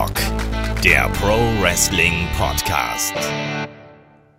Headlock, 0.00 0.82
der 0.82 1.10
Pro 1.10 1.36
Wrestling 1.60 2.26
Podcast. 2.38 3.14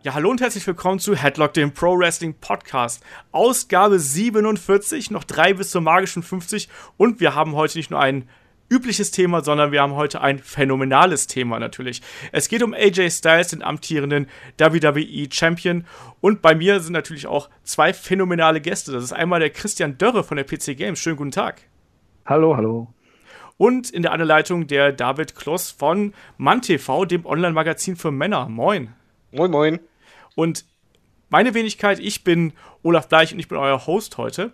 Ja, 0.02 0.16
hallo 0.16 0.32
und 0.32 0.42
herzlich 0.42 0.66
willkommen 0.66 0.98
zu 0.98 1.16
Headlock, 1.16 1.54
dem 1.54 1.72
Pro 1.72 2.00
Wrestling 2.00 2.34
Podcast. 2.34 3.04
Ausgabe 3.32 4.00
47, 4.00 5.12
noch 5.12 5.24
drei 5.24 5.54
bis 5.54 5.70
zur 5.70 5.82
magischen 5.82 6.24
50. 6.24 6.68
Und 6.98 7.20
wir 7.20 7.36
haben 7.36 7.54
heute 7.54 7.78
nicht 7.78 7.92
nur 7.92 8.00
ein 8.00 8.28
übliches 8.72 9.12
Thema, 9.12 9.44
sondern 9.44 9.72
wir 9.72 9.84
haben 9.84 9.94
heute 9.94 10.22
ein 10.22 10.40
phänomenales 10.40 11.28
Thema 11.28 11.60
natürlich. 11.60 12.02
Es 12.32 12.48
geht 12.48 12.64
um 12.64 12.74
AJ 12.74 13.12
Styles, 13.12 13.50
den 13.50 13.62
amtierenden 13.62 14.28
WWE 14.58 15.28
Champion. 15.32 15.86
Und 16.22 16.42
bei 16.42 16.56
mir 16.56 16.80
sind 16.80 16.94
natürlich 16.94 17.28
auch 17.28 17.52
zwei 17.64 17.94
phänomenale 17.94 18.62
Gäste. 18.62 18.92
Das 18.92 19.04
ist 19.04 19.14
einmal 19.14 19.40
der 19.40 19.52
Christian 19.52 20.00
Dörre 20.00 20.24
von 20.24 20.38
der 20.38 20.44
PC 20.44 20.76
Games. 20.76 21.00
Schönen 21.00 21.18
guten 21.18 21.30
Tag. 21.30 21.62
Hallo, 22.26 22.58
hallo. 22.58 22.88
Und 23.62 23.92
in 23.92 24.02
der 24.02 24.12
Anleitung 24.12 24.66
der 24.66 24.92
David 24.92 25.36
Kloss 25.36 25.70
von 25.70 26.16
MannTV, 26.40 27.06
dem 27.06 27.28
Online-Magazin 27.28 27.96
für 27.96 28.10
Männer. 28.10 28.50
Moin. 28.50 28.92
Moin, 29.32 29.52
moin. 29.52 29.80
Und 30.34 30.66
meine 31.30 31.54
Wenigkeit, 31.54 32.00
ich 32.00 32.24
bin 32.24 32.54
Olaf 32.82 33.08
Bleich 33.08 33.34
und 33.34 33.38
ich 33.38 33.48
bin 33.48 33.60
euer 33.60 33.86
Host 33.86 34.18
heute. 34.18 34.52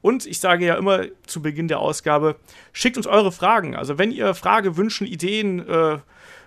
Und 0.00 0.24
ich 0.24 0.40
sage 0.40 0.64
ja 0.64 0.76
immer 0.76 1.04
zu 1.26 1.42
Beginn 1.42 1.68
der 1.68 1.80
Ausgabe, 1.80 2.36
schickt 2.72 2.96
uns 2.96 3.06
eure 3.06 3.30
Fragen. 3.30 3.76
Also 3.76 3.98
wenn 3.98 4.10
ihr 4.10 4.34
Frage, 4.34 4.78
Wünschen, 4.78 5.06
Ideen, 5.06 5.58
äh, 5.68 5.98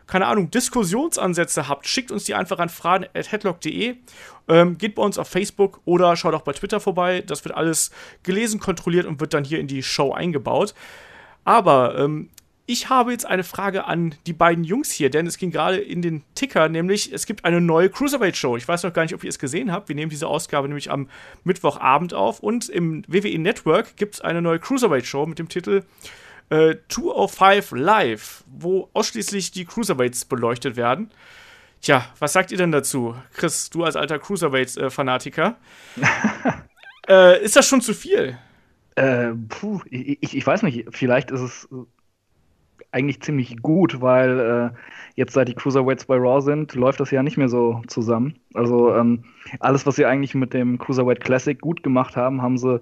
keine 0.08 0.26
Ahnung, 0.26 0.50
Diskussionsansätze 0.50 1.68
habt, 1.68 1.88
schickt 1.88 2.10
uns 2.10 2.24
die 2.24 2.34
einfach 2.34 2.58
an 2.58 2.70
fragen.headlock.de. 2.70 3.98
Ähm, 4.48 4.80
geht 4.80 4.96
bei 4.96 5.04
uns 5.04 5.20
auf 5.20 5.28
Facebook 5.28 5.80
oder 5.86 6.16
schaut 6.16 6.34
auch 6.34 6.42
bei 6.42 6.54
Twitter 6.54 6.80
vorbei. 6.80 7.22
Das 7.28 7.46
wird 7.46 7.54
alles 7.54 7.92
gelesen, 8.24 8.60
kontrolliert 8.60 9.06
und 9.06 9.20
wird 9.20 9.36
dann 9.36 9.44
hier 9.44 9.60
in 9.60 9.68
die 9.68 9.84
Show 9.84 10.12
eingebaut. 10.12 10.74
Aber 11.50 11.98
ähm, 11.98 12.30
ich 12.68 12.90
habe 12.90 13.12
jetzt 13.12 13.26
eine 13.26 13.44
Frage 13.44 13.86
an 13.86 14.14
die 14.28 14.34
beiden 14.34 14.64
Jungs 14.64 14.92
hier, 14.92 15.10
denn 15.10 15.26
es 15.26 15.40
ging 15.40 15.50
gerade 15.50 15.78
in 15.78 16.04
den 16.04 16.22
Ticker, 16.36 16.70
nämlich 16.70 17.12
es 17.12 17.26
gibt 17.26 17.44
eine 17.44 17.60
neue 17.60 17.90
Cruiserweight-Show. 17.90 18.56
Ich 18.56 18.68
weiß 18.68 18.84
noch 18.84 18.94
gar 18.94 19.02
nicht, 19.02 19.16
ob 19.16 19.24
ihr 19.24 19.32
es 19.32 19.40
gesehen 19.40 19.72
habt. 19.72 19.90
Wir 19.90 19.96
nehmen 19.96 20.12
diese 20.12 20.28
Ausgabe 20.28 20.68
nämlich 20.68 20.92
am 20.92 21.10
Mittwochabend 21.44 22.14
auf 22.14 22.42
und 22.42 22.70
im 22.70 23.04
WWE 23.08 23.40
Network 23.40 23.98
gibt 23.98 24.14
es 24.14 24.22
eine 24.22 24.44
neue 24.44 24.60
Cruiserweight-Show 24.60 25.26
mit 25.26 25.40
dem 25.40 25.50
Titel 25.50 25.86
äh, 26.52 26.76
205 26.90 27.72
Live, 27.72 28.44
wo 28.46 28.92
ausschließlich 28.94 29.50
die 29.50 29.66
Cruiserweights 29.66 30.26
beleuchtet 30.26 30.76
werden. 30.76 31.10
Tja, 31.82 32.06
was 32.20 32.34
sagt 32.34 32.52
ihr 32.52 32.60
denn 32.60 32.72
dazu? 32.72 33.16
Chris, 33.34 33.72
du 33.72 33.86
als 33.86 33.96
alter 33.96 34.20
Cruiserweight-Fanatiker. 34.20 35.58
äh, 37.10 37.44
ist 37.44 37.56
das 37.56 37.68
schon 37.68 37.82
zu 37.82 37.96
viel? 37.96 38.38
Äh, 39.00 39.34
puh, 39.48 39.80
ich, 39.90 40.36
ich 40.36 40.46
weiß 40.46 40.64
nicht. 40.64 40.88
Vielleicht 40.92 41.32
ist 41.32 41.40
es 41.40 41.70
eigentlich 42.92 43.22
ziemlich 43.22 43.62
gut, 43.62 44.02
weil 44.02 44.40
äh, 44.40 44.78
jetzt 45.16 45.34
seit 45.34 45.48
die 45.48 45.54
Cruiserweights 45.54 46.06
bei 46.06 46.18
Raw 46.18 46.42
sind, 46.42 46.76
läuft 46.76 47.00
das 47.00 47.12
ja 47.12 47.24
nicht 47.24 47.38
mehr 47.38 47.48
so 47.48 47.82
zusammen. 47.88 48.36
Also 48.54 48.94
ähm, 48.94 49.24
alles, 49.62 49.86
was 49.86 49.96
sie 49.96 50.06
eigentlich 50.06 50.36
mit 50.36 50.54
dem 50.54 50.78
Cruiserweight 50.80 51.22
Classic 51.22 51.62
gut 51.62 51.82
gemacht 51.82 52.18
haben, 52.18 52.42
haben 52.42 52.58
sie 52.58 52.82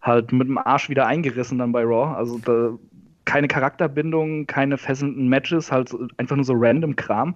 halt 0.00 0.32
mit 0.32 0.48
dem 0.48 0.56
Arsch 0.56 0.88
wieder 0.88 1.06
eingerissen 1.06 1.58
dann 1.58 1.72
bei 1.72 1.82
Raw. 1.82 2.16
Also 2.16 2.38
da, 2.38 2.78
keine 3.26 3.48
Charakterbindung, 3.48 4.46
keine 4.46 4.78
fesselnden 4.78 5.28
Matches, 5.28 5.70
halt 5.70 5.94
einfach 6.16 6.36
nur 6.36 6.44
so 6.46 6.54
random 6.56 6.96
Kram. 6.96 7.34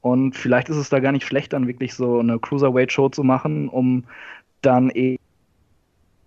Und 0.00 0.34
vielleicht 0.34 0.70
ist 0.70 0.76
es 0.76 0.88
da 0.88 0.98
gar 0.98 1.12
nicht 1.12 1.26
schlecht, 1.26 1.52
dann 1.52 1.68
wirklich 1.68 1.94
so 1.94 2.18
eine 2.18 2.40
Cruiserweight-Show 2.40 3.10
zu 3.10 3.22
machen, 3.22 3.68
um 3.68 4.06
dann 4.60 4.90
eben 4.90 5.22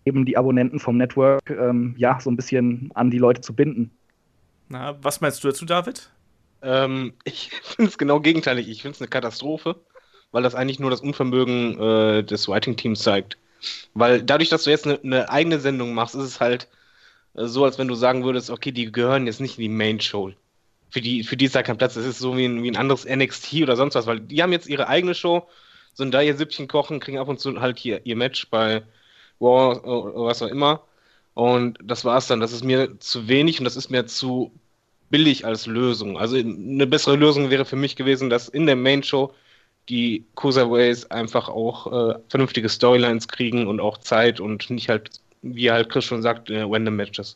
die 0.05 0.37
Abonnenten 0.37 0.79
vom 0.79 0.97
Network 0.97 1.49
ähm, 1.49 1.95
ja 1.97 2.19
so 2.19 2.29
ein 2.29 2.35
bisschen 2.35 2.91
an 2.93 3.09
die 3.09 3.17
Leute 3.17 3.41
zu 3.41 3.53
binden. 3.53 3.91
Na, 4.69 4.97
was 5.01 5.21
meinst 5.21 5.43
du 5.43 5.47
dazu, 5.47 5.65
David? 5.65 6.09
Ähm, 6.61 7.13
ich 7.23 7.51
finde 7.51 7.89
es 7.89 7.97
genau 7.97 8.19
gegenteilig. 8.19 8.69
Ich 8.69 8.81
finde 8.81 8.95
es 8.95 9.01
eine 9.01 9.09
Katastrophe, 9.09 9.75
weil 10.31 10.43
das 10.43 10.55
eigentlich 10.55 10.79
nur 10.79 10.89
das 10.89 11.01
Unvermögen 11.01 11.79
äh, 11.79 12.23
des 12.23 12.47
Writing-Teams 12.47 13.01
zeigt. 13.01 13.37
Weil 13.93 14.23
dadurch, 14.23 14.49
dass 14.49 14.63
du 14.63 14.71
jetzt 14.71 14.85
eine, 14.85 14.99
eine 15.03 15.29
eigene 15.29 15.59
Sendung 15.59 15.93
machst, 15.93 16.15
ist 16.15 16.23
es 16.23 16.39
halt 16.39 16.67
äh, 17.35 17.45
so, 17.45 17.65
als 17.65 17.77
wenn 17.77 17.87
du 17.87 17.95
sagen 17.95 18.23
würdest, 18.23 18.49
okay, 18.49 18.71
die 18.71 18.91
gehören 18.91 19.27
jetzt 19.27 19.41
nicht 19.41 19.57
in 19.57 19.63
die 19.63 19.69
Main-Show. 19.69 20.33
Für 20.89 21.01
die, 21.01 21.23
für 21.23 21.37
die 21.37 21.45
ist 21.45 21.55
da 21.55 21.63
kein 21.63 21.77
Platz. 21.77 21.95
Das 21.95 22.05
ist 22.05 22.19
so 22.19 22.37
wie 22.37 22.45
ein, 22.45 22.63
wie 22.63 22.69
ein 22.69 22.77
anderes 22.77 23.05
NXT 23.05 23.63
oder 23.63 23.75
sonst 23.75 23.95
was, 23.95 24.05
weil 24.05 24.19
die 24.19 24.43
haben 24.43 24.51
jetzt 24.51 24.67
ihre 24.67 24.87
eigene 24.87 25.15
Show, 25.15 25.47
sind 25.93 26.13
da 26.13 26.21
ihr 26.21 26.35
Süppchen 26.35 26.67
kochen, 26.67 26.99
kriegen 26.99 27.17
ab 27.17 27.27
und 27.27 27.39
zu 27.39 27.59
halt 27.61 27.79
hier 27.79 28.05
ihr 28.05 28.15
Match 28.15 28.49
bei 28.49 28.83
War 29.43 29.85
oder 29.85 30.25
was 30.25 30.41
auch 30.41 30.47
immer. 30.47 30.83
Und 31.35 31.77
das 31.83 32.05
war's 32.05 32.27
dann. 32.27 32.39
Das 32.39 32.53
ist 32.53 32.63
mir 32.63 32.99
zu 32.99 33.27
wenig 33.27 33.59
und 33.59 33.65
das 33.65 33.75
ist 33.75 33.89
mir 33.89 34.05
zu 34.05 34.51
billig 35.09 35.45
als 35.45 35.67
Lösung. 35.67 36.17
Also 36.17 36.37
eine 36.37 36.87
bessere 36.87 37.15
Lösung 37.15 37.49
wäre 37.49 37.65
für 37.65 37.75
mich 37.75 37.95
gewesen, 37.95 38.29
dass 38.29 38.49
in 38.49 38.65
der 38.65 38.75
Main 38.75 39.03
Show 39.03 39.33
die 39.89 40.25
Cruiserweights 40.35 41.11
einfach 41.11 41.49
auch 41.49 41.87
äh, 41.87 42.19
vernünftige 42.29 42.69
Storylines 42.69 43.27
kriegen 43.27 43.67
und 43.67 43.79
auch 43.79 43.97
Zeit 43.99 44.39
und 44.39 44.69
nicht 44.69 44.89
halt, 44.89 45.11
wie 45.41 45.71
halt 45.71 45.89
Chris 45.89 46.05
schon 46.05 46.21
sagt, 46.21 46.49
äh, 46.49 46.61
Random 46.61 46.95
Matches. 46.95 47.35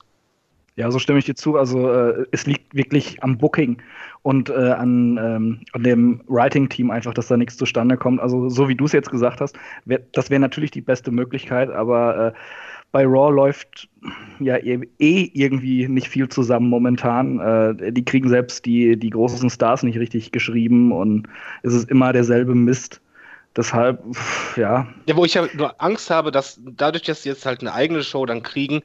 Ja, 0.78 0.92
so 0.92 1.00
stimme 1.00 1.18
ich 1.18 1.26
dir 1.26 1.34
zu. 1.34 1.58
Also 1.58 1.92
äh, 1.92 2.26
es 2.32 2.46
liegt 2.46 2.76
wirklich 2.76 3.24
am 3.24 3.40
Booking 3.40 3.82
und 4.22 4.50
äh, 4.50 4.54
an, 4.54 5.18
ähm, 5.18 5.60
an 5.74 5.84
dem 5.84 6.22
Writing-Team 6.28 6.92
einfach, 6.92 7.16
dass 7.16 7.28
da 7.28 7.36
nichts 7.36 7.58
zustande 7.58 7.98
kommt. 7.98 8.22
Also 8.22 8.48
so 8.48 8.70
wie 8.70 8.76
du 8.76 8.86
es 8.86 8.92
jetzt 8.92 9.10
gesagt 9.10 9.42
hast, 9.42 9.58
wär, 9.86 10.02
das 10.14 10.30
wäre 10.30 10.40
natürlich 10.40 10.70
die 10.70 10.82
beste 10.82 11.10
Möglichkeit, 11.10 11.72
aber 11.72 12.28
äh, 12.28 12.34
bei 12.92 13.06
Raw 13.06 13.34
läuft 13.34 13.90
ja 14.40 14.58
eh, 14.58 14.80
eh 15.00 15.32
irgendwie 15.34 15.88
nicht 15.88 16.10
viel 16.10 16.30
zusammen 16.30 16.70
momentan. 16.70 17.40
Äh, 17.40 17.92
die 17.92 18.06
kriegen 18.06 18.30
selbst 18.30 18.66
die, 18.68 18.98
die 18.98 19.10
großen 19.10 19.50
Stars 19.50 19.82
nicht 19.82 19.98
richtig 19.98 20.32
geschrieben 20.32 20.92
und 20.92 21.28
es 21.64 21.74
ist 21.74 21.90
immer 21.90 22.14
derselbe 22.14 22.54
Mist. 22.54 23.02
Deshalb, 23.56 24.04
ja. 24.56 24.88
Ja, 25.08 25.16
wo 25.16 25.26
ich 25.26 25.34
ja 25.34 25.48
nur 25.56 25.82
Angst 25.82 26.12
habe, 26.12 26.30
dass 26.30 26.62
dadurch, 26.64 27.04
dass 27.06 27.24
sie 27.24 27.30
jetzt 27.30 27.48
halt 27.48 27.62
eine 27.62 27.74
eigene 27.74 28.04
Show 28.04 28.28
dann 28.28 28.44
kriegen, 28.44 28.84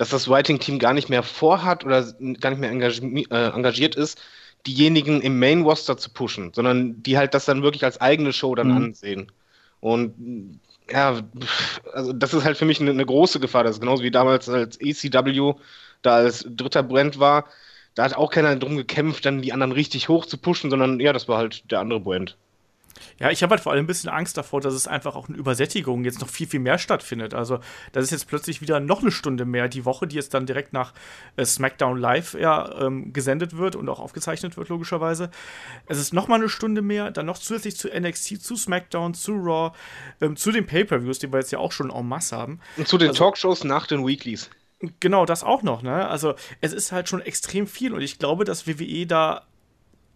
dass 0.00 0.08
das 0.08 0.30
Writing-Team 0.30 0.78
gar 0.78 0.94
nicht 0.94 1.10
mehr 1.10 1.22
vorhat 1.22 1.84
oder 1.84 2.02
gar 2.40 2.48
nicht 2.48 2.58
mehr 2.58 2.70
engagiert, 2.70 3.30
äh, 3.30 3.48
engagiert 3.48 3.94
ist, 3.96 4.18
diejenigen 4.66 5.20
im 5.20 5.38
Main-Roster 5.38 5.98
zu 5.98 6.08
pushen, 6.08 6.54
sondern 6.54 7.02
die 7.02 7.18
halt 7.18 7.34
das 7.34 7.44
dann 7.44 7.62
wirklich 7.62 7.84
als 7.84 8.00
eigene 8.00 8.32
Show 8.32 8.54
dann 8.54 8.68
mhm. 8.68 8.76
ansehen. 8.76 9.32
Und 9.80 10.58
ja, 10.90 11.20
also 11.92 12.14
das 12.14 12.32
ist 12.32 12.44
halt 12.44 12.56
für 12.56 12.64
mich 12.64 12.80
eine, 12.80 12.92
eine, 12.92 13.04
große 13.04 13.40
Gefahr. 13.40 13.62
Das 13.62 13.76
ist 13.76 13.80
genauso 13.80 14.02
wie 14.02 14.10
damals 14.10 14.48
als 14.48 14.80
ECW 14.80 15.52
da 16.00 16.14
als 16.14 16.46
dritter 16.48 16.82
Brand 16.82 17.20
war. 17.20 17.44
Da 17.94 18.04
hat 18.04 18.16
auch 18.16 18.30
keiner 18.30 18.56
drum 18.56 18.78
gekämpft, 18.78 19.26
dann 19.26 19.42
die 19.42 19.52
anderen 19.52 19.72
richtig 19.72 20.08
hoch 20.08 20.24
zu 20.24 20.38
pushen, 20.38 20.70
sondern 20.70 20.98
ja, 20.98 21.12
das 21.12 21.28
war 21.28 21.36
halt 21.36 21.70
der 21.70 21.80
andere 21.80 22.00
Brand. 22.00 22.38
Ja, 23.18 23.30
ich 23.30 23.42
habe 23.42 23.50
halt 23.50 23.62
vor 23.62 23.72
allem 23.72 23.84
ein 23.84 23.86
bisschen 23.86 24.10
Angst 24.10 24.36
davor, 24.36 24.60
dass 24.60 24.74
es 24.74 24.86
einfach 24.86 25.14
auch 25.14 25.28
eine 25.28 25.36
Übersättigung 25.36 26.04
jetzt 26.04 26.20
noch 26.20 26.28
viel, 26.28 26.46
viel 26.46 26.60
mehr 26.60 26.78
stattfindet. 26.78 27.34
Also, 27.34 27.60
das 27.92 28.04
ist 28.04 28.10
jetzt 28.10 28.28
plötzlich 28.28 28.60
wieder 28.60 28.80
noch 28.80 29.02
eine 29.02 29.10
Stunde 29.10 29.44
mehr 29.44 29.68
die 29.68 29.84
Woche, 29.84 30.06
die 30.06 30.16
jetzt 30.16 30.34
dann 30.34 30.46
direkt 30.46 30.72
nach 30.72 30.92
äh, 31.36 31.44
SmackDown 31.44 31.98
Live 31.98 32.34
ja, 32.34 32.80
ähm, 32.80 33.12
gesendet 33.12 33.56
wird 33.56 33.76
und 33.76 33.88
auch 33.88 34.00
aufgezeichnet 34.00 34.56
wird, 34.56 34.68
logischerweise. 34.68 35.30
Es 35.86 35.98
ist 35.98 36.12
noch 36.12 36.28
mal 36.28 36.36
eine 36.36 36.48
Stunde 36.48 36.82
mehr, 36.82 37.10
dann 37.10 37.26
noch 37.26 37.38
zusätzlich 37.38 37.76
zu 37.76 37.88
NXT, 37.88 38.42
zu 38.42 38.56
SmackDown, 38.56 39.14
zu 39.14 39.32
Raw, 39.32 39.76
ähm, 40.20 40.36
zu 40.36 40.52
den 40.52 40.66
Pay-Per-Views, 40.66 41.18
die 41.18 41.32
wir 41.32 41.40
jetzt 41.40 41.52
ja 41.52 41.58
auch 41.58 41.72
schon 41.72 41.90
en 41.90 42.08
masse 42.08 42.36
haben. 42.36 42.60
Und 42.76 42.88
zu 42.88 42.98
den 42.98 43.08
also, 43.08 43.24
Talkshows 43.24 43.64
nach 43.64 43.86
den 43.86 44.06
Weeklies. 44.06 44.50
Genau, 45.00 45.26
das 45.26 45.44
auch 45.44 45.62
noch, 45.62 45.82
ne? 45.82 46.08
Also, 46.08 46.34
es 46.62 46.72
ist 46.72 46.90
halt 46.90 47.08
schon 47.08 47.20
extrem 47.20 47.66
viel 47.66 47.92
und 47.92 48.00
ich 48.00 48.18
glaube, 48.18 48.44
dass 48.44 48.66
WWE 48.66 49.06
da 49.06 49.46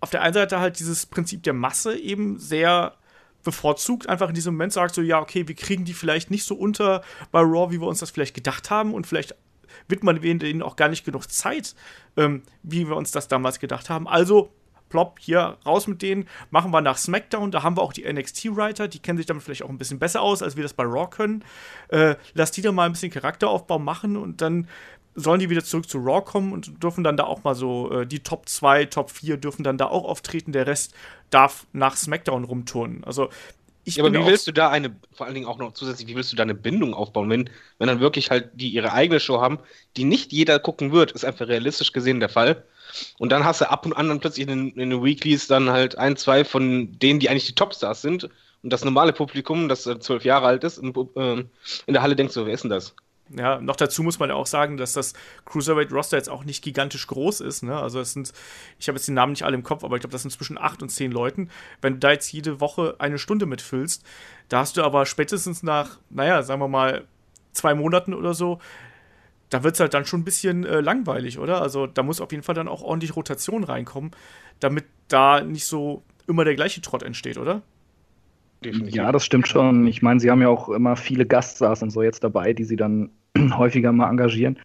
auf 0.05 0.11
der 0.11 0.21
einen 0.23 0.35
Seite 0.35 0.61
halt 0.61 0.79
dieses 0.79 1.07
Prinzip 1.07 1.43
der 1.43 1.55
Masse 1.55 1.99
eben 1.99 2.39
sehr 2.39 2.95
bevorzugt, 3.43 4.07
einfach 4.07 4.29
in 4.29 4.35
diesem 4.35 4.55
Moment 4.55 4.75
sagt 4.75 4.95
so, 4.95 5.01
ja, 5.01 5.19
okay, 5.19 5.49
wir 5.49 5.55
kriegen 5.55 5.87
die 5.87 5.95
vielleicht 5.95 6.31
nicht 6.31 6.45
so 6.45 6.55
unter 6.55 7.03
bei 7.33 7.41
Raw, 7.41 7.73
wie 7.73 7.81
wir 7.81 7.89
uns 7.89 8.01
das 8.01 8.11
vielleicht 8.11 8.35
gedacht 8.35 8.71
haben 8.71 8.93
und 8.93 9.07
vielleicht 9.07 9.35
wird 9.89 10.05
man 10.05 10.21
denen 10.21 10.63
auch 10.63 10.77
gar 10.77 10.91
nicht 10.91 11.07
genug 11.07 11.31
Zeit, 11.31 11.75
ähm, 12.19 12.43
wie 12.63 12.87
wir 12.87 12.97
uns 12.97 13.13
das 13.13 13.29
damals 13.29 13.61
gedacht 13.61 13.89
haben. 13.89 14.07
Also 14.07 14.53
plopp, 14.91 15.19
hier 15.21 15.57
raus 15.65 15.87
mit 15.87 16.03
denen, 16.03 16.29
machen 16.51 16.71
wir 16.71 16.83
nach 16.83 16.99
SmackDown, 16.99 17.51
da 17.51 17.63
haben 17.63 17.79
wir 17.79 17.83
auch 17.83 17.95
die 17.95 18.05
NXT-Writer, 18.11 18.89
die 18.89 18.99
kennen 18.99 19.17
sich 19.17 19.27
damit 19.27 19.43
vielleicht 19.43 19.63
auch 19.63 19.71
ein 19.71 19.79
bisschen 19.79 19.99
besser 19.99 20.21
aus, 20.21 20.43
als 20.43 20.57
wir 20.57 20.63
das 20.63 20.75
bei 20.75 20.85
Raw 20.85 21.09
können. 21.09 21.45
Äh, 21.89 22.17
lass 22.35 22.51
die 22.51 22.63
da 22.63 22.73
mal 22.73 22.87
ein 22.87 22.93
bisschen 22.93 23.11
Charakteraufbau 23.11 23.79
machen 23.79 24.19
und 24.19 24.43
dann 24.43 24.69
sollen 25.15 25.41
die 25.41 25.51
wieder 25.51 25.65
zurück 25.65 25.89
zu 25.89 25.99
Raw 25.99 26.23
kommen 26.25 26.53
und 26.53 26.83
dürfen 26.83 27.05
dann 27.05 27.17
da 27.17 27.25
auch 27.25 27.45
mal 27.45 27.55
so, 27.55 27.91
äh, 27.91 28.07
die 28.07 28.21
Top 28.21 28.49
2, 28.49 28.87
Top 28.87 29.11
4 29.11 29.37
dürfen 29.37 29.63
dann 29.63 29.79
da 29.79 29.87
auch 29.87 30.05
auftreten, 30.05 30.53
der 30.53 30.67
Rest 30.67 30.95
darf 31.31 31.67
nach 31.73 31.97
SmackDown 31.97 32.45
rumturnen. 32.45 33.05
Also 33.05 33.29
ich 33.85 33.97
ja, 33.97 34.05
aber 34.05 34.15
wie 34.15 34.27
willst 34.27 34.47
du 34.47 34.53
da 34.53 34.71
eine, 34.71 34.97
vor 35.13 35.27
allen 35.27 35.35
Dingen 35.35 35.47
auch 35.47 35.59
noch 35.59 35.75
zusätzlich, 35.75 36.09
wie 36.09 36.17
willst 36.17 36.33
du 36.33 36.37
da 36.37 36.43
eine 36.43 36.55
Bindung 36.55 36.95
aufbauen, 36.95 37.29
wenn, 37.29 37.51
wenn 37.79 37.87
dann 37.87 38.01
wirklich 38.01 38.31
halt 38.31 38.51
die 38.55 38.71
ihre 38.71 38.93
eigene 38.93 39.21
Show 39.21 39.41
haben, 39.41 39.59
die 39.97 40.05
nicht 40.05 40.33
jeder 40.33 40.59
gucken 40.59 40.91
wird, 40.93 41.13
ist 41.13 41.25
einfach 41.25 41.49
realistisch 41.49 41.93
gesehen 41.93 42.19
der 42.19 42.31
Fall. 42.31 42.65
Und 43.19 43.31
dann 43.31 43.45
hast 43.45 43.61
du 43.61 43.71
ab 43.71 43.85
und 43.85 43.93
an 43.93 44.09
dann 44.09 44.21
plötzlich 44.21 44.49
in, 44.49 44.73
in 44.73 44.91
den 44.91 45.05
Weeklies 45.05 45.49
dann 45.49 45.71
halt 45.71 45.99
ein, 45.99 46.17
zwei 46.17 46.45
von 46.45 46.99
denen, 46.99 47.21
die 47.21 47.29
eigentlich 47.29 47.47
die 47.47 47.55
Topstars 47.55 48.01
sind. 48.01 48.31
Und 48.63 48.73
das 48.73 48.85
normale 48.85 49.13
Publikum, 49.13 49.69
das 49.69 49.83
zwölf 49.83 50.25
Jahre 50.25 50.47
alt 50.47 50.65
ist, 50.65 50.79
in, 50.79 50.95
äh, 51.17 51.45
in 51.87 51.93
der 51.93 52.01
Halle 52.01 52.17
denkt 52.17 52.33
so, 52.33 52.47
wer 52.47 52.55
ist 52.55 52.65
denn 52.65 52.71
das? 52.71 52.95
Ja, 53.31 53.59
noch 53.59 53.77
dazu 53.77 54.03
muss 54.03 54.19
man 54.19 54.29
ja 54.29 54.35
auch 54.35 54.47
sagen, 54.47 54.77
dass 54.77 54.93
das 54.93 55.15
Cruiserweight-Roster 55.47 56.17
jetzt 56.17 56.29
auch 56.29 56.45
nicht 56.45 56.63
gigantisch 56.63 57.07
groß 57.07 57.41
ist. 57.41 57.63
Ne? 57.63 57.75
Also 57.75 57.99
es 58.01 58.13
sind, 58.13 58.33
ich 58.79 58.89
habe 58.89 58.99
jetzt 58.99 59.09
die 59.09 59.13
Namen 59.13 59.33
nicht 59.33 59.45
alle 59.45 59.55
im 59.55 59.63
Kopf, 59.63 59.83
aber 59.83 59.97
ich 59.97 60.01
glaube, 60.01 60.13
das 60.13 60.23
sind 60.23 60.31
zwischen 60.31 60.59
acht 60.59 60.83
und 60.83 60.91
zehn 60.91 61.11
Leuten. 61.11 61.49
Wenn 61.81 61.95
du 61.95 61.99
da 62.01 62.13
jetzt 62.13 62.31
jede 62.33 62.61
Woche 62.61 62.97
eine 62.99 63.19
Stunde 63.19 63.47
mitfüllst, 63.47 64.05
da 64.51 64.59
hast 64.59 64.77
du 64.77 64.83
aber 64.83 65.07
spätestens 65.07 65.63
nach, 65.63 65.99
naja, 66.11 66.43
sagen 66.43 66.61
wir 66.61 66.69
mal, 66.69 67.07
zwei 67.53 67.75
Monaten 67.75 68.13
oder 68.13 68.35
so, 68.35 68.59
da 69.49 69.63
wird 69.63 69.75
es 69.75 69.81
halt 69.81 69.95
dann 69.95 70.05
schon 70.05 70.21
ein 70.21 70.25
bisschen 70.25 70.65
äh, 70.65 70.81
langweilig, 70.81 71.39
oder? 71.39 71.63
Also 71.63 71.87
da 71.87 72.03
muss 72.03 72.21
auf 72.21 72.33
jeden 72.33 72.43
Fall 72.43 72.55
dann 72.55 72.69
auch 72.69 72.83
ordentlich 72.83 73.17
Rotation 73.17 73.65
reinkommen, 73.65 74.11
damit 74.61 74.85
da 75.09 75.41
nicht 75.41 75.67
so 75.67 76.03
immer 76.27 76.45
der 76.45 76.57
gleiche 76.57 76.81
Trott 76.83 77.03
entsteht, 77.03 77.39
oder? 77.39 77.63
Definitiv. 78.65 78.95
Ja, 78.95 79.13
das 79.13 79.25
stimmt 79.25 79.47
schon. 79.47 79.87
Ich 79.87 80.03
meine, 80.03 80.21
sie 80.21 80.31
haben 80.31 80.41
ja 80.43 80.49
auch 80.49 80.69
immer 80.69 80.97
viele 80.97 81.27
Gaststars 81.27 81.83
und 81.83 81.91
so 81.91 82.03
jetzt 82.03 82.25
dabei, 82.25 82.53
die 82.53 82.65
sie 82.65 82.77
dann 82.77 83.11
häufiger 83.57 83.93
mal 83.93 84.09
engagieren. 84.09 84.59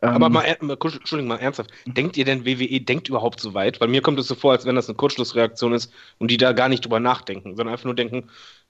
Aber 0.00 0.26
ähm, 0.26 0.32
mal, 0.32 0.44
Entschuldigung, 0.44 1.28
mal 1.28 1.38
ernsthaft. 1.38 1.70
Denkt 1.86 2.16
ihr 2.16 2.24
denn, 2.24 2.44
WWE 2.44 2.80
denkt 2.80 3.08
überhaupt 3.08 3.40
so 3.40 3.54
weit? 3.54 3.80
Weil 3.80 3.88
mir 3.88 4.02
kommt 4.02 4.18
es 4.18 4.26
so 4.26 4.34
vor, 4.34 4.52
als 4.52 4.66
wenn 4.66 4.74
das 4.74 4.88
eine 4.88 4.96
Kurzschlussreaktion 4.96 5.72
ist 5.72 5.92
und 6.18 6.30
die 6.30 6.36
da 6.36 6.52
gar 6.52 6.68
nicht 6.68 6.84
drüber 6.84 7.00
nachdenken, 7.00 7.56
sondern 7.56 7.72
einfach 7.72 7.86
nur 7.86 7.94
denken, 7.94 8.28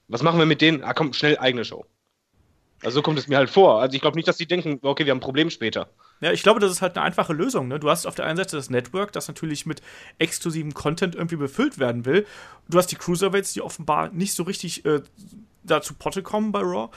was 0.08 0.22
machen 0.22 0.38
wir 0.38 0.46
mit 0.46 0.60
denen? 0.60 0.82
Ah, 0.84 0.92
komm, 0.92 1.12
schnell 1.12 1.38
eigene 1.38 1.64
Show. 1.64 1.86
Also 2.82 2.96
so 2.96 3.02
kommt 3.02 3.18
es 3.18 3.26
mir 3.26 3.38
halt 3.38 3.50
vor. 3.50 3.80
Also 3.80 3.94
ich 3.94 4.00
glaube 4.00 4.16
nicht, 4.16 4.28
dass 4.28 4.36
die 4.36 4.46
denken, 4.46 4.78
okay, 4.82 5.06
wir 5.06 5.10
haben 5.10 5.18
ein 5.18 5.20
Problem 5.20 5.50
später. 5.50 5.88
Ja, 6.24 6.32
ich 6.32 6.42
glaube, 6.42 6.58
das 6.58 6.72
ist 6.72 6.80
halt 6.80 6.96
eine 6.96 7.04
einfache 7.04 7.34
Lösung. 7.34 7.68
Ne? 7.68 7.78
Du 7.78 7.90
hast 7.90 8.06
auf 8.06 8.14
der 8.14 8.24
einen 8.24 8.38
Seite 8.38 8.56
das 8.56 8.70
Network, 8.70 9.12
das 9.12 9.28
natürlich 9.28 9.66
mit 9.66 9.82
exklusivem 10.18 10.72
Content 10.72 11.14
irgendwie 11.14 11.36
befüllt 11.36 11.78
werden 11.78 12.06
will. 12.06 12.26
Du 12.66 12.78
hast 12.78 12.86
die 12.86 12.96
Cruiserweights, 12.96 13.52
die 13.52 13.60
offenbar 13.60 14.08
nicht 14.08 14.32
so 14.32 14.44
richtig 14.44 14.86
äh, 14.86 15.02
da 15.64 15.82
zu 15.82 15.92
Potte 15.92 16.22
kommen 16.22 16.50
bei 16.50 16.60
Raw. 16.60 16.88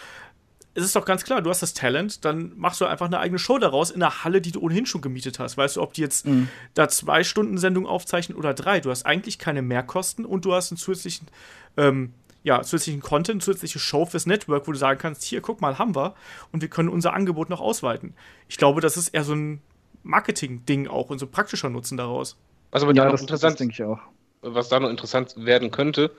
Es 0.76 0.86
ist 0.86 0.96
doch 0.96 1.04
ganz 1.04 1.26
klar, 1.26 1.42
du 1.42 1.50
hast 1.50 1.62
das 1.62 1.74
Talent, 1.74 2.24
dann 2.24 2.54
machst 2.56 2.80
du 2.80 2.86
einfach 2.86 3.08
eine 3.08 3.20
eigene 3.20 3.38
Show 3.38 3.58
daraus 3.58 3.92
in 3.92 4.00
der 4.00 4.24
Halle, 4.24 4.40
die 4.40 4.54
du 4.54 4.62
ohnehin 4.62 4.86
schon 4.86 5.02
gemietet 5.02 5.40
hast. 5.40 5.58
Weißt 5.58 5.76
du, 5.76 5.82
ob 5.82 5.92
die 5.92 6.02
jetzt 6.02 6.26
mhm. 6.26 6.48
da 6.74 6.88
zwei 6.88 7.26
Stunden 7.26 7.58
Sendung 7.58 7.86
aufzeichnen 7.86 8.38
oder 8.38 8.54
drei. 8.54 8.80
Du 8.80 8.92
hast 8.92 9.06
eigentlich 9.06 9.40
keine 9.40 9.62
Mehrkosten 9.62 10.24
und 10.24 10.46
du 10.46 10.54
hast 10.54 10.72
einen 10.72 10.78
zusätzlichen 10.78 11.28
ähm, 11.76 12.14
ja, 12.48 12.62
zusätzlichen 12.62 13.02
Content, 13.02 13.44
zusätzliche 13.44 13.78
Show 13.78 14.06
fürs 14.06 14.26
Network, 14.26 14.68
wo 14.68 14.72
du 14.72 14.78
sagen 14.78 14.98
kannst, 14.98 15.24
hier, 15.24 15.42
guck 15.42 15.60
mal, 15.60 15.78
haben 15.78 15.96
wir 15.96 16.16
und 16.54 16.62
wir 16.62 16.70
können 16.70 16.88
unser 16.88 17.14
Angebot 17.14 17.50
noch 17.50 17.60
ausweiten. 17.60 18.14
Ich 18.48 18.58
glaube, 18.58 18.80
das 18.80 18.96
ist 18.96 19.10
eher 19.10 19.26
so 19.26 19.34
ein 19.34 19.62
Marketing-Ding 20.04 20.88
auch 20.88 21.10
und 21.10 21.20
so 21.20 21.28
praktischer 21.28 21.70
Nutzen 21.70 21.98
daraus. 21.98 22.38
Was 22.72 22.84
aber 22.84 22.94
ja, 22.94 23.04
da 23.04 23.12
noch 23.12 23.20
interessant, 23.20 23.60
denke 23.60 23.74
ich 23.74 23.84
auch. 23.84 24.00
Was 24.42 24.70
da 24.70 24.80
noch 24.80 24.90
interessant 24.90 25.36
werden 25.36 25.72
könnte, 25.72 26.10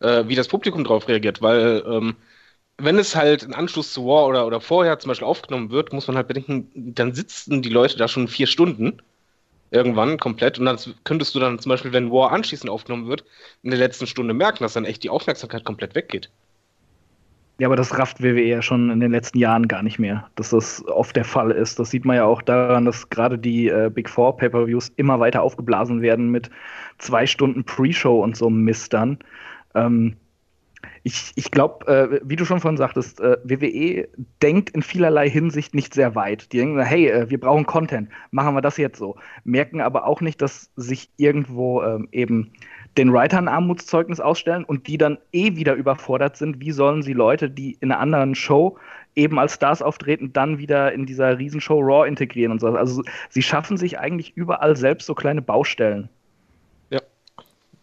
äh, 0.00 0.24
wie 0.26 0.34
das 0.34 0.48
Publikum 0.48 0.84
darauf 0.84 1.08
reagiert, 1.08 1.40
weil 1.40 1.82
ähm, 1.86 2.16
wenn 2.76 2.98
es 2.98 3.16
halt 3.16 3.42
in 3.42 3.54
Anschluss 3.54 3.94
zu 3.94 4.04
War 4.04 4.26
oder, 4.26 4.46
oder 4.46 4.60
vorher 4.60 4.98
zum 4.98 5.08
Beispiel 5.08 5.26
aufgenommen 5.26 5.70
wird, 5.70 5.94
muss 5.94 6.06
man 6.06 6.18
halt 6.18 6.28
bedenken, 6.28 6.70
dann 6.74 7.14
sitzen 7.14 7.62
die 7.62 7.70
Leute 7.70 7.96
da 7.96 8.08
schon 8.08 8.28
vier 8.28 8.46
Stunden 8.46 9.00
irgendwann 9.70 10.18
komplett. 10.18 10.58
Und 10.58 10.66
dann 10.66 10.78
könntest 11.04 11.34
du 11.34 11.40
dann 11.40 11.58
zum 11.58 11.70
Beispiel, 11.70 11.92
wenn 11.92 12.10
War 12.10 12.32
anschließend 12.32 12.70
aufgenommen 12.70 13.08
wird, 13.08 13.24
in 13.62 13.70
der 13.70 13.78
letzten 13.78 14.06
Stunde 14.06 14.34
merken, 14.34 14.64
dass 14.64 14.74
dann 14.74 14.84
echt 14.84 15.02
die 15.02 15.10
Aufmerksamkeit 15.10 15.64
komplett 15.64 15.94
weggeht. 15.94 16.30
Ja, 17.60 17.66
aber 17.66 17.74
das 17.74 17.98
rafft 17.98 18.22
WWE 18.22 18.44
ja 18.44 18.62
schon 18.62 18.88
in 18.90 19.00
den 19.00 19.10
letzten 19.10 19.38
Jahren 19.38 19.66
gar 19.66 19.82
nicht 19.82 19.98
mehr, 19.98 20.30
dass 20.36 20.50
das 20.50 20.84
oft 20.86 21.16
der 21.16 21.24
Fall 21.24 21.50
ist. 21.50 21.80
Das 21.80 21.90
sieht 21.90 22.04
man 22.04 22.14
ja 22.14 22.24
auch 22.24 22.40
daran, 22.40 22.84
dass 22.84 23.10
gerade 23.10 23.36
die 23.36 23.66
äh, 23.68 23.90
Big 23.92 24.08
Four 24.08 24.36
Pay-per-Views 24.36 24.92
immer 24.94 25.18
weiter 25.18 25.42
aufgeblasen 25.42 26.00
werden 26.00 26.30
mit 26.30 26.50
zwei 26.98 27.26
Stunden 27.26 27.64
Pre-Show 27.64 28.22
und 28.22 28.36
so 28.36 28.48
Mist 28.48 28.92
dann. 28.92 29.18
Ähm, 29.74 30.16
ich, 31.02 31.32
ich 31.36 31.50
glaube, 31.50 31.86
äh, 31.86 32.20
wie 32.24 32.36
du 32.36 32.44
schon 32.44 32.60
vorhin 32.60 32.76
sagtest, 32.76 33.20
äh, 33.20 33.36
WWE 33.44 34.08
denkt 34.42 34.70
in 34.70 34.82
vielerlei 34.82 35.28
Hinsicht 35.28 35.74
nicht 35.74 35.94
sehr 35.94 36.14
weit. 36.14 36.52
Die 36.52 36.58
denken, 36.58 36.80
hey, 36.80 37.08
äh, 37.08 37.30
wir 37.30 37.40
brauchen 37.40 37.66
Content, 37.66 38.08
machen 38.30 38.54
wir 38.54 38.60
das 38.60 38.76
jetzt 38.76 38.98
so. 38.98 39.16
Merken 39.44 39.80
aber 39.80 40.06
auch 40.06 40.20
nicht, 40.20 40.42
dass 40.42 40.70
sich 40.76 41.10
irgendwo 41.16 41.82
ähm, 41.82 42.08
eben 42.12 42.52
den 42.96 43.12
Writern 43.12 43.48
Armutszeugnis 43.48 44.20
ausstellen 44.20 44.64
und 44.64 44.86
die 44.86 44.98
dann 44.98 45.18
eh 45.32 45.56
wieder 45.56 45.74
überfordert 45.74 46.36
sind. 46.36 46.60
Wie 46.60 46.72
sollen 46.72 47.02
sie 47.02 47.12
Leute, 47.12 47.48
die 47.48 47.76
in 47.80 47.92
einer 47.92 48.00
anderen 48.00 48.34
Show 48.34 48.76
eben 49.14 49.38
als 49.38 49.54
Stars 49.54 49.82
auftreten, 49.82 50.32
dann 50.32 50.58
wieder 50.58 50.92
in 50.92 51.06
dieser 51.06 51.38
Riesenshow 51.38 51.80
Raw 51.80 52.06
integrieren 52.06 52.52
und 52.52 52.60
so. 52.60 52.68
Also 52.68 53.02
sie 53.30 53.42
schaffen 53.42 53.76
sich 53.76 53.98
eigentlich 53.98 54.36
überall 54.36 54.76
selbst 54.76 55.06
so 55.06 55.14
kleine 55.14 55.42
Baustellen. 55.42 56.08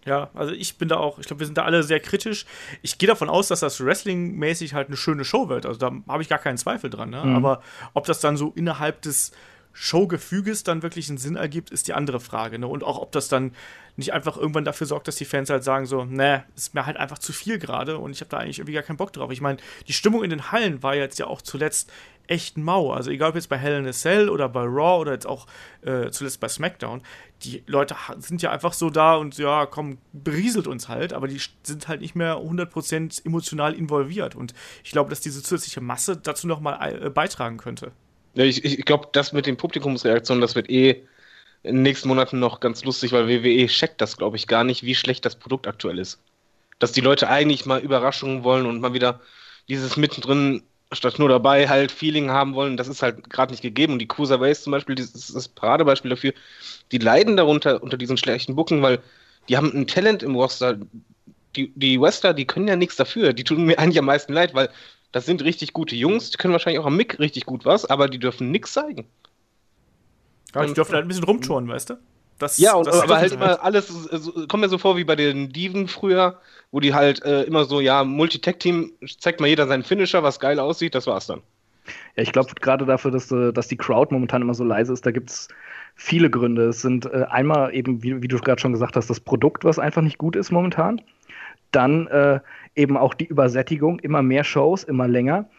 Ja, 0.05 0.29
also 0.35 0.53
ich 0.53 0.77
bin 0.77 0.87
da 0.87 0.97
auch, 0.97 1.17
ich 1.17 1.25
glaube, 1.25 1.39
wir 1.39 1.47
sind 1.47 1.57
da 1.57 1.63
alle 1.63 1.81
sehr 1.81 1.99
kritisch. 1.99 2.45
Ich 2.83 2.99
gehe 2.99 3.07
davon 3.07 3.27
aus, 3.27 3.47
dass 3.47 3.61
das 3.61 3.83
Wrestling-mäßig 3.83 4.75
halt 4.75 4.87
eine 4.87 4.97
schöne 4.97 5.25
Show 5.25 5.49
wird. 5.49 5.65
Also 5.65 5.79
da 5.79 5.91
habe 6.07 6.21
ich 6.21 6.29
gar 6.29 6.37
keinen 6.37 6.57
Zweifel 6.57 6.91
dran. 6.91 7.09
Ne? 7.09 7.23
Mhm. 7.25 7.35
Aber 7.35 7.61
ob 7.93 8.05
das 8.05 8.19
dann 8.19 8.37
so 8.37 8.53
innerhalb 8.55 9.01
des 9.01 9.31
Showgefüges 9.73 10.63
dann 10.63 10.83
wirklich 10.83 11.09
einen 11.09 11.17
Sinn 11.17 11.35
ergibt, 11.35 11.69
ist 11.69 11.87
die 11.87 11.93
andere 11.93 12.19
Frage. 12.19 12.59
Ne? 12.59 12.67
Und 12.67 12.83
auch, 12.83 12.99
ob 12.99 13.11
das 13.11 13.27
dann 13.27 13.51
nicht 13.97 14.13
einfach 14.13 14.37
irgendwann 14.37 14.63
dafür 14.63 14.87
sorgt, 14.87 15.07
dass 15.07 15.15
die 15.15 15.25
Fans 15.25 15.49
halt 15.49 15.63
sagen 15.63 15.85
so, 15.85 16.05
ne, 16.05 16.43
ist 16.55 16.73
mir 16.73 16.85
halt 16.85 16.97
einfach 16.97 17.17
zu 17.17 17.33
viel 17.33 17.59
gerade 17.59 17.97
und 17.97 18.11
ich 18.11 18.21
habe 18.21 18.29
da 18.29 18.37
eigentlich 18.37 18.59
irgendwie 18.59 18.73
gar 18.73 18.83
keinen 18.83 18.97
Bock 18.97 19.11
drauf. 19.11 19.31
Ich 19.31 19.41
meine, 19.41 19.57
die 19.87 19.93
Stimmung 19.93 20.23
in 20.23 20.29
den 20.29 20.51
Hallen 20.51 20.83
war 20.83 20.95
jetzt 20.95 21.19
ja 21.19 21.27
auch 21.27 21.41
zuletzt 21.41 21.91
echt 22.27 22.57
mau. 22.57 22.91
Also 22.91 23.11
egal 23.11 23.29
ob 23.29 23.35
jetzt 23.35 23.49
bei 23.49 23.57
Hell 23.57 23.79
in 23.79 23.87
a 23.87 23.91
Cell 23.91 24.29
oder 24.29 24.49
bei 24.49 24.63
Raw 24.63 24.99
oder 24.99 25.13
jetzt 25.13 25.27
auch 25.27 25.47
äh, 25.81 26.09
zuletzt 26.11 26.39
bei 26.39 26.47
SmackDown, 26.47 27.01
die 27.43 27.63
Leute 27.67 27.95
sind 28.19 28.41
ja 28.41 28.51
einfach 28.51 28.73
so 28.73 28.89
da 28.89 29.15
und 29.15 29.37
ja, 29.37 29.65
komm, 29.65 29.97
berieselt 30.13 30.67
uns 30.67 30.87
halt, 30.87 31.13
aber 31.13 31.27
die 31.27 31.41
sind 31.63 31.87
halt 31.87 32.01
nicht 32.01 32.15
mehr 32.15 32.37
100% 32.37 33.25
emotional 33.25 33.73
involviert 33.73 34.35
und 34.35 34.53
ich 34.83 34.91
glaube, 34.91 35.09
dass 35.09 35.21
diese 35.21 35.43
zusätzliche 35.43 35.81
Masse 35.81 36.17
dazu 36.17 36.47
nochmal 36.47 37.03
äh, 37.03 37.09
beitragen 37.09 37.57
könnte. 37.57 37.91
Ich, 38.33 38.65
ich 38.65 38.85
glaube, 38.85 39.07
das 39.13 39.31
mit 39.31 39.45
den 39.45 39.57
Publikumsreaktionen, 39.57 40.41
das 40.41 40.55
wird 40.55 40.69
eh 40.69 41.05
in 41.63 41.77
den 41.77 41.83
nächsten 41.83 42.07
Monaten 42.07 42.39
noch 42.39 42.59
ganz 42.59 42.83
lustig, 42.83 43.11
weil 43.11 43.27
WWE 43.27 43.67
checkt 43.67 44.01
das, 44.01 44.17
glaube 44.17 44.37
ich, 44.37 44.47
gar 44.47 44.63
nicht, 44.63 44.83
wie 44.83 44.93
schlecht 44.93 45.25
das 45.25 45.35
Produkt 45.35 45.67
aktuell 45.67 45.97
ist. 45.97 46.21
Dass 46.79 46.91
die 46.91 47.01
Leute 47.01 47.27
eigentlich 47.29 47.65
mal 47.65 47.79
Überraschungen 47.79 48.43
wollen 48.43 48.65
und 48.65 48.81
mal 48.81 48.93
wieder 48.93 49.21
dieses 49.67 49.97
mittendrin 49.97 50.63
statt 50.91 51.19
nur 51.19 51.29
dabei 51.29 51.67
halt 51.67 51.91
Feeling 51.91 52.29
haben 52.29 52.53
wollen, 52.55 52.77
das 52.77 52.87
ist 52.87 53.01
halt 53.01 53.29
gerade 53.29 53.51
nicht 53.51 53.61
gegeben. 53.61 53.93
Und 53.93 53.99
die 53.99 54.07
Cruiserweights 54.07 54.63
zum 54.63 54.71
Beispiel, 54.71 54.95
das 54.95 55.07
ist 55.07 55.35
das 55.35 55.47
Paradebeispiel 55.47 56.09
dafür, 56.09 56.33
die 56.91 56.97
leiden 56.97 57.37
darunter, 57.37 57.81
unter 57.81 57.97
diesen 57.97 58.17
schlechten 58.17 58.55
Booking, 58.55 58.81
weil 58.81 58.99
die 59.49 59.57
haben 59.57 59.71
ein 59.73 59.87
Talent 59.87 60.23
im 60.23 60.35
Roster. 60.35 60.77
Die, 61.55 61.71
die 61.75 61.99
Wrestler, 61.99 62.33
die 62.33 62.45
können 62.45 62.67
ja 62.67 62.75
nichts 62.75 62.97
dafür. 62.97 63.33
Die 63.33 63.43
tun 63.43 63.65
mir 63.65 63.79
eigentlich 63.79 63.99
am 63.99 64.05
meisten 64.05 64.33
leid, 64.33 64.53
weil 64.53 64.69
das 65.11 65.25
sind 65.25 65.43
richtig 65.43 65.71
gute 65.71 65.95
Jungs, 65.95 66.31
die 66.31 66.37
können 66.37 66.51
wahrscheinlich 66.51 66.79
auch 66.79 66.85
am 66.85 66.97
Mick 66.97 67.19
richtig 67.19 67.45
gut 67.45 67.63
was, 67.63 67.85
aber 67.85 68.09
die 68.09 68.19
dürfen 68.19 68.51
nichts 68.51 68.73
zeigen. 68.73 69.07
Ja, 70.53 70.65
die 70.65 70.73
dürfen 70.73 70.93
halt 70.93 71.05
ein 71.05 71.07
bisschen 71.07 71.23
rumtouren, 71.23 71.67
weißt 71.67 71.91
du? 71.91 71.93
Das, 72.37 72.57
ja, 72.57 72.73
und, 72.73 72.87
das 72.87 73.01
aber 73.01 73.17
halt 73.17 73.31
immer 73.31 73.63
alles, 73.63 73.87
so, 73.87 74.47
kommt 74.47 74.61
mir 74.61 74.69
so 74.69 74.77
vor 74.77 74.97
wie 74.97 75.05
bei 75.05 75.15
den 75.15 75.49
Diven 75.49 75.87
früher, 75.87 76.39
wo 76.71 76.81
die 76.81 76.93
halt 76.93 77.23
äh, 77.23 77.43
immer 77.43 77.63
so, 77.65 77.79
ja, 77.79 78.03
Multi-Tech-Team, 78.03 78.91
zeigt 79.19 79.39
mal 79.39 79.47
jeder 79.47 79.67
seinen 79.67 79.83
Finisher, 79.83 80.21
was 80.23 80.39
geil 80.39 80.59
aussieht, 80.59 80.95
das 80.95 81.07
war's 81.07 81.27
dann. 81.27 81.41
Ja, 82.15 82.23
ich 82.23 82.31
glaube, 82.31 82.53
gerade 82.59 82.85
dafür, 82.85 83.11
dass, 83.11 83.31
äh, 83.31 83.53
dass 83.53 83.67
die 83.67 83.77
Crowd 83.77 84.13
momentan 84.13 84.41
immer 84.41 84.53
so 84.53 84.63
leise 84.63 84.91
ist, 84.91 85.05
da 85.05 85.11
gibt's 85.11 85.47
viele 85.95 86.29
Gründe. 86.29 86.67
Es 86.67 86.81
sind 86.81 87.05
äh, 87.05 87.25
einmal 87.29 87.73
eben, 87.73 88.03
wie, 88.03 88.21
wie 88.21 88.27
du 88.27 88.37
gerade 88.39 88.59
schon 88.59 88.73
gesagt 88.73 88.97
hast, 88.97 89.09
das 89.09 89.19
Produkt, 89.19 89.63
was 89.63 89.79
einfach 89.79 90.01
nicht 90.01 90.17
gut 90.17 90.35
ist 90.35 90.51
momentan. 90.51 91.01
Dann 91.71 92.07
äh, 92.07 92.39
eben 92.75 92.97
auch 92.97 93.13
die 93.13 93.25
Übersättigung, 93.25 93.99
immer 93.99 94.21
mehr 94.21 94.43
Shows, 94.43 94.83
immer 94.83 95.07
länger. 95.07 95.49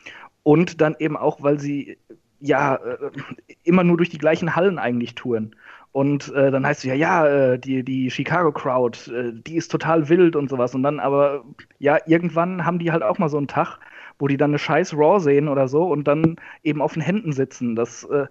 Und 0.43 0.81
dann 0.81 0.95
eben 0.99 1.17
auch, 1.17 1.43
weil 1.43 1.59
sie 1.59 1.99
ja 2.41 2.77
äh, 2.77 3.11
immer 3.65 3.85
nur 3.85 3.97
durch 3.97 4.11
die 4.11 4.19
gleichen 4.19 4.55
Hallen 4.55 4.79
eigentlich 4.79 5.15
touren. 5.15 5.57
Und 5.97 6.31
äh, 6.35 6.51
dann 6.51 6.67
heißt 6.67 6.81
es 6.81 6.85
ja, 6.85 6.93
ja, 6.93 7.27
äh, 7.27 7.59
die, 7.59 7.83
die 7.83 8.11
Chicago 8.11 8.53
Crowd, 8.53 9.11
äh, 9.11 9.33
die 9.33 9.57
ist 9.57 9.69
total 9.69 10.11
wild 10.11 10.37
und 10.37 10.51
sowas. 10.51 10.75
Und 10.75 10.83
dann 10.83 11.01
aber, 11.01 11.43
ja, 11.79 11.99
irgendwann 12.05 12.67
haben 12.67 12.79
die 12.79 12.93
halt 12.93 13.03
auch 13.03 13.17
mal 13.17 13.31
so 13.31 13.39
einen 13.39 13.49
Tag, 13.49 13.79
wo 14.19 14.29
die 14.29 14.37
dann 14.37 14.51
eine 14.51 14.59
scheiß 14.59 14.93
Raw 14.93 15.19
sehen 15.21 15.49
oder 15.49 15.69
so 15.69 15.85
und 15.85 16.07
dann 16.07 16.37
eben 16.63 16.83
auf 16.83 16.93
den 16.93 17.01
Händen 17.01 17.33
sitzen. 17.33 17.77
Das, 17.77 18.05
äh, 18.05 18.27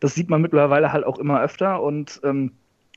das 0.00 0.14
sieht 0.14 0.30
man 0.30 0.40
mittlerweile 0.40 0.90
halt 0.90 1.04
auch 1.04 1.18
immer 1.18 1.42
öfter 1.42 1.82
und 1.82 2.18
ähm, 2.24 2.52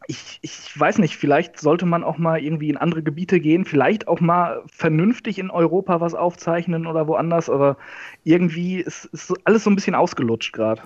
ich, 0.07 0.39
ich 0.41 0.79
weiß 0.79 0.99
nicht, 0.99 1.17
vielleicht 1.17 1.59
sollte 1.59 1.85
man 1.85 2.05
auch 2.05 2.17
mal 2.17 2.41
irgendwie 2.41 2.69
in 2.69 2.77
andere 2.77 3.03
Gebiete 3.03 3.41
gehen, 3.41 3.65
vielleicht 3.65 4.07
auch 4.07 4.21
mal 4.21 4.63
vernünftig 4.67 5.39
in 5.39 5.51
Europa 5.51 5.99
was 5.99 6.15
aufzeichnen 6.15 6.87
oder 6.87 7.09
woanders, 7.09 7.49
aber 7.49 7.75
irgendwie 8.23 8.77
ist, 8.77 9.09
ist 9.11 9.33
alles 9.43 9.65
so 9.65 9.69
ein 9.69 9.75
bisschen 9.75 9.95
ausgelutscht 9.95 10.53
gerade. 10.53 10.83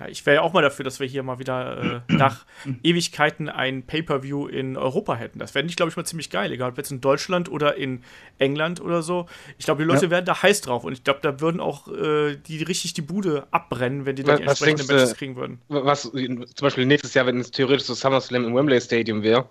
Ja, 0.00 0.06
ich 0.08 0.24
wäre 0.26 0.36
ja 0.36 0.42
auch 0.42 0.52
mal 0.52 0.62
dafür, 0.62 0.84
dass 0.84 1.00
wir 1.00 1.06
hier 1.06 1.22
mal 1.22 1.38
wieder 1.38 2.02
äh, 2.08 2.12
nach 2.12 2.44
Ewigkeiten 2.82 3.48
ein 3.48 3.84
Pay-Per-View 3.84 4.46
in 4.46 4.76
Europa 4.76 5.14
hätten. 5.14 5.38
Das 5.38 5.52
fände 5.52 5.70
ich, 5.70 5.76
glaube 5.76 5.90
ich, 5.90 5.96
mal 5.96 6.04
ziemlich 6.04 6.30
geil, 6.30 6.52
egal 6.52 6.70
ob 6.70 6.78
jetzt 6.78 6.90
in 6.90 7.00
Deutschland 7.00 7.50
oder 7.50 7.76
in 7.76 8.02
England 8.38 8.80
oder 8.80 9.02
so. 9.02 9.26
Ich 9.58 9.64
glaube, 9.64 9.82
die 9.82 9.88
Leute 9.88 10.06
ja. 10.06 10.10
wären 10.10 10.24
da 10.24 10.42
heiß 10.42 10.60
drauf 10.60 10.84
und 10.84 10.92
ich 10.92 11.04
glaube, 11.04 11.20
da 11.22 11.40
würden 11.40 11.60
auch 11.60 11.88
äh, 11.88 12.36
die 12.36 12.62
richtig 12.62 12.94
die 12.94 13.02
Bude 13.02 13.46
abbrennen, 13.50 14.06
wenn 14.06 14.16
die 14.16 14.22
da 14.22 14.36
die 14.36 14.42
entsprechenden 14.42 14.86
Matches 14.86 15.14
kriegen 15.14 15.36
würden. 15.36 15.60
Was 15.68 16.02
zum 16.02 16.46
Beispiel 16.60 16.86
nächstes 16.86 17.14
Jahr, 17.14 17.26
wenn 17.26 17.38
es 17.38 17.50
theoretisch 17.50 17.86
so 17.86 17.94
SummerSlam 17.94 18.44
im 18.44 18.54
Wembley 18.54 18.80
Stadium 18.80 19.22
wäre, 19.22 19.50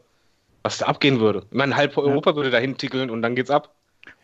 was 0.64 0.78
da 0.78 0.86
abgehen 0.88 1.20
würde. 1.20 1.44
Ich 1.50 1.58
meine, 1.58 1.76
halb 1.76 1.98
Europa 1.98 2.32
ja. 2.32 2.36
würde 2.36 2.50
dahin 2.52 2.78
tickeln 2.78 3.10
und 3.10 3.22
dann 3.22 3.36
geht's 3.36 3.50
ab. 3.50 3.77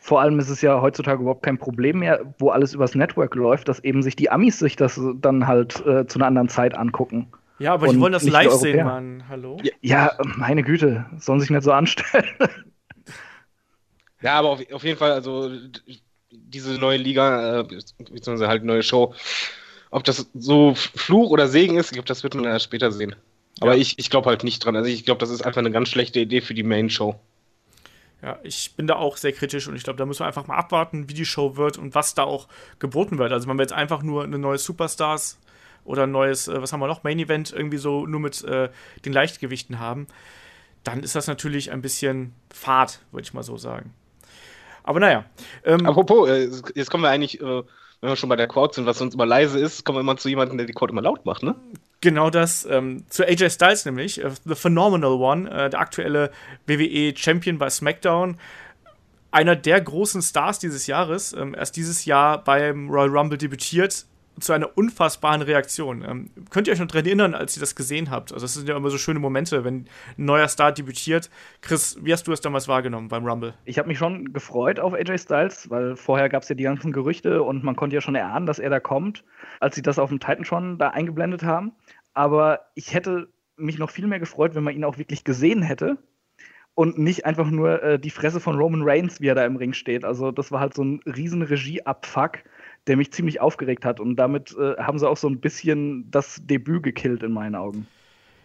Vor 0.04 0.20
allem 0.20 0.38
ist 0.38 0.50
es 0.50 0.62
ja 0.62 0.82
heutzutage 0.82 1.22
überhaupt 1.22 1.44
kein 1.44 1.58
Problem 1.58 2.00
mehr, 2.00 2.20
wo 2.38 2.50
alles 2.50 2.74
übers 2.74 2.94
Network 2.94 3.36
läuft, 3.36 3.70
dass 3.70 3.80
eben 3.80 4.04
sich 4.04 4.18
die 4.18 4.30
Amis 4.30 4.60
sich 4.60 4.76
das 4.76 5.00
dann 5.16 5.48
halt 5.48 5.80
äh, 5.86 6.06
zu 6.06 6.20
einer 6.20 6.28
anderen 6.28 6.50
Zeit 6.50 6.76
angucken. 6.76 7.28
Ja, 7.58 7.74
aber 7.74 7.88
die 7.88 7.98
wollen 8.02 8.12
das 8.12 8.28
live 8.28 8.52
sehen, 8.52 8.86
Mann. 8.86 9.24
Hallo? 9.30 9.58
Ja, 9.64 9.72
ja, 9.80 10.18
meine 10.36 10.62
Güte, 10.64 11.06
sollen 11.20 11.40
sich 11.40 11.50
nicht 11.50 11.64
so 11.64 11.72
anstellen. 11.72 12.28
Ja, 14.22 14.40
aber 14.40 14.52
auf, 14.52 14.62
auf 14.72 14.86
jeden 14.86 14.98
Fall, 14.98 15.12
also 15.12 15.52
diese 16.32 16.80
neue 16.80 16.98
Liga, 16.98 17.60
äh, 17.60 17.64
beziehungsweise 17.64 18.48
halt 18.48 18.64
neue 18.64 18.82
Show, 18.82 19.14
ob 19.92 20.06
das 20.06 20.30
so 20.34 20.76
Fluch 20.76 21.30
oder 21.30 21.50
Segen 21.50 21.76
ist, 21.76 21.88
ich 21.88 21.96
glaube, 21.96 22.08
das 22.08 22.24
wird 22.24 22.34
man 22.34 22.46
ja 22.46 22.58
später 22.58 22.94
sehen. 22.94 23.18
Aber 23.60 23.74
ja. 23.74 23.82
ich, 23.82 24.00
ich 24.00 24.10
glaube 24.10 24.30
halt 24.30 24.46
nicht 24.46 24.64
dran. 24.64 24.78
Also 24.78 24.90
ich 24.90 25.04
glaube, 25.04 25.20
das 25.20 25.30
ist 25.30 25.46
einfach 25.46 25.60
eine 25.60 25.72
ganz 25.72 25.90
schlechte 25.90 26.22
Idee 26.22 26.40
für 26.40 26.54
die 26.54 26.64
Main 26.64 26.90
Show. 26.90 27.20
Ja, 28.24 28.40
ich 28.42 28.74
bin 28.78 28.88
da 28.88 28.96
auch 28.96 29.18
sehr 29.18 29.34
kritisch 29.34 29.68
und 29.68 29.76
ich 29.76 29.84
glaube, 29.84 29.98
da 29.98 30.06
müssen 30.06 30.22
wir 30.22 30.28
einfach 30.28 30.48
mal 30.48 30.56
abwarten, 30.56 31.10
wie 31.10 31.14
die 31.14 31.26
Show 31.26 31.58
wird 31.58 31.78
und 31.78 31.94
was 31.94 32.16
da 32.16 32.24
auch 32.24 32.48
geboten 32.80 33.18
wird. 33.18 33.34
Also 33.34 33.50
wenn 33.50 33.58
wir 33.58 33.64
jetzt 33.64 33.74
einfach 33.74 34.02
nur 34.02 34.24
eine 34.24 34.40
neue 34.40 34.58
Superstars 34.58 35.38
oder 35.84 36.04
ein 36.04 36.12
neues, 36.12 36.48
äh, 36.48 36.62
was 36.62 36.72
haben 36.72 36.80
wir 36.80 36.88
noch, 36.88 37.04
Main 37.04 37.20
Event 37.20 37.52
irgendwie 37.52 37.78
so 37.78 38.08
nur 38.08 38.22
mit 38.22 38.42
äh, 38.46 38.70
den 39.04 39.12
Leichtgewichten 39.12 39.78
haben, 39.78 40.08
dann 40.86 41.04
ist 41.04 41.16
das 41.16 41.28
natürlich 41.28 41.72
ein 41.72 41.82
bisschen 41.82 42.34
fad, 42.50 43.02
würde 43.12 43.26
ich 43.26 43.34
mal 43.34 43.44
so 43.44 43.58
sagen. 43.58 43.94
Aber 44.84 45.02
naja. 45.02 45.26
Ähm, 45.66 45.86
Apropos, 45.86 46.30
äh, 46.30 46.50
jetzt 46.76 46.90
kommen 46.90 47.04
wir 47.04 47.10
eigentlich, 47.10 47.42
äh, 47.42 47.44
wenn 47.44 48.10
wir 48.10 48.16
schon 48.16 48.30
bei 48.30 48.38
der 48.38 48.48
Quote 48.48 48.76
sind, 48.76 48.86
was 48.86 49.00
sonst 49.00 49.16
immer 49.16 49.26
leise 49.26 49.60
ist, 49.60 49.84
kommen 49.84 49.98
wir 49.98 50.02
immer 50.02 50.16
zu 50.16 50.30
jemandem, 50.30 50.58
der 50.58 50.68
die 50.68 50.74
Quote 50.74 50.94
immer 50.94 51.02
laut 51.02 51.26
macht, 51.26 51.44
ne? 51.44 51.56
Genau 52.04 52.30
das. 52.30 52.68
Ähm, 52.70 53.06
zu 53.08 53.26
AJ 53.26 53.52
Styles 53.52 53.86
nämlich, 53.86 54.22
äh, 54.22 54.30
The 54.44 54.56
Phenomenal 54.56 55.14
One, 55.14 55.50
äh, 55.50 55.70
der 55.70 55.80
aktuelle 55.80 56.32
WWE 56.68 57.14
Champion 57.16 57.58
bei 57.58 57.70
SmackDown. 57.70 58.38
Einer 59.32 59.56
der 59.56 59.80
großen 59.80 60.22
Stars 60.22 60.60
dieses 60.60 60.86
Jahres, 60.86 61.32
ähm, 61.32 61.56
erst 61.56 61.78
dieses 61.78 62.04
Jahr 62.04 62.44
beim 62.44 62.90
Royal 62.90 63.08
Rumble 63.08 63.38
debütiert, 63.38 64.06
zu 64.40 64.54
einer 64.54 64.78
unfassbaren 64.78 65.42
Reaktion. 65.42 66.04
Ähm, 66.04 66.30
könnt 66.50 66.68
ihr 66.68 66.74
euch 66.74 66.80
noch 66.80 66.88
daran 66.88 67.06
erinnern, 67.06 67.36
als 67.36 67.56
ihr 67.56 67.60
das 67.60 67.76
gesehen 67.76 68.10
habt? 68.10 68.32
Also, 68.34 68.46
das 68.46 68.54
sind 68.54 68.68
ja 68.68 68.76
immer 68.76 68.90
so 68.90 68.98
schöne 68.98 69.20
Momente, 69.20 69.64
wenn 69.64 69.76
ein 70.18 70.26
neuer 70.26 70.48
Star 70.48 70.72
debütiert. 70.72 71.30
Chris, 71.62 71.98
wie 72.02 72.12
hast 72.12 72.28
du 72.28 72.32
es 72.32 72.42
damals 72.42 72.68
wahrgenommen 72.68 73.08
beim 73.08 73.26
Rumble? 73.26 73.54
Ich 73.66 73.78
habe 73.78 73.88
mich 73.88 73.98
schon 73.98 74.34
gefreut 74.34 74.80
auf 74.80 74.94
AJ 74.94 75.20
Styles, 75.20 75.70
weil 75.70 75.96
vorher 75.96 76.30
gab 76.30 76.44
es 76.44 76.50
ja 76.50 76.56
die 76.56 76.64
ganzen 76.64 76.92
Gerüchte 76.92 77.44
und 77.44 77.64
man 77.64 77.76
konnte 77.76 77.96
ja 77.96 78.02
schon 78.02 78.16
erahnen, 78.16 78.46
dass 78.46 78.60
er 78.60 78.70
da 78.70 78.80
kommt, 78.80 79.24
als 79.60 79.76
sie 79.76 79.82
das 79.82 80.00
auf 80.00 80.10
dem 80.10 80.20
Titan 80.20 80.46
schon 80.46 80.78
da 80.78 80.90
eingeblendet 80.90 81.44
haben. 81.44 81.74
Aber 82.14 82.62
ich 82.76 82.94
hätte 82.94 83.30
mich 83.56 83.78
noch 83.78 83.90
viel 83.90 84.08
mehr 84.08 84.20
gefreut, 84.20 84.56
wenn 84.56 84.64
man 84.64 84.76
ihn 84.76 84.84
auch 84.84 84.98
wirklich 84.98 85.24
gesehen 85.24 85.62
hätte 85.62 85.98
und 86.76 86.98
nicht 86.98 87.26
einfach 87.26 87.50
nur 87.50 87.84
äh, 87.84 88.00
die 88.00 88.10
Fresse 88.10 88.40
von 88.40 88.56
Roman 88.58 88.82
Reigns, 88.84 89.22
wie 89.22 89.28
er 89.28 89.36
da 89.36 89.46
im 89.46 89.56
Ring 89.56 89.74
steht. 89.74 90.04
Also, 90.04 90.32
das 90.32 90.52
war 90.52 90.60
halt 90.60 90.74
so 90.74 90.84
ein 90.84 91.02
riesen 91.06 91.42
Regieabfuck 91.42 92.40
der 92.88 92.98
mich 92.98 93.12
ziemlich 93.12 93.40
aufgeregt 93.42 93.86
hat. 93.86 94.00
Und 94.00 94.16
damit 94.18 94.56
äh, 94.58 94.76
haben 94.78 95.00
sie 95.00 95.08
auch 95.08 95.18
so 95.18 95.28
ein 95.28 95.40
bisschen 95.40 96.10
das 96.12 96.42
Debüt 96.44 96.84
gekillt 96.84 97.24
in 97.24 97.32
meinen 97.32 97.56
Augen. 97.56 97.88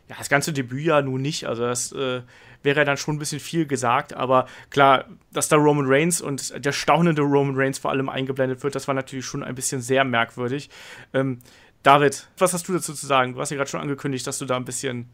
Ja, 0.09 0.16
das 0.16 0.28
ganze 0.28 0.52
Debüt 0.52 0.85
ja 0.85 1.02
nun 1.02 1.21
nicht. 1.21 1.47
Also 1.47 1.64
das 1.64 1.92
äh, 1.92 2.23
wäre 2.62 2.85
dann 2.85 2.97
schon 2.97 3.16
ein 3.16 3.18
bisschen 3.18 3.40
viel 3.40 3.66
gesagt. 3.66 4.14
Aber 4.14 4.47
klar, 4.71 5.04
dass 5.33 5.49
da 5.49 5.57
Roman 5.57 5.87
Reigns 5.87 6.21
und 6.21 6.64
der 6.64 6.73
staunende 6.73 7.23
Roman 7.23 7.57
Reigns 7.57 7.78
vor 7.78 7.90
allem 7.90 8.09
eingeblendet 8.09 8.62
wird, 8.62 8.75
das 8.75 8.88
war 8.88 8.95
natürlich 8.95 9.26
schon 9.26 9.42
ein 9.42 9.54
bisschen 9.54 9.80
sehr 9.80 10.04
merkwürdig. 10.04 10.71
Ähm, 11.12 11.40
David, 11.83 12.28
was 12.38 12.54
hast 12.54 12.68
du 12.68 12.73
dazu 12.73 12.95
zu 12.95 13.07
sagen? 13.07 13.35
Du 13.35 13.40
hast 13.40 13.50
ja 13.50 13.57
gerade 13.57 13.71
schon 13.71 13.80
angekündigt, 13.80 14.26
dass 14.26 14.38
du 14.38 14.47
da 14.47 14.57
ein 14.57 14.64
bisschen 14.64 15.09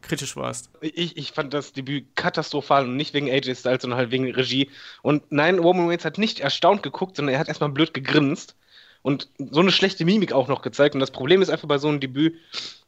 kritisch 0.00 0.36
warst. 0.36 0.70
Ich, 0.80 1.16
ich 1.16 1.32
fand 1.32 1.52
das 1.52 1.72
Debüt 1.72 2.14
katastrophal 2.14 2.84
und 2.84 2.96
nicht 2.96 3.14
wegen 3.14 3.28
AJ 3.28 3.56
Styles, 3.56 3.82
sondern 3.82 3.98
halt 3.98 4.10
wegen 4.12 4.30
Regie. 4.30 4.70
Und 5.02 5.30
nein, 5.30 5.58
Roman 5.58 5.88
Reigns 5.88 6.04
hat 6.04 6.18
nicht 6.18 6.40
erstaunt 6.40 6.82
geguckt, 6.82 7.16
sondern 7.16 7.34
er 7.34 7.40
hat 7.40 7.48
erstmal 7.48 7.70
blöd 7.70 7.92
gegrinst 7.92 8.56
und 9.02 9.28
so 9.38 9.60
eine 9.60 9.70
schlechte 9.70 10.04
Mimik 10.04 10.32
auch 10.32 10.48
noch 10.48 10.62
gezeigt. 10.62 10.94
Und 10.94 11.00
das 11.00 11.10
Problem 11.10 11.42
ist 11.42 11.50
einfach 11.50 11.68
bei 11.68 11.78
so 11.78 11.88
einem 11.88 12.00
Debüt, 12.00 12.36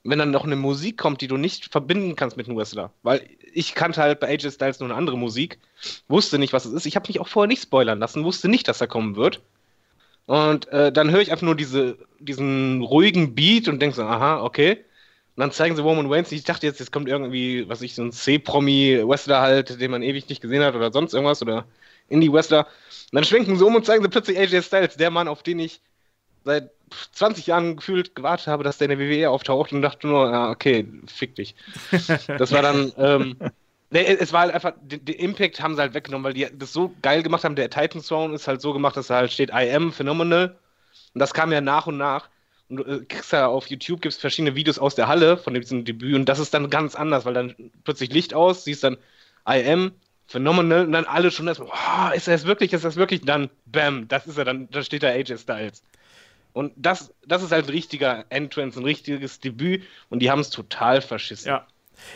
wenn 0.04 0.18
dann 0.18 0.30
noch 0.30 0.44
eine 0.44 0.56
Musik 0.56 0.98
kommt, 0.98 1.20
die 1.20 1.28
du 1.28 1.36
nicht 1.36 1.66
verbinden 1.66 2.16
kannst 2.16 2.36
mit 2.36 2.46
einem 2.46 2.56
Wrestler. 2.56 2.92
Weil 3.02 3.22
ich 3.52 3.74
kannte 3.74 4.00
halt 4.00 4.20
bei 4.20 4.28
AJ 4.28 4.50
Styles 4.52 4.80
nur 4.80 4.88
eine 4.88 4.98
andere 4.98 5.18
Musik, 5.18 5.58
wusste 6.08 6.38
nicht, 6.38 6.52
was 6.52 6.64
es 6.64 6.72
ist. 6.72 6.86
Ich 6.86 6.96
habe 6.96 7.08
mich 7.08 7.20
auch 7.20 7.28
vorher 7.28 7.48
nicht 7.48 7.62
spoilern 7.62 7.98
lassen, 7.98 8.24
wusste 8.24 8.48
nicht, 8.48 8.68
dass 8.68 8.80
er 8.80 8.86
kommen 8.86 9.16
wird. 9.16 9.40
Und 10.26 10.68
äh, 10.68 10.92
dann 10.92 11.10
höre 11.10 11.20
ich 11.20 11.32
einfach 11.32 11.46
nur 11.46 11.56
diese, 11.56 11.98
diesen 12.18 12.82
ruhigen 12.82 13.34
Beat 13.34 13.68
und 13.68 13.80
denke 13.80 13.96
so, 13.96 14.02
aha, 14.02 14.42
okay. 14.42 14.84
Und 15.36 15.40
dann 15.40 15.52
zeigen 15.52 15.74
sie 15.74 15.82
Roman 15.82 16.12
Reigns. 16.12 16.30
Ich 16.32 16.44
dachte 16.44 16.66
jetzt, 16.66 16.80
jetzt 16.80 16.92
kommt 16.92 17.08
irgendwie, 17.08 17.68
was 17.68 17.82
ich, 17.82 17.94
so 17.94 18.02
ein 18.02 18.12
C-Promi-Wrestler 18.12 19.40
halt, 19.40 19.80
den 19.80 19.90
man 19.90 20.02
ewig 20.02 20.28
nicht 20.28 20.40
gesehen 20.40 20.62
hat 20.62 20.74
oder 20.74 20.92
sonst 20.92 21.14
irgendwas 21.14 21.42
oder 21.42 21.66
Indie-Wrestler. 22.08 22.60
Und 22.66 23.14
dann 23.14 23.24
schwenken 23.24 23.56
sie 23.56 23.64
um 23.64 23.74
und 23.74 23.86
zeigen 23.86 24.02
sie 24.02 24.08
plötzlich 24.08 24.38
AJ 24.38 24.62
Styles, 24.62 24.96
der 24.96 25.10
Mann, 25.10 25.28
auf 25.28 25.42
den 25.42 25.58
ich 25.58 25.80
seit 26.44 26.70
20 27.12 27.46
Jahren 27.46 27.76
gefühlt 27.76 28.14
gewartet 28.14 28.48
habe, 28.48 28.64
dass 28.64 28.78
der 28.78 28.88
in 28.88 28.98
der 28.98 29.08
WWE 29.08 29.30
auftaucht 29.30 29.72
und 29.72 29.82
dachte 29.82 30.06
nur, 30.06 30.30
ja, 30.30 30.50
okay, 30.50 30.86
fick 31.06 31.34
dich. 31.36 31.54
Das 32.38 32.52
war 32.52 32.62
dann, 32.62 32.92
ähm, 32.96 33.36
nee, 33.90 34.04
es 34.04 34.32
war 34.32 34.42
halt 34.42 34.54
einfach, 34.54 34.72
den, 34.80 35.04
den, 35.04 35.16
Impact 35.16 35.60
haben 35.60 35.74
sie 35.74 35.80
halt 35.80 35.94
weggenommen, 35.94 36.24
weil 36.24 36.34
die 36.34 36.46
das 36.52 36.72
so 36.72 36.94
geil 37.02 37.22
gemacht 37.22 37.44
haben. 37.44 37.56
Der 37.56 37.70
Titan 37.70 38.02
Throne 38.02 38.34
ist 38.34 38.48
halt 38.48 38.60
so 38.60 38.72
gemacht, 38.72 38.96
dass 38.96 39.08
da 39.08 39.16
halt 39.16 39.32
steht, 39.32 39.50
I 39.50 39.70
am 39.72 39.92
phenomenal. 39.92 40.56
Und 41.14 41.18
das 41.18 41.34
kam 41.34 41.52
ja 41.52 41.60
nach 41.60 41.86
und 41.86 41.96
nach. 41.96 42.28
Und 42.68 42.76
du 42.76 42.84
äh, 42.84 43.04
kriegst 43.04 43.32
ja 43.32 43.46
auf 43.46 43.66
YouTube 43.66 44.00
gibt 44.00 44.14
es 44.14 44.20
verschiedene 44.20 44.54
Videos 44.54 44.78
aus 44.78 44.94
der 44.94 45.08
Halle 45.08 45.36
von 45.36 45.54
diesem 45.54 45.84
Debüt 45.84 46.14
und 46.14 46.26
das 46.26 46.38
ist 46.38 46.54
dann 46.54 46.70
ganz 46.70 46.94
anders, 46.94 47.24
weil 47.24 47.34
dann 47.34 47.54
plötzlich 47.84 48.12
Licht 48.12 48.32
aus, 48.32 48.64
siehst 48.64 48.84
dann 48.84 48.96
I 49.48 49.64
am 49.68 49.92
phenomenal 50.28 50.86
und 50.86 50.92
dann 50.92 51.04
alle 51.04 51.32
schon 51.32 51.48
erstmal, 51.48 51.68
oh, 51.68 52.14
ist 52.14 52.28
er 52.28 52.36
es 52.36 52.46
wirklich, 52.46 52.72
ist 52.72 52.84
das 52.84 52.94
wirklich? 52.94 53.22
Und 53.22 53.28
dann, 53.28 53.50
bam, 53.66 54.06
das 54.06 54.28
ist 54.28 54.38
er, 54.38 54.44
dann, 54.44 54.70
da 54.70 54.82
steht 54.84 55.02
da 55.02 55.08
AJ 55.08 55.38
Styles. 55.38 55.82
Und 56.52 56.72
das, 56.76 57.14
das 57.26 57.42
ist 57.42 57.52
halt 57.52 57.66
ein 57.66 57.70
richtiger 57.70 58.24
Entrance, 58.28 58.78
ein 58.78 58.84
richtiges 58.84 59.40
Debüt 59.40 59.84
und 60.08 60.20
die 60.20 60.30
haben 60.30 60.40
es 60.40 60.50
total 60.50 61.00
verschissen. 61.00 61.48
Ja. 61.48 61.66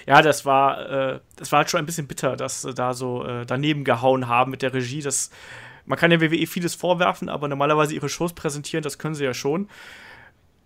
Ja, 0.06 0.22
das 0.22 0.46
war, 0.46 0.88
äh, 0.88 1.20
das 1.36 1.52
war 1.52 1.58
halt 1.58 1.70
schon 1.70 1.78
ein 1.78 1.86
bisschen 1.86 2.06
bitter, 2.06 2.36
dass 2.36 2.62
sie 2.62 2.72
da 2.72 2.94
so 2.94 3.24
äh, 3.24 3.44
daneben 3.44 3.84
gehauen 3.84 4.28
haben 4.28 4.50
mit 4.50 4.62
der 4.62 4.72
Regie. 4.72 5.02
Das, 5.02 5.30
man 5.84 5.98
kann 5.98 6.10
der 6.10 6.22
WWE 6.22 6.46
vieles 6.46 6.74
vorwerfen, 6.74 7.28
aber 7.28 7.48
normalerweise 7.48 7.94
ihre 7.94 8.08
Shows 8.08 8.32
präsentieren, 8.32 8.82
das 8.82 8.98
können 8.98 9.14
sie 9.14 9.24
ja 9.24 9.34
schon. 9.34 9.68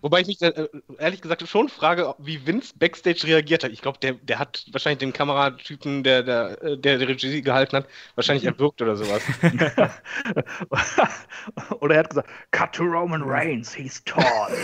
Wobei 0.01 0.21
ich 0.21 0.27
mich 0.27 0.41
äh, 0.41 0.69
ehrlich 0.97 1.21
gesagt 1.21 1.45
schon 1.47 1.67
frage, 1.67 2.15
wie 2.19 2.45
Vince 2.45 2.73
Backstage 2.77 3.25
reagiert 3.25 3.63
hat. 3.63 3.71
Ich 3.71 3.81
glaube, 3.81 3.97
der, 3.99 4.13
der 4.13 4.39
hat 4.39 4.65
wahrscheinlich 4.71 4.99
den 4.99 5.11
Kameratypen, 5.11 6.03
der 6.03 6.23
der, 6.23 6.63
äh, 6.63 6.77
der, 6.77 6.99
der 6.99 7.07
Regie 7.07 7.41
gehalten 7.41 7.77
hat, 7.77 7.87
wahrscheinlich 8.15 8.45
erwürgt 8.45 8.81
oder 8.81 8.95
sowas. 8.95 9.21
oder 11.79 11.95
er 11.95 11.99
hat 11.99 12.09
gesagt, 12.09 12.29
Cut 12.51 12.73
to 12.73 12.83
Roman 12.83 13.23
Reigns, 13.23 13.73
he's 13.73 14.01
tall. 14.05 14.55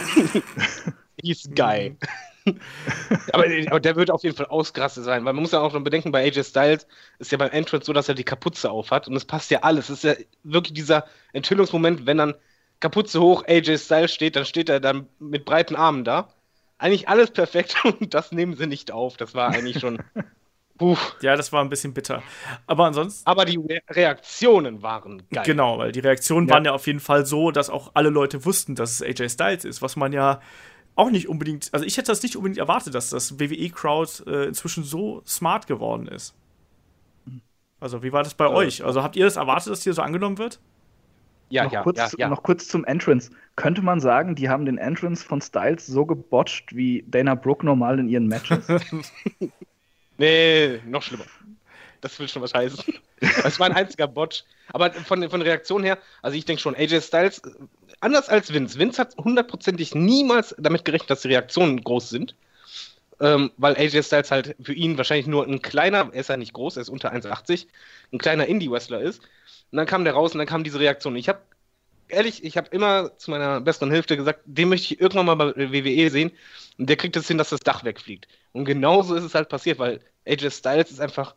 he's 1.21 1.49
guy. 1.53 1.95
aber, 3.33 3.45
aber, 3.67 3.79
der 3.79 3.95
wird 3.95 4.11
auf 4.11 4.23
jeden 4.23 4.35
Fall 4.35 4.45
ausgerastet 4.45 5.03
sein, 5.03 5.25
weil 5.25 5.33
man 5.33 5.41
muss 5.41 5.51
ja 5.51 5.59
auch 5.59 5.73
noch 5.73 5.83
bedenken, 5.83 6.11
bei 6.11 6.23
AJ 6.23 6.43
Styles 6.43 6.87
ist 7.19 7.31
ja 7.31 7.37
beim 7.37 7.51
Entrance 7.51 7.87
so, 7.87 7.93
dass 7.93 8.07
er 8.07 8.15
die 8.15 8.23
Kapuze 8.23 8.69
aufhat 8.69 9.07
und 9.07 9.15
es 9.15 9.25
passt 9.25 9.51
ja 9.51 9.63
alles. 9.63 9.89
Es 9.89 10.03
ist 10.03 10.03
ja 10.03 10.25
wirklich 10.43 10.73
dieser 10.73 11.05
Enthüllungsmoment, 11.33 12.05
wenn 12.05 12.17
dann 12.17 12.35
Kapuze 12.85 13.19
hoch, 13.19 13.43
AJ 13.47 13.79
Styles 13.79 14.13
steht, 14.13 14.35
dann 14.35 14.45
steht 14.45 14.69
er 14.69 14.79
dann 14.79 15.07
mit 15.17 15.43
breiten 15.43 15.75
Armen 15.75 16.03
da. 16.03 16.27
Eigentlich 16.77 17.09
alles 17.09 17.31
perfekt 17.31 17.75
und 17.99 18.13
das 18.13 18.31
nehmen 18.31 18.55
sie 18.55 18.67
nicht 18.67 18.91
auf. 18.91 19.17
Das 19.17 19.33
war 19.33 19.49
eigentlich 19.49 19.79
schon. 19.79 20.03
Puh. 20.77 20.95
Ja, 21.21 21.35
das 21.35 21.51
war 21.51 21.63
ein 21.63 21.69
bisschen 21.69 21.95
bitter. 21.95 22.21
Aber 22.67 22.85
ansonsten. 22.85 23.27
Aber 23.27 23.45
die 23.45 23.57
Re 23.57 23.79
Reaktionen 23.89 24.83
waren 24.83 25.23
geil. 25.31 25.45
Genau, 25.47 25.79
weil 25.79 25.93
die 25.93 26.01
Reaktionen 26.01 26.47
ja. 26.47 26.53
waren 26.53 26.65
ja 26.65 26.73
auf 26.73 26.85
jeden 26.85 26.99
Fall 26.99 27.25
so, 27.25 27.49
dass 27.49 27.71
auch 27.71 27.91
alle 27.95 28.09
Leute 28.09 28.45
wussten, 28.45 28.75
dass 28.75 28.91
es 28.91 29.01
AJ 29.01 29.29
Styles 29.29 29.65
ist, 29.65 29.81
was 29.81 29.95
man 29.95 30.13
ja 30.13 30.41
auch 30.95 31.09
nicht 31.09 31.27
unbedingt. 31.27 31.69
Also 31.71 31.87
ich 31.87 31.97
hätte 31.97 32.11
das 32.11 32.21
nicht 32.21 32.35
unbedingt 32.35 32.59
erwartet, 32.59 32.93
dass 32.93 33.09
das 33.09 33.39
WWE-Crowd 33.39 34.29
äh, 34.29 34.45
inzwischen 34.45 34.83
so 34.83 35.23
smart 35.25 35.65
geworden 35.65 36.07
ist. 36.07 36.35
Also, 37.79 38.03
wie 38.03 38.13
war 38.13 38.23
das 38.23 38.35
bei 38.35 38.45
ja. 38.45 38.51
euch? 38.51 38.83
Also, 38.83 39.01
habt 39.01 39.15
ihr 39.15 39.25
das 39.25 39.37
erwartet, 39.37 39.71
dass 39.71 39.83
hier 39.83 39.93
so 39.93 40.01
angenommen 40.01 40.37
wird? 40.37 40.59
Ja, 41.49 41.65
noch, 41.65 41.71
ja, 41.71 41.83
kurz, 41.83 41.97
ja, 41.97 42.09
ja. 42.17 42.29
noch 42.29 42.43
kurz 42.43 42.67
zum 42.67 42.85
Entrance. 42.85 43.29
Könnte 43.55 43.81
man 43.81 43.99
sagen, 43.99 44.35
die 44.35 44.49
haben 44.49 44.65
den 44.65 44.77
Entrance 44.77 45.25
von 45.25 45.41
Styles 45.41 45.85
so 45.85 46.05
gebotcht 46.05 46.75
wie 46.75 47.05
Dana 47.07 47.35
Brooke 47.35 47.65
normal 47.65 47.99
in 47.99 48.09
ihren 48.09 48.27
Matches? 48.27 48.67
nee, 50.17 50.79
noch 50.85 51.03
schlimmer. 51.03 51.25
Das 52.01 52.19
will 52.19 52.27
schon 52.27 52.41
was 52.41 52.53
heißen. 52.53 52.83
Das 53.43 53.59
war 53.59 53.67
ein 53.67 53.75
einziger 53.75 54.07
Botch. 54.07 54.43
Aber 54.73 54.91
von, 54.91 55.27
von 55.29 55.39
der 55.39 55.49
Reaktion 55.49 55.83
her, 55.83 55.97
also 56.21 56.37
ich 56.37 56.45
denke 56.45 56.61
schon, 56.61 56.75
AJ 56.75 57.01
Styles, 57.01 57.41
anders 57.99 58.29
als 58.29 58.53
Vince, 58.53 58.77
Vince 58.77 59.01
hat 59.01 59.15
hundertprozentig 59.17 59.95
niemals 59.95 60.55
damit 60.59 60.85
gerechnet, 60.85 61.09
dass 61.09 61.21
die 61.21 61.29
Reaktionen 61.29 61.81
groß 61.81 62.09
sind. 62.09 62.35
Ähm, 63.21 63.51
weil 63.57 63.77
AJ 63.77 64.03
Styles 64.03 64.29
halt 64.29 64.55
für 64.61 64.73
ihn 64.73 64.97
wahrscheinlich 64.97 65.27
nur 65.27 65.47
ein 65.47 65.61
kleiner, 65.61 66.09
er 66.11 66.19
ist 66.19 66.29
ja 66.29 66.37
nicht 66.37 66.53
groß, 66.53 66.75
er 66.75 66.81
ist 66.81 66.89
unter 66.89 67.13
1,80, 67.13 67.67
ein 68.11 68.17
kleiner 68.17 68.45
Indie-Wrestler 68.45 68.99
ist. 68.99 69.21
Und 69.75 69.79
dann 69.79 69.87
kam 69.87 70.05
der 70.05 70.13
raus 70.13 70.31
und 70.31 70.37
dann 70.37 70.47
kam 70.47 70.63
diese 70.63 70.79
Reaktion. 70.79 71.17
Ich 71.17 71.27
habe 71.27 71.39
ehrlich, 72.07 72.45
ich 72.45 72.55
habe 72.55 72.69
immer 72.69 73.17
zu 73.17 73.29
meiner 73.29 73.59
besseren 73.59 73.91
Hälfte 73.91 74.15
gesagt, 74.15 74.39
den 74.45 74.69
möchte 74.69 74.93
ich 74.93 75.01
irgendwann 75.01 75.25
mal 75.25 75.35
bei 75.35 75.53
WWE 75.53 76.09
sehen. 76.09 76.31
Und 76.77 76.87
der 76.89 76.95
kriegt 76.95 77.17
es 77.17 77.27
hin, 77.27 77.37
dass 77.37 77.49
das 77.49 77.59
Dach 77.59 77.83
wegfliegt. 77.83 78.29
Und 78.53 78.63
genauso 78.63 79.15
ist 79.15 79.25
es 79.25 79.35
halt 79.35 79.49
passiert, 79.49 79.77
weil 79.77 79.99
AJ 80.25 80.51
Styles 80.51 80.91
ist 80.91 81.01
einfach. 81.01 81.35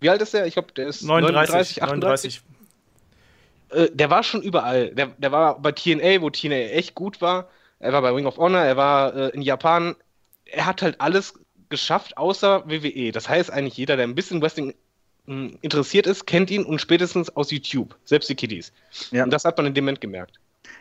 Wie 0.00 0.08
alt 0.08 0.22
ist 0.22 0.32
der? 0.32 0.46
Ich 0.46 0.54
glaube, 0.54 0.72
der 0.72 0.86
ist 0.86 1.02
39, 1.02 1.82
39 1.82 1.82
38. 1.82 2.42
äh, 3.68 3.90
der 3.92 4.08
war 4.08 4.22
schon 4.22 4.40
überall. 4.40 4.88
Der, 4.94 5.08
der 5.08 5.30
war 5.30 5.60
bei 5.60 5.72
TNA, 5.72 6.22
wo 6.22 6.30
TNA 6.30 6.70
echt 6.70 6.94
gut 6.94 7.20
war. 7.20 7.50
Er 7.80 7.92
war 7.92 8.00
bei 8.00 8.12
Ring 8.12 8.24
of 8.24 8.38
Honor, 8.38 8.62
er 8.62 8.78
war 8.78 9.14
äh, 9.14 9.28
in 9.34 9.42
Japan. 9.42 9.94
Er 10.46 10.64
hat 10.64 10.80
halt 10.80 11.02
alles 11.02 11.34
geschafft, 11.68 12.16
außer 12.16 12.64
WWE. 12.66 13.12
Das 13.12 13.28
heißt 13.28 13.50
eigentlich 13.50 13.76
jeder, 13.76 13.98
der 13.98 14.06
ein 14.06 14.14
bisschen 14.14 14.40
Wrestling 14.40 14.72
interessiert 15.26 16.06
ist, 16.06 16.26
kennt 16.26 16.50
ihn 16.50 16.64
und 16.64 16.80
spätestens 16.80 17.34
aus 17.36 17.50
YouTube. 17.50 17.96
Selbst 18.04 18.28
die 18.28 18.34
Kiddies. 18.34 18.72
Ja. 19.10 19.24
Und 19.24 19.32
das 19.32 19.44
hat 19.44 19.56
man 19.56 19.66
in 19.66 19.74
dem 19.74 19.84
Moment 19.84 20.00
gemerkt. 20.00 20.38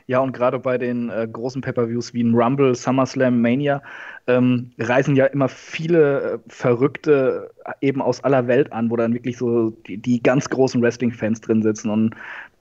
Ja, 0.07 0.19
und 0.19 0.33
gerade 0.33 0.59
bei 0.59 0.77
den 0.77 1.09
äh, 1.09 1.27
großen 1.31 1.61
Pay-Per-Views 1.61 2.13
wie 2.13 2.23
ein 2.23 2.33
Rumble, 2.33 2.75
SummerSlam, 2.75 3.41
Mania 3.41 3.81
ähm, 4.27 4.71
reisen 4.79 5.15
ja 5.15 5.25
immer 5.27 5.47
viele 5.47 6.21
äh, 6.21 6.39
Verrückte 6.47 7.51
eben 7.81 8.01
aus 8.01 8.23
aller 8.23 8.47
Welt 8.47 8.71
an, 8.73 8.89
wo 8.89 8.97
dann 8.97 9.13
wirklich 9.13 9.37
so 9.37 9.71
die, 9.87 9.97
die 9.97 10.21
ganz 10.21 10.49
großen 10.49 10.81
Wrestling-Fans 10.81 11.41
drin 11.41 11.61
sitzen. 11.61 11.89
Und 11.89 12.15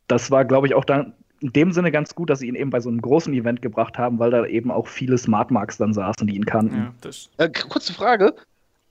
das 0.06 0.30
war, 0.30 0.44
glaube 0.44 0.68
ich, 0.68 0.74
auch 0.74 0.84
dann 0.84 1.14
in 1.40 1.52
dem 1.52 1.72
Sinne 1.72 1.90
ganz 1.90 2.14
gut, 2.14 2.30
dass 2.30 2.38
sie 2.38 2.46
ihn 2.46 2.54
eben 2.54 2.70
bei 2.70 2.78
so 2.78 2.88
einem 2.88 3.00
großen 3.00 3.34
Event 3.34 3.62
gebracht 3.62 3.98
haben, 3.98 4.20
weil 4.20 4.30
da 4.30 4.46
eben 4.46 4.70
auch 4.70 4.86
viele 4.86 5.18
Smart 5.18 5.50
Marks 5.50 5.76
dann 5.76 5.92
saßen, 5.92 6.26
die 6.26 6.36
ihn 6.36 6.46
kannten. 6.46 6.92
Ja, 7.38 7.44
äh, 7.44 7.50
kurze 7.50 7.92
Frage. 7.92 8.34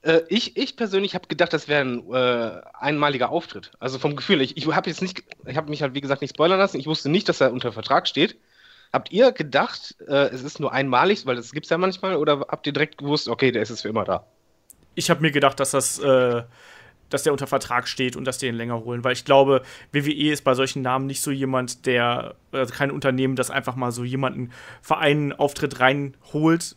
Äh, 0.02 0.22
ich, 0.28 0.56
ich 0.56 0.76
persönlich 0.76 1.14
habe 1.14 1.28
gedacht, 1.28 1.52
das 1.52 1.68
wäre 1.68 1.82
ein 1.82 2.12
äh, 2.12 2.60
einmaliger 2.78 3.30
Auftritt. 3.30 3.72
Also 3.78 3.98
vom 3.98 4.16
Gefühl, 4.16 4.40
ich, 4.40 4.56
ich 4.56 4.66
habe 4.66 4.90
jetzt 4.90 5.02
nicht, 5.02 5.22
ich 5.46 5.56
habe 5.56 5.70
mich 5.70 5.82
halt 5.82 5.94
wie 5.94 6.00
gesagt 6.00 6.22
nicht 6.22 6.34
spoilern 6.34 6.58
lassen. 6.58 6.78
Ich 6.78 6.86
wusste 6.86 7.08
nicht, 7.08 7.28
dass 7.28 7.40
er 7.40 7.52
unter 7.52 7.72
Vertrag 7.72 8.08
steht. 8.08 8.36
Habt 8.92 9.10
ihr 9.10 9.32
gedacht, 9.32 9.96
äh, 10.06 10.28
es 10.28 10.42
ist 10.42 10.60
nur 10.60 10.72
einmalig, 10.72 11.24
weil 11.24 11.36
das 11.36 11.52
gibt 11.52 11.66
es 11.66 11.70
ja 11.70 11.78
manchmal, 11.78 12.16
oder 12.16 12.46
habt 12.48 12.66
ihr 12.66 12.72
direkt 12.72 12.98
gewusst, 12.98 13.28
okay, 13.28 13.50
der 13.50 13.62
ist 13.62 13.70
jetzt 13.70 13.82
für 13.82 13.88
immer 13.88 14.04
da? 14.04 14.26
Ich 14.94 15.08
habe 15.08 15.22
mir 15.22 15.30
gedacht, 15.30 15.58
dass 15.58 15.70
das 15.70 15.98
äh, 15.98 16.42
dass 17.12 17.22
der 17.22 17.32
unter 17.32 17.46
Vertrag 17.46 17.88
steht 17.88 18.16
und 18.16 18.24
dass 18.24 18.38
die 18.38 18.46
ihn 18.46 18.54
länger 18.54 18.84
holen. 18.84 19.04
Weil 19.04 19.12
ich 19.12 19.24
glaube, 19.24 19.62
WWE 19.92 20.32
ist 20.32 20.44
bei 20.44 20.54
solchen 20.54 20.82
Namen 20.82 21.06
nicht 21.06 21.20
so 21.20 21.30
jemand, 21.30 21.86
der, 21.86 22.36
also 22.52 22.72
kein 22.72 22.90
Unternehmen, 22.90 23.36
das 23.36 23.50
einfach 23.50 23.76
mal 23.76 23.92
so 23.92 24.04
jemanden 24.04 24.50
Verein 24.80 25.32
Auftritt 25.32 25.80
reinholt. 25.80 26.76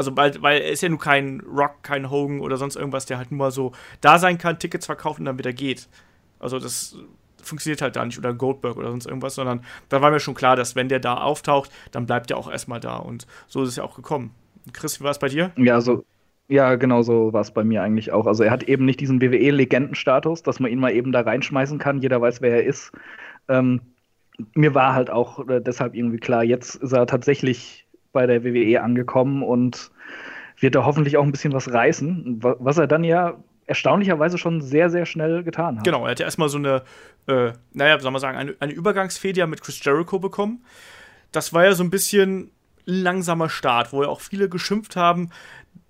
Also, 0.00 0.16
weil, 0.16 0.40
weil 0.40 0.62
er 0.62 0.70
ist 0.70 0.82
ja 0.82 0.88
nur 0.88 0.98
kein 0.98 1.40
Rock, 1.40 1.82
kein 1.82 2.10
Hogan 2.10 2.40
oder 2.40 2.56
sonst 2.56 2.74
irgendwas, 2.74 3.04
der 3.04 3.18
halt 3.18 3.30
nur 3.30 3.36
mal 3.36 3.50
so 3.50 3.72
da 4.00 4.18
sein 4.18 4.38
kann, 4.38 4.58
Tickets 4.58 4.86
verkaufen 4.86 5.20
und 5.20 5.26
dann 5.26 5.38
wieder 5.38 5.52
geht. 5.52 5.90
Also, 6.38 6.58
das 6.58 6.96
funktioniert 7.42 7.82
halt 7.82 7.96
da 7.96 8.04
nicht 8.06 8.16
oder 8.16 8.32
Goldberg 8.32 8.78
oder 8.78 8.88
sonst 8.88 9.04
irgendwas, 9.04 9.34
sondern 9.34 9.62
da 9.90 10.00
war 10.00 10.10
mir 10.10 10.18
schon 10.18 10.32
klar, 10.32 10.56
dass 10.56 10.74
wenn 10.74 10.88
der 10.88 11.00
da 11.00 11.18
auftaucht, 11.18 11.70
dann 11.90 12.06
bleibt 12.06 12.30
er 12.30 12.38
auch 12.38 12.50
erstmal 12.50 12.80
da 12.80 12.96
und 12.96 13.26
so 13.46 13.62
ist 13.62 13.68
es 13.68 13.76
ja 13.76 13.84
auch 13.84 13.94
gekommen. 13.94 14.30
Chris, 14.72 15.00
wie 15.00 15.04
war 15.04 15.10
es 15.10 15.18
bei 15.18 15.28
dir? 15.28 15.52
Ja, 15.58 15.74
also 15.74 16.02
ja, 16.48 16.76
genau 16.76 17.02
so 17.02 17.34
war 17.34 17.42
es 17.42 17.50
bei 17.50 17.62
mir 17.62 17.82
eigentlich 17.82 18.10
auch. 18.10 18.26
Also 18.26 18.42
er 18.42 18.52
hat 18.52 18.62
eben 18.62 18.86
nicht 18.86 19.00
diesen 19.00 19.20
WWE-Legendenstatus, 19.20 20.42
dass 20.42 20.60
man 20.60 20.70
ihn 20.70 20.80
mal 20.80 20.92
eben 20.92 21.12
da 21.12 21.20
reinschmeißen 21.20 21.78
kann. 21.78 22.00
Jeder 22.00 22.22
weiß, 22.22 22.40
wer 22.40 22.54
er 22.54 22.64
ist. 22.64 22.90
Ähm, 23.48 23.82
mir 24.54 24.74
war 24.74 24.94
halt 24.94 25.10
auch 25.10 25.46
äh, 25.46 25.60
deshalb 25.60 25.94
irgendwie 25.94 26.18
klar, 26.18 26.42
jetzt 26.42 26.76
ist 26.76 26.92
er 26.92 27.06
tatsächlich 27.06 27.86
bei 28.12 28.26
der 28.26 28.44
WWE 28.44 28.82
angekommen 28.82 29.42
und 29.42 29.90
wird 30.58 30.74
da 30.74 30.84
hoffentlich 30.84 31.16
auch 31.16 31.24
ein 31.24 31.32
bisschen 31.32 31.52
was 31.52 31.72
reißen. 31.72 32.40
Was 32.40 32.78
er 32.78 32.86
dann 32.86 33.04
ja 33.04 33.38
erstaunlicherweise 33.66 34.36
schon 34.36 34.60
sehr, 34.60 34.90
sehr 34.90 35.06
schnell 35.06 35.44
getan 35.44 35.78
hat. 35.78 35.84
Genau, 35.84 36.04
er 36.04 36.10
hat 36.10 36.18
ja 36.18 36.26
erstmal 36.26 36.48
so 36.48 36.58
eine, 36.58 36.82
äh, 37.28 37.52
naja, 37.72 38.00
soll 38.00 38.10
man 38.10 38.20
sagen, 38.20 38.36
eine, 38.36 38.56
eine 38.58 38.72
Übergangsfeder 38.72 39.46
mit 39.46 39.62
Chris 39.62 39.82
Jericho 39.82 40.18
bekommen. 40.18 40.64
Das 41.30 41.52
war 41.52 41.64
ja 41.64 41.72
so 41.72 41.84
ein 41.84 41.90
bisschen 41.90 42.50
langsamer 42.84 43.48
Start, 43.48 43.92
wo 43.92 44.02
ja 44.02 44.08
auch 44.08 44.20
viele 44.20 44.48
geschimpft 44.48 44.96
haben, 44.96 45.30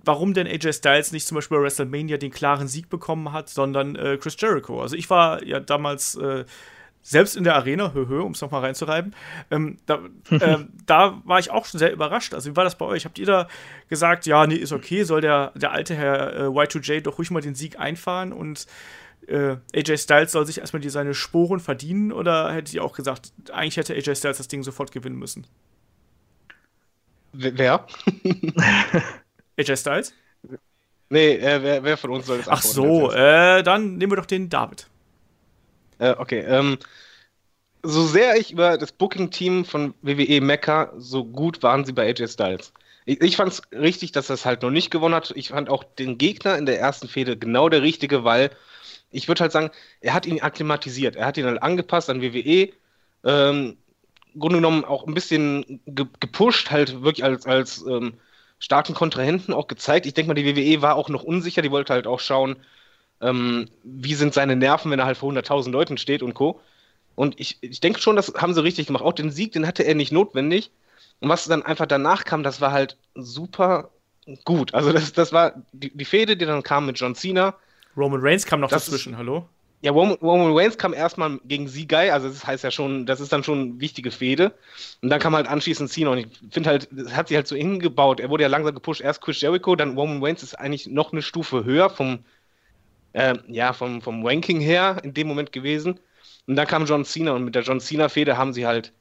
warum 0.04 0.34
denn 0.34 0.46
AJ 0.46 0.74
Styles 0.74 1.12
nicht 1.12 1.26
zum 1.26 1.36
Beispiel 1.36 1.56
bei 1.56 1.64
WrestleMania 1.64 2.18
den 2.18 2.30
klaren 2.30 2.68
Sieg 2.68 2.90
bekommen 2.90 3.32
hat, 3.32 3.48
sondern 3.48 3.96
äh, 3.96 4.18
Chris 4.20 4.36
Jericho. 4.38 4.82
Also 4.82 4.94
ich 4.94 5.08
war 5.08 5.42
ja 5.42 5.58
damals 5.58 6.16
äh, 6.16 6.44
selbst 7.02 7.37
in 7.37 7.45
der 7.45 7.54
Arena, 7.54 7.87
um 7.87 8.33
es 8.33 8.40
nochmal 8.40 8.62
reinzureiben, 8.62 9.14
ähm, 9.50 9.78
da, 9.87 10.00
äh, 10.30 10.59
da, 10.87 11.21
war 11.25 11.38
ich 11.38 11.50
auch 11.50 11.66
schon 11.66 11.78
sehr 11.78 11.92
überrascht. 11.92 12.35
Also 12.35 12.50
wie 12.50 12.57
war 12.57 12.64
das 12.64 12.76
bei 12.76 12.85
euch? 12.87 13.04
Habt 13.04 13.19
ihr 13.19 13.26
da 13.26 13.49
gesagt, 13.89 14.26
ja, 14.26 14.47
nee, 14.47 14.56
ist 14.56 14.73
okay, 14.73 15.04
soll 15.04 15.21
der, 15.21 15.52
der 15.54 15.73
alte 15.73 15.95
Herr 15.95 16.34
äh, 16.36 16.43
Y2J 16.49 17.00
doch 17.00 17.19
ruhig 17.19 17.30
mal 17.30 17.41
den 17.41 17.54
Sieg 17.54 17.78
einfahren 17.78 18.32
und 18.32 18.67
äh, 19.26 19.56
AJ 19.75 19.99
Styles 19.99 20.32
soll 20.32 20.47
sich 20.47 20.58
erstmal 20.58 20.80
die, 20.80 20.91
seine 20.91 21.15
Sporen 21.15 21.60
verdienen 21.60 22.13
oder 22.13 22.52
hättet 22.52 22.75
ihr 22.75 22.84
auch 22.84 22.95
gesagt, 22.95 23.32
eigentlich 23.52 23.76
hätte 23.76 23.95
AJ 23.95 24.17
Styles 24.17 24.39
das 24.39 24.49
Ding 24.49 24.63
sofort 24.63 24.93
gewinnen 24.93 25.17
müssen? 25.17 25.47
Wer? 27.32 27.86
AJ 29.56 29.76
Styles? 29.76 30.13
Nee, 31.08 31.34
äh, 31.34 31.63
wer, 31.63 31.82
wer, 31.82 31.97
von 31.97 32.10
uns 32.10 32.26
soll 32.26 32.39
das 32.39 32.49
Ach 32.49 32.63
so, 32.63 33.10
äh, 33.10 33.63
dann 33.63 33.99
nehmen 33.99 34.13
wir 34.13 34.17
doch 34.17 34.26
den 34.26 34.49
David. 34.49 34.86
Äh, 36.00 36.17
okay, 36.19 36.41
ähm, 36.41 36.78
so 37.82 38.06
sehr 38.06 38.36
ich 38.36 38.52
über 38.52 38.78
das 38.78 38.93
Booking-Team 38.93 39.65
von 39.65 39.95
WWE 40.02 40.41
Mecca, 40.41 40.93
so 40.97 41.25
gut 41.25 41.63
waren 41.63 41.84
sie 41.84 41.93
bei 41.93 42.08
AJ 42.08 42.28
Styles. 42.28 42.73
Ich, 43.04 43.21
ich 43.21 43.36
fand 43.36 43.52
es 43.52 43.63
richtig, 43.73 44.13
dass 44.13 44.30
es 44.30 44.45
halt 44.45 44.63
noch 44.63 44.71
nicht 44.71 44.91
gewonnen 44.91 45.15
hat. 45.15 45.32
Ich 45.36 45.50
fand 45.50 45.69
auch 45.69 45.84
den 45.84 46.19
Gegner 46.19 46.56
in 46.58 46.67
der 46.67 46.80
ersten 46.80 47.08
Fehde 47.08 47.36
genau 47.36 47.69
der 47.69 47.82
richtige, 47.82 48.25
weil 48.25 48.50
ich 49.10 49.28
würde 49.28 49.43
halt 49.43 49.52
sagen, 49.52 49.71
er 50.00 50.15
hat 50.15 50.26
ihn 50.26 50.41
akklimatisiert. 50.41 51.17
Er 51.17 51.26
hat 51.26 51.36
ihn 51.36 51.47
halt 51.47 51.63
angepasst 51.63 52.10
an 52.10 52.23
WWE. 52.23 52.71
Ähm, 53.25 53.76
Grunde 54.39 54.56
genommen 54.58 54.84
auch 54.84 55.06
ein 55.06 55.15
bisschen 55.15 55.80
ge 55.86 56.06
gepusht, 56.21 56.71
halt 56.71 57.02
wirklich 57.02 57.25
als, 57.25 57.47
als 57.47 57.84
ähm, 57.86 58.15
starken 58.58 58.95
Kontrahenten 58.95 59.52
auch 59.52 59.67
gezeigt. 59.67 60.06
Ich 60.06 60.15
denke 60.15 60.28
mal, 60.28 60.34
die 60.34 60.47
WWE 60.47 60.82
war 60.82 60.95
auch 60.95 61.08
noch 61.08 61.25
unsicher, 61.25 61.63
die 61.63 61.71
wollte 61.71 61.93
halt 61.93 62.06
auch 62.06 62.21
schauen, 62.21 62.56
ähm, 63.21 63.69
wie 63.83 64.15
sind 64.15 64.35
seine 64.35 64.56
Nerven, 64.56 64.91
wenn 64.91 64.99
er 64.99 65.06
halt 65.06 65.19
vor 65.19 65.30
100.000 65.33 65.71
Leuten 65.71 65.99
steht 65.99 66.23
und 66.23 66.35
Co. 66.35 66.61
Und 67.15 67.39
ich, 67.39 67.59
ich 67.61 67.80
denke 67.80 68.00
schon, 68.00 68.17
das 68.17 68.33
haben 68.37 68.54
sie 68.54 68.63
richtig 68.63 68.87
gemacht. 68.87 69.04
Auch 69.04 69.13
den 69.13 69.30
Sieg, 69.30 69.52
den 69.52 69.67
hatte 69.67 69.83
er 69.83 69.95
nicht 69.95 70.13
notwendig. 70.13 70.71
Und 71.21 71.28
was 71.28 71.45
dann 71.45 71.63
einfach 71.63 71.87
danach 71.87 72.25
kam, 72.25 72.43
das 72.43 72.61
war 72.61 72.73
halt 72.73 72.97
super 73.15 73.91
gut. 74.45 74.75
Also 74.75 74.93
das, 74.93 75.13
das 75.13 75.33
war 75.33 75.63
die, 75.73 75.95
die 75.95 76.04
Fehde, 76.04 76.37
die 76.37 76.47
dann 76.47 76.63
kam 76.63 76.87
mit 76.87 76.99
John 76.99 77.15
Cena. 77.15 77.54
Roman 77.97 78.21
Reigns 78.23 78.47
kam 78.47 78.61
noch 78.61 78.71
dazwischen, 78.71 79.13
ist, 79.13 79.19
hallo? 79.19 79.47
Ja, 79.83 79.93
Roman, 79.93 80.17
Roman 80.21 80.56
Reigns 80.56 80.76
kam 80.76 80.93
erstmal 80.93 81.39
gegen 81.45 81.67
Sigai, 81.67 82.13
also 82.13 82.28
das 82.28 82.47
heißt 82.47 82.65
ja 82.65 82.71
schon, 82.71 83.06
das 83.06 83.21
ist 83.21 83.33
dann 83.33 83.43
schon 83.43 83.61
eine 83.61 83.80
wichtige 83.80 84.11
Fehde. 84.11 84.54
Und 85.00 85.11
dann 85.11 85.21
kam 85.21 85.35
halt 85.35 85.49
anschließend 85.49 85.91
Cena 85.91 86.11
und 86.11 86.19
ich 86.19 86.26
finde 86.50 86.71
halt, 86.71 86.89
das 86.91 87.15
hat 87.15 87.28
sich 87.28 87.37
halt 87.37 87.49
so 87.49 87.56
hingebaut. 87.56 88.21
Er 88.21 88.28
wurde 88.28 88.43
ja 88.43 88.49
langsam 88.49 88.75
gepusht, 88.75 89.00
erst 89.00 89.23
Chris 89.23 89.41
Jericho, 89.41 89.76
dann 89.76 89.97
Roman 89.97 90.23
Reigns 90.23 90.43
ist 90.43 90.54
eigentlich 90.54 90.87
noch 90.87 91.13
eine 91.13 91.23
Stufe 91.23 91.65
höher 91.65 91.91
vom, 91.91 92.21
äh, 93.12 93.34
ja, 93.49 93.73
vom, 93.73 94.02
vom 94.02 94.25
Ranking 94.26 94.60
her 94.60 95.00
in 95.02 95.14
dem 95.14 95.28
Moment 95.28 95.52
gewesen. 95.52 96.00
Und 96.46 96.56
dann 96.56 96.66
kam 96.66 96.86
John 96.86 97.04
Cena 97.04 97.32
und 97.32 97.44
mit 97.44 97.54
der 97.54 97.62
John 97.62 97.80
Cena-Fehde 97.80 98.36
haben 98.36 98.52
sie 98.52 98.66
halt 98.66 98.92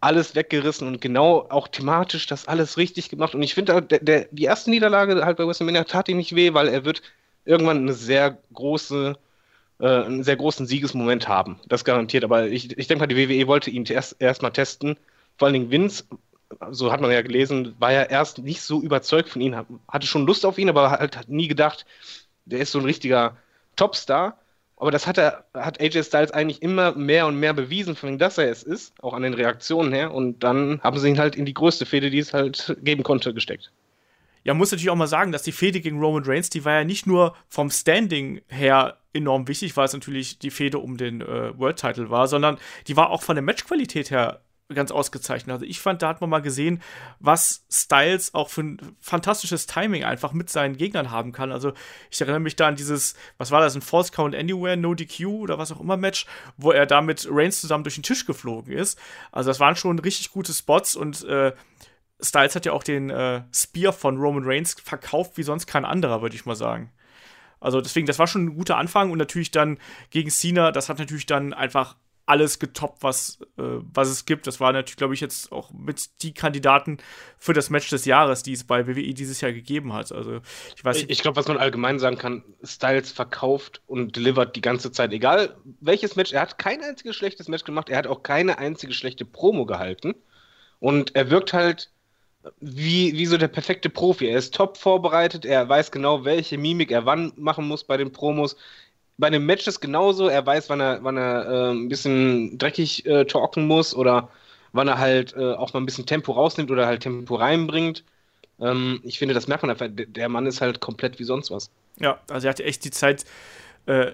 alles 0.00 0.34
weggerissen 0.34 0.88
und 0.88 1.00
genau 1.00 1.46
auch 1.50 1.68
thematisch 1.68 2.26
das 2.26 2.48
alles 2.48 2.78
richtig 2.78 3.10
gemacht. 3.10 3.34
Und 3.34 3.42
ich 3.42 3.54
finde, 3.54 3.82
die 4.30 4.44
erste 4.44 4.70
Niederlage 4.70 5.24
halt 5.24 5.36
bei 5.36 5.46
WrestleMania 5.46 5.84
tat 5.84 6.08
ihm 6.08 6.16
nicht 6.16 6.34
weh, 6.34 6.54
weil 6.54 6.68
er 6.68 6.84
wird 6.84 7.02
irgendwann 7.44 7.78
eine 7.78 7.92
sehr 7.92 8.38
große 8.54 9.16
äh, 9.80 9.86
einen 9.86 10.22
sehr 10.22 10.36
großen 10.36 10.66
Siegesmoment 10.66 11.28
haben. 11.28 11.58
Das 11.66 11.84
garantiert. 11.84 12.24
Aber 12.24 12.48
ich, 12.48 12.76
ich 12.78 12.86
denke 12.86 13.00
mal, 13.00 13.06
die 13.06 13.16
WWE 13.16 13.46
wollte 13.46 13.70
ihn 13.70 13.84
erst 13.84 14.16
erstmal 14.20 14.52
testen. 14.52 14.96
Vor 15.36 15.46
allen 15.46 15.54
Dingen 15.54 15.70
Vince, 15.70 16.04
so 16.70 16.92
hat 16.92 17.00
man 17.00 17.10
ja 17.10 17.22
gelesen, 17.22 17.74
war 17.78 17.92
ja 17.92 18.02
erst 18.02 18.38
nicht 18.38 18.62
so 18.62 18.82
überzeugt 18.82 19.30
von 19.30 19.40
ihm, 19.40 19.56
hatte 19.88 20.06
schon 20.06 20.26
Lust 20.26 20.44
auf 20.44 20.58
ihn, 20.58 20.68
aber 20.68 20.90
halt 20.90 21.16
hat 21.16 21.28
nie 21.28 21.48
gedacht, 21.48 21.86
der 22.50 22.60
ist 22.60 22.72
so 22.72 22.78
ein 22.78 22.84
richtiger 22.84 23.36
Topstar. 23.76 24.38
Aber 24.76 24.90
das 24.90 25.06
hat, 25.06 25.18
er, 25.18 25.44
hat 25.52 25.80
AJ 25.80 26.04
Styles 26.04 26.30
eigentlich 26.30 26.62
immer 26.62 26.92
mehr 26.92 27.26
und 27.26 27.36
mehr 27.36 27.52
bewiesen, 27.52 27.96
von 27.96 28.16
dass 28.16 28.38
er 28.38 28.50
es 28.50 28.62
ist, 28.62 28.94
auch 29.02 29.12
an 29.12 29.22
den 29.22 29.34
Reaktionen 29.34 29.92
her. 29.92 30.14
Und 30.14 30.42
dann 30.42 30.80
haben 30.82 30.98
sie 30.98 31.08
ihn 31.08 31.18
halt 31.18 31.36
in 31.36 31.44
die 31.44 31.52
größte 31.52 31.84
Fehde, 31.84 32.10
die 32.10 32.18
es 32.18 32.32
halt 32.32 32.76
geben 32.82 33.02
konnte, 33.02 33.34
gesteckt. 33.34 33.70
Ja, 34.42 34.54
muss 34.54 34.70
natürlich 34.70 34.88
auch 34.88 34.96
mal 34.96 35.06
sagen, 35.06 35.32
dass 35.32 35.42
die 35.42 35.52
Fehde 35.52 35.80
gegen 35.80 36.00
Roman 36.00 36.24
Reigns, 36.24 36.48
die 36.48 36.64
war 36.64 36.72
ja 36.72 36.84
nicht 36.84 37.06
nur 37.06 37.36
vom 37.48 37.70
Standing 37.70 38.40
her 38.48 38.96
enorm 39.12 39.48
wichtig, 39.48 39.76
weil 39.76 39.84
es 39.84 39.92
natürlich 39.92 40.38
die 40.38 40.50
Fehde 40.50 40.78
um 40.78 40.96
den 40.96 41.20
äh, 41.20 41.58
World 41.58 41.76
Title 41.76 42.08
war, 42.08 42.26
sondern 42.26 42.56
die 42.86 42.96
war 42.96 43.10
auch 43.10 43.22
von 43.22 43.36
der 43.36 43.42
Matchqualität 43.42 44.10
her 44.10 44.40
ganz 44.74 44.90
ausgezeichnet. 44.90 45.52
Also 45.52 45.64
ich 45.64 45.80
fand, 45.80 46.02
da 46.02 46.08
hat 46.08 46.20
man 46.20 46.30
mal 46.30 46.42
gesehen, 46.42 46.82
was 47.18 47.64
Styles 47.70 48.34
auch 48.34 48.48
für 48.48 48.62
ein 48.62 48.96
fantastisches 49.00 49.66
Timing 49.66 50.04
einfach 50.04 50.32
mit 50.32 50.50
seinen 50.50 50.76
Gegnern 50.76 51.10
haben 51.10 51.32
kann. 51.32 51.52
Also 51.52 51.72
ich 52.10 52.20
erinnere 52.20 52.40
mich 52.40 52.56
da 52.56 52.68
an 52.68 52.76
dieses, 52.76 53.14
was 53.38 53.50
war 53.50 53.60
das, 53.60 53.74
ein 53.74 53.82
False 53.82 54.12
Count 54.12 54.34
Anywhere, 54.34 54.76
No 54.76 54.94
DQ 54.94 55.26
oder 55.26 55.58
was 55.58 55.72
auch 55.72 55.80
immer 55.80 55.96
Match, 55.96 56.26
wo 56.56 56.72
er 56.72 56.86
da 56.86 57.00
mit 57.00 57.26
Reigns 57.30 57.60
zusammen 57.60 57.84
durch 57.84 57.96
den 57.96 58.04
Tisch 58.04 58.26
geflogen 58.26 58.72
ist. 58.72 58.98
Also 59.32 59.50
das 59.50 59.60
waren 59.60 59.76
schon 59.76 59.98
richtig 59.98 60.32
gute 60.32 60.52
Spots 60.52 60.96
und 60.96 61.24
äh, 61.24 61.52
Styles 62.22 62.54
hat 62.54 62.66
ja 62.66 62.72
auch 62.72 62.82
den 62.82 63.10
äh, 63.10 63.42
Spear 63.52 63.92
von 63.92 64.18
Roman 64.18 64.44
Reigns 64.44 64.76
verkauft 64.82 65.36
wie 65.36 65.42
sonst 65.42 65.66
kein 65.66 65.84
anderer, 65.84 66.22
würde 66.22 66.36
ich 66.36 66.46
mal 66.46 66.56
sagen. 66.56 66.92
Also 67.60 67.80
deswegen, 67.80 68.06
das 68.06 68.18
war 68.18 68.26
schon 68.26 68.44
ein 68.46 68.54
guter 68.54 68.78
Anfang 68.78 69.10
und 69.10 69.18
natürlich 69.18 69.50
dann 69.50 69.78
gegen 70.10 70.30
Cena, 70.30 70.72
das 70.72 70.88
hat 70.88 70.98
natürlich 70.98 71.26
dann 71.26 71.52
einfach 71.52 71.96
alles 72.30 72.60
getoppt, 72.60 73.02
was, 73.02 73.40
äh, 73.58 73.62
was 73.62 74.08
es 74.08 74.24
gibt. 74.24 74.46
Das 74.46 74.60
war 74.60 74.72
natürlich, 74.72 74.96
glaube 74.96 75.14
ich, 75.14 75.20
jetzt 75.20 75.50
auch 75.50 75.72
mit 75.72 76.22
die 76.22 76.32
Kandidaten 76.32 76.98
für 77.38 77.52
das 77.52 77.70
Match 77.70 77.90
des 77.90 78.04
Jahres, 78.04 78.44
die 78.44 78.52
es 78.52 78.62
bei 78.62 78.86
WWE 78.86 79.12
dieses 79.14 79.40
Jahr 79.40 79.52
gegeben 79.52 79.92
hat. 79.92 80.12
Also 80.12 80.40
ich 80.76 80.84
weiß 80.84 80.98
Ich, 80.98 81.10
ich 81.10 81.22
glaube, 81.22 81.36
was 81.36 81.48
man 81.48 81.58
allgemein 81.58 81.98
sagen 81.98 82.16
kann, 82.18 82.44
Styles 82.62 83.10
verkauft 83.10 83.82
und 83.86 84.14
delivert 84.14 84.54
die 84.54 84.60
ganze 84.60 84.92
Zeit, 84.92 85.12
egal 85.12 85.56
welches 85.80 86.14
Match. 86.14 86.32
Er 86.32 86.42
hat 86.42 86.56
kein 86.56 86.82
einziges 86.82 87.16
schlechtes 87.16 87.48
Match 87.48 87.64
gemacht, 87.64 87.88
er 87.88 87.98
hat 87.98 88.06
auch 88.06 88.22
keine 88.22 88.58
einzige 88.58 88.94
schlechte 88.94 89.24
Promo 89.24 89.66
gehalten. 89.66 90.14
Und 90.78 91.16
er 91.16 91.30
wirkt 91.30 91.52
halt 91.52 91.90
wie, 92.60 93.12
wie 93.18 93.26
so 93.26 93.36
der 93.36 93.48
perfekte 93.48 93.90
Profi. 93.90 94.26
Er 94.28 94.38
ist 94.38 94.54
top 94.54 94.76
vorbereitet, 94.78 95.44
er 95.44 95.68
weiß 95.68 95.90
genau, 95.90 96.24
welche 96.24 96.58
Mimik 96.58 96.90
er 96.90 97.06
wann 97.06 97.32
machen 97.36 97.66
muss 97.66 97.84
bei 97.84 97.96
den 97.96 98.12
Promos. 98.12 98.56
Bei 99.20 99.30
den 99.30 99.44
Matches 99.46 99.80
genauso, 99.80 100.28
er 100.28 100.44
weiß, 100.44 100.70
wann 100.70 100.80
er, 100.80 101.04
wann 101.04 101.16
er 101.16 101.46
äh, 101.46 101.70
ein 101.72 101.88
bisschen 101.88 102.58
dreckig 102.58 103.06
äh, 103.06 103.24
talken 103.26 103.66
muss 103.66 103.94
oder 103.94 104.30
wann 104.72 104.88
er 104.88 104.98
halt 104.98 105.34
äh, 105.36 105.52
auch 105.54 105.72
mal 105.74 105.80
ein 105.80 105.86
bisschen 105.86 106.06
Tempo 106.06 106.32
rausnimmt 106.32 106.70
oder 106.70 106.86
halt 106.86 107.02
Tempo 107.02 107.34
reinbringt. 107.34 108.04
Ähm, 108.60 109.00
ich 109.04 109.18
finde, 109.18 109.34
das 109.34 109.48
merkt 109.48 109.62
man 109.62 109.70
einfach. 109.70 109.88
Der 109.90 110.28
Mann 110.28 110.46
ist 110.46 110.60
halt 110.60 110.80
komplett 110.80 111.18
wie 111.18 111.24
sonst 111.24 111.50
was. 111.50 111.70
Ja, 111.98 112.20
also 112.30 112.46
er 112.46 112.50
hatte 112.50 112.64
echt 112.64 112.84
die 112.84 112.90
Zeit, 112.90 113.24
äh, 113.86 114.12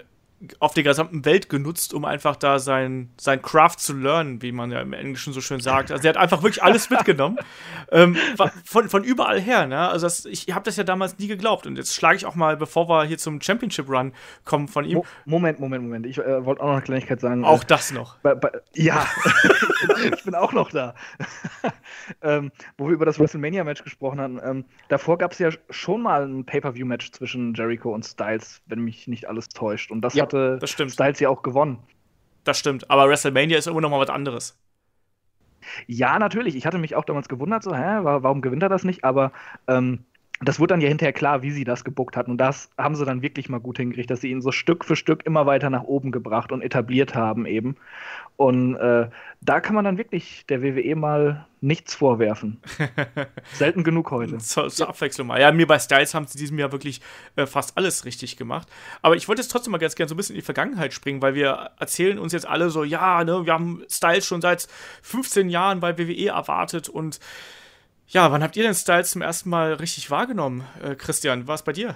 auf 0.59 0.73
der 0.73 0.83
gesamten 0.83 1.25
Welt 1.25 1.49
genutzt, 1.49 1.93
um 1.93 2.05
einfach 2.05 2.35
da 2.35 2.59
sein, 2.59 3.09
sein 3.17 3.41
Craft 3.41 3.77
zu 3.77 3.93
lernen, 3.93 4.41
wie 4.43 4.51
man 4.51 4.71
ja 4.71 4.81
im 4.81 4.93
Englischen 4.93 5.33
so 5.33 5.41
schön 5.41 5.59
sagt. 5.59 5.91
Also 5.91 6.07
er 6.07 6.09
hat 6.09 6.17
einfach 6.17 6.43
wirklich 6.43 6.61
alles 6.61 6.91
mitgenommen. 6.91 7.37
ähm, 7.91 8.15
von, 8.63 8.87
von 8.87 9.03
überall 9.03 9.41
her, 9.41 9.65
ne? 9.65 9.89
Also 9.89 10.05
das, 10.05 10.25
ich 10.25 10.53
habe 10.53 10.63
das 10.63 10.77
ja 10.77 10.83
damals 10.83 11.17
nie 11.17 11.27
geglaubt. 11.27 11.65
Und 11.65 11.75
jetzt 11.75 11.95
schlage 11.95 12.17
ich 12.17 12.25
auch 12.27 12.35
mal, 12.35 12.55
bevor 12.55 12.87
wir 12.87 13.05
hier 13.05 13.17
zum 13.17 13.41
Championship 13.41 13.89
Run 13.89 14.13
kommen 14.45 14.67
von 14.67 14.85
ihm. 14.85 14.97
Mo 14.97 15.05
Moment, 15.25 15.59
Moment, 15.59 15.83
Moment. 15.83 16.05
Ich 16.05 16.19
äh, 16.19 16.45
wollte 16.45 16.61
auch 16.61 16.67
noch 16.67 16.73
eine 16.73 16.81
Kleinigkeit 16.83 17.19
sagen. 17.19 17.43
Auch 17.43 17.63
das 17.63 17.91
noch. 17.91 18.17
Bei, 18.19 18.35
bei, 18.35 18.51
ja, 18.75 19.07
ich 20.13 20.23
bin 20.23 20.35
auch 20.35 20.53
noch 20.53 20.69
da. 20.69 20.95
ähm, 22.21 22.51
wo 22.77 22.87
wir 22.87 22.93
über 22.93 23.05
das 23.05 23.19
WrestleMania-Match 23.19 23.83
gesprochen 23.83 24.19
haben. 24.19 24.39
Ähm, 24.43 24.65
davor 24.89 25.17
gab 25.17 25.31
es 25.31 25.39
ja 25.39 25.49
schon 25.69 26.01
mal 26.01 26.27
ein 26.27 26.45
Pay-Per-View-Match 26.45 27.11
zwischen 27.11 27.53
Jericho 27.53 27.93
und 27.93 28.05
Styles, 28.05 28.61
wenn 28.67 28.79
mich 28.79 29.07
nicht 29.07 29.27
alles 29.27 29.49
täuscht. 29.49 29.91
Und 29.91 30.01
das 30.01 30.13
ja 30.13 30.23
hatte 30.23 30.57
das 30.59 30.69
stimmt. 30.69 30.91
Styles 30.91 31.19
ja 31.19 31.29
auch 31.29 31.41
gewonnen. 31.41 31.79
Das 32.43 32.59
stimmt, 32.59 32.89
aber 32.89 33.09
WrestleMania 33.09 33.57
ist 33.57 33.67
immer 33.67 33.81
noch 33.81 33.89
mal 33.89 33.99
was 33.99 34.09
anderes. 34.09 34.57
Ja, 35.85 36.17
natürlich. 36.19 36.55
Ich 36.55 36.65
hatte 36.65 36.77
mich 36.77 36.95
auch 36.95 37.03
damals 37.03 37.27
gewundert, 37.27 37.63
so, 37.63 37.75
hä, 37.75 37.99
warum 38.01 38.41
gewinnt 38.41 38.63
er 38.63 38.69
das 38.69 38.83
nicht? 38.83 39.03
Aber 39.03 39.31
ähm, 39.67 40.05
das 40.41 40.59
wurde 40.59 40.73
dann 40.73 40.81
ja 40.81 40.87
hinterher 40.87 41.13
klar, 41.13 41.41
wie 41.41 41.51
sie 41.51 41.63
das 41.63 41.83
gebuckt 41.83 42.15
hatten. 42.15 42.31
Und 42.31 42.37
das 42.37 42.69
haben 42.77 42.95
sie 42.95 43.05
dann 43.05 43.21
wirklich 43.21 43.49
mal 43.49 43.59
gut 43.59 43.77
hingekriegt, 43.77 44.11
dass 44.11 44.21
sie 44.21 44.29
ihn 44.29 44.41
so 44.41 44.51
Stück 44.51 44.85
für 44.85 44.95
Stück 44.95 45.25
immer 45.25 45.45
weiter 45.45 45.69
nach 45.69 45.83
oben 45.83 46.11
gebracht 46.11 46.51
und 46.51 46.61
etabliert 46.61 47.15
haben 47.15 47.45
eben. 47.47 47.75
Und 48.35 48.75
äh, 48.75 49.09
da 49.41 49.59
kann 49.59 49.73
man 49.73 49.83
dann 49.83 49.97
wirklich 49.97 50.45
der 50.47 50.61
WWE 50.61 50.95
mal 50.95 51.47
nichts 51.59 51.95
vorwerfen. 51.95 52.61
Selten 53.53 53.83
genug 53.83 54.11
heute. 54.11 54.37
Zur, 54.37 54.69
zur 54.69 54.89
Abwechslung 54.89 55.25
mal. 55.25 55.41
Ja, 55.41 55.51
mir 55.51 55.65
bei 55.65 55.79
Styles 55.79 56.13
haben 56.13 56.27
sie 56.27 56.37
diesem 56.37 56.59
Jahr 56.59 56.71
wirklich 56.71 57.01
äh, 57.35 57.47
fast 57.47 57.75
alles 57.75 58.05
richtig 58.05 58.37
gemacht. 58.37 58.67
Aber 59.01 59.15
ich 59.15 59.27
wollte 59.27 59.41
jetzt 59.41 59.49
trotzdem 59.49 59.71
mal 59.71 59.79
ganz 59.79 59.95
gerne 59.95 60.07
so 60.07 60.13
ein 60.13 60.17
bisschen 60.17 60.35
in 60.35 60.41
die 60.41 60.45
Vergangenheit 60.45 60.93
springen, 60.93 61.19
weil 61.23 61.33
wir 61.33 61.71
erzählen 61.79 62.19
uns 62.19 62.31
jetzt 62.31 62.47
alle 62.47 62.69
so, 62.69 62.83
ja, 62.83 63.23
ne, 63.23 63.43
wir 63.47 63.53
haben 63.53 63.81
Styles 63.89 64.27
schon 64.27 64.41
seit 64.41 64.67
15 65.01 65.49
Jahren 65.49 65.79
bei 65.79 65.97
WWE 65.97 66.27
erwartet 66.27 66.89
und 66.89 67.19
ja, 68.07 68.31
wann 68.31 68.43
habt 68.43 68.55
ihr 68.55 68.63
denn 68.63 68.73
Styles 68.73 69.11
zum 69.11 69.21
ersten 69.21 69.49
Mal 69.49 69.73
richtig 69.73 70.09
wahrgenommen, 70.09 70.63
äh, 70.81 70.95
Christian? 70.95 71.47
War 71.47 71.55
es 71.55 71.63
bei 71.63 71.73
dir? 71.73 71.95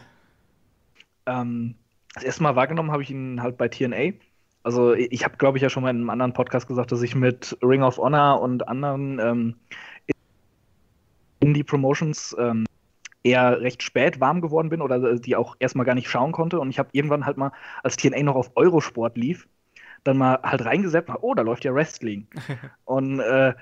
Ähm, 1.26 1.76
das 2.14 2.24
erste 2.24 2.44
Mal 2.44 2.56
wahrgenommen 2.56 2.92
habe 2.92 3.04
ich 3.04 3.10
ihn 3.10 3.42
halt 3.42 3.58
bei 3.58 3.70
TNA. 3.70 4.14
Also 4.64 4.94
ich 4.94 5.24
habe, 5.24 5.38
glaube 5.38 5.58
ich, 5.58 5.62
ja 5.64 5.70
schon 5.70 5.84
mal 5.84 5.90
in 5.90 5.98
einem 5.98 6.10
anderen 6.10 6.34
Podcast 6.34 6.68
gesagt, 6.68 6.92
dass 6.92 7.02
ich 7.02 7.16
mit 7.16 7.58
Ring 7.64 7.82
of 7.82 7.98
Honor 7.98 8.42
und 8.42 8.68
anderen 8.68 9.20
ähm, 9.20 9.56
Indie-Promotions 11.40 12.36
ähm, 12.38 12.66
eher 13.24 13.62
recht 13.62 13.82
spät 13.82 14.20
warm 14.20 14.42
geworden 14.42 14.70
bin 14.70 14.82
oder 14.82 15.18
die 15.18 15.36
auch 15.36 15.56
erstmal 15.60 15.86
gar 15.86 15.96
nicht 15.96 16.10
schauen 16.10 16.32
konnte. 16.32 16.60
Und 16.60 16.70
ich 16.70 16.78
habe 16.78 16.90
irgendwann 16.92 17.26
halt 17.26 17.38
mal, 17.38 17.52
als 17.84 17.98
TNA 17.98 18.24
noch 18.24 18.36
auf 18.36 18.52
Eurosport 18.56 19.18
lief, 19.18 19.48
dann 20.04 20.18
mal 20.18 20.40
halt 20.44 20.66
reingesetzt, 20.66 21.10
oh, 21.22 21.34
da 21.34 21.42
läuft 21.42 21.64
ja 21.64 21.74
Wrestling. 21.74 22.28
und 22.86 23.20
äh, 23.20 23.54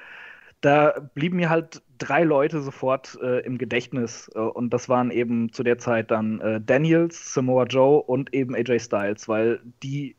da 0.61 0.93
blieben 1.13 1.37
mir 1.37 1.49
halt 1.49 1.81
drei 1.99 2.23
Leute 2.23 2.61
sofort 2.61 3.17
äh, 3.21 3.39
im 3.41 3.57
Gedächtnis. 3.57 4.29
Äh, 4.33 4.39
und 4.39 4.71
das 4.71 4.89
waren 4.89 5.11
eben 5.11 5.53
zu 5.53 5.63
der 5.63 5.77
Zeit 5.77 6.11
dann 6.11 6.39
äh, 6.41 6.61
Daniels, 6.61 7.33
Samoa 7.33 7.65
Joe 7.65 8.01
und 8.01 8.33
eben 8.33 8.55
AJ 8.55 8.79
Styles, 8.79 9.27
weil 9.27 9.59
die 9.83 10.15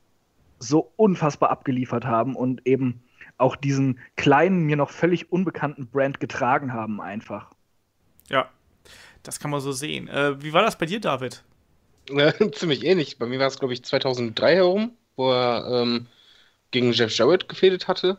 so 0.59 0.93
unfassbar 0.97 1.51
abgeliefert 1.51 2.05
haben 2.05 2.37
und 2.37 2.67
eben 2.67 3.03
auch 3.39 3.57
diesen 3.57 3.99
kleinen, 4.17 4.65
mir 4.67 4.77
noch 4.77 4.91
völlig 4.91 5.33
unbekannten 5.33 5.87
Brand 5.89 6.21
getragen 6.21 6.73
haben, 6.73 7.01
einfach. 7.01 7.51
Ja, 8.29 8.49
das 9.23 9.41
kann 9.41 9.51
man 9.51 9.61
so 9.61 9.73
sehen. 9.73 10.09
Äh, 10.09 10.43
wie 10.43 10.53
war 10.53 10.63
das 10.63 10.77
bei 10.77 10.87
dir, 10.87 11.01
David? 11.01 11.43
ziemlich 12.53 12.85
ähnlich. 12.85 13.19
Bei 13.19 13.27
mir 13.27 13.39
war 13.39 13.47
es, 13.47 13.59
glaube 13.59 13.75
ich, 13.75 13.85
2003 13.85 14.55
herum, 14.55 14.93
wo 15.17 15.33
er 15.33 15.83
ähm, 15.83 16.07
gegen 16.71 16.93
Jeff 16.93 17.17
Jarrett 17.17 17.49
gefädelt 17.49 17.89
hatte. 17.89 18.19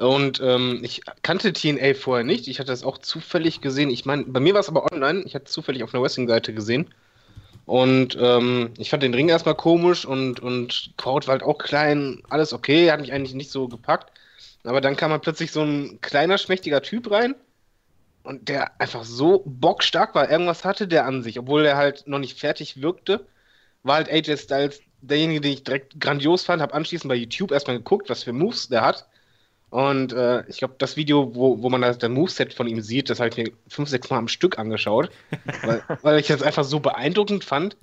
Und 0.00 0.40
ähm, 0.42 0.80
ich 0.82 1.02
kannte 1.20 1.52
TNA 1.52 1.92
vorher 1.92 2.24
nicht. 2.24 2.48
Ich 2.48 2.58
hatte 2.58 2.70
das 2.70 2.84
auch 2.84 2.96
zufällig 2.96 3.60
gesehen. 3.60 3.90
Ich 3.90 4.06
meine, 4.06 4.24
bei 4.24 4.40
mir 4.40 4.54
war 4.54 4.60
es 4.60 4.70
aber 4.70 4.90
online. 4.90 5.24
Ich 5.26 5.34
hatte 5.34 5.44
es 5.44 5.52
zufällig 5.52 5.82
auf 5.82 5.92
einer 5.92 6.02
Wrestling-Seite 6.02 6.54
gesehen. 6.54 6.88
Und 7.66 8.16
ähm, 8.18 8.70
ich 8.78 8.88
fand 8.88 9.02
den 9.02 9.12
Ring 9.12 9.28
erstmal 9.28 9.56
komisch 9.56 10.06
und, 10.06 10.40
und 10.40 10.94
Crowd 10.96 11.26
war 11.26 11.32
halt 11.32 11.42
auch 11.42 11.58
klein. 11.58 12.22
Alles 12.30 12.54
okay, 12.54 12.90
hat 12.90 13.02
mich 13.02 13.12
eigentlich 13.12 13.34
nicht 13.34 13.50
so 13.50 13.68
gepackt. 13.68 14.10
Aber 14.64 14.80
dann 14.80 14.96
kam 14.96 15.10
halt 15.10 15.20
plötzlich 15.20 15.52
so 15.52 15.60
ein 15.60 16.00
kleiner, 16.00 16.38
schmächtiger 16.38 16.80
Typ 16.80 17.10
rein. 17.10 17.34
Und 18.22 18.48
der 18.48 18.80
einfach 18.80 19.04
so 19.04 19.42
bockstark 19.44 20.14
war. 20.14 20.30
Irgendwas 20.30 20.64
hatte 20.64 20.88
der 20.88 21.04
an 21.04 21.22
sich, 21.22 21.38
obwohl 21.38 21.66
er 21.66 21.76
halt 21.76 22.06
noch 22.06 22.20
nicht 22.20 22.38
fertig 22.38 22.80
wirkte. 22.80 23.26
War 23.82 23.96
halt 23.96 24.10
AJ 24.10 24.38
Styles 24.38 24.80
derjenige, 25.02 25.42
den 25.42 25.52
ich 25.52 25.64
direkt 25.64 26.00
grandios 26.00 26.42
fand. 26.42 26.62
Hab 26.62 26.74
anschließend 26.74 27.10
bei 27.10 27.16
YouTube 27.16 27.52
erstmal 27.52 27.76
geguckt, 27.76 28.08
was 28.08 28.22
für 28.22 28.32
Moves 28.32 28.70
der 28.70 28.80
hat 28.80 29.06
und 29.70 30.12
äh, 30.12 30.44
ich 30.48 30.58
glaube, 30.58 30.74
das 30.78 30.96
Video, 30.96 31.34
wo, 31.34 31.62
wo 31.62 31.70
man 31.70 31.80
das, 31.80 31.98
der 31.98 32.08
Moveset 32.08 32.52
von 32.54 32.66
ihm 32.66 32.80
sieht, 32.80 33.08
das 33.08 33.20
habe 33.20 33.30
ich 33.30 33.36
mir 33.36 33.52
fünf, 33.68 33.88
sechs 33.88 34.10
Mal 34.10 34.18
am 34.18 34.28
Stück 34.28 34.58
angeschaut, 34.58 35.10
weil, 35.62 35.82
weil 36.02 36.20
ich 36.20 36.26
das 36.26 36.42
einfach 36.42 36.64
so 36.64 36.80
beeindruckend 36.80 37.44
fand. 37.44 37.76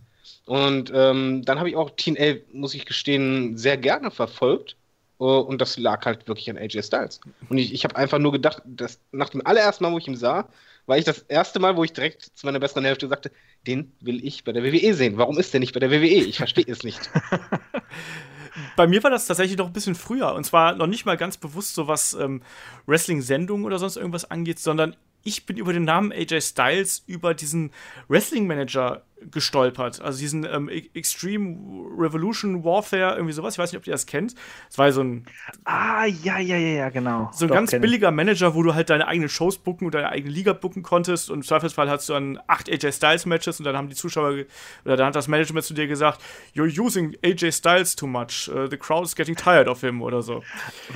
Und 0.45 0.91
ähm, 0.93 1.43
dann 1.43 1.59
habe 1.59 1.69
ich 1.69 1.75
auch 1.75 1.91
Teen 1.95 2.17
L, 2.17 2.43
muss 2.51 2.73
ich 2.73 2.85
gestehen, 2.85 3.57
sehr 3.57 3.77
gerne 3.77 4.11
verfolgt. 4.11 4.75
Uh, 5.19 5.39
und 5.39 5.61
das 5.61 5.79
lag 5.79 6.05
halt 6.05 6.27
wirklich 6.27 6.47
an 6.47 6.59
AJ 6.59 6.83
Styles. 6.83 7.19
Und 7.49 7.57
ich, 7.57 7.73
ich 7.73 7.83
habe 7.83 7.95
einfach 7.95 8.19
nur 8.19 8.31
gedacht, 8.31 8.61
dass 8.65 8.99
nach 9.11 9.29
dem 9.29 9.43
allerersten 9.43 9.83
Mal, 9.83 9.91
wo 9.91 9.97
ich 9.97 10.07
ihn 10.07 10.15
sah, 10.15 10.47
war 10.85 10.95
ich 10.95 11.05
das 11.05 11.23
erste 11.23 11.59
Mal, 11.59 11.75
wo 11.75 11.83
ich 11.83 11.91
direkt 11.91 12.21
zu 12.35 12.45
meiner 12.45 12.59
besseren 12.59 12.85
Hälfte 12.85 13.07
sagte, 13.07 13.31
den 13.65 13.91
will 13.99 14.23
ich 14.23 14.43
bei 14.43 14.51
der 14.51 14.63
WWE 14.63 14.93
sehen. 14.93 15.17
Warum 15.17 15.39
ist 15.39 15.53
der 15.53 15.59
nicht 15.59 15.73
bei 15.73 15.79
der 15.79 15.89
WWE? 15.89 16.05
Ich 16.05 16.37
verstehe 16.37 16.65
es 16.67 16.83
nicht. 16.83 17.09
bei 18.75 18.87
mir 18.87 19.03
war 19.03 19.09
das 19.09 19.27
tatsächlich 19.27 19.57
noch 19.57 19.67
ein 19.67 19.73
bisschen 19.73 19.95
früher. 19.95 20.33
Und 20.33 20.43
zwar 20.43 20.75
noch 20.75 20.87
nicht 20.87 21.05
mal 21.05 21.17
ganz 21.17 21.37
bewusst, 21.37 21.75
so 21.75 21.87
was 21.87 22.13
ähm, 22.13 22.41
Wrestling-Sendungen 22.85 23.65
oder 23.65 23.79
sonst 23.79 23.97
irgendwas 23.97 24.29
angeht, 24.29 24.59
sondern 24.59 24.95
ich 25.23 25.45
bin 25.45 25.57
über 25.57 25.73
den 25.73 25.83
Namen 25.83 26.11
AJ 26.11 26.41
Styles 26.41 27.03
über 27.05 27.33
diesen 27.33 27.71
Wrestling-Manager 28.07 29.03
gestolpert. 29.31 30.01
Also 30.01 30.19
diesen 30.19 30.45
ähm, 30.45 30.69
e- 30.69 30.89
Extreme 30.93 31.57
Revolution 31.97 32.63
Warfare, 32.63 33.15
irgendwie 33.15 33.33
sowas. 33.33 33.55
Ich 33.55 33.59
weiß 33.59 33.71
nicht, 33.71 33.79
ob 33.79 33.87
ihr 33.87 33.91
das 33.91 34.05
kennt. 34.05 34.35
Es 34.69 34.77
war 34.77 34.91
so 34.91 35.03
ein. 35.03 35.25
Ah, 35.65 36.05
ja, 36.05 36.39
ja, 36.39 36.57
ja, 36.57 36.73
ja, 36.77 36.89
genau. 36.89 37.29
So 37.33 37.45
ein 37.45 37.49
Doch, 37.49 37.55
ganz 37.55 37.71
billiger 37.71 38.11
Manager, 38.11 38.55
wo 38.55 38.63
du 38.63 38.73
halt 38.73 38.89
deine 38.89 39.07
eigenen 39.07 39.29
Shows 39.29 39.57
booken 39.57 39.87
oder 39.87 40.01
deine 40.01 40.11
eigene 40.11 40.33
Liga 40.33 40.53
booken 40.53 40.83
konntest. 40.83 41.29
Und 41.29 41.37
im 41.37 41.43
Zweifelsfall 41.43 41.89
hast 41.89 42.09
du 42.09 42.13
dann 42.13 42.39
acht 42.47 42.69
AJ 42.69 42.93
Styles 42.93 43.25
Matches 43.25 43.59
und 43.59 43.65
dann 43.65 43.75
haben 43.75 43.89
die 43.89 43.95
Zuschauer 43.95 44.45
oder 44.85 44.97
dann 44.97 45.07
hat 45.07 45.15
das 45.15 45.27
Management 45.27 45.65
zu 45.65 45.73
dir 45.73 45.87
gesagt: 45.87 46.21
You're 46.55 46.79
using 46.79 47.15
AJ 47.23 47.51
Styles 47.53 47.95
too 47.95 48.07
much. 48.07 48.49
Uh, 48.53 48.67
the 48.69 48.77
crowd 48.77 49.03
is 49.03 49.15
getting 49.15 49.35
tired 49.35 49.67
of 49.67 49.81
him 49.81 50.01
oder 50.01 50.21
so. 50.21 50.43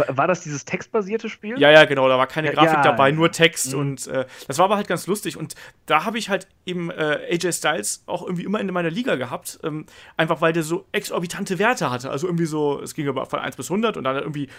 War 0.07 0.27
das 0.27 0.41
dieses 0.41 0.65
textbasierte 0.65 1.29
Spiel? 1.29 1.59
Ja, 1.59 1.71
ja, 1.71 1.85
genau. 1.85 2.07
Da 2.07 2.17
war 2.17 2.27
keine 2.27 2.51
Grafik 2.51 2.73
ja, 2.73 2.81
dabei, 2.83 3.11
nur 3.11 3.31
Text. 3.31 3.73
Mhm. 3.73 3.79
Und 3.79 4.07
äh, 4.07 4.25
das 4.47 4.57
war 4.57 4.65
aber 4.65 4.75
halt 4.75 4.87
ganz 4.87 5.07
lustig. 5.07 5.37
Und 5.37 5.55
da 5.85 6.05
habe 6.05 6.17
ich 6.17 6.29
halt 6.29 6.47
eben 6.65 6.89
äh, 6.91 7.19
AJ 7.31 7.53
Styles 7.53 8.03
auch 8.11 8.23
irgendwie 8.23 8.43
immer 8.43 8.59
in 8.59 8.67
meiner 8.67 8.89
Liga 8.89 9.15
gehabt, 9.15 9.59
ähm, 9.63 9.85
einfach 10.17 10.41
weil 10.41 10.53
der 10.53 10.63
so 10.63 10.85
exorbitante 10.91 11.59
Werte 11.59 11.89
hatte. 11.89 12.09
Also 12.09 12.27
irgendwie 12.27 12.45
so, 12.45 12.79
es 12.81 12.93
ging 12.93 13.07
aber 13.07 13.25
von 13.25 13.39
1 13.39 13.55
bis 13.55 13.69
100 13.69 13.97
und 13.97 14.03
dann 14.03 14.17
irgendwie, 14.17 14.49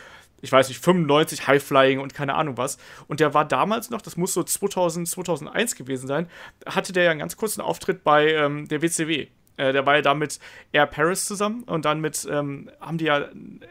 ich 0.41 0.51
weiß 0.51 0.69
nicht, 0.69 0.83
95 0.83 1.47
High-Flying 1.47 2.01
und 2.01 2.15
keine 2.15 2.35
Ahnung 2.35 2.57
was. 2.57 2.79
Und 3.09 3.21
der 3.21 3.35
war 3.35 3.47
damals 3.47 3.91
noch, 3.91 4.03
das 4.03 4.17
muss 4.17 4.35
so 4.35 4.43
2000, 4.43 5.09
2001 5.09 5.77
gewesen 5.77 6.07
sein, 6.07 6.29
hatte 6.67 6.93
der 6.93 7.05
ja 7.05 7.11
einen 7.11 7.21
ganz 7.21 7.37
kurzen 7.37 7.61
Auftritt 7.61 8.05
bei 8.05 8.33
ähm, 8.33 8.69
der 8.69 8.83
WCW. 8.83 9.29
Äh, 9.57 9.73
der 9.73 9.87
war 9.87 9.97
ja 9.97 10.03
da 10.03 10.15
mit 10.15 10.38
Air 10.73 10.87
Paris 10.87 11.27
zusammen 11.27 11.62
und 11.65 11.85
dann 11.85 12.01
mit, 12.01 12.27
ähm, 12.31 12.71
haben 12.81 12.99
die 12.99 13.05
ja 13.05 13.29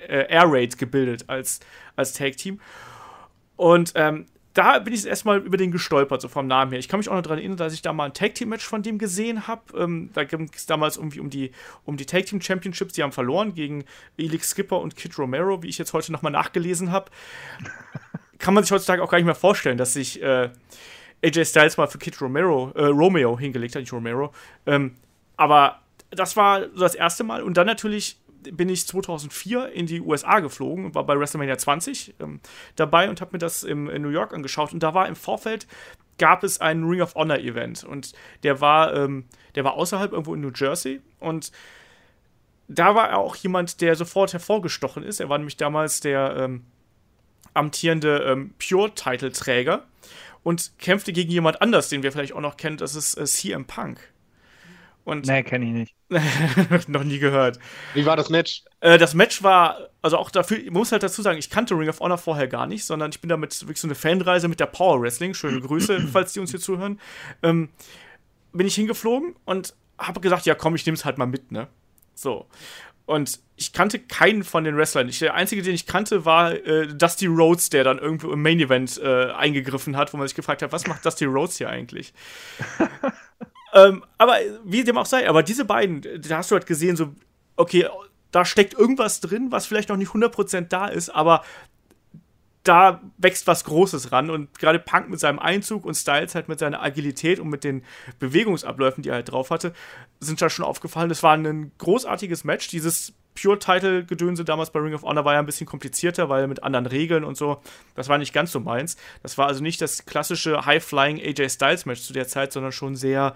äh, 0.07 0.27
Air 0.29 0.45
Raid 0.45 0.77
gebildet 0.77 1.25
als, 1.27 1.59
als 1.95 2.13
Tag-Team. 2.13 2.59
Und 3.55 3.93
ähm, 3.95 4.25
da 4.53 4.79
bin 4.79 4.93
ich 4.93 5.05
erstmal 5.05 5.39
über 5.39 5.57
den 5.57 5.71
gestolpert, 5.71 6.21
so 6.21 6.27
vom 6.27 6.47
Namen 6.47 6.71
her. 6.71 6.79
Ich 6.79 6.89
kann 6.89 6.99
mich 6.99 7.07
auch 7.07 7.15
noch 7.15 7.21
daran 7.21 7.39
erinnern, 7.39 7.57
dass 7.57 7.73
ich 7.73 7.81
da 7.81 7.93
mal 7.93 8.05
ein 8.05 8.13
Tag 8.13 8.35
Team 8.35 8.49
Match 8.49 8.65
von 8.65 8.83
dem 8.83 8.97
gesehen 8.97 9.47
habe. 9.47 9.61
Ähm, 9.77 10.09
da 10.13 10.23
ging 10.23 10.49
es 10.53 10.65
damals 10.65 10.97
irgendwie 10.97 11.19
um 11.19 11.29
die, 11.29 11.51
um 11.85 11.95
die 11.95 12.05
Tag 12.05 12.25
Team 12.25 12.41
Championships. 12.41 12.93
Die 12.93 13.03
haben 13.03 13.13
verloren 13.13 13.53
gegen 13.53 13.85
Elix 14.17 14.49
Skipper 14.49 14.79
und 14.79 14.95
Kid 14.95 15.17
Romero, 15.17 15.63
wie 15.63 15.69
ich 15.69 15.77
jetzt 15.77 15.93
heute 15.93 16.11
nochmal 16.11 16.31
nachgelesen 16.31 16.91
habe. 16.91 17.11
kann 18.39 18.53
man 18.53 18.63
sich 18.63 18.71
heutzutage 18.71 19.01
auch 19.03 19.09
gar 19.09 19.17
nicht 19.19 19.25
mehr 19.25 19.35
vorstellen, 19.35 19.77
dass 19.77 19.93
sich 19.93 20.21
äh, 20.21 20.49
AJ 21.23 21.45
Styles 21.45 21.77
mal 21.77 21.87
für 21.87 21.99
Kid 21.99 22.19
Romero, 22.19 22.71
äh, 22.75 22.85
Romeo 22.85 23.37
hingelegt 23.39 23.75
hat, 23.75 23.81
nicht 23.81 23.93
Romero. 23.93 24.33
Ähm, 24.65 24.95
aber 25.37 25.81
das 26.09 26.35
war 26.35 26.61
so 26.73 26.81
das 26.81 26.95
erste 26.95 27.23
Mal. 27.23 27.41
Und 27.41 27.55
dann 27.55 27.67
natürlich 27.67 28.17
bin 28.43 28.69
ich 28.69 28.87
2004 28.87 29.71
in 29.73 29.85
die 29.85 30.01
USA 30.01 30.39
geflogen 30.39 30.85
und 30.85 30.95
war 30.95 31.05
bei 31.05 31.17
WrestleMania 31.17 31.57
20 31.57 32.15
ähm, 32.19 32.39
dabei 32.75 33.09
und 33.09 33.21
habe 33.21 33.31
mir 33.33 33.39
das 33.39 33.63
im, 33.63 33.89
in 33.89 34.01
New 34.01 34.09
York 34.09 34.33
angeschaut. 34.33 34.73
Und 34.73 34.81
da 34.81 34.93
war 34.93 35.07
im 35.07 35.15
Vorfeld 35.15 35.67
gab 36.17 36.43
es 36.43 36.61
ein 36.61 36.83
Ring 36.83 37.01
of 37.01 37.15
Honor 37.15 37.39
Event 37.39 37.83
und 37.83 38.13
der 38.43 38.61
war, 38.61 38.93
ähm, 38.95 39.25
der 39.55 39.63
war 39.63 39.73
außerhalb 39.73 40.11
irgendwo 40.11 40.35
in 40.35 40.41
New 40.41 40.51
Jersey 40.53 41.01
und 41.19 41.51
da 42.67 42.95
war 42.95 43.17
auch 43.17 43.35
jemand, 43.35 43.81
der 43.81 43.95
sofort 43.95 44.31
hervorgestochen 44.31 45.03
ist. 45.03 45.19
Er 45.19 45.29
war 45.29 45.37
nämlich 45.37 45.57
damals 45.57 45.99
der 45.99 46.35
ähm, 46.37 46.63
amtierende 47.53 48.19
ähm, 48.19 48.53
Pure-Titelträger 48.59 49.85
und 50.43 50.77
kämpfte 50.79 51.11
gegen 51.11 51.31
jemand 51.31 51.61
anders, 51.61 51.89
den 51.89 52.03
wir 52.03 52.11
vielleicht 52.11 52.33
auch 52.33 52.41
noch 52.41 52.57
kennen. 52.57 52.77
Das 52.77 52.95
ist 52.95 53.17
äh, 53.17 53.25
CM 53.25 53.65
Punk. 53.65 53.99
Und 55.03 55.27
nee, 55.27 55.43
kenne 55.43 55.65
ich 55.65 55.71
nicht. 55.71 55.95
noch 56.87 57.03
nie 57.03 57.19
gehört. 57.19 57.59
Wie 57.93 58.05
war 58.05 58.17
das 58.17 58.29
Match? 58.29 58.63
Äh, 58.81 58.97
das 58.97 59.13
Match 59.13 59.43
war, 59.43 59.89
also 60.01 60.17
auch 60.17 60.29
dafür, 60.29 60.57
ich 60.57 60.71
muss 60.71 60.91
halt 60.91 61.03
dazu 61.03 61.21
sagen, 61.21 61.39
ich 61.39 61.49
kannte 61.49 61.73
Ring 61.75 61.89
of 61.89 61.99
Honor 61.99 62.17
vorher 62.17 62.47
gar 62.47 62.67
nicht, 62.67 62.83
sondern 62.83 63.11
ich 63.11 63.21
bin 63.21 63.29
damit 63.29 63.61
wirklich 63.61 63.79
so 63.79 63.87
eine 63.87 63.95
Fanreise 63.95 64.47
mit 64.47 64.59
der 64.59 64.65
Power 64.65 65.01
Wrestling. 65.01 65.33
Schöne 65.33 65.61
Grüße, 65.67 66.07
falls 66.11 66.33
die 66.33 66.39
uns 66.39 66.51
hier 66.51 66.59
zuhören. 66.59 66.99
Ähm, 67.43 67.69
bin 68.51 68.67
ich 68.67 68.75
hingeflogen 68.75 69.35
und 69.45 69.73
habe 69.97 70.19
gesagt, 70.19 70.45
ja 70.45 70.55
komm, 70.55 70.75
ich 70.75 70.85
nehme 70.85 70.95
es 70.95 71.05
halt 71.05 71.17
mal 71.17 71.27
mit, 71.27 71.51
ne? 71.51 71.67
So. 72.13 72.47
Und 73.05 73.39
ich 73.55 73.73
kannte 73.73 73.99
keinen 73.99 74.43
von 74.43 74.63
den 74.63 74.75
Wrestlern. 74.77 75.07
Ich, 75.07 75.19
der 75.19 75.33
einzige, 75.33 75.61
den 75.61 75.75
ich 75.75 75.85
kannte, 75.85 76.25
war 76.25 76.53
äh, 76.53 76.87
Dusty 76.87 77.27
Rhodes, 77.27 77.69
der 77.69 77.83
dann 77.83 77.99
irgendwo 77.99 78.31
im 78.31 78.41
Main 78.41 78.59
Event 78.59 78.99
äh, 79.01 79.31
eingegriffen 79.31 79.97
hat, 79.97 80.13
wo 80.13 80.17
man 80.17 80.27
sich 80.27 80.35
gefragt 80.35 80.61
hat, 80.61 80.71
was 80.71 80.87
macht 80.87 81.05
Dusty 81.05 81.25
Rhodes 81.25 81.57
hier 81.57 81.69
eigentlich? 81.69 82.13
ähm, 83.73 84.03
aber 84.17 84.37
wie 84.63 84.83
dem 84.83 84.97
auch 84.97 85.05
sei, 85.05 85.27
aber 85.29 85.43
diese 85.43 85.65
beiden, 85.65 86.01
da 86.01 86.37
hast 86.37 86.51
du 86.51 86.55
halt 86.55 86.65
gesehen, 86.65 86.95
so, 86.95 87.13
okay, 87.55 87.87
da 88.31 88.45
steckt 88.45 88.73
irgendwas 88.73 89.19
drin, 89.19 89.51
was 89.51 89.65
vielleicht 89.65 89.89
noch 89.89 89.97
nicht 89.97 90.11
100% 90.11 90.67
da 90.69 90.87
ist, 90.87 91.09
aber 91.09 91.43
da 92.63 93.01
wächst 93.17 93.47
was 93.47 93.63
Großes 93.63 94.11
ran 94.11 94.29
und 94.29 94.59
gerade 94.59 94.77
Punk 94.77 95.09
mit 95.09 95.19
seinem 95.19 95.39
Einzug 95.39 95.83
und 95.83 95.95
Styles 95.95 96.35
halt 96.35 96.47
mit 96.47 96.59
seiner 96.59 96.81
Agilität 96.81 97.39
und 97.39 97.49
mit 97.49 97.63
den 97.63 97.83
Bewegungsabläufen, 98.19 99.01
die 99.01 99.09
er 99.09 99.15
halt 99.15 99.31
drauf 99.31 99.49
hatte, 99.49 99.73
sind 100.19 100.41
da 100.41 100.49
schon 100.49 100.63
aufgefallen. 100.63 101.09
Das 101.09 101.23
war 101.23 101.35
ein 101.35 101.71
großartiges 101.79 102.43
Match. 102.43 102.67
Dieses 102.67 103.13
Pure-Title-Gedönse 103.41 104.45
damals 104.45 104.69
bei 104.69 104.79
Ring 104.79 104.93
of 104.93 105.01
Honor 105.01 105.25
war 105.25 105.33
ja 105.33 105.39
ein 105.39 105.45
bisschen 105.45 105.65
komplizierter, 105.65 106.29
weil 106.29 106.47
mit 106.47 106.63
anderen 106.63 106.85
Regeln 106.85 107.23
und 107.23 107.35
so, 107.35 107.61
das 107.95 108.09
war 108.09 108.19
nicht 108.19 108.33
ganz 108.33 108.51
so 108.51 108.59
meins. 108.59 108.95
Das 109.23 109.39
war 109.39 109.47
also 109.47 109.63
nicht 109.63 109.81
das 109.81 110.05
klassische 110.05 110.65
High-Flying 110.65 111.19
AJ 111.19 111.49
Styles-Match 111.49 112.01
zu 112.01 112.13
der 112.13 112.27
Zeit, 112.27 112.53
sondern 112.53 112.73
schon 112.73 112.95
sehr, 112.95 113.33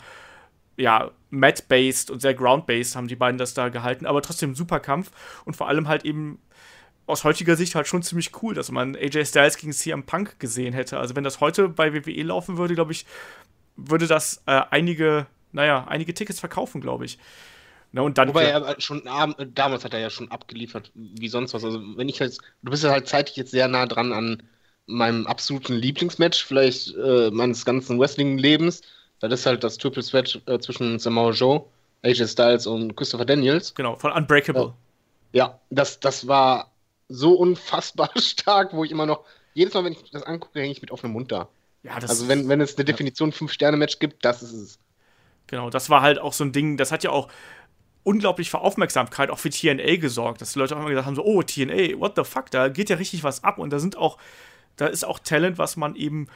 ja, 0.78 1.12
Mat-based 1.30 2.12
und 2.12 2.22
sehr 2.22 2.34
Ground-based 2.34 2.96
haben 2.96 3.08
die 3.08 3.16
beiden 3.16 3.38
das 3.38 3.54
da 3.54 3.70
gehalten, 3.70 4.06
aber 4.06 4.22
trotzdem 4.22 4.56
super 4.56 4.80
Kampf 4.80 5.12
und 5.46 5.56
vor 5.56 5.68
allem 5.68 5.88
halt 5.88 6.06
eben 6.06 6.40
aus 7.08 7.24
heutiger 7.24 7.56
Sicht 7.56 7.76
halt 7.76 7.88
schon 7.88 8.04
ziemlich 8.04 8.32
cool, 8.42 8.56
dass 8.56 8.72
man 8.72 8.96
AJ 8.96 9.26
Styles 9.26 9.58
gegen 9.58 9.74
CM 9.74 10.04
Punk 10.04 10.40
gesehen 10.40 10.74
hätte. 10.74 10.98
Also 10.98 11.16
wenn 11.16 11.24
das 11.24 11.40
heute 11.40 11.70
bei 11.70 11.94
WWE 11.94 12.24
laufen 12.24 12.58
würde, 12.58 12.74
glaube 12.74 12.94
ich, 12.94 13.06
würde 13.76 14.08
das 14.08 14.42
äh, 14.48 14.62
einige, 14.72 15.28
naja, 15.52 15.86
einige 15.88 16.14
Tickets 16.14 16.40
verkaufen, 16.40 16.82
glaube 16.82 17.06
ich. 17.06 17.20
Na, 17.92 18.02
und 18.02 18.18
dann 18.18 18.30
Wobei 18.30 18.46
er 18.46 18.80
schon 18.82 19.04
damals 19.54 19.86
hat 19.86 19.94
er 19.94 20.00
ja 20.00 20.10
schon 20.10 20.32
abgeliefert, 20.32 20.92
wie 20.96 21.30
sonst 21.30 21.54
was. 21.54 21.64
Also 21.64 21.80
wenn 21.96 22.10
ich 22.10 22.20
jetzt, 22.20 22.42
du 22.62 22.72
bist 22.72 22.84
ja 22.84 22.90
halt 22.92 23.08
zeitlich 23.08 23.38
jetzt 23.38 23.52
sehr 23.52 23.68
nah 23.68 23.86
dran 23.86 24.12
an 24.12 24.44
meinem 24.88 25.26
absoluten 25.28 25.74
Lieblingsmatch, 25.74 26.44
vielleicht 26.44 26.94
äh, 26.96 27.32
meines 27.32 27.64
ganzen 27.66 28.00
Wrestling-Lebens. 28.00 28.82
Das 29.28 29.42
ist 29.42 29.46
halt 29.46 29.64
das 29.64 29.78
Triple 29.78 30.04
Threat 30.04 30.42
äh, 30.48 30.60
zwischen 30.60 31.00
Samoa 31.00 31.32
Joe, 31.32 31.64
AJ 32.04 32.28
Styles 32.28 32.68
und 32.68 32.96
Christopher 32.96 33.26
Daniels. 33.26 33.74
Genau, 33.74 33.96
von 33.96 34.12
Unbreakable. 34.12 34.74
Ja, 35.34 35.60
das, 35.70 36.00
das 36.00 36.28
war 36.28 36.72
so 37.10 37.34
unfassbar 37.34 38.10
stark, 38.18 38.74
wo 38.74 38.84
ich 38.84 38.92
immer 38.92 39.06
noch, 39.06 39.26
jedes 39.54 39.74
Mal, 39.74 39.86
wenn 39.86 39.94
ich 39.94 40.12
das 40.12 40.24
angucke, 40.24 40.60
hänge 40.60 40.72
ich 40.72 40.82
mit 40.82 40.92
offenem 40.92 41.14
Mund 41.14 41.32
da. 41.32 41.48
Ja, 41.84 41.96
also 41.96 42.28
wenn, 42.28 42.50
wenn 42.50 42.62
es 42.62 42.76
eine 42.76 42.86
Definition 42.86 43.32
5-Sterne-Match 43.32 44.00
gibt, 44.00 44.26
das 44.26 44.42
ist 44.42 44.54
es. 44.54 44.80
Genau, 45.48 45.70
das 45.70 45.90
war 45.90 46.02
halt 46.02 46.20
auch 46.20 46.34
so 46.34 46.44
ein 46.44 46.52
Ding, 46.52 46.78
das 46.78 46.92
hat 46.92 47.04
ja 47.04 47.12
auch 47.12 47.30
unglaublich 48.04 48.50
für 48.50 48.60
Aufmerksamkeit, 48.60 49.30
auch 49.30 49.40
für 49.40 49.50
TNA 49.50 49.98
gesorgt, 49.98 50.42
dass 50.42 50.54
die 50.54 50.60
Leute 50.60 50.76
auch 50.76 50.80
immer 50.80 50.90
gesagt 50.90 51.06
haben, 51.06 51.16
so, 51.16 51.24
oh, 51.24 51.42
TNA, 51.42 52.00
what 52.00 52.14
the 52.16 52.24
fuck, 52.24 52.50
da 52.52 52.70
geht 52.70 52.90
ja 52.90 52.96
richtig 52.96 53.24
was 53.24 53.44
ab 53.44 53.58
und 53.58 53.72
da 53.72 53.80
sind 53.80 53.98
auch, 53.98 54.18
da 54.78 54.88
ist 54.88 55.04
auch 55.04 55.20
Talent, 55.20 55.58
was 55.58 55.78
man 55.78 55.96
eben 55.96 56.28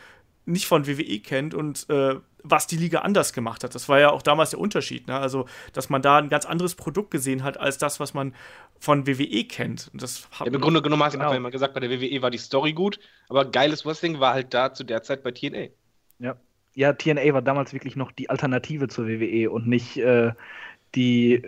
nicht 0.49 0.67
von 0.67 0.88
WWE 0.88 1.19
kennt 1.19 1.53
und 1.53 1.89
äh, 1.89 2.15
was 2.43 2.67
die 2.67 2.77
Liga 2.77 2.99
anders 2.99 3.33
gemacht 3.33 3.63
hat. 3.63 3.75
Das 3.75 3.89
war 3.89 3.99
ja 3.99 4.12
auch 4.12 4.21
damals 4.21 4.51
der 4.51 4.59
Unterschied. 4.59 5.07
Ne? 5.07 5.17
Also, 5.17 5.45
dass 5.73 5.89
man 5.89 6.01
da 6.01 6.17
ein 6.17 6.29
ganz 6.29 6.45
anderes 6.45 6.75
Produkt 6.75 7.12
gesehen 7.12 7.43
hat, 7.43 7.59
als 7.59 7.77
das, 7.77 7.99
was 7.99 8.13
man 8.13 8.33
von 8.79 9.07
WWE 9.07 9.43
kennt. 9.45 9.89
Und 9.93 10.01
das 10.01 10.27
ja, 10.39 10.45
Im 10.45 10.59
Grunde 10.59 10.81
genommen 10.81 11.03
hast 11.03 11.13
du 11.13 11.19
genau. 11.19 11.33
immer 11.33 11.51
gesagt, 11.51 11.73
bei 11.73 11.79
der 11.81 11.89
WWE 11.89 12.21
war 12.21 12.31
die 12.31 12.38
Story 12.38 12.73
gut, 12.73 12.99
aber 13.27 13.45
geiles 13.45 13.85
Wrestling 13.85 14.19
war 14.19 14.33
halt 14.33 14.53
da 14.53 14.73
zu 14.73 14.83
der 14.83 15.03
Zeit 15.03 15.23
bei 15.23 15.31
TNA. 15.31 15.67
Ja. 16.19 16.35
Ja, 16.75 16.93
TNA 16.93 17.33
war 17.33 17.41
damals 17.41 17.73
wirklich 17.73 17.95
noch 17.95 18.12
die 18.12 18.29
Alternative 18.29 18.88
zur 18.88 19.07
WWE 19.07 19.49
und 19.49 19.67
nicht 19.67 19.97
äh, 19.97 20.31
die 20.95 21.41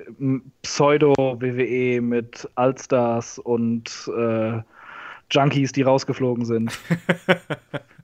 Pseudo-WWE 0.62 2.02
mit 2.02 2.50
Allstars 2.56 3.40
und 3.40 4.10
äh, 4.18 4.62
Junkies, 5.32 5.72
die 5.72 5.84
rausgeflogen 5.84 6.44
sind. 6.46 6.78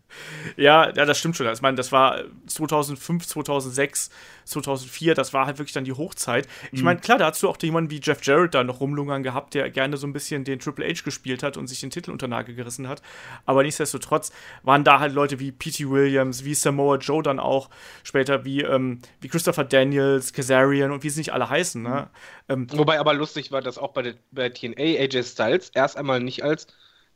ja, 0.55 0.85
ja, 0.93 1.05
das 1.05 1.19
stimmt 1.19 1.35
schon. 1.35 1.47
Ich 1.51 1.61
meine, 1.61 1.75
das 1.75 1.91
war 1.91 2.23
2005, 2.47 3.27
2006, 3.27 4.09
2004, 4.45 5.13
das 5.13 5.33
war 5.33 5.45
halt 5.45 5.57
wirklich 5.57 5.73
dann 5.73 5.83
die 5.83 5.93
Hochzeit. 5.93 6.47
Ich 6.71 6.79
mhm. 6.79 6.85
meine, 6.85 6.99
klar, 6.99 7.17
da 7.17 7.27
hast 7.27 7.43
du 7.43 7.49
auch 7.49 7.57
jemanden 7.61 7.91
wie 7.91 7.99
Jeff 8.01 8.23
Jarrett 8.23 8.53
da 8.53 8.63
noch 8.63 8.79
rumlungern 8.79 9.23
gehabt, 9.23 9.53
der 9.53 9.69
gerne 9.69 9.97
so 9.97 10.07
ein 10.07 10.13
bisschen 10.13 10.43
den 10.43 10.59
Triple 10.59 10.87
H 10.87 11.03
gespielt 11.03 11.43
hat 11.43 11.57
und 11.57 11.67
sich 11.67 11.81
den 11.81 11.89
Titel 11.89 12.11
unter 12.11 12.27
Nagel 12.27 12.55
gerissen 12.55 12.87
hat. 12.87 13.01
Aber 13.45 13.63
nichtsdestotrotz 13.63 14.31
waren 14.63 14.83
da 14.83 14.99
halt 14.99 15.13
Leute 15.13 15.39
wie 15.39 15.51
P.T. 15.51 15.89
Williams, 15.89 16.45
wie 16.45 16.55
Samoa 16.55 16.97
Joe 16.97 17.21
dann 17.21 17.39
auch, 17.39 17.69
später 18.03 18.45
wie, 18.45 18.61
ähm, 18.61 18.99
wie 19.19 19.27
Christopher 19.27 19.63
Daniels, 19.63 20.33
Kazarian 20.33 20.91
und 20.91 21.03
wie 21.03 21.09
sie 21.09 21.19
nicht 21.19 21.33
alle 21.33 21.49
heißen. 21.49 21.81
Ne? 21.81 22.09
Mhm. 22.47 22.53
Ähm, 22.53 22.67
Wobei 22.71 22.99
aber 22.99 23.13
lustig 23.13 23.51
war, 23.51 23.61
dass 23.61 23.77
auch 23.77 23.93
bei, 23.93 24.01
der, 24.01 24.13
bei 24.31 24.49
TNA 24.49 24.77
AJ 24.77 25.23
Styles 25.23 25.69
erst 25.73 25.97
einmal 25.97 26.19
nicht 26.19 26.43
als 26.43 26.67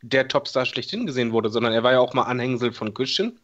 der 0.01 0.27
Topstar 0.27 0.65
schlechthin 0.65 1.05
gesehen 1.05 1.31
wurde, 1.31 1.49
sondern 1.49 1.73
er 1.73 1.83
war 1.83 1.91
ja 1.93 1.99
auch 1.99 2.13
mal 2.13 2.23
Anhängsel 2.23 2.73
von 2.73 2.93
Christian. 2.93 3.39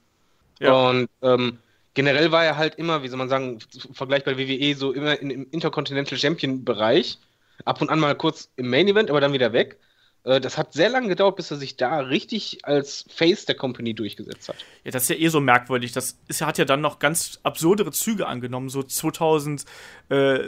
Ja. 0.60 0.90
Und 0.90 1.10
ähm, 1.22 1.60
generell 1.94 2.32
war 2.32 2.44
er 2.46 2.58
halt 2.58 2.76
immer, 2.76 3.04
wie 3.04 3.08
soll 3.08 3.18
man 3.18 3.30
sagen, 3.30 3.60
im 3.88 3.94
Vergleich 3.94 4.24
bei 4.24 4.38
WWE 4.38 4.76
so 4.76 4.92
immer 4.92 5.20
in, 5.20 5.30
im 5.30 5.48
Intercontinental 5.52 6.18
Champion 6.18 6.64
Bereich. 6.64 7.20
Ab 7.66 7.82
und 7.82 7.90
an 7.90 8.00
mal 8.00 8.16
kurz 8.16 8.50
im 8.56 8.70
Main 8.70 8.88
Event, 8.88 9.10
aber 9.10 9.20
dann 9.20 9.34
wieder 9.34 9.52
weg. 9.52 9.78
Äh, 10.24 10.42
das 10.42 10.58
hat 10.58 10.74
sehr 10.74 10.90
lange 10.90 11.08
gedauert, 11.08 11.38
bis 11.38 11.50
er 11.52 11.58
sich 11.58 11.78
da 11.78 12.00
richtig 12.00 12.66
als 12.66 13.06
Face 13.10 13.46
der 13.46 13.56
Company 13.56 13.94
durchgesetzt 13.94 14.50
hat. 14.50 14.58
Ja, 14.84 14.92
das 14.92 15.04
ist 15.04 15.10
ja 15.10 15.16
eh 15.16 15.30
so 15.30 15.40
merkwürdig. 15.40 15.92
Das 15.92 16.20
ist, 16.28 16.42
hat 16.42 16.58
ja 16.58 16.66
dann 16.66 16.82
noch 16.82 17.00
ganz 17.00 17.40
absurdere 17.44 17.92
Züge 17.92 18.28
angenommen. 18.28 18.70
So 18.70 18.84
2000, 18.84 19.66
äh, 20.10 20.40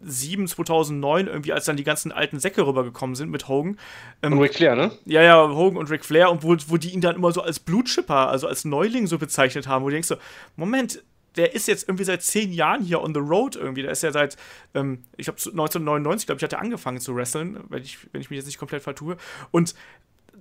2007, 0.00 0.48
2009 0.48 1.26
irgendwie, 1.26 1.52
als 1.52 1.64
dann 1.64 1.76
die 1.76 1.84
ganzen 1.84 2.12
alten 2.12 2.38
Säcke 2.38 2.66
rübergekommen 2.66 3.16
sind 3.16 3.30
mit 3.30 3.48
Hogan. 3.48 3.78
Ähm, 4.22 4.34
und 4.34 4.40
Ric 4.40 4.54
Flair, 4.54 4.76
ne? 4.76 4.92
Ja, 5.04 5.22
ja, 5.22 5.48
Hogan 5.48 5.78
und 5.78 5.90
Ric 5.90 6.04
Flair 6.04 6.30
und 6.30 6.42
wo, 6.42 6.56
wo 6.66 6.76
die 6.76 6.90
ihn 6.90 7.00
dann 7.00 7.16
immer 7.16 7.32
so 7.32 7.42
als 7.42 7.60
Blutschipper, 7.60 8.28
also 8.28 8.46
als 8.46 8.64
Neuling 8.64 9.06
so 9.06 9.18
bezeichnet 9.18 9.66
haben, 9.66 9.84
wo 9.84 9.88
du 9.88 9.94
denkst 9.94 10.08
so, 10.08 10.16
Moment, 10.56 11.02
der 11.36 11.54
ist 11.54 11.68
jetzt 11.68 11.88
irgendwie 11.88 12.04
seit 12.04 12.22
zehn 12.22 12.52
Jahren 12.52 12.82
hier 12.82 13.02
on 13.02 13.14
the 13.14 13.20
road 13.20 13.56
irgendwie. 13.56 13.82
Der 13.82 13.90
ist 13.90 14.02
ja 14.02 14.10
seit, 14.10 14.36
ähm, 14.74 15.02
ich 15.16 15.26
glaube, 15.26 15.38
1999, 15.38 16.26
glaube 16.26 16.38
ich, 16.38 16.42
hat 16.42 16.52
er 16.52 16.60
angefangen 16.60 17.00
zu 17.00 17.14
wresteln, 17.14 17.60
wenn 17.68 17.82
ich, 17.82 17.98
wenn 18.12 18.20
ich 18.20 18.30
mich 18.30 18.38
jetzt 18.38 18.46
nicht 18.46 18.58
komplett 18.58 18.82
vertue. 18.82 19.16
Und 19.50 19.74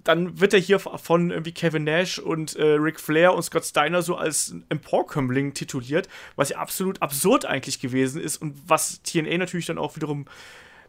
dann 0.05 0.39
wird 0.39 0.53
er 0.53 0.59
hier 0.59 0.79
von 0.79 1.31
irgendwie 1.31 1.51
Kevin 1.51 1.83
Nash 1.83 2.19
und 2.19 2.55
äh, 2.55 2.63
Ric 2.63 2.99
Flair 2.99 3.33
und 3.33 3.41
Scott 3.41 3.65
Steiner 3.65 4.03
so 4.03 4.15
als 4.15 4.55
Emporkömmling 4.69 5.53
tituliert, 5.53 6.07
was 6.35 6.49
ja 6.49 6.57
absolut 6.57 7.01
absurd 7.01 7.45
eigentlich 7.45 7.79
gewesen 7.79 8.21
ist 8.21 8.37
und 8.37 8.55
was 8.67 9.01
TNA 9.01 9.37
natürlich 9.39 9.65
dann 9.65 9.79
auch 9.79 9.95
wiederum, 9.95 10.25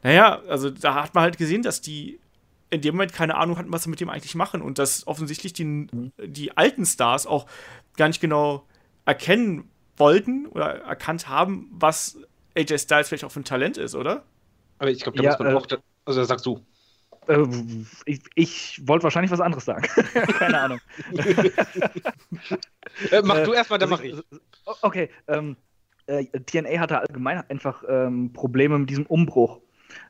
naja, 0.02 0.42
also 0.48 0.68
da 0.70 1.02
hat 1.02 1.14
man 1.14 1.24
halt 1.24 1.38
gesehen, 1.38 1.62
dass 1.62 1.80
die 1.80 2.20
in 2.68 2.82
dem 2.82 2.94
Moment 2.94 3.14
keine 3.14 3.36
Ahnung 3.36 3.56
hatten, 3.56 3.72
was 3.72 3.84
sie 3.84 3.90
mit 3.90 4.00
dem 4.00 4.10
eigentlich 4.10 4.34
machen 4.34 4.60
und 4.60 4.78
dass 4.78 5.06
offensichtlich 5.06 5.54
die, 5.54 5.64
mhm. 5.64 6.12
die 6.18 6.54
alten 6.56 6.84
Stars 6.84 7.26
auch 7.26 7.46
gar 7.96 8.08
nicht 8.08 8.20
genau 8.20 8.66
erkennen 9.06 9.70
wollten 9.96 10.46
oder 10.46 10.82
erkannt 10.82 11.26
haben, 11.26 11.70
was 11.72 12.18
AJ 12.54 12.78
Styles 12.80 13.08
vielleicht 13.08 13.24
auch 13.24 13.32
für 13.32 13.40
ein 13.40 13.44
Talent 13.44 13.78
ist, 13.78 13.94
oder? 13.94 14.24
Aber 14.78 14.90
ich 14.90 15.00
glaube, 15.00 15.16
da 15.16 15.24
ja, 15.24 15.30
muss 15.30 15.38
man 15.38 15.48
äh, 15.48 15.54
auch, 15.54 15.66
also 16.04 16.22
sagst 16.24 16.44
du. 16.44 16.60
Äh, 17.28 17.46
ich, 18.04 18.20
ich 18.34 18.86
wollte 18.86 19.04
wahrscheinlich 19.04 19.30
was 19.30 19.40
anderes 19.40 19.64
sagen. 19.64 19.86
Keine 20.38 20.60
Ahnung. 20.60 20.80
äh, 23.10 23.22
mach 23.22 23.44
du 23.44 23.52
erstmal, 23.52 23.78
dann 23.78 23.90
mach 23.90 24.02
ich. 24.02 24.14
Okay, 24.82 25.10
ähm, 25.28 25.56
äh, 26.06 26.24
TNA 26.24 26.80
hatte 26.80 27.00
allgemein 27.00 27.42
einfach 27.48 27.84
ähm, 27.88 28.32
Probleme 28.32 28.78
mit 28.78 28.90
diesem 28.90 29.06
Umbruch. 29.06 29.60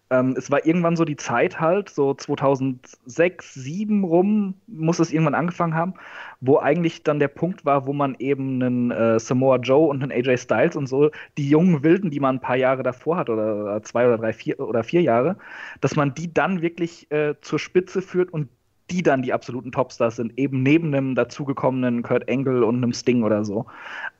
Ähm, 0.08 0.34
es 0.38 0.50
war 0.50 0.64
irgendwann 0.64 0.94
so 0.96 1.04
die 1.04 1.16
Zeit 1.16 1.58
halt, 1.60 1.88
so 1.88 2.14
2006, 2.14 3.54
2007 3.54 4.04
rum 4.04 4.54
muss 4.68 5.00
es 5.00 5.12
irgendwann 5.12 5.34
angefangen 5.34 5.74
haben, 5.74 5.94
wo 6.40 6.58
eigentlich 6.58 7.02
dann 7.02 7.18
der 7.18 7.28
Punkt 7.28 7.64
war, 7.64 7.86
wo 7.86 7.92
man 7.92 8.14
eben 8.20 8.62
einen 8.62 8.90
äh, 8.92 9.18
Samoa 9.18 9.56
Joe 9.56 9.88
und 9.88 10.02
einen 10.02 10.12
AJ 10.12 10.38
Styles 10.38 10.76
und 10.76 10.86
so, 10.86 11.10
die 11.38 11.48
jungen 11.48 11.82
Wilden, 11.82 12.10
die 12.10 12.20
man 12.20 12.36
ein 12.36 12.40
paar 12.40 12.56
Jahre 12.56 12.84
davor 12.84 13.16
hat, 13.16 13.30
oder 13.30 13.82
zwei 13.82 14.06
oder 14.06 14.18
drei, 14.18 14.32
vier 14.32 14.60
oder 14.60 14.84
vier 14.84 15.02
Jahre, 15.02 15.36
dass 15.80 15.96
man 15.96 16.14
die 16.14 16.32
dann 16.32 16.62
wirklich 16.62 17.10
äh, 17.10 17.34
zur 17.40 17.58
Spitze 17.58 18.00
führt 18.00 18.32
und 18.32 18.48
die 18.90 19.02
dann 19.02 19.22
die 19.22 19.32
absoluten 19.32 19.72
Topstars 19.72 20.16
sind, 20.16 20.38
eben 20.38 20.62
neben 20.62 20.94
einem 20.94 21.14
dazugekommenen 21.14 22.02
Kurt 22.02 22.30
Angle 22.30 22.64
und 22.64 22.76
einem 22.76 22.92
Sting 22.92 23.24
oder 23.24 23.44
so. 23.44 23.66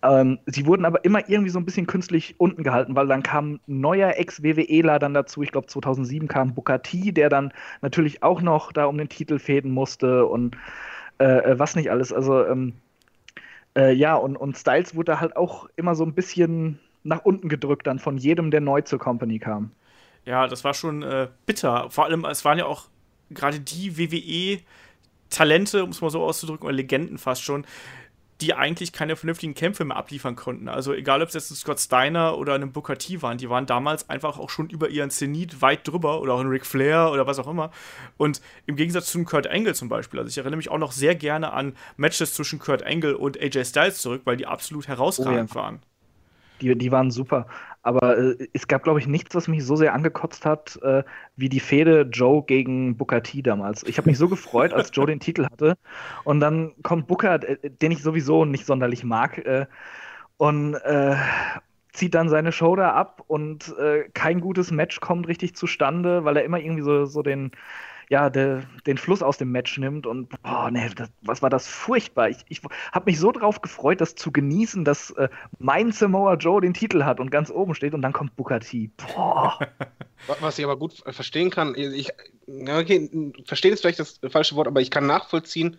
Ähm, 0.02 0.38
sie 0.46 0.66
wurden 0.66 0.84
aber 0.84 1.04
immer 1.04 1.28
irgendwie 1.28 1.50
so 1.50 1.58
ein 1.58 1.64
bisschen 1.64 1.86
künstlich 1.86 2.34
unten 2.38 2.64
gehalten, 2.64 2.96
weil 2.96 3.06
dann 3.06 3.22
kam 3.22 3.60
neuer 3.66 4.14
Ex-WWEler 4.16 4.98
dann 4.98 5.14
dazu. 5.14 5.42
Ich 5.42 5.52
glaube, 5.52 5.68
2007 5.68 6.26
kam 6.26 6.54
Booker 6.54 6.82
T, 6.82 7.12
der 7.12 7.28
dann 7.28 7.52
natürlich 7.80 8.22
auch 8.24 8.42
noch 8.42 8.72
da 8.72 8.86
um 8.86 8.98
den 8.98 9.08
Titel 9.08 9.38
fäden 9.38 9.70
musste 9.70 10.26
und 10.26 10.56
äh, 11.18 11.52
äh, 11.52 11.58
was 11.58 11.76
nicht 11.76 11.90
alles. 11.90 12.12
Also, 12.12 12.44
ähm, 12.44 12.72
äh, 13.76 13.92
ja, 13.92 14.16
und, 14.16 14.36
und 14.36 14.56
Styles 14.56 14.96
wurde 14.96 15.20
halt 15.20 15.36
auch 15.36 15.68
immer 15.76 15.94
so 15.94 16.04
ein 16.04 16.14
bisschen 16.14 16.80
nach 17.04 17.24
unten 17.24 17.48
gedrückt 17.48 17.86
dann 17.86 18.00
von 18.00 18.18
jedem, 18.18 18.50
der 18.50 18.60
neu 18.60 18.80
zur 18.80 18.98
Company 18.98 19.38
kam. 19.38 19.70
Ja, 20.24 20.48
das 20.48 20.64
war 20.64 20.74
schon 20.74 21.02
äh, 21.02 21.28
bitter. 21.46 21.88
Vor 21.90 22.04
allem, 22.04 22.24
es 22.24 22.44
waren 22.44 22.58
ja 22.58 22.66
auch 22.66 22.88
gerade 23.30 23.60
die 23.60 23.98
WWE-Talente, 23.98 25.84
um 25.84 25.90
es 25.90 26.00
mal 26.00 26.10
so 26.10 26.22
auszudrücken, 26.22 26.66
oder 26.66 26.74
Legenden 26.74 27.18
fast 27.18 27.42
schon, 27.42 27.66
die 28.40 28.52
eigentlich 28.52 28.92
keine 28.92 29.16
vernünftigen 29.16 29.54
Kämpfe 29.54 29.84
mehr 29.84 29.96
abliefern 29.96 30.36
konnten. 30.36 30.68
Also 30.68 30.92
egal, 30.92 31.22
ob 31.22 31.28
es 31.28 31.34
jetzt 31.34 31.50
ein 31.50 31.54
Scott 31.54 31.80
Steiner 31.80 32.36
oder 32.36 32.54
ein 32.54 32.70
Booker 32.70 32.98
T 32.98 33.22
waren, 33.22 33.38
die 33.38 33.48
waren 33.48 33.64
damals 33.64 34.10
einfach 34.10 34.38
auch 34.38 34.50
schon 34.50 34.68
über 34.68 34.90
ihren 34.90 35.10
Zenit 35.10 35.62
weit 35.62 35.88
drüber 35.88 36.20
oder 36.20 36.34
auch 36.34 36.40
ein 36.40 36.48
Ric 36.48 36.66
Flair 36.66 37.10
oder 37.12 37.26
was 37.26 37.38
auch 37.38 37.48
immer. 37.48 37.70
Und 38.18 38.42
im 38.66 38.76
Gegensatz 38.76 39.10
zu 39.10 39.24
Kurt 39.24 39.46
Angle 39.46 39.74
zum 39.74 39.88
Beispiel, 39.88 40.20
also 40.20 40.28
ich 40.28 40.36
erinnere 40.36 40.58
mich 40.58 40.70
auch 40.70 40.78
noch 40.78 40.92
sehr 40.92 41.14
gerne 41.14 41.52
an 41.52 41.74
Matches 41.96 42.34
zwischen 42.34 42.58
Kurt 42.58 42.82
Angle 42.82 43.16
und 43.16 43.40
AJ 43.40 43.64
Styles 43.64 44.02
zurück, 44.02 44.22
weil 44.24 44.36
die 44.36 44.46
absolut 44.46 44.86
herausragend 44.86 45.50
oh 45.54 45.58
ja. 45.58 45.62
waren. 45.62 45.80
Die, 46.60 46.76
die 46.76 46.92
waren 46.92 47.10
super. 47.10 47.46
Aber 47.86 48.18
äh, 48.18 48.48
es 48.52 48.66
gab, 48.66 48.82
glaube 48.82 48.98
ich, 48.98 49.06
nichts, 49.06 49.36
was 49.36 49.46
mich 49.46 49.64
so 49.64 49.76
sehr 49.76 49.94
angekotzt 49.94 50.44
hat, 50.44 50.76
äh, 50.82 51.04
wie 51.36 51.48
die 51.48 51.60
Fehde 51.60 52.00
Joe 52.12 52.42
gegen 52.42 52.96
Booker 52.96 53.22
T 53.22 53.42
damals. 53.42 53.84
Ich 53.84 53.96
habe 53.96 54.10
mich 54.10 54.18
so 54.18 54.28
gefreut, 54.28 54.72
als 54.72 54.90
Joe 54.92 55.06
den 55.06 55.20
Titel 55.20 55.44
hatte. 55.44 55.78
Und 56.24 56.40
dann 56.40 56.72
kommt 56.82 57.06
Booker, 57.06 57.48
äh, 57.48 57.70
den 57.70 57.92
ich 57.92 58.02
sowieso 58.02 58.44
nicht 58.44 58.66
sonderlich 58.66 59.04
mag, 59.04 59.38
äh, 59.38 59.66
und 60.36 60.74
äh, 60.74 61.14
zieht 61.92 62.16
dann 62.16 62.28
seine 62.28 62.50
Show 62.50 62.74
da 62.74 62.90
ab 62.90 63.22
und 63.28 63.72
kein 64.12 64.40
gutes 64.40 64.70
Match 64.72 65.00
kommt 65.00 65.28
richtig 65.28 65.54
zustande, 65.54 66.24
weil 66.24 66.36
er 66.36 66.44
immer 66.44 66.58
irgendwie 66.58 66.82
so, 66.82 67.06
so 67.06 67.22
den 67.22 67.52
ja, 68.08 68.30
de, 68.30 68.62
den 68.86 68.98
Fluss 68.98 69.22
aus 69.22 69.38
dem 69.38 69.50
Match 69.50 69.78
nimmt 69.78 70.06
und 70.06 70.28
boah, 70.42 70.70
nee, 70.70 70.88
das, 70.94 71.08
was 71.22 71.42
war 71.42 71.50
das 71.50 71.66
furchtbar. 71.66 72.28
Ich, 72.28 72.38
ich 72.48 72.60
habe 72.92 73.10
mich 73.10 73.18
so 73.18 73.32
drauf 73.32 73.60
gefreut, 73.62 74.00
das 74.00 74.14
zu 74.14 74.30
genießen, 74.30 74.84
dass 74.84 75.10
äh, 75.12 75.28
mein 75.58 75.92
Samoa 75.92 76.34
Joe 76.34 76.60
den 76.60 76.74
Titel 76.74 77.04
hat 77.04 77.18
und 77.18 77.30
ganz 77.30 77.50
oben 77.50 77.74
steht 77.74 77.94
und 77.94 78.02
dann 78.02 78.12
kommt 78.12 78.36
Booker 78.36 78.60
T. 78.60 78.90
Boah. 78.96 79.58
Was 80.40 80.58
ich 80.58 80.64
aber 80.64 80.78
gut 80.78 81.02
verstehen 81.06 81.50
kann, 81.50 81.74
ich, 81.76 82.10
okay, 82.46 83.32
verstehen 83.44 83.72
ist 83.72 83.80
vielleicht 83.80 84.00
das 84.00 84.20
falsche 84.28 84.56
Wort, 84.56 84.66
aber 84.66 84.80
ich 84.80 84.90
kann 84.90 85.06
nachvollziehen, 85.06 85.78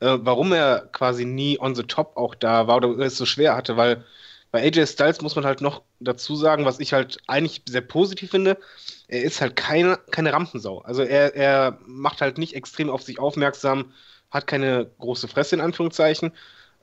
äh, 0.00 0.18
warum 0.20 0.52
er 0.52 0.88
quasi 0.92 1.24
nie 1.24 1.58
on 1.60 1.74
the 1.74 1.82
top 1.82 2.16
auch 2.16 2.34
da 2.34 2.66
war 2.66 2.76
oder 2.76 2.98
es 3.00 3.16
so 3.16 3.26
schwer 3.26 3.56
hatte, 3.56 3.76
weil 3.76 4.04
bei 4.54 4.62
AJ 4.62 4.86
Styles 4.86 5.20
muss 5.20 5.34
man 5.34 5.44
halt 5.44 5.60
noch 5.62 5.82
dazu 5.98 6.36
sagen, 6.36 6.64
was 6.64 6.78
ich 6.78 6.92
halt 6.92 7.18
eigentlich 7.26 7.62
sehr 7.68 7.80
positiv 7.80 8.30
finde, 8.30 8.56
er 9.08 9.24
ist 9.24 9.40
halt 9.40 9.56
keine, 9.56 9.98
keine 10.12 10.32
Rampensau. 10.32 10.78
Also 10.82 11.02
er, 11.02 11.34
er 11.34 11.80
macht 11.86 12.20
halt 12.20 12.38
nicht 12.38 12.54
extrem 12.54 12.88
auf 12.88 13.02
sich 13.02 13.18
aufmerksam, 13.18 13.92
hat 14.30 14.46
keine 14.46 14.88
große 15.00 15.26
Fresse 15.26 15.56
in 15.56 15.60
Anführungszeichen. 15.60 16.30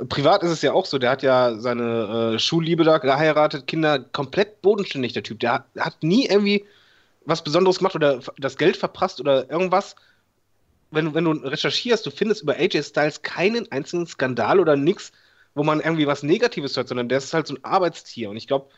Privat 0.10 0.44
ist 0.44 0.52
es 0.52 0.62
ja 0.62 0.74
auch 0.74 0.86
so, 0.86 0.98
der 0.98 1.12
hat 1.12 1.24
ja 1.24 1.58
seine 1.60 2.34
äh, 2.34 2.40
Schulliebe 2.40 2.84
da 2.84 2.98
geheiratet, 2.98 3.68
Kinder 3.68 4.00
komplett 4.00 4.62
bodenständig, 4.62 5.14
der 5.14 5.24
Typ. 5.24 5.40
Der 5.40 5.54
hat, 5.54 5.66
hat 5.80 6.04
nie 6.04 6.26
irgendwie 6.26 6.66
was 7.24 7.42
Besonderes 7.42 7.78
gemacht 7.78 7.96
oder 7.96 8.20
das 8.38 8.58
Geld 8.58 8.76
verprasst 8.76 9.22
oder 9.22 9.50
irgendwas. 9.50 9.96
Wenn, 10.90 11.14
wenn 11.14 11.24
du 11.24 11.32
recherchierst, 11.32 12.06
du 12.06 12.12
findest 12.12 12.42
über 12.42 12.56
AJ 12.58 12.84
Styles 12.84 13.22
keinen 13.22 13.72
einzigen 13.72 14.08
Skandal 14.08 14.60
oder 14.60 14.76
nichts, 14.76 15.14
wo 15.54 15.64
man 15.64 15.80
irgendwie 15.80 16.08
was 16.08 16.24
Negatives 16.24 16.76
hört, 16.78 16.88
sondern 16.88 17.10
der 17.10 17.18
ist 17.20 17.34
halt 17.34 17.48
so 17.48 17.56
ein 17.56 17.64
Arbeitstier. 17.64 18.30
Und 18.30 18.38
ich 18.38 18.48
glaube, 18.48 18.70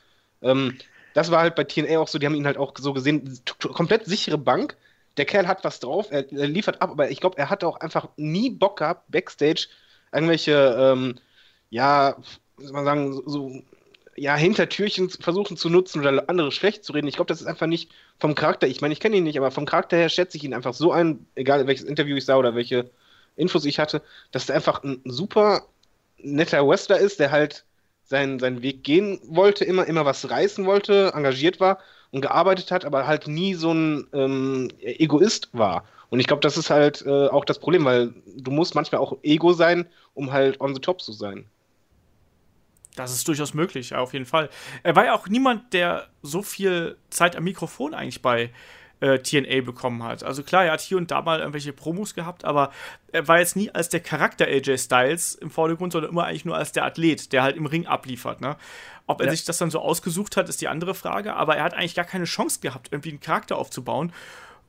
ähm, 0.41 0.77
das 1.13 1.31
war 1.31 1.41
halt 1.41 1.55
bei 1.55 1.63
TNA 1.63 1.99
auch 1.99 2.07
so, 2.07 2.17
die 2.19 2.25
haben 2.25 2.35
ihn 2.35 2.45
halt 2.45 2.57
auch 2.57 2.73
so 2.77 2.93
gesehen, 2.93 3.39
komplett 3.73 4.05
sichere 4.05 4.37
Bank. 4.37 4.75
Der 5.17 5.25
Kerl 5.25 5.47
hat 5.47 5.63
was 5.63 5.79
drauf, 5.79 6.07
er, 6.09 6.31
er 6.31 6.47
liefert 6.47 6.81
ab, 6.81 6.91
aber 6.91 7.11
ich 7.11 7.19
glaube, 7.19 7.37
er 7.37 7.49
hatte 7.49 7.67
auch 7.67 7.79
einfach 7.79 8.09
nie 8.17 8.49
Bock 8.49 8.79
gehabt, 8.79 9.11
Backstage 9.11 9.67
irgendwelche, 10.11 10.75
ähm, 10.77 11.19
ja, 11.69 12.17
man 12.57 12.85
sagen, 12.85 13.13
so, 13.13 13.23
so 13.27 13.63
ja, 14.15 14.35
Hintertürchen 14.35 15.09
versuchen 15.09 15.57
zu 15.57 15.69
nutzen 15.69 15.99
oder 16.01 16.29
andere 16.29 16.51
schlecht 16.51 16.83
zu 16.83 16.93
reden. 16.93 17.07
Ich 17.07 17.15
glaube, 17.15 17.29
das 17.29 17.41
ist 17.41 17.47
einfach 17.47 17.67
nicht 17.67 17.91
vom 18.19 18.35
Charakter. 18.35 18.67
Ich 18.67 18.81
meine, 18.81 18.93
ich 18.93 18.99
kenne 18.99 19.17
ihn 19.17 19.23
nicht, 19.23 19.37
aber 19.37 19.51
vom 19.51 19.65
Charakter 19.65 19.97
her 19.97 20.09
schätze 20.09 20.37
ich 20.37 20.43
ihn 20.43 20.53
einfach 20.53 20.73
so 20.73 20.91
ein, 20.91 21.25
egal 21.35 21.65
welches 21.67 21.85
Interview 21.85 22.15
ich 22.15 22.25
sah 22.25 22.37
oder 22.37 22.55
welche 22.55 22.91
Infos 23.35 23.65
ich 23.65 23.79
hatte, 23.79 24.03
dass 24.31 24.49
er 24.49 24.55
einfach 24.55 24.83
ein 24.83 25.01
super 25.05 25.67
netter 26.23 26.67
Wrestler 26.67 26.97
ist, 26.97 27.19
der 27.19 27.31
halt 27.31 27.65
seinen, 28.03 28.39
seinen 28.39 28.61
Weg 28.61 28.83
gehen 28.83 29.19
wollte, 29.23 29.65
immer, 29.65 29.85
immer 29.87 30.05
was 30.05 30.29
reißen 30.29 30.65
wollte, 30.65 31.11
engagiert 31.13 31.59
war 31.59 31.79
und 32.11 32.21
gearbeitet 32.21 32.71
hat, 32.71 32.85
aber 32.85 33.07
halt 33.07 33.27
nie 33.27 33.55
so 33.55 33.73
ein 33.73 34.07
ähm, 34.13 34.69
Egoist 34.79 35.49
war. 35.53 35.85
Und 36.09 36.19
ich 36.19 36.27
glaube, 36.27 36.41
das 36.41 36.57
ist 36.57 36.69
halt 36.69 37.03
äh, 37.07 37.27
auch 37.27 37.43
das 37.43 37.59
Problem, 37.59 37.85
weil 37.85 38.13
du 38.37 38.51
musst 38.51 38.75
manchmal 38.75 39.01
auch 39.01 39.17
Ego 39.23 39.53
sein, 39.53 39.87
um 40.13 40.31
halt 40.31 40.61
on 40.61 40.75
the 40.75 40.81
top 40.81 41.01
zu 41.01 41.11
sein. 41.11 41.45
Das 42.95 43.11
ist 43.11 43.27
durchaus 43.27 43.55
möglich, 43.55 43.95
auf 43.95 44.13
jeden 44.13 44.27
Fall. 44.27 44.49
Er 44.83 44.95
war 44.95 45.05
ja 45.05 45.15
auch 45.15 45.27
niemand, 45.27 45.73
der 45.73 46.07
so 46.21 46.43
viel 46.43 46.97
Zeit 47.09 47.35
am 47.35 47.43
Mikrofon 47.45 47.95
eigentlich 47.95 48.21
bei 48.21 48.51
äh, 48.99 49.19
TNA 49.19 49.61
bekommen 49.61 50.03
hat. 50.03 50.23
Also 50.23 50.43
klar, 50.43 50.65
er 50.65 50.73
hat 50.73 50.81
hier 50.81 50.97
und 50.97 51.11
da 51.11 51.21
mal 51.21 51.39
irgendwelche 51.39 51.73
Promos 51.73 52.15
gehabt, 52.15 52.45
aber 52.45 52.71
er 53.11 53.27
war 53.27 53.39
jetzt 53.39 53.55
nie 53.55 53.69
als 53.69 53.89
der 53.89 53.99
Charakter 53.99 54.45
AJ 54.45 54.77
Styles 54.77 55.35
im 55.35 55.49
Vordergrund, 55.49 55.93
sondern 55.93 56.11
immer 56.11 56.25
eigentlich 56.25 56.45
nur 56.45 56.55
als 56.55 56.71
der 56.71 56.85
Athlet, 56.85 57.33
der 57.33 57.43
halt 57.43 57.57
im 57.57 57.65
Ring 57.65 57.85
abliefert. 57.85 58.41
Ne? 58.41 58.55
Ob 59.05 59.19
er 59.19 59.25
ja. 59.25 59.31
sich 59.31 59.43
das 59.43 59.57
dann 59.57 59.71
so 59.71 59.79
ausgesucht 59.79 60.37
hat, 60.37 60.47
ist 60.47 60.61
die 60.61 60.67
andere 60.67 60.95
Frage, 60.95 61.35
aber 61.35 61.57
er 61.57 61.63
hat 61.63 61.73
eigentlich 61.73 61.95
gar 61.95 62.05
keine 62.05 62.25
Chance 62.25 62.59
gehabt, 62.61 62.89
irgendwie 62.91 63.09
einen 63.09 63.19
Charakter 63.19 63.57
aufzubauen. 63.57 64.13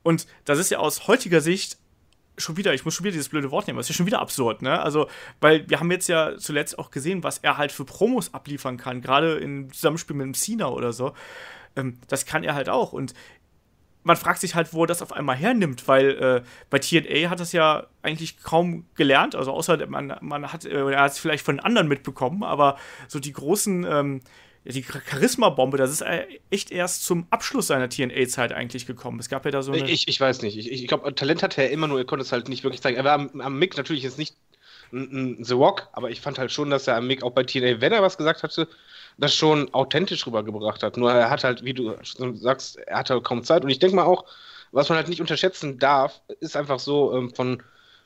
Und 0.03 0.27
das 0.43 0.59
ist 0.59 0.69
ja 0.69 0.79
aus 0.79 1.07
heutiger 1.07 1.41
Sicht 1.41 1.77
schon 2.37 2.57
wieder, 2.57 2.73
ich 2.73 2.83
muss 2.85 2.93
schon 2.93 3.05
wieder 3.05 3.13
dieses 3.13 3.29
blöde 3.29 3.51
Wort 3.51 3.67
nehmen, 3.67 3.77
das 3.77 3.85
ist 3.85 3.95
ja 3.95 3.97
schon 3.97 4.05
wieder 4.05 4.19
absurd, 4.19 4.61
ne? 4.61 4.81
Also, 4.81 5.07
weil 5.39 5.69
wir 5.69 5.79
haben 5.79 5.89
jetzt 5.89 6.07
ja 6.07 6.37
zuletzt 6.37 6.77
auch 6.77 6.91
gesehen, 6.91 7.23
was 7.23 7.37
er 7.37 7.57
halt 7.57 7.71
für 7.71 7.85
Promos 7.85 8.33
abliefern 8.33 8.77
kann, 8.77 9.01
gerade 9.01 9.35
im 9.35 9.71
Zusammenspiel 9.71 10.15
mit 10.15 10.25
dem 10.25 10.33
Cena 10.33 10.67
oder 10.67 10.91
so. 10.91 11.13
Ähm, 11.75 11.97
das 12.07 12.25
kann 12.25 12.43
er 12.43 12.55
halt 12.55 12.69
auch. 12.69 12.93
Und 12.93 13.13
man 14.05 14.17
fragt 14.17 14.39
sich 14.39 14.53
halt, 14.53 14.71
wo 14.71 14.83
er 14.83 14.87
das 14.87 15.01
auf 15.01 15.11
einmal 15.11 15.35
hernimmt, 15.35 15.87
weil 15.87 16.11
äh, 16.11 16.41
bei 16.69 16.77
TNA 16.77 17.29
hat 17.29 17.39
das 17.39 17.51
ja 17.51 17.87
eigentlich 18.03 18.41
kaum 18.41 18.85
gelernt, 18.95 19.35
also 19.35 19.51
außer 19.51 19.87
man, 19.87 20.15
man 20.21 20.53
hat, 20.53 20.63
äh, 20.63 20.91
er 20.91 21.01
hat 21.01 21.13
es 21.13 21.19
vielleicht 21.19 21.43
von 21.43 21.59
anderen 21.59 21.87
mitbekommen, 21.87 22.43
aber 22.43 22.77
so 23.07 23.19
die 23.19 23.33
großen, 23.33 23.83
ähm, 23.83 24.21
die 24.63 24.83
Charisma-Bombe, 24.83 25.77
das 25.77 25.91
ist 25.91 26.01
äh, 26.01 26.27
echt 26.51 26.71
erst 26.71 27.03
zum 27.03 27.25
Abschluss 27.31 27.67
seiner 27.67 27.89
TNA-Zeit 27.89 28.53
eigentlich 28.53 28.85
gekommen. 28.85 29.19
Es 29.19 29.29
gab 29.29 29.43
ja 29.45 29.51
da 29.51 29.63
so 29.63 29.71
eine. 29.71 29.89
Ich, 29.89 30.07
ich 30.07 30.19
weiß 30.19 30.43
nicht. 30.43 30.57
Ich, 30.57 30.71
ich 30.71 30.87
glaube, 30.87 31.13
Talent 31.13 31.43
hatte 31.43 31.61
er 31.61 31.71
immer 31.71 31.87
nur, 31.87 31.99
er 31.99 32.05
konnte 32.05 32.23
es 32.23 32.31
halt 32.31 32.47
nicht 32.47 32.63
wirklich 32.63 32.81
zeigen. 32.81 32.97
Er 32.97 33.03
war 33.03 33.13
am, 33.13 33.41
am 33.41 33.59
Mick 33.59 33.75
natürlich 33.77 34.03
jetzt 34.03 34.17
nicht 34.19 34.35
The 34.91 35.53
Rock, 35.53 35.89
aber 35.93 36.11
ich 36.11 36.21
fand 36.21 36.37
halt 36.37 36.51
schon, 36.51 36.69
dass 36.69 36.87
er 36.87 36.95
am 36.97 37.07
Mick 37.07 37.23
auch 37.23 37.31
bei 37.31 37.43
TNA, 37.43 37.81
wenn 37.81 37.91
er 37.91 38.01
was 38.01 38.17
gesagt 38.17 38.43
hatte, 38.43 38.67
das 39.17 39.33
schon 39.33 39.73
authentisch 39.73 40.25
rübergebracht 40.27 40.83
hat. 40.83 40.97
Nur 40.97 41.11
er 41.11 41.29
hat 41.29 41.43
halt, 41.43 41.63
wie 41.63 41.73
du 41.73 41.95
sagst, 42.33 42.77
er 42.77 42.99
hatte 42.99 43.21
kaum 43.21 43.43
Zeit. 43.43 43.63
Und 43.63 43.69
ich 43.69 43.79
denke 43.79 43.95
mal 43.95 44.03
auch, 44.03 44.25
was 44.71 44.89
man 44.89 44.97
halt 44.97 45.07
nicht 45.07 45.21
unterschätzen 45.21 45.79
darf, 45.79 46.21
ist 46.39 46.57
einfach 46.57 46.79
so 46.79 47.15
ähm, 47.15 47.33
von 47.33 47.63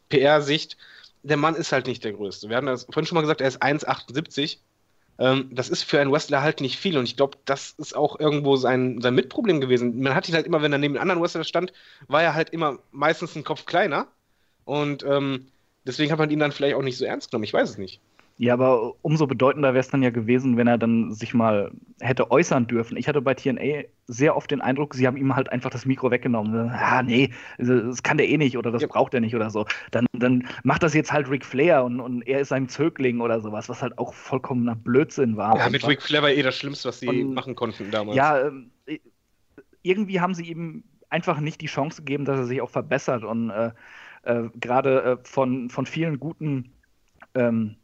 PR-Sicht, 0.10 0.78
der 1.24 1.38
Mann 1.38 1.56
ist 1.56 1.72
halt 1.72 1.88
nicht 1.88 2.04
der 2.04 2.14
Größte. 2.14 2.50
Wir 2.50 2.58
haben 2.58 2.68
das 2.68 2.86
vorhin 2.86 3.06
schon 3.06 3.16
mal 3.16 3.22
gesagt, 3.22 3.42
er 3.42 3.48
ist 3.48 3.62
1,78. 3.62 4.58
Ähm, 5.18 5.50
das 5.52 5.70
ist 5.70 5.84
für 5.84 6.00
einen 6.00 6.12
Wrestler 6.12 6.42
halt 6.42 6.62
nicht 6.62 6.80
viel. 6.80 6.98
Und 6.98 7.06
ich 7.06 7.18
glaube, 7.18 7.38
das 7.46 7.72
ist 7.72 7.96
auch 7.96 8.20
irgendwo 8.20 8.56
sein, 8.56 9.02
sein 9.02 9.16
Mitproblem 9.16 9.60
gewesen. 9.62 10.02
Man 10.02 10.16
hat 10.16 10.30
ihn 10.30 10.36
halt 10.36 10.46
immer, 10.46 10.62
wenn 10.62 10.72
er 10.72 10.78
neben 10.78 10.98
anderen 10.98 11.22
Wrestler 11.22 11.44
stand, 11.44 11.74
war 12.08 12.24
er 12.24 12.36
halt 12.36 12.52
immer 12.52 12.80
meistens 12.92 13.36
einen 13.36 13.44
Kopf 13.44 13.66
kleiner. 13.66 14.08
Und 14.64 15.04
ähm, 15.04 15.48
deswegen 15.86 16.12
hat 16.12 16.20
man 16.20 16.30
ihn 16.30 16.40
dann 16.40 16.52
vielleicht 16.52 16.76
auch 16.76 16.82
nicht 16.82 16.98
so 16.98 17.06
ernst 17.06 17.32
genommen. 17.32 17.44
Ich 17.44 17.54
weiß 17.54 17.72
es 17.72 17.78
nicht. 17.78 18.00
Ja, 18.42 18.54
aber 18.54 18.94
umso 19.02 19.28
bedeutender 19.28 19.74
wäre 19.74 19.82
es 19.82 19.90
dann 19.90 20.02
ja 20.02 20.12
gewesen, 20.12 20.56
wenn 20.56 20.66
er 20.66 20.78
dann 20.78 21.12
sich 21.12 21.34
mal 21.34 21.72
hätte 22.00 22.32
äußern 22.32 22.68
dürfen. 22.68 22.96
Ich 22.96 23.10
hatte 23.10 23.22
bei 23.22 23.34
TNA 23.34 23.84
sehr 24.08 24.38
oft 24.38 24.50
den 24.50 24.62
Eindruck, 24.62 24.94
sie 24.94 25.06
haben 25.06 25.18
ihm 25.18 25.36
halt 25.36 25.52
einfach 25.52 25.70
das 25.70 25.86
Mikro 25.86 26.10
weggenommen. 26.10 26.70
Ah, 26.70 27.04
nee, 27.04 27.34
das 27.58 28.02
kann 28.02 28.18
der 28.18 28.30
eh 28.30 28.38
nicht 28.38 28.58
oder 28.58 28.72
das 28.72 28.82
ja. 28.82 28.88
braucht 28.88 29.14
er 29.14 29.20
nicht 29.20 29.36
oder 29.36 29.50
so. 29.50 29.66
Dann, 29.92 30.06
dann 30.14 30.48
macht 30.64 30.84
das 30.84 30.94
jetzt 30.94 31.12
halt 31.12 31.30
Ric 31.30 31.46
Flair 31.46 31.84
und, 31.84 32.00
und 32.00 32.22
er 32.22 32.40
ist 32.40 32.48
sein 32.48 32.70
Zögling 32.70 33.20
oder 33.20 33.42
sowas, 33.42 33.68
was 33.68 33.82
halt 33.82 33.98
auch 33.98 34.14
vollkommener 34.14 34.78
Blödsinn 34.78 35.36
war. 35.36 35.58
Ja, 35.58 35.70
mit 35.70 35.86
Ric 35.86 36.02
Flair 36.02 36.22
war 36.22 36.32
eh 36.32 36.42
das 36.42 36.56
Schlimmste, 36.56 36.88
was 36.88 37.02
sie 37.02 37.10
und, 37.10 37.34
machen 37.34 37.56
konnten 37.56 37.92
damals. 37.92 38.16
Ja, 38.16 38.48
ähm, 38.48 38.72
irgendwie 39.82 40.22
haben 40.22 40.34
sie 40.34 40.46
ihm 40.46 40.86
einfach 41.10 41.42
nicht 41.42 41.60
die 41.60 41.68
Chance 41.68 42.04
gegeben, 42.04 42.24
dass 42.24 42.38
er 42.38 42.46
sich 42.46 42.62
auch 42.62 42.70
verbessert 42.70 43.26
und 43.26 43.50
äh, 43.50 43.72
äh, 44.24 44.50
gerade 44.56 45.02
äh, 45.04 45.18
von, 45.28 45.70
von 45.70 45.86
vielen 45.86 46.22
guten 46.22 46.72
ähm, 47.36 47.76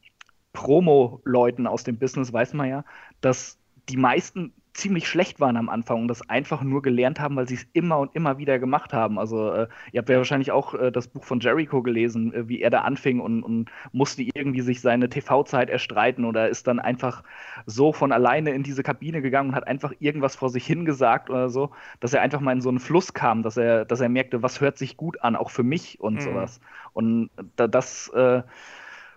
Promo-Leuten 0.56 1.68
aus 1.68 1.84
dem 1.84 1.98
Business 1.98 2.34
weiß 2.34 2.54
man 2.54 2.70
ja, 2.70 2.84
dass 3.22 3.60
die 3.90 3.98
meisten 3.98 4.54
ziemlich 4.76 5.08
schlecht 5.08 5.40
waren 5.40 5.56
am 5.56 5.70
Anfang 5.70 6.02
und 6.02 6.10
das 6.10 6.30
einfach 6.30 6.62
nur 6.62 6.82
gelernt 6.82 7.20
haben, 7.20 7.38
weil 7.38 7.48
sie 7.48 7.56
es 7.56 7.66
immer 7.72 7.98
und 7.98 8.14
immer 8.14 8.38
wieder 8.38 8.60
gemacht 8.60 8.92
haben. 8.92 9.18
Also 9.18 9.52
äh, 9.52 9.68
ihr 9.94 10.00
habt 10.00 10.10
ja 10.10 10.18
wahrscheinlich 10.18 10.52
auch 10.52 10.74
äh, 10.74 10.92
das 10.92 11.08
Buch 11.08 11.24
von 11.24 11.40
Jericho 11.40 11.82
gelesen, 11.82 12.34
äh, 12.34 12.50
wie 12.50 12.62
er 12.62 12.70
da 12.70 12.82
anfing 12.82 13.22
und, 13.22 13.42
und 13.42 13.70
musste 13.94 14.22
irgendwie 14.22 14.60
sich 14.60 14.82
seine 14.82 15.10
TV-Zeit 15.10 15.70
erstreiten 15.70 16.26
oder 16.26 16.50
ist 16.50 16.68
dann 16.68 16.80
einfach 16.80 17.24
so 17.66 17.94
von 17.94 18.12
alleine 18.12 18.52
in 18.52 18.64
diese 18.64 18.84
Kabine 18.84 19.22
gegangen 19.22 19.50
und 19.50 19.56
hat 19.56 19.68
einfach 19.68 19.94
irgendwas 20.00 20.36
vor 20.36 20.50
sich 20.50 20.68
hingesagt 20.68 21.30
oder 21.30 21.50
so, 21.50 21.72
dass 22.02 22.14
er 22.14 22.22
einfach 22.22 22.42
mal 22.42 22.52
in 22.52 22.62
so 22.62 22.70
einen 22.70 22.80
Fluss 22.80 23.14
kam, 23.14 23.44
dass 23.44 23.56
er, 23.56 23.86
dass 23.86 24.02
er 24.02 24.10
merkte, 24.10 24.44
was 24.44 24.60
hört 24.60 24.78
sich 24.78 24.98
gut 24.98 25.22
an, 25.22 25.38
auch 25.38 25.52
für 25.52 25.64
mich 25.64 26.02
und 26.02 26.16
mhm. 26.16 26.20
sowas. 26.20 26.60
Und 26.92 27.30
da, 27.56 27.68
das 27.68 28.10
äh, 28.10 28.42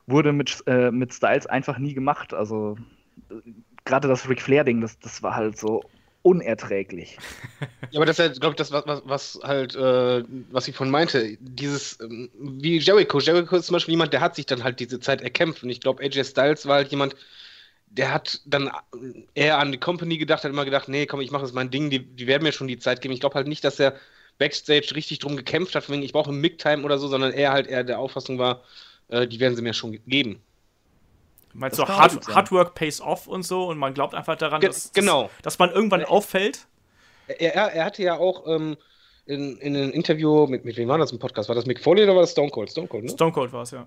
wurde 0.08 0.32
mit, 0.32 0.62
äh, 0.66 0.90
mit 0.90 1.12
Styles 1.12 1.46
einfach 1.46 1.78
nie 1.78 1.94
gemacht. 1.94 2.34
Also 2.34 2.76
gerade 3.84 4.08
das 4.08 4.28
Ric 4.28 4.42
Flair-Ding, 4.42 4.80
das, 4.80 4.98
das 4.98 5.22
war 5.22 5.36
halt 5.36 5.58
so 5.58 5.82
unerträglich. 6.22 7.16
Ja, 7.90 8.00
aber 8.00 8.06
das 8.06 8.18
ist 8.18 8.26
ja, 8.26 8.32
glaube 8.38 8.50
ich, 8.52 8.56
das, 8.56 8.70
was, 8.70 9.02
was 9.06 9.40
halt, 9.42 9.74
äh, 9.74 10.22
was 10.50 10.68
ich 10.68 10.76
von 10.76 10.90
meinte. 10.90 11.38
Dieses, 11.40 11.98
ähm, 12.00 12.28
wie 12.38 12.76
Jericho. 12.78 13.18
Jericho 13.18 13.56
ist 13.56 13.64
zum 13.64 13.72
Beispiel 13.72 13.92
jemand, 13.92 14.12
der 14.12 14.20
hat 14.20 14.34
sich 14.34 14.44
dann 14.44 14.62
halt 14.62 14.78
diese 14.78 15.00
Zeit 15.00 15.22
erkämpft. 15.22 15.62
Und 15.62 15.70
ich 15.70 15.80
glaube, 15.80 16.02
AJ 16.02 16.24
Styles 16.24 16.66
war 16.66 16.74
halt 16.76 16.90
jemand, 16.90 17.16
der 17.86 18.12
hat 18.12 18.42
dann 18.44 18.70
eher 19.34 19.58
an 19.58 19.72
die 19.72 19.78
Company 19.78 20.18
gedacht, 20.18 20.44
hat 20.44 20.50
immer 20.50 20.66
gedacht, 20.66 20.88
nee, 20.88 21.06
komm, 21.06 21.22
ich 21.22 21.30
mache 21.30 21.42
das 21.42 21.54
mein 21.54 21.70
Ding, 21.70 21.88
die, 21.88 22.00
die 22.00 22.26
werden 22.26 22.42
mir 22.42 22.52
schon 22.52 22.68
die 22.68 22.78
Zeit 22.78 23.00
geben. 23.00 23.14
Ich 23.14 23.20
glaube 23.20 23.36
halt 23.36 23.46
nicht, 23.46 23.64
dass 23.64 23.80
er 23.80 23.94
Backstage 24.36 24.94
richtig 24.94 25.20
drum 25.20 25.34
gekämpft 25.34 25.74
hat, 25.74 25.88
wegen 25.88 26.02
ich 26.02 26.12
brauche 26.12 26.30
Mic-Time 26.32 26.82
oder 26.84 26.98
so, 26.98 27.08
sondern 27.08 27.32
er 27.32 27.52
halt 27.52 27.68
eher 27.68 27.84
der 27.84 27.98
Auffassung 27.98 28.38
war, 28.38 28.62
äh, 29.08 29.26
die 29.26 29.40
werden 29.40 29.56
sie 29.56 29.62
mir 29.62 29.74
schon 29.74 29.98
geben. 30.06 30.40
Meinst 31.54 31.78
du, 31.78 31.86
Hard, 31.86 32.28
Hard, 32.28 32.52
Work 32.52 32.74
pays 32.74 33.00
off 33.00 33.26
und 33.26 33.42
so 33.42 33.66
und 33.68 33.78
man 33.78 33.94
glaubt 33.94 34.14
einfach 34.14 34.36
daran, 34.36 34.60
Ge 34.60 34.68
dass, 34.68 34.92
genau. 34.92 35.30
dass, 35.42 35.58
man 35.58 35.70
irgendwann 35.70 36.00
er, 36.00 36.10
auffällt? 36.10 36.66
Er, 37.26 37.54
er, 37.54 37.72
er, 37.72 37.84
hatte 37.84 38.02
ja 38.02 38.16
auch 38.16 38.46
ähm, 38.46 38.76
in, 39.26 39.56
in 39.56 39.76
einem 39.76 39.90
Interview, 39.90 40.46
mit, 40.46 40.64
mit 40.64 40.76
wem 40.76 40.88
war 40.88 40.98
das 40.98 41.10
im 41.10 41.18
Podcast? 41.18 41.48
War 41.48 41.56
das 41.56 41.66
Mick 41.66 41.82
Foley 41.82 42.04
oder 42.04 42.14
war 42.14 42.22
das 42.22 42.32
Stone 42.32 42.50
Cold? 42.50 42.70
Stone 42.70 42.88
Cold, 42.88 43.04
ne? 43.04 43.10
Stone 43.10 43.32
Cold 43.32 43.52
war 43.52 43.62
es, 43.62 43.70
ja. 43.72 43.86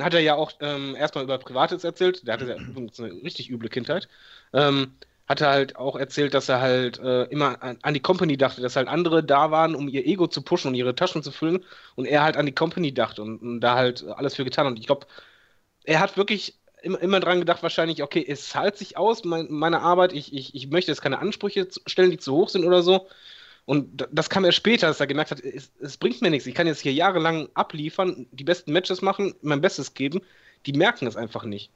hat 0.00 0.14
er 0.14 0.20
ja 0.20 0.34
auch 0.34 0.52
ähm, 0.60 0.96
erstmal 0.96 1.24
über 1.24 1.38
Privates 1.38 1.84
erzählt. 1.84 2.26
Der 2.26 2.34
hatte 2.34 2.48
ja 2.48 2.56
eine 2.56 3.22
richtig 3.22 3.50
üble 3.50 3.68
Kindheit. 3.68 4.08
Ähm, 4.52 4.94
hat 5.30 5.40
er 5.40 5.50
halt 5.50 5.76
auch 5.76 5.94
erzählt, 5.94 6.34
dass 6.34 6.48
er 6.48 6.60
halt 6.60 6.98
äh, 6.98 7.22
immer 7.26 7.62
an, 7.62 7.78
an, 7.82 7.94
die 7.94 8.00
Company 8.00 8.36
dachte, 8.36 8.60
dass 8.62 8.74
halt 8.74 8.88
andere 8.88 9.22
da 9.22 9.52
waren, 9.52 9.76
um 9.76 9.88
ihr 9.88 10.04
Ego 10.04 10.26
zu 10.26 10.42
pushen 10.42 10.68
und 10.70 10.74
ihre 10.74 10.96
Taschen 10.96 11.22
zu 11.22 11.30
füllen 11.30 11.64
und 11.94 12.06
er 12.06 12.24
halt 12.24 12.36
an 12.36 12.46
die 12.46 12.52
Company 12.52 12.92
dachte 12.92 13.22
und, 13.22 13.38
und 13.40 13.60
da 13.60 13.76
halt 13.76 14.04
alles 14.04 14.34
für 14.34 14.44
getan. 14.44 14.66
Und 14.66 14.80
ich 14.80 14.86
glaube, 14.86 15.06
er 15.84 16.00
hat 16.00 16.16
wirklich 16.16 16.58
immer, 16.82 17.00
immer 17.00 17.20
dran 17.20 17.38
gedacht, 17.38 17.62
wahrscheinlich, 17.62 18.02
okay, 18.02 18.24
es 18.26 18.48
zahlt 18.48 18.76
sich 18.76 18.96
aus, 18.96 19.24
mein, 19.24 19.46
meine 19.50 19.82
Arbeit, 19.82 20.12
ich, 20.14 20.34
ich, 20.34 20.52
ich 20.56 20.68
möchte 20.68 20.90
jetzt 20.90 21.02
keine 21.02 21.20
Ansprüche 21.20 21.68
stellen, 21.86 22.10
die 22.10 22.18
zu 22.18 22.34
hoch 22.34 22.48
sind 22.48 22.64
oder 22.64 22.82
so. 22.82 23.06
Und 23.66 24.08
das 24.10 24.30
kam 24.30 24.44
erst 24.44 24.58
später, 24.58 24.88
dass 24.88 24.98
er 24.98 25.06
gemerkt 25.06 25.30
hat, 25.30 25.38
es, 25.38 25.70
es, 25.80 25.96
bringt 25.96 26.22
mir 26.22 26.30
nichts. 26.30 26.46
Ich 26.48 26.56
kann 26.56 26.66
jetzt 26.66 26.80
hier 26.80 26.92
jahrelang 26.92 27.48
abliefern, 27.54 28.26
die 28.32 28.42
besten 28.42 28.72
Matches 28.72 29.00
machen, 29.00 29.34
mein 29.42 29.60
Bestes 29.60 29.94
geben. 29.94 30.22
Die 30.66 30.72
merken 30.72 31.06
es 31.06 31.16
einfach 31.16 31.44
nicht. 31.44 31.70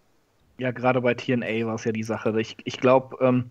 Ja, 0.58 0.70
gerade 0.70 1.00
bei 1.00 1.14
TNA 1.14 1.66
war 1.66 1.74
es 1.74 1.84
ja 1.84 1.92
die 1.92 2.02
Sache. 2.02 2.40
Ich, 2.40 2.56
ich 2.64 2.78
glaube, 2.78 3.16
ähm, 3.20 3.50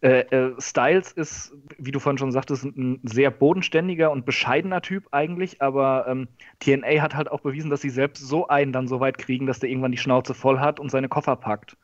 äh, 0.00 0.20
äh, 0.20 0.54
Styles 0.60 1.12
ist, 1.12 1.52
wie 1.76 1.90
du 1.90 1.98
vorhin 1.98 2.18
schon 2.18 2.30
sagtest, 2.30 2.64
ein 2.64 3.00
sehr 3.02 3.30
bodenständiger 3.30 4.12
und 4.12 4.24
bescheidener 4.24 4.80
Typ 4.80 5.08
eigentlich, 5.10 5.60
aber 5.60 6.06
ähm, 6.08 6.28
TNA 6.60 7.02
hat 7.02 7.16
halt 7.16 7.30
auch 7.30 7.40
bewiesen, 7.40 7.70
dass 7.70 7.80
sie 7.80 7.90
selbst 7.90 8.20
so 8.20 8.46
einen 8.46 8.72
dann 8.72 8.86
so 8.86 9.00
weit 9.00 9.18
kriegen, 9.18 9.46
dass 9.46 9.58
der 9.58 9.70
irgendwann 9.70 9.92
die 9.92 9.98
Schnauze 9.98 10.34
voll 10.34 10.60
hat 10.60 10.78
und 10.78 10.90
seine 10.90 11.08
Koffer 11.08 11.34
packt. 11.34 11.76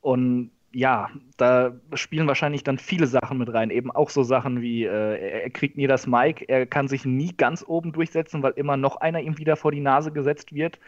Und 0.00 0.52
ja, 0.72 1.10
da 1.36 1.72
spielen 1.94 2.26
wahrscheinlich 2.26 2.64
dann 2.64 2.78
viele 2.78 3.06
Sachen 3.06 3.38
mit 3.38 3.52
rein. 3.52 3.70
Eben 3.70 3.90
auch 3.90 4.10
so 4.10 4.22
Sachen 4.22 4.60
wie, 4.60 4.84
äh, 4.84 5.42
er 5.42 5.50
kriegt 5.50 5.76
nie 5.76 5.86
das 5.86 6.06
Mic, 6.06 6.44
er 6.48 6.66
kann 6.66 6.88
sich 6.88 7.04
nie 7.04 7.34
ganz 7.36 7.64
oben 7.66 7.92
durchsetzen, 7.92 8.42
weil 8.42 8.52
immer 8.52 8.76
noch 8.76 8.96
einer 8.96 9.20
ihm 9.20 9.38
wieder 9.38 9.56
vor 9.56 9.70
die 9.70 9.80
Nase 9.80 10.12
gesetzt 10.12 10.54
wird. 10.54 10.78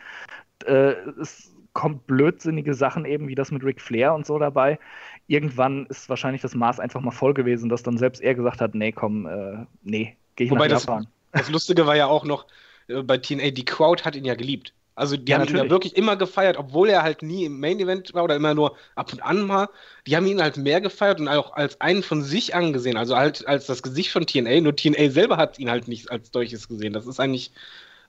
Äh, 0.64 0.94
es 1.20 1.55
kommt 1.76 2.06
blödsinnige 2.06 2.72
Sachen 2.72 3.04
eben 3.04 3.28
wie 3.28 3.34
das 3.34 3.50
mit 3.50 3.62
Ric 3.62 3.82
Flair 3.82 4.14
und 4.14 4.24
so 4.24 4.38
dabei. 4.38 4.78
Irgendwann 5.26 5.84
ist 5.86 6.08
wahrscheinlich 6.08 6.40
das 6.40 6.54
Maß 6.54 6.80
einfach 6.80 7.02
mal 7.02 7.10
voll 7.10 7.34
gewesen, 7.34 7.68
dass 7.68 7.82
dann 7.82 7.98
selbst 7.98 8.22
er 8.22 8.34
gesagt 8.34 8.62
hat, 8.62 8.74
nee, 8.74 8.92
komm, 8.92 9.26
äh, 9.26 9.66
nee, 9.82 10.16
geh 10.36 10.44
ich 10.44 10.50
Wobei 10.50 10.68
nach 10.68 10.80
Japan. 10.80 11.06
Das, 11.32 11.42
das 11.42 11.50
Lustige 11.50 11.86
war 11.86 11.94
ja 11.94 12.06
auch 12.06 12.24
noch, 12.24 12.46
äh, 12.88 13.02
bei 13.02 13.18
TNA, 13.18 13.50
die 13.50 13.66
Crowd 13.66 14.04
hat 14.04 14.16
ihn 14.16 14.24
ja 14.24 14.34
geliebt. 14.34 14.72
Also 14.94 15.18
die 15.18 15.30
ja, 15.30 15.34
haben 15.34 15.42
natürlich. 15.42 15.60
ihn 15.60 15.66
ja 15.66 15.70
wirklich 15.70 15.96
immer 15.98 16.16
gefeiert, 16.16 16.56
obwohl 16.56 16.88
er 16.88 17.02
halt 17.02 17.20
nie 17.20 17.44
im 17.44 17.60
Main 17.60 17.78
Event 17.78 18.14
war 18.14 18.24
oder 18.24 18.36
immer 18.36 18.54
nur 18.54 18.74
ab 18.94 19.12
und 19.12 19.22
an 19.22 19.46
mal. 19.46 19.68
Die 20.06 20.16
haben 20.16 20.24
ihn 20.24 20.40
halt 20.40 20.56
mehr 20.56 20.80
gefeiert 20.80 21.20
und 21.20 21.28
auch 21.28 21.52
als 21.52 21.78
einen 21.82 22.02
von 22.02 22.22
sich 22.22 22.54
angesehen, 22.54 22.96
also 22.96 23.18
halt 23.18 23.46
als 23.46 23.66
das 23.66 23.82
Gesicht 23.82 24.10
von 24.10 24.26
TNA. 24.26 24.62
Nur 24.62 24.74
TNA 24.74 25.10
selber 25.10 25.36
hat 25.36 25.58
ihn 25.58 25.68
halt 25.68 25.88
nicht 25.88 26.10
als 26.10 26.30
solches 26.32 26.68
gesehen. 26.68 26.94
Das 26.94 27.06
ist 27.06 27.20
eigentlich, 27.20 27.52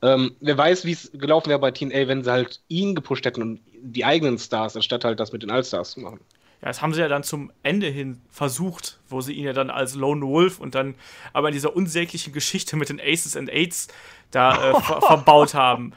ähm, 0.02 0.36
wer 0.40 0.58
weiß, 0.58 0.86
wie 0.86 0.92
es 0.92 1.12
gelaufen 1.14 1.50
wäre 1.50 1.60
bei 1.60 1.72
TNA, 1.72 2.08
wenn 2.08 2.24
sie 2.24 2.32
halt 2.32 2.62
ihn 2.68 2.96
gepusht 2.96 3.26
hätten 3.26 3.42
und 3.42 3.60
die 3.82 4.06
eigenen 4.06 4.38
Stars, 4.38 4.76
anstatt 4.76 5.06
halt 5.06 5.20
das 5.20 5.32
mit 5.32 5.44
den 5.44 5.52
Allstars 5.52 5.92
zu 5.92 6.02
machen. 6.02 6.20
Ja, 6.62 6.70
das 6.70 6.82
haben 6.82 6.94
sie 6.94 7.02
ja 7.02 7.08
dann 7.08 7.24
zum 7.24 7.52
Ende 7.62 7.88
hin 7.88 8.20
versucht, 8.32 9.00
wo 9.10 9.22
sie 9.22 9.34
ihn 9.34 9.46
ja 9.46 9.54
dann 9.54 9.70
als 9.70 9.94
Lone 9.94 10.26
Wolf 10.26 10.60
und 10.60 10.74
dann 10.74 10.96
aber 11.34 11.50
in 11.50 11.54
dieser 11.54 11.76
unsäglichen 11.76 12.34
Geschichte 12.34 12.76
mit 12.76 12.90
den 12.90 13.00
Aces 13.00 13.38
and 13.38 13.50
Aids 13.52 13.88
da 14.32 14.72
äh, 14.72 14.82
ver 14.82 15.02
verbaut 15.08 15.54
haben 15.54 15.94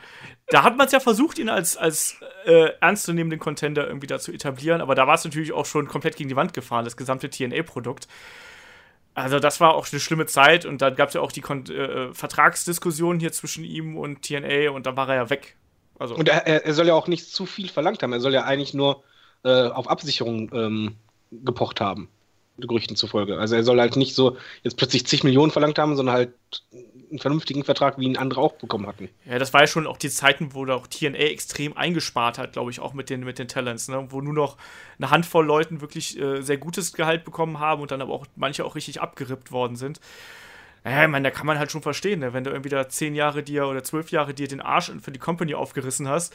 da 0.51 0.65
hat 0.65 0.77
man 0.77 0.87
es 0.87 0.93
ja 0.93 1.01
versucht, 1.01 1.39
ihn 1.39 1.49
als, 1.49 1.77
als 1.77 2.17
äh, 2.45 2.71
ernstzunehmenden 2.81 3.39
Contender 3.39 3.87
irgendwie 3.87 4.09
da 4.09 4.19
zu 4.19 4.33
etablieren, 4.33 4.81
aber 4.81 4.95
da 4.95 5.07
war 5.07 5.15
es 5.15 5.25
natürlich 5.25 5.53
auch 5.53 5.67
schon 5.67 5.87
komplett 5.87 6.17
gegen 6.17 6.29
die 6.29 6.37
Wand 6.37 6.53
gefahren, 6.53 6.85
das 6.85 6.97
gesamte 6.97 7.31
TNA-Produkt. 7.31 8.09
Also 9.21 9.39
das 9.39 9.61
war 9.61 9.75
auch 9.75 9.87
eine 9.91 10.01
schlimme 10.01 10.27
Zeit 10.27 10.65
und 10.65 10.83
dann 10.83 10.95
gab 10.97 11.09
es 11.09 11.15
ja 11.15 11.21
auch 11.21 11.33
die 11.33 11.41
Kon 11.41 11.67
äh, 11.67 12.13
Vertragsdiskussion 12.13 13.21
hier 13.21 13.33
zwischen 13.33 13.65
ihm 13.65 13.97
und 13.97 14.23
TNA 14.23 14.71
und 14.71 14.87
dann 14.87 14.97
war 14.97 15.09
er 15.09 15.17
ja 15.17 15.31
weg. 15.31 15.57
Also 15.99 16.15
und 16.15 16.29
er, 16.29 16.47
er 16.47 16.75
soll 16.75 16.87
ja 16.87 16.95
auch 16.95 17.09
nicht 17.09 17.33
zu 17.33 17.47
viel 17.47 17.69
verlangt 17.69 18.03
haben, 18.03 18.13
er 18.13 18.21
soll 18.21 18.33
ja 18.33 18.45
eigentlich 18.45 18.75
nur 18.75 19.03
äh, 19.45 19.69
auf 19.69 19.89
Absicherung 19.89 20.51
ähm, 20.55 20.97
gepocht 21.31 21.81
haben. 21.81 22.09
Gerüchten 22.67 22.97
zufolge. 22.97 23.39
Also 23.39 23.57
er 23.57 23.65
soll 23.65 23.81
halt 23.81 23.97
nicht 23.97 24.15
so 24.15 24.37
jetzt 24.63 24.77
plötzlich 24.77 25.07
zig 25.07 25.25
Millionen 25.25 25.51
verlangt 25.51 25.79
haben, 25.79 25.97
sondern 25.97 26.15
halt 26.15 26.33
einen 27.11 27.19
vernünftigen 27.19 27.65
Vertrag, 27.65 27.99
wie 27.99 28.05
ihn 28.05 28.17
andere 28.17 28.41
auch 28.41 28.53
bekommen 28.53 28.87
hatten. 28.87 29.09
Ja, 29.25 29.39
das 29.39 29.53
war 29.53 29.63
ja 29.63 29.67
schon 29.67 29.87
auch 29.87 29.97
die 29.97 30.11
Zeiten, 30.11 30.55
wo 30.55 30.65
da 30.65 30.75
auch 30.75 30.87
TNA 30.87 31.19
extrem 31.19 31.77
eingespart 31.77 32.39
hat, 32.39 32.53
glaube 32.53 32.71
ich, 32.71 32.81
auch 32.81 32.95
mit 32.95 33.11
den, 33.11 33.25
mit 33.25 33.39
den 33.39 33.49
Talents, 33.49 33.89
ne? 33.89 34.07
wo 34.11 34.21
nur 34.21 34.33
noch 34.33 34.57
eine 34.99 35.11
Handvoll 35.11 35.45
Leuten 35.45 35.81
wirklich 35.81 36.19
äh, 36.19 36.41
sehr 36.41 36.59
gutes 36.59 36.93
Gehalt 36.93 37.25
bekommen 37.25 37.59
haben 37.59 37.83
und 37.83 37.91
dann 37.91 38.01
aber 38.01 38.13
auch 38.13 38.27
manche 38.37 38.65
auch 38.65 38.77
richtig 38.77 39.01
abgerippt 39.01 39.51
worden 39.51 39.77
sind. 39.77 40.01
Naja, 40.85 41.05
ich 41.05 41.11
meine, 41.11 41.29
da 41.29 41.31
kann 41.31 41.47
man 41.47 41.59
halt 41.59 41.71
schon 41.71 41.83
verstehen, 41.83 42.21
ne? 42.21 42.33
wenn 42.33 42.45
du 42.45 42.51
irgendwie 42.51 42.71
da 42.71 42.89
zehn 42.89 43.15
Jahre 43.15 43.43
dir 43.43 43.67
oder 43.67 43.83
zwölf 43.83 44.11
Jahre 44.11 44.33
dir 44.33 44.49
den 44.49 44.61
Arsch 44.61 44.91
für 45.03 45.13
die 45.13 45.19
Company 45.19 45.55
aufgerissen 45.55 46.09
hast 46.09 46.35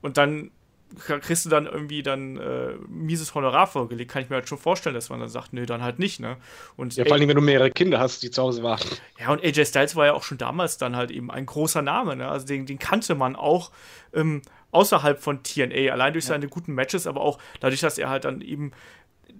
und 0.00 0.16
dann 0.16 0.50
kriegst 0.98 1.44
du 1.44 1.50
dann 1.50 1.66
irgendwie 1.66 2.02
dann 2.02 2.36
äh, 2.36 2.74
mieses 2.88 3.34
Honorar 3.34 3.66
vorgelegt, 3.66 4.10
kann 4.10 4.22
ich 4.22 4.30
mir 4.30 4.36
halt 4.36 4.48
schon 4.48 4.58
vorstellen, 4.58 4.94
dass 4.94 5.10
man 5.10 5.20
dann 5.20 5.28
sagt, 5.28 5.52
nee, 5.52 5.66
dann 5.66 5.82
halt 5.82 5.98
nicht, 5.98 6.20
ne? 6.20 6.36
Und 6.76 6.96
ja, 6.96 7.04
vor 7.04 7.14
allem, 7.14 7.28
wenn 7.28 7.36
du 7.36 7.42
mehrere 7.42 7.70
Kinder 7.70 7.98
hast, 7.98 8.22
die 8.22 8.30
zu 8.30 8.42
Hause 8.42 8.62
warten. 8.62 8.88
Ja, 9.18 9.30
und 9.30 9.42
AJ 9.42 9.66
Styles 9.66 9.96
war 9.96 10.06
ja 10.06 10.12
auch 10.12 10.22
schon 10.22 10.38
damals 10.38 10.78
dann 10.78 10.96
halt 10.96 11.10
eben 11.10 11.30
ein 11.30 11.46
großer 11.46 11.82
Name, 11.82 12.16
ne? 12.16 12.28
Also 12.28 12.46
den, 12.46 12.66
den 12.66 12.78
kannte 12.78 13.14
man 13.14 13.36
auch 13.36 13.70
ähm, 14.12 14.42
außerhalb 14.70 15.20
von 15.20 15.42
TNA, 15.42 15.92
allein 15.92 16.12
durch 16.12 16.24
ja. 16.24 16.30
seine 16.30 16.48
guten 16.48 16.74
Matches, 16.74 17.06
aber 17.06 17.20
auch 17.20 17.38
dadurch, 17.60 17.80
dass 17.80 17.98
er 17.98 18.08
halt 18.08 18.24
dann 18.24 18.40
eben 18.40 18.72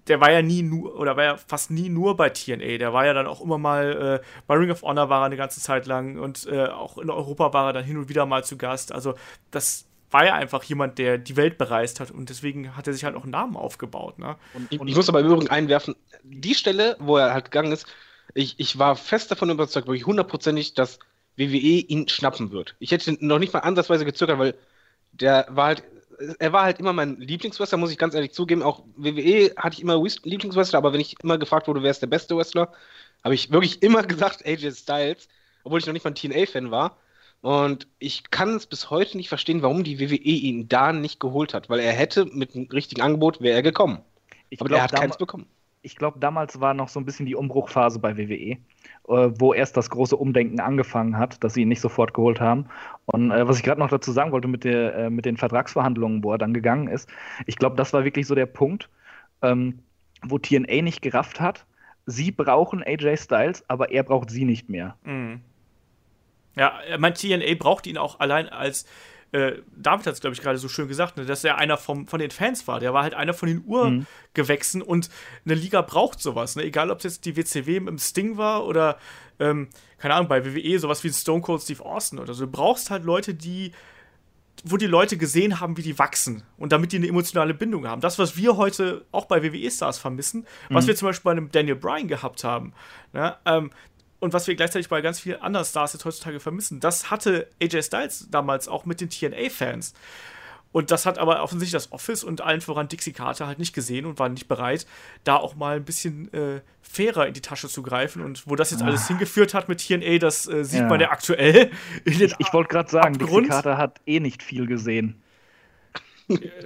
der 0.09 0.21
war 0.21 0.33
ja 0.33 0.43
nie 0.43 0.63
nur, 0.63 0.99
oder 0.99 1.17
war 1.17 1.25
ja 1.25 1.37
fast 1.37 1.71
nie 1.71 1.89
nur 1.89 2.17
bei 2.17 2.31
TNA. 2.31 2.79
Der 2.79 2.93
war 2.93 3.07
ja 3.07 3.13
dann 3.13 3.27
auch 3.27 3.41
immer 3.41 3.59
mal, 3.59 4.21
äh, 4.21 4.27
bei 4.47 4.55
Ring 4.57 4.71
of 4.71 4.83
Honor 4.83 5.09
war 5.09 5.23
er 5.23 5.27
eine 5.27 5.37
ganze 5.37 5.61
Zeit 5.61 5.87
lang 5.87 6.19
und 6.19 6.47
äh, 6.47 6.67
auch 6.67 6.99
in 6.99 7.11
Europa 7.11 7.53
war 7.53 7.69
er 7.69 7.73
dann 7.73 7.85
hin 7.85 7.97
und 7.97 8.09
wieder 8.09 8.27
mal 8.27 8.43
zu 8.43 8.57
Gast. 8.57 8.93
Also 8.93 9.15
das, 9.51 9.87
war 10.13 10.27
ja 10.27 10.35
einfach 10.35 10.63
jemand, 10.65 10.99
der 10.99 11.19
die 11.19 11.37
Welt 11.37 11.59
bereist 11.59 12.01
hat 12.01 12.11
und 12.11 12.29
deswegen 12.29 12.77
hat 12.77 12.87
er 12.87 12.93
sich 12.93 13.05
halt 13.05 13.17
auch 13.17 13.23
einen 13.23 13.33
Namen 13.33 13.57
aufgebaut. 13.57 14.19
Ne? 14.19 14.37
Und, 14.55 14.81
und 14.81 14.89
ich 14.89 14.95
muss 14.95 15.09
aber 15.09 15.21
im 15.21 15.27
Übrigen 15.27 15.49
einwerfen, 15.49 15.97
die 16.23 16.55
Stelle, 16.55 16.97
wo 16.99 17.17
er 17.17 17.33
halt 17.33 17.47
gegangen 17.47 17.73
ist, 17.73 17.87
ich, 18.35 18.55
ich 18.59 18.79
war 18.79 18.97
fest 18.97 19.31
davon 19.31 19.51
überzeugt, 19.51 19.87
wirklich 19.87 20.07
hundertprozentig, 20.07 20.75
dass 20.75 20.99
WWE 21.37 21.47
ihn 21.49 22.09
schnappen 22.09 22.51
wird. 22.51 22.77
Ich 22.79 22.91
hätte 22.91 23.17
noch 23.21 23.39
nicht 23.39 23.53
mal 23.53 23.61
ansatzweise 23.61 24.05
gezögert, 24.05 24.39
weil 24.39 24.55
der 25.13 25.47
war 25.51 25.67
halt 25.67 25.83
er 26.39 26.53
war 26.53 26.63
halt 26.65 26.79
immer 26.79 26.93
mein 26.93 27.19
Lieblingswrestler, 27.19 27.79
muss 27.79 27.91
ich 27.91 27.99
ganz 27.99 28.15
ehrlich 28.15 28.33
zugeben. 28.33 28.63
Auch 28.63 28.85
WWE 28.97 29.53
hatte 29.57 29.75
ich 29.75 29.83
immer 29.83 30.01
Lieblingswrestler, 30.23 30.79
aber 30.79 30.93
wenn 30.93 31.01
ich 31.01 31.17
immer 31.23 31.39
gefragt 31.39 31.69
wurde, 31.69 31.83
wer 31.83 31.91
ist 31.91 32.03
der 32.03 32.07
beste 32.07 32.37
Wrestler, 32.37 32.73
habe 33.25 33.35
ich 33.35 33.51
wirklich 33.51 33.83
immer 33.83 34.03
gesagt 34.03 34.47
AJ 34.47 34.73
Styles, 34.73 35.29
obwohl 35.65 35.81
ich 35.81 35.87
noch 35.87 35.93
nicht 35.93 36.05
mal 36.05 36.11
ein 36.11 36.15
TNA-Fan 36.15 36.71
war. 36.71 36.99
Und 37.43 37.89
ich 37.99 38.31
kann 38.31 38.55
es 38.55 38.67
bis 38.67 38.89
heute 38.89 39.17
nicht 39.17 39.29
verstehen, 39.29 39.63
warum 39.63 39.83
die 39.83 39.99
WWE 39.99 40.15
ihn 40.15 40.69
da 40.69 40.93
nicht 40.93 41.19
geholt 41.19 41.55
hat, 41.55 41.69
weil 41.69 41.81
er 41.81 41.93
hätte 41.93 42.25
mit 42.25 42.55
einem 42.55 42.69
richtigen 42.69 43.03
Angebot 43.03 43.41
wäre 43.41 43.57
er 43.57 43.63
gekommen. 43.63 43.99
Ich 44.49 44.61
aber 44.61 44.69
glaub, 44.69 44.79
er 44.79 44.85
hat 44.85 44.95
keins 44.95 45.19
bekommen. 45.19 45.47
Ich 45.83 45.97
glaube, 45.97 46.21
damals 46.21 46.61
war 46.61 46.73
noch 46.73 46.89
so 46.89 47.01
ein 47.01 47.05
bisschen 47.05 47.27
die 47.27 47.35
Umbruchphase 47.35 47.99
bei 47.99 48.17
WWE, 48.17 48.31
äh, 48.33 48.59
wo 49.09 49.53
erst 49.53 49.77
das 49.77 49.91
große 49.91 50.17
Umdenken 50.17 50.61
angefangen 50.61 51.19
hat, 51.19 51.43
dass 51.43 51.55
sie 51.55 51.63
ihn 51.63 51.69
nicht 51.69 51.81
sofort 51.81 52.15
geholt 52.15 52.41
haben. 52.41 52.67
Und 53.07 53.33
äh, 53.33 53.49
was 53.49 53.57
ich 53.57 53.65
gerade 53.65 53.81
noch 53.81 53.91
dazu 53.91 54.13
sagen 54.13 54.31
wollte 54.31 54.47
mit, 54.47 54.63
der, 54.63 54.95
äh, 54.95 55.11
mit 55.11 55.25
den 55.25 55.37
Vertragsverhandlungen, 55.37 56.23
wo 56.23 56.31
er 56.31 56.39
dann 56.39 56.55
gegangen 56.55 56.87
ist, 56.87 57.09
ich 57.47 57.57
glaube, 57.57 57.75
das 57.75 57.93
war 57.93 58.05
wirklich 58.05 58.29
so 58.29 58.37
der 58.37 58.47
Punkt, 58.47 58.89
ähm, 59.43 59.81
wo 60.25 60.39
TNA 60.39 60.83
nicht 60.83 61.03
gerafft 61.03 61.41
hat. 61.41 61.67
Sie 62.07 62.31
brauchen 62.31 62.85
AJ 62.85 63.17
Styles, 63.17 63.65
aber 63.69 63.91
er 63.91 64.05
braucht 64.05 64.31
sie 64.31 64.45
nicht 64.45 64.69
mehr. 64.69 64.97
Mhm. 65.03 65.41
Ja, 66.57 66.79
mein 66.99 67.15
TNA 67.15 67.55
braucht 67.59 67.87
ihn 67.87 67.99
auch 67.99 68.21
allein 68.21 68.49
als. 68.49 68.87
Äh, 69.33 69.63
David 69.75 70.07
hat 70.07 70.13
es, 70.13 70.21
glaube 70.21 70.35
ich, 70.35 70.43
gerade 70.43 70.59
so 70.59 70.69
schön 70.69 70.89
gesagt, 70.89 71.17
ne, 71.17 71.25
dass 71.25 71.43
er 71.43 71.57
einer 71.57 71.79
vom, 71.79 72.07
von 72.07 72.21
den 72.21 72.31
Fans 72.31 72.69
war. 72.69 72.81
Der 72.81 72.93
war 72.93 73.03
halt 73.03 73.15
einer 73.15 73.33
von 73.33 73.49
den 73.49 73.65
Urgewächsen 73.65 74.83
und 74.83 75.09
eine 75.47 75.55
Liga 75.55 75.81
braucht 75.81 76.21
sowas. 76.21 76.55
Ne? 76.55 76.65
Egal, 76.65 76.91
ob 76.91 76.99
es 76.99 77.05
jetzt 77.05 77.25
die 77.25 77.35
WCW 77.35 77.77
im 77.79 77.99
Sting 77.99 78.37
war 78.37 78.67
oder, 78.67 78.99
ähm, 79.41 79.69
keine 79.97 80.15
Ahnung, 80.15 80.29
bei 80.29 80.45
WWE 80.45 80.79
sowas 80.79 81.03
wie 81.03 81.09
ein 81.09 81.15
Stone 81.15 81.41
Cold 81.41 81.63
Steve 81.63 81.83
Austin 81.83 82.19
oder 82.19 82.35
so. 82.35 82.45
Du 82.45 82.53
brauchst 82.53 82.91
halt 82.91 83.05
Leute, 83.05 83.33
die 83.33 83.73
wo 84.65 84.77
die 84.77 84.87
Leute 84.87 85.17
gesehen 85.17 85.61
haben, 85.61 85.77
wie 85.77 85.83
die 85.83 85.99
wachsen 85.99 86.45
und 86.57 86.73
damit 86.73 86.93
die 86.93 86.97
eine 86.97 87.09
emotionale 87.09 87.53
Bindung 87.55 87.87
haben. 87.87 88.01
Das, 88.01 88.19
was 88.19 88.37
wir 88.37 88.57
heute 88.57 89.05
auch 89.11 89.25
bei 89.25 89.43
WWE-Stars 89.43 89.99
vermissen, 89.99 90.47
was 90.69 90.87
wir 90.87 90.95
zum 90.95 91.09
Beispiel 91.09 91.25
bei 91.25 91.33
einem 91.33 91.51
Daniel 91.51 91.77
Bryan 91.77 92.07
gehabt 92.07 92.45
haben, 92.45 92.73
ne? 93.13 93.37
ähm, 93.45 93.71
und 94.23 94.33
was 94.33 94.47
wir 94.47 94.55
gleichzeitig 94.55 94.89
bei 94.89 95.01
ganz 95.01 95.19
vielen 95.19 95.43
anderen 95.43 95.67
Stars 95.67 95.95
jetzt 95.95 96.05
heutzutage 96.05 96.39
vermissen, 96.39 96.79
das 96.79 97.11
hatte 97.11 97.49
AJ 97.61 97.83
Styles 97.83 98.29
damals 98.31 98.69
auch 98.69 98.85
mit 98.85 99.01
den 99.01 99.11
TNA-Fans. 99.11 99.95
Und 100.71 100.93
das 100.93 101.07
hat 101.07 101.19
aber 101.19 101.43
offensichtlich 101.43 101.73
das 101.73 101.91
Office 101.91 102.23
und 102.23 102.41
allen 102.41 102.61
voran 102.61 102.87
Dixie 102.87 103.13
Carter 103.13 103.49
halt 103.49 103.59
nicht 103.59 103.75
gesehen 103.75 104.07
und 104.07 104.21
waren 104.21 104.33
nicht 104.35 104.47
bereit, 104.47 104.87
da 105.25 105.37
auch 105.37 105.57
mal 105.57 105.75
ein 105.77 105.85
bisschen 105.85 106.33
äh, 106.33 106.61
fairer 106.83 107.27
in 107.27 107.35
die 107.35 107.41
Tasche 107.43 107.69
zu 107.69 107.83
greifen. 107.83 108.23
Und 108.23 108.49
wo 108.49 108.55
das 108.55 108.71
jetzt 108.71 108.83
alles 108.85 109.09
hingeführt 109.09 109.55
hat 109.55 109.69
mit 109.69 109.85
TNA, 109.85 110.19
das 110.19 110.47
äh, 110.47 110.65
sieht 110.65 110.83
Ja. 110.83 110.87
man 110.87 111.01
ja 111.01 111.11
aktuell. 111.11 111.73
Ich, 112.05 112.23
ich 112.23 112.53
wollte 112.53 112.69
gerade 112.71 112.91
sagen, 112.91 113.15
Dixie 113.15 113.25
Abgrund? 113.25 113.49
Carter 113.49 113.77
hat 113.77 114.01
eh 114.07 114.21
nicht 114.21 114.41
viel 114.43 114.67
gesehen. 114.67 115.21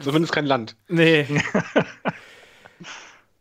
Zumindest 0.03 0.33
kein 0.35 0.45
Land. 0.47 0.77
Nee. 0.89 1.27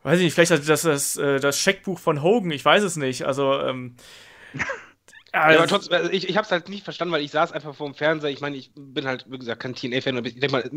weiß 0.05 0.19
ich 0.19 0.25
nicht, 0.25 0.33
vielleicht 0.33 0.51
das, 0.51 0.65
das, 0.65 0.81
das, 0.83 1.17
äh, 1.17 1.39
das 1.39 1.59
Scheckbuch 1.59 1.99
von 1.99 2.21
Hogan, 2.23 2.51
ich 2.51 2.63
weiß 2.63 2.83
es 2.83 2.95
nicht. 2.95 3.23
Also, 3.23 3.59
ähm. 3.59 3.95
Ja, 5.33 5.41
also- 5.41 5.59
aber 5.59 5.67
trotzdem, 5.67 5.93
also 5.95 6.09
ich, 6.11 6.29
ich 6.29 6.37
habe 6.37 6.45
es 6.45 6.51
halt 6.51 6.69
nicht 6.69 6.85
verstanden, 6.85 7.13
weil 7.13 7.21
ich 7.21 7.31
saß 7.31 7.51
einfach 7.51 7.75
vor 7.75 7.89
dem 7.89 7.93
Fernseher. 7.93 8.29
Ich 8.31 8.39
meine, 8.39 8.55
ich 8.55 8.71
bin 8.73 9.05
halt, 9.05 9.25
wie 9.29 9.37
gesagt, 9.37 9.61
kein 9.61 9.75
TNA-Fan. 9.75 10.23
Ich 10.23 10.39
denke 10.39 10.51
mal, 10.51 10.69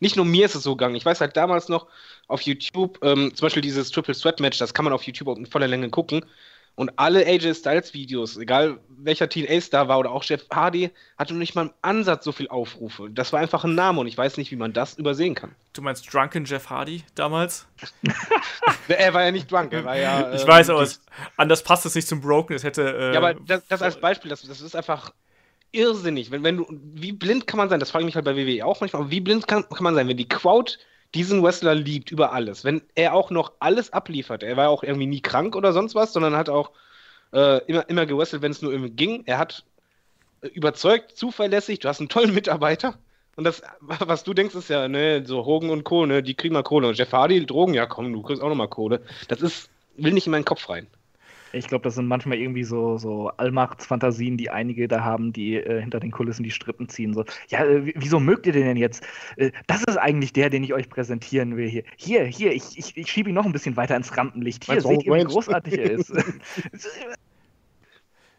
nicht 0.00 0.16
nur 0.16 0.26
mir 0.26 0.44
ist 0.44 0.54
es 0.54 0.64
so 0.64 0.76
gegangen. 0.76 0.96
Ich 0.96 1.06
weiß 1.06 1.22
halt 1.22 1.34
damals 1.34 1.70
noch 1.70 1.86
auf 2.28 2.42
YouTube, 2.42 2.98
ähm, 3.02 3.34
zum 3.34 3.46
Beispiel 3.46 3.62
dieses 3.62 3.90
Triple 3.90 4.12
Sweat 4.12 4.38
Match, 4.40 4.58
das 4.58 4.74
kann 4.74 4.84
man 4.84 4.92
auf 4.92 5.04
YouTube 5.04 5.28
auch 5.28 5.38
in 5.38 5.46
voller 5.46 5.66
Länge 5.68 5.88
gucken. 5.88 6.26
Und 6.76 6.92
alle 6.98 7.26
AJ 7.26 7.54
Styles 7.54 7.94
Videos, 7.94 8.36
egal 8.36 8.78
welcher 8.88 9.28
TNA-Star 9.30 9.88
war 9.88 9.98
oder 9.98 10.10
auch 10.12 10.22
Jeff 10.22 10.44
Hardy, 10.52 10.90
hatte 11.16 11.32
noch 11.32 11.38
nicht 11.40 11.54
mal 11.54 11.62
im 11.62 11.72
Ansatz 11.80 12.22
so 12.24 12.32
viel 12.32 12.48
Aufrufe. 12.48 13.08
Das 13.10 13.32
war 13.32 13.40
einfach 13.40 13.64
ein 13.64 13.74
Name 13.74 13.98
und 14.00 14.06
ich 14.06 14.16
weiß 14.16 14.36
nicht, 14.36 14.50
wie 14.50 14.56
man 14.56 14.74
das 14.74 14.94
übersehen 14.98 15.34
kann. 15.34 15.54
du 15.72 15.80
meinst 15.82 16.12
Drunken 16.12 16.44
Jeff 16.44 16.68
Hardy 16.70 17.02
damals? 17.14 17.66
Er 18.88 19.14
war 19.14 19.24
ja 19.24 19.32
nicht 19.32 19.50
drunk, 19.50 19.72
er 19.72 19.84
war 19.84 19.96
ja. 19.96 20.32
ich 20.32 20.42
ähm, 20.42 20.48
weiß, 20.48 20.70
aber 20.70 20.80
die- 20.80 20.86
es, 20.90 21.00
anders 21.36 21.62
passt 21.64 21.86
es 21.86 21.94
nicht 21.96 22.06
zum 22.06 22.20
Broken. 22.20 22.54
Es 22.54 22.62
hätte. 22.62 22.82
Äh, 22.82 23.12
Ja, 23.14 23.18
aber 23.18 23.34
das, 23.34 23.66
das 23.66 23.82
als 23.82 24.00
Beispiel, 24.00 24.28
das, 24.28 24.42
das 24.42 24.60
ist 24.60 24.76
einfach 24.76 25.12
irrsinnig. 25.72 26.30
Wenn, 26.30 26.44
wenn 26.44 26.56
du, 26.58 26.66
wie 26.70 27.12
blind 27.12 27.46
kann 27.46 27.58
man 27.58 27.68
sein? 27.68 27.80
Das 27.80 27.90
frage 27.90 28.02
ich 28.02 28.06
mich 28.06 28.14
halt 28.14 28.24
bei 28.24 28.36
WWE 28.36 28.64
auch 28.64 28.80
manchmal. 28.80 29.02
Aber 29.02 29.10
wie 29.10 29.20
blind 29.20 29.48
kann, 29.48 29.68
kann 29.68 29.82
man 29.82 29.94
sein, 29.94 30.06
wenn 30.08 30.16
die 30.16 30.28
Crowd 30.28 30.74
diesen 31.14 31.42
Wrestler 31.42 31.74
liebt 31.74 32.10
über 32.10 32.32
alles? 32.32 32.64
Wenn 32.64 32.82
er 32.94 33.14
auch 33.14 33.30
noch 33.30 33.52
alles 33.58 33.92
abliefert. 33.92 34.42
Er 34.42 34.56
war 34.56 34.68
auch 34.68 34.82
irgendwie 34.82 35.06
nie 35.06 35.20
krank 35.20 35.56
oder 35.56 35.72
sonst 35.72 35.94
was, 35.94 36.12
sondern 36.12 36.36
hat 36.36 36.48
auch 36.48 36.72
äh, 37.32 37.64
immer, 37.66 37.88
immer 37.88 38.06
gewrestelt, 38.06 38.42
wenn 38.42 38.52
es 38.52 38.62
nur 38.62 38.72
irgendwie 38.72 38.90
ging. 38.92 39.22
Er 39.26 39.38
hat 39.38 39.64
äh, 40.42 40.48
überzeugt, 40.48 41.16
zuverlässig. 41.16 41.80
Du 41.80 41.88
hast 41.88 42.00
einen 42.00 42.08
tollen 42.08 42.34
Mitarbeiter. 42.34 42.98
Und 43.36 43.44
das, 43.44 43.62
was 43.80 44.24
du 44.24 44.34
denkst, 44.34 44.54
ist 44.54 44.70
ja, 44.70 44.88
ne, 44.88 45.24
so 45.24 45.44
Hogan 45.44 45.70
und 45.70 45.84
Co., 45.84 46.06
ne, 46.06 46.22
die 46.22 46.34
kriegen 46.34 46.54
mal 46.54 46.62
Kohle. 46.62 46.88
Und 46.88 46.98
Jeff 46.98 47.12
Hardy, 47.12 47.44
Drogen, 47.46 47.74
ja 47.74 47.86
komm, 47.86 48.12
du 48.12 48.22
kriegst 48.22 48.42
auch 48.42 48.48
noch 48.48 48.56
mal 48.56 48.68
Kohle. 48.68 49.02
Das 49.28 49.42
ist, 49.42 49.70
will 49.96 50.12
nicht 50.12 50.26
in 50.26 50.32
meinen 50.32 50.44
Kopf 50.44 50.68
rein. 50.68 50.86
Ich 51.56 51.66
glaube, 51.66 51.82
das 51.82 51.94
sind 51.94 52.06
manchmal 52.06 52.38
irgendwie 52.38 52.64
so, 52.64 52.98
so 52.98 53.28
Allmachtsfantasien, 53.36 54.36
die 54.36 54.50
einige 54.50 54.88
da 54.88 55.04
haben, 55.04 55.32
die 55.32 55.56
äh, 55.56 55.80
hinter 55.80 56.00
den 56.00 56.10
Kulissen 56.10 56.42
die 56.42 56.50
Strippen 56.50 56.88
ziehen. 56.88 57.14
So, 57.14 57.24
ja, 57.48 57.64
äh, 57.64 57.92
wieso 57.96 58.20
mögt 58.20 58.46
ihr 58.46 58.52
den 58.52 58.64
denn 58.64 58.76
jetzt? 58.76 59.02
Äh, 59.36 59.50
das 59.66 59.82
ist 59.84 59.96
eigentlich 59.96 60.32
der, 60.32 60.50
den 60.50 60.62
ich 60.64 60.74
euch 60.74 60.88
präsentieren 60.88 61.56
will 61.56 61.68
hier. 61.68 61.84
Hier, 61.96 62.24
hier, 62.24 62.52
ich, 62.52 62.78
ich, 62.78 62.96
ich 62.96 63.10
schiebe 63.10 63.30
ihn 63.30 63.34
noch 63.34 63.46
ein 63.46 63.52
bisschen 63.52 63.76
weiter 63.76 63.96
ins 63.96 64.16
Rampenlicht. 64.16 64.64
Hier, 64.64 64.74
Meinst 64.74 64.88
seht 64.88 65.04
ihr, 65.04 65.14
wie 65.14 65.24
großartig 65.24 65.78
er 65.78 65.90
ist. 65.90 66.12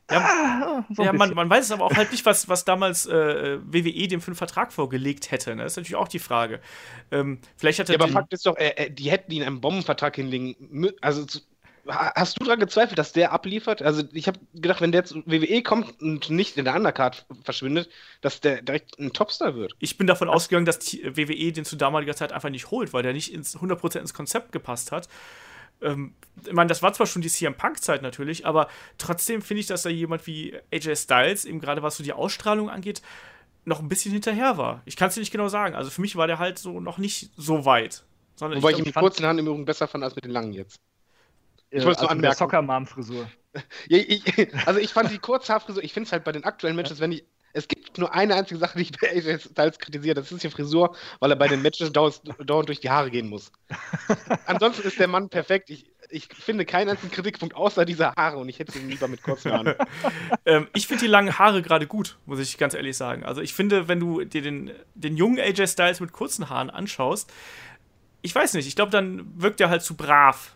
Ja, 0.10 0.20
Ah, 0.20 0.86
so 0.90 1.04
ja 1.04 1.12
man, 1.12 1.34
man 1.34 1.50
weiß 1.50 1.66
es 1.66 1.72
aber 1.72 1.84
auch 1.84 1.94
halt 1.94 2.12
nicht, 2.12 2.26
was, 2.26 2.48
was 2.48 2.64
damals 2.64 3.06
äh, 3.08 3.60
WWE 3.62 4.08
dem 4.08 4.22
für 4.22 4.28
einen 4.28 4.36
Vertrag 4.36 4.72
vorgelegt 4.72 5.32
hätte. 5.32 5.56
Ne? 5.56 5.64
Das 5.64 5.74
ist 5.74 5.78
natürlich 5.78 5.98
auch 5.98 6.08
die 6.08 6.20
Frage. 6.20 6.62
Ähm, 7.12 7.40
vielleicht 7.58 7.80
hat 7.80 7.90
er 7.90 7.96
Ja, 7.96 8.02
aber 8.02 8.12
Fakt 8.12 8.32
ist 8.32 8.46
doch, 8.46 8.56
äh, 8.56 8.70
äh, 8.78 8.90
die 8.90 9.12
hätten 9.12 9.32
ihn 9.34 9.44
einen 9.44 9.60
Bombenvertrag 9.60 10.16
hinlegen 10.16 10.56
müssen. 10.60 10.96
Also, 11.02 11.26
hast 11.88 12.40
du 12.40 12.46
daran 12.46 12.60
gezweifelt, 12.60 12.98
dass 12.98 13.14
der 13.14 13.32
abliefert? 13.32 13.82
Also, 13.82 14.04
ich 14.14 14.28
habe 14.28 14.40
gedacht, 14.54 14.82
wenn 14.82 14.92
der 14.92 15.06
zu 15.06 15.24
WWE 15.26 15.62
kommt 15.64 16.02
und 16.02 16.30
nicht 16.30 16.58
in 16.58 16.66
der 16.66 16.76
Undercard 16.76 17.26
verschwindet, 17.44 17.90
dass 18.22 18.42
der 18.42 18.62
direkt 18.62 18.98
ein 19.00 19.14
Topstar 19.14 19.56
wird. 19.56 19.74
ich 19.80 19.98
bin 19.98 20.08
davon 20.08 20.30
ausgegangen, 20.30 20.66
dass 20.66 20.80
die 20.80 21.04
WWE 21.18 21.52
den 21.52 21.66
zu 21.66 21.76
damaliger 21.76 22.16
Zeit 22.16 22.32
einfach 22.32 22.50
nicht 22.50 22.72
holt, 22.72 22.94
weil 22.94 23.04
der 23.04 23.14
nicht 23.14 23.34
ins 23.34 23.58
100% 23.58 24.00
ins 24.00 24.14
Konzept 24.14 24.52
gepasst 24.52 24.92
hat. 24.92 25.08
Ähm, 25.82 26.16
ich 26.46 26.54
meine, 26.54 26.68
das 26.70 26.82
war 26.82 26.94
zwar 26.94 27.06
schon 27.08 27.22
die 27.22 27.30
CM 27.30 27.56
Punk-Zeit 27.56 28.02
natürlich, 28.02 28.46
aber 28.46 28.68
trotzdem 28.98 29.42
finde 29.42 29.62
ich, 29.62 29.68
dass 29.68 29.84
da 29.84 29.90
jemand 29.90 30.26
wie 30.28 30.56
AJ 30.74 30.96
Styles, 30.96 31.46
eben 31.46 31.60
gerade 31.60 31.84
was 31.84 31.98
so 31.98 32.04
die 32.04 32.14
Ausstrahlung 32.14 32.70
angeht, 32.70 33.02
noch 33.66 33.80
ein 33.80 33.90
bisschen 33.90 34.12
hinterher 34.14 34.58
war. 34.58 34.82
Ich 34.86 34.96
kann 34.96 35.10
es 35.10 35.14
dir 35.16 35.20
nicht 35.20 35.32
genau 35.32 35.50
sagen. 35.50 35.76
Also 35.76 35.90
für 35.92 36.02
mich 36.02 36.16
war 36.16 36.26
der 36.28 36.40
halt 36.40 36.58
so 36.58 36.80
noch 36.80 36.98
nicht 36.98 37.32
so 37.38 37.66
weit. 37.66 38.04
Sondern 38.36 38.62
Wobei 38.62 38.70
ich 38.72 38.78
ich 38.78 38.78
glaub, 38.78 38.86
mit 38.86 38.94
fand- 38.94 39.04
kurzen 39.04 39.26
Haaren 39.26 39.40
im 39.40 39.48
Übrigen 39.48 39.66
besser 39.66 39.88
fand 39.88 40.04
als 40.04 40.16
mit 40.16 40.24
den 40.26 40.32
langen 40.32 40.54
jetzt. 40.54 40.78
Äh, 41.70 41.78
ich 41.80 41.86
wollt's 41.86 42.02
nur 42.02 42.10
also 42.10 42.18
anmerken. 42.18 42.38
Soccer-Mom-Frisur. 42.38 43.28
Ja, 43.88 43.98
ich, 43.98 44.24
also, 44.68 44.80
ich 44.80 44.94
fand 44.94 45.10
die 45.10 45.18
Kurzhaarfrisur, 45.18 45.84
ich 45.84 45.92
finde 45.92 46.06
es 46.06 46.12
halt 46.12 46.24
bei 46.24 46.32
den 46.32 46.44
aktuellen 46.44 46.76
Matches, 46.76 47.00
wenn 47.00 47.10
die. 47.10 47.24
Es 47.54 47.68
gibt 47.68 47.98
nur 47.98 48.14
eine 48.14 48.36
einzige 48.36 48.60
Sache, 48.60 48.78
die 48.78 48.84
ich 48.84 48.92
bei 48.92 49.10
AJ 49.10 49.40
Styles 49.40 49.80
kritisiere, 49.80 50.14
das 50.14 50.32
ist 50.32 50.44
die 50.44 50.50
Frisur, 50.52 50.96
weil 51.20 51.32
er 51.32 51.38
bei 51.38 51.48
den 51.48 51.64
Matches 51.64 51.92
dauernd, 51.92 52.22
dauernd 52.46 52.70
durch 52.70 52.82
die 52.82 52.92
Haare 52.92 53.10
gehen 53.10 53.30
muss. 53.30 53.52
Ansonsten 54.46 54.88
ist 54.88 55.00
der 55.00 55.08
Mann 55.08 55.30
perfekt. 55.30 55.72
Ich, 55.72 55.90
ich 56.12 56.28
finde 56.28 56.66
keinen 56.66 56.90
einzigen 56.90 57.10
Kritikpunkt 57.10 57.56
außer 57.56 57.84
dieser 57.86 58.14
Haare 58.16 58.38
und 58.38 58.48
ich 58.48 58.60
hätte 58.60 58.78
ihn 58.78 58.90
lieber 58.90 59.08
mit 59.08 59.24
kurzen 59.24 59.52
Haaren. 59.52 59.74
Ähm, 60.46 60.68
ich 60.74 60.88
finde 60.88 61.04
die 61.04 61.10
langen 61.10 61.38
Haare 61.40 61.62
gerade 61.62 61.88
gut, 61.88 62.18
muss 62.26 62.40
ich 62.40 62.58
ganz 62.58 62.74
ehrlich 62.74 62.96
sagen. 62.96 63.26
Also 63.26 63.42
ich 63.42 63.54
finde, 63.54 63.88
wenn 63.90 64.00
du 64.00 64.24
dir 64.24 64.42
den, 64.42 64.72
den 64.94 65.18
jungen 65.18 65.40
AJ 65.40 65.68
Styles 65.68 66.00
mit 66.00 66.14
kurzen 66.14 66.50
Haaren 66.50 66.70
anschaust, 66.70 67.34
ich 68.22 68.34
weiß 68.34 68.54
nicht, 68.54 68.68
ich 68.68 68.76
glaube, 68.76 68.92
dann 68.92 69.26
wirkt 69.36 69.60
er 69.60 69.70
halt 69.70 69.82
zu 69.82 69.96
brav. 69.96 70.56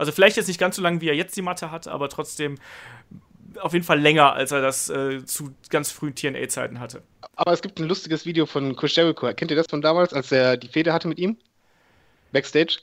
Also 0.00 0.12
vielleicht 0.12 0.38
jetzt 0.38 0.48
nicht 0.48 0.58
ganz 0.58 0.76
so 0.76 0.82
lang, 0.82 1.02
wie 1.02 1.08
er 1.08 1.14
jetzt 1.14 1.36
die 1.36 1.42
Matte 1.42 1.70
hat, 1.70 1.86
aber 1.86 2.08
trotzdem 2.08 2.56
auf 3.58 3.74
jeden 3.74 3.84
Fall 3.84 4.00
länger, 4.00 4.32
als 4.32 4.50
er 4.50 4.62
das 4.62 4.88
äh, 4.88 5.26
zu 5.26 5.54
ganz 5.68 5.90
frühen 5.90 6.14
TNA-Zeiten 6.14 6.80
hatte. 6.80 7.02
Aber 7.36 7.52
es 7.52 7.60
gibt 7.60 7.78
ein 7.78 7.86
lustiges 7.86 8.24
Video 8.24 8.46
von 8.46 8.74
Chris 8.76 8.96
Jericho. 8.96 9.30
Kennt 9.34 9.50
ihr 9.50 9.58
das 9.58 9.66
von 9.66 9.82
damals, 9.82 10.14
als 10.14 10.32
er 10.32 10.56
die 10.56 10.68
Fehde 10.68 10.94
hatte 10.94 11.06
mit 11.06 11.18
ihm? 11.18 11.36
Backstage? 12.32 12.78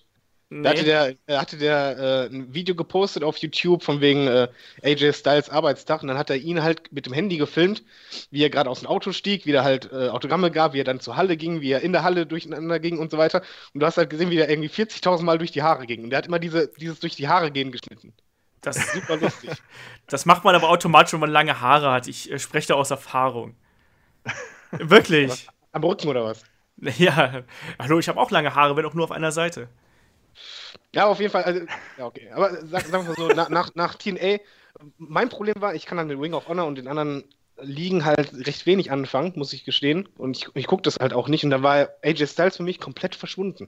Da 0.50 0.70
hatte 0.70 0.80
Nee. 0.80 0.86
der, 0.86 1.16
äh, 1.28 1.38
hatte 1.38 1.58
der 1.58 1.98
äh, 2.32 2.34
ein 2.34 2.54
Video 2.54 2.74
gepostet 2.74 3.22
auf 3.24 3.38
YouTube 3.38 3.84
von 3.84 4.00
wegen 4.00 4.28
äh, 4.28 4.48
AJ 4.82 5.12
Styles 5.14 5.50
Arbeitstag 5.50 6.02
und 6.02 6.08
dann 6.08 6.18
hat 6.18 6.30
er 6.30 6.38
ihn 6.38 6.64
halt 6.64 6.90
mit 6.94 7.06
dem 7.06 7.12
Handy 7.12 7.36
gefilmt, 7.38 7.84
wie 8.32 8.44
er 8.44 8.50
gerade 8.50 8.70
aus 8.70 8.80
dem 8.80 8.88
Auto 8.88 9.12
stieg, 9.12 9.46
wie 9.46 9.52
er 9.52 9.66
halt 9.66 9.92
äh, 9.92 10.08
Autogramme 10.08 10.50
gab, 10.50 10.72
wie 10.74 10.80
er 10.80 10.86
dann 10.86 11.02
zur 11.02 11.18
Halle 11.18 11.36
ging, 11.36 11.60
wie 11.60 11.72
er 11.72 11.82
in 11.82 11.92
der 11.92 12.04
Halle 12.04 12.26
durcheinander 12.26 12.80
ging 12.80 12.98
und 12.98 13.12
so 13.12 13.18
weiter. 13.18 13.42
Und 13.74 13.82
du 13.82 13.86
hast 13.86 13.98
halt 13.98 14.10
gesehen, 14.10 14.30
wie 14.30 14.38
der 14.38 14.50
irgendwie 14.50 14.70
40.000 14.70 15.24
Mal 15.24 15.38
durch 15.38 15.52
die 15.52 15.64
Haare 15.64 15.86
ging. 15.86 16.04
Und 16.04 16.12
der 16.12 16.20
hat 16.20 16.28
immer 16.28 16.40
diese, 16.40 16.70
dieses 16.80 17.00
durch 17.02 17.16
die 17.18 17.28
Haare 17.28 17.52
gehen 17.52 17.72
geschnitten. 17.74 18.14
Das, 18.62 18.78
Super 18.94 19.18
lustig. 19.18 19.52
das 20.08 20.26
macht 20.26 20.46
man 20.46 20.56
aber 20.56 20.70
automatisch, 20.70 21.12
wenn 21.14 21.20
man 21.20 21.30
lange 21.32 21.60
Haare 21.60 21.92
hat. 21.92 22.08
Ich 22.08 22.32
äh, 22.32 22.40
spreche 22.40 22.70
da 22.70 22.76
aus 22.76 22.90
Erfahrung. 22.92 23.56
Wirklich. 24.72 25.48
Am 25.72 25.84
Rücken 25.84 26.08
oder 26.08 26.24
was? 26.24 26.44
Ja, 26.98 27.44
hallo, 27.80 28.00
ich 28.00 28.08
habe 28.08 28.20
auch 28.20 28.32
lange 28.32 28.54
Haare, 28.56 28.76
wenn 28.76 28.86
auch 28.86 28.94
nur 28.94 29.04
auf 29.06 29.12
einer 29.12 29.32
Seite. 29.32 29.68
Ja, 30.98 31.06
auf 31.06 31.20
jeden 31.20 31.32
Fall. 31.32 31.44
Also, 31.44 31.62
ja, 32.00 32.08
okay. 32.08 32.28
Aber 32.34 32.66
sag, 32.66 32.88
sagen 32.88 33.08
wir 33.08 33.14
so, 33.14 33.28
nach, 33.28 33.50
nach, 33.50 33.76
nach 33.76 33.94
TNA, 33.94 34.40
mein 34.98 35.30
Problem 35.30 35.54
war, 35.60 35.76
ich 35.76 35.86
kann 35.86 36.00
dann 36.00 36.08
mit 36.08 36.20
Ring 36.20 36.34
of 36.34 36.48
Honor 36.48 36.66
und 36.66 36.76
den 36.76 36.88
anderen 36.88 37.24
Ligen 37.62 38.04
halt 38.04 38.34
recht 38.48 38.66
wenig 38.66 38.90
anfangen, 38.92 39.34
muss 39.36 39.54
ich 39.54 39.64
gestehen. 39.64 40.10
Und 40.18 40.38
ich, 40.38 40.48
ich 40.56 40.66
gucke 40.66 40.82
das 40.82 40.98
halt 40.98 41.14
auch 41.14 41.28
nicht. 41.28 41.44
Und 41.44 41.52
da 41.52 41.62
war 41.62 41.90
AJ 42.04 42.26
Styles 42.26 42.58
für 42.58 42.64
mich 42.64 42.80
komplett 42.80 43.14
verschwunden. 43.14 43.68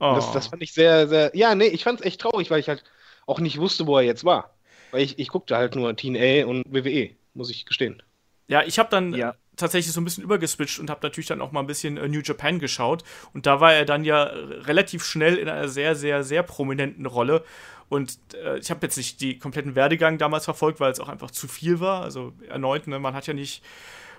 Oh. 0.00 0.14
Das, 0.16 0.32
das, 0.32 0.48
fand 0.48 0.64
ich 0.64 0.74
sehr, 0.74 1.06
sehr. 1.06 1.30
Ja, 1.32 1.54
nee, 1.54 1.68
ich 1.68 1.84
fand 1.84 2.00
es 2.00 2.06
echt 2.06 2.20
traurig, 2.20 2.50
weil 2.50 2.58
ich 2.58 2.68
halt 2.68 2.82
auch 3.26 3.38
nicht 3.38 3.60
wusste, 3.60 3.86
wo 3.86 3.96
er 3.96 4.02
jetzt 4.02 4.24
war. 4.24 4.56
Weil 4.90 5.02
ich, 5.02 5.20
ich 5.20 5.28
guckte 5.28 5.56
halt 5.56 5.76
nur 5.76 5.94
TNA 5.94 6.46
und 6.46 6.64
WWE, 6.68 7.10
muss 7.34 7.50
ich 7.50 7.66
gestehen. 7.66 8.02
Ja, 8.48 8.64
ich 8.64 8.80
habe 8.80 8.90
dann 8.90 9.14
ja. 9.14 9.36
Tatsächlich 9.56 9.92
so 9.92 10.00
ein 10.00 10.04
bisschen 10.04 10.24
übergeswitcht 10.24 10.78
und 10.78 10.90
habe 10.90 11.00
natürlich 11.02 11.26
dann 11.26 11.40
auch 11.40 11.52
mal 11.52 11.60
ein 11.60 11.66
bisschen 11.66 11.96
äh, 11.96 12.08
New 12.08 12.20
Japan 12.20 12.58
geschaut. 12.58 13.04
Und 13.32 13.46
da 13.46 13.60
war 13.60 13.72
er 13.72 13.84
dann 13.84 14.04
ja 14.04 14.24
relativ 14.24 15.04
schnell 15.04 15.36
in 15.36 15.48
einer 15.48 15.68
sehr, 15.68 15.96
sehr, 15.96 16.22
sehr 16.22 16.42
prominenten 16.42 17.06
Rolle. 17.06 17.44
Und 17.88 18.18
äh, 18.34 18.58
ich 18.58 18.70
habe 18.70 18.80
jetzt 18.86 18.96
nicht 18.96 19.20
die 19.20 19.38
kompletten 19.38 19.74
Werdegang 19.74 20.18
damals 20.18 20.44
verfolgt, 20.44 20.80
weil 20.80 20.92
es 20.92 21.00
auch 21.00 21.08
einfach 21.08 21.30
zu 21.30 21.48
viel 21.48 21.80
war. 21.80 22.02
Also 22.02 22.32
erneut, 22.48 22.86
ne, 22.86 22.98
man 22.98 23.14
hat 23.14 23.26
ja 23.26 23.34
nicht 23.34 23.62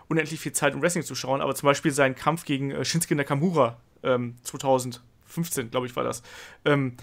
unendlich 0.08 0.40
viel 0.40 0.54
Zeit, 0.54 0.74
um 0.74 0.82
Wrestling 0.82 1.04
zu 1.04 1.16
schauen. 1.16 1.42
Aber 1.42 1.54
zum 1.56 1.68
Beispiel 1.68 1.92
sein 1.92 2.16
Kampf 2.16 2.46
gegen 2.46 2.72
äh, 2.72 2.86
Shinsuke 2.86 3.16
Nakamura 3.16 3.78
ähm, 4.04 4.36
2015, 4.44 5.70
glaube 5.70 5.88
ich, 5.88 5.96
war 5.96 6.04
das. 6.04 6.24
Ähm, 6.66 6.96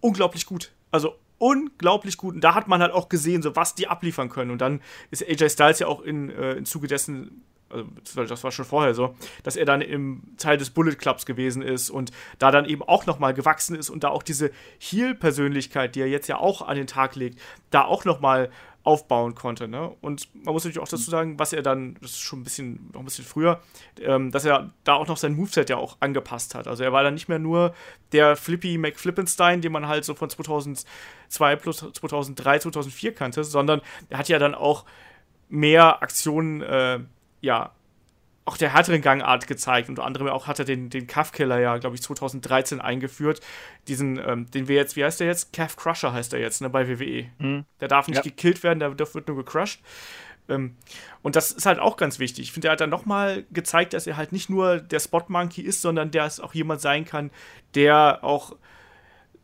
unglaublich 0.00 0.46
gut. 0.46 0.72
Also 0.90 1.16
unglaublich 1.42 2.16
gut. 2.16 2.36
Und 2.36 2.40
da 2.42 2.54
hat 2.54 2.68
man 2.68 2.80
halt 2.80 2.92
auch 2.92 3.08
gesehen, 3.08 3.42
so 3.42 3.56
was 3.56 3.74
die 3.74 3.88
abliefern 3.88 4.28
können. 4.28 4.52
Und 4.52 4.60
dann 4.60 4.80
ist 5.10 5.28
AJ 5.28 5.50
Styles 5.50 5.80
ja 5.80 5.88
auch 5.88 6.00
in, 6.00 6.30
äh, 6.30 6.52
im 6.52 6.64
Zuge 6.64 6.86
dessen 6.86 7.42
also 7.72 8.24
das 8.26 8.44
war 8.44 8.52
schon 8.52 8.66
vorher 8.66 8.94
so, 8.94 9.16
dass 9.44 9.56
er 9.56 9.64
dann 9.64 9.80
im 9.80 10.34
Teil 10.36 10.58
des 10.58 10.68
Bullet 10.68 10.94
Clubs 10.94 11.24
gewesen 11.24 11.62
ist 11.62 11.88
und 11.88 12.12
da 12.38 12.50
dann 12.50 12.66
eben 12.66 12.82
auch 12.82 13.06
nochmal 13.06 13.32
gewachsen 13.32 13.74
ist 13.76 13.88
und 13.88 14.04
da 14.04 14.08
auch 14.08 14.22
diese 14.22 14.50
Heel-Persönlichkeit, 14.78 15.94
die 15.94 16.02
er 16.02 16.06
jetzt 16.06 16.28
ja 16.28 16.36
auch 16.36 16.60
an 16.60 16.76
den 16.76 16.86
Tag 16.86 17.16
legt, 17.16 17.40
da 17.70 17.86
auch 17.86 18.04
nochmal 18.04 18.50
aufbauen 18.84 19.34
konnte. 19.34 19.68
Ne? 19.68 19.94
Und 20.00 20.28
man 20.34 20.52
muss 20.52 20.64
natürlich 20.64 20.80
auch 20.80 20.88
dazu 20.88 21.10
sagen, 21.10 21.38
was 21.38 21.52
er 21.52 21.62
dann, 21.62 21.94
das 22.00 22.12
ist 22.12 22.20
schon 22.20 22.40
ein 22.40 22.44
bisschen, 22.44 22.90
noch 22.92 23.00
ein 23.00 23.04
bisschen 23.04 23.24
früher, 23.24 23.60
ähm, 24.00 24.30
dass 24.30 24.44
er 24.44 24.72
da 24.84 24.94
auch 24.94 25.06
noch 25.06 25.16
sein 25.16 25.34
Moveset 25.34 25.70
ja 25.70 25.76
auch 25.76 25.96
angepasst 26.00 26.54
hat. 26.54 26.66
Also 26.66 26.82
er 26.82 26.92
war 26.92 27.02
dann 27.02 27.14
nicht 27.14 27.28
mehr 27.28 27.38
nur 27.38 27.74
der 28.12 28.36
Flippy 28.36 28.78
McFlippenstein, 28.78 29.60
den 29.60 29.72
man 29.72 29.86
halt 29.86 30.04
so 30.04 30.14
von 30.14 30.28
2002 30.28 31.56
plus 31.56 31.78
2003, 31.92 32.58
2004 32.60 33.14
kannte, 33.14 33.44
sondern 33.44 33.80
er 34.10 34.18
hat 34.18 34.28
ja 34.28 34.38
dann 34.38 34.54
auch 34.54 34.84
mehr 35.48 36.02
Aktionen 36.02 36.62
äh, 36.62 37.00
ja, 37.40 37.72
auch 38.44 38.56
der 38.56 38.72
härteren 38.72 39.02
Gangart 39.02 39.46
gezeigt. 39.46 39.88
Unter 39.88 40.04
anderem 40.04 40.28
auch 40.28 40.46
hat 40.46 40.58
er 40.58 40.64
den, 40.64 40.90
den 40.90 41.06
Calf-Killer 41.06 41.60
ja, 41.60 41.78
glaube 41.78 41.94
ich, 41.94 42.02
2013 42.02 42.80
eingeführt. 42.80 43.40
Diesen, 43.88 44.18
ähm, 44.18 44.50
den 44.50 44.68
wir 44.68 44.76
jetzt, 44.76 44.96
wie 44.96 45.04
heißt 45.04 45.20
der 45.20 45.28
jetzt? 45.28 45.52
Calf 45.52 45.76
Crusher 45.76 46.12
heißt 46.12 46.32
er 46.32 46.40
jetzt, 46.40 46.60
ne, 46.60 46.68
bei 46.68 46.88
WWE. 46.88 47.30
Mhm. 47.38 47.64
Der 47.80 47.88
darf 47.88 48.08
nicht 48.08 48.16
ja. 48.16 48.22
gekillt 48.22 48.62
werden, 48.62 48.80
der, 48.80 48.98
wird 48.98 49.28
nur 49.28 49.36
gecrushed. 49.36 49.80
Ähm, 50.48 50.76
und 51.22 51.36
das 51.36 51.52
ist 51.52 51.66
halt 51.66 51.78
auch 51.78 51.96
ganz 51.96 52.18
wichtig. 52.18 52.46
Ich 52.46 52.52
finde, 52.52 52.68
er 52.68 52.72
hat 52.72 52.80
dann 52.80 52.90
nochmal 52.90 53.44
gezeigt, 53.52 53.92
dass 53.92 54.06
er 54.06 54.16
halt 54.16 54.32
nicht 54.32 54.50
nur 54.50 54.78
der 54.78 54.98
Spot 54.98 55.24
Monkey 55.28 55.62
ist, 55.62 55.80
sondern 55.80 56.10
der 56.10 56.24
es 56.24 56.40
auch 56.40 56.54
jemand 56.54 56.80
sein 56.80 57.04
kann, 57.04 57.30
der 57.74 58.24
auch 58.24 58.56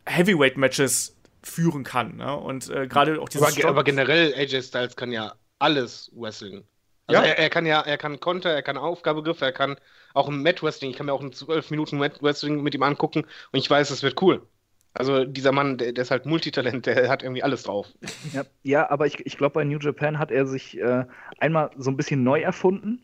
Heavyweight-Matches 0.07 1.17
führen 1.43 1.85
kann. 1.85 2.17
Ne? 2.17 2.35
Und 2.35 2.69
äh, 2.69 2.89
gerade 2.89 3.21
auch 3.21 3.29
dieses. 3.29 3.59
Aber, 3.59 3.69
aber 3.69 3.85
generell, 3.85 4.35
AJ 4.35 4.63
Styles 4.63 4.97
kann 4.97 5.13
ja 5.13 5.35
alles 5.61 6.11
wrestling. 6.17 6.65
Also 7.09 7.23
ja. 7.23 7.29
er, 7.29 7.39
er, 7.39 7.51
kann 7.51 7.65
ja, 7.65 7.81
er 7.81 7.97
kann 7.97 8.21
Konter, 8.21 8.51
er 8.51 8.63
kann 8.63 8.77
Aufgabegriffe, 8.77 9.47
er 9.47 9.53
kann 9.53 9.77
auch 10.13 10.29
ein 10.29 10.43
Mat 10.43 10.63
Wrestling. 10.63 10.91
Ich 10.91 10.97
kann 10.97 11.07
mir 11.07 11.15
auch 11.15 11.23
ein 11.23 11.33
12 11.33 11.71
Minuten 11.71 11.99
Mat 11.99 12.23
Wrestling 12.23 12.63
mit 12.63 12.75
ihm 12.75 12.83
angucken 12.83 13.25
und 13.53 13.59
ich 13.59 13.69
weiß, 13.69 13.91
es 13.91 14.03
wird 14.03 14.21
cool. 14.23 14.47
Also 14.93 15.25
dieser 15.25 15.53
Mann, 15.53 15.79
der, 15.79 15.93
der, 15.93 16.03
ist 16.03 16.11
halt 16.11 16.27
Multitalent, 16.27 16.87
der 16.87 17.09
hat 17.09 17.23
irgendwie 17.23 17.43
alles 17.43 17.63
drauf. 17.63 17.87
Ja, 18.33 18.45
ja 18.63 18.91
aber 18.91 19.07
ich, 19.07 19.25
ich 19.25 19.39
glaube, 19.39 19.55
bei 19.55 19.65
New 19.65 19.79
Japan 19.79 20.19
hat 20.19 20.31
er 20.31 20.47
sich 20.47 20.79
äh, 20.79 21.05
einmal 21.39 21.71
so 21.77 21.91
ein 21.91 21.97
bisschen 21.97 22.25
neu 22.25 22.41
erfunden 22.41 23.03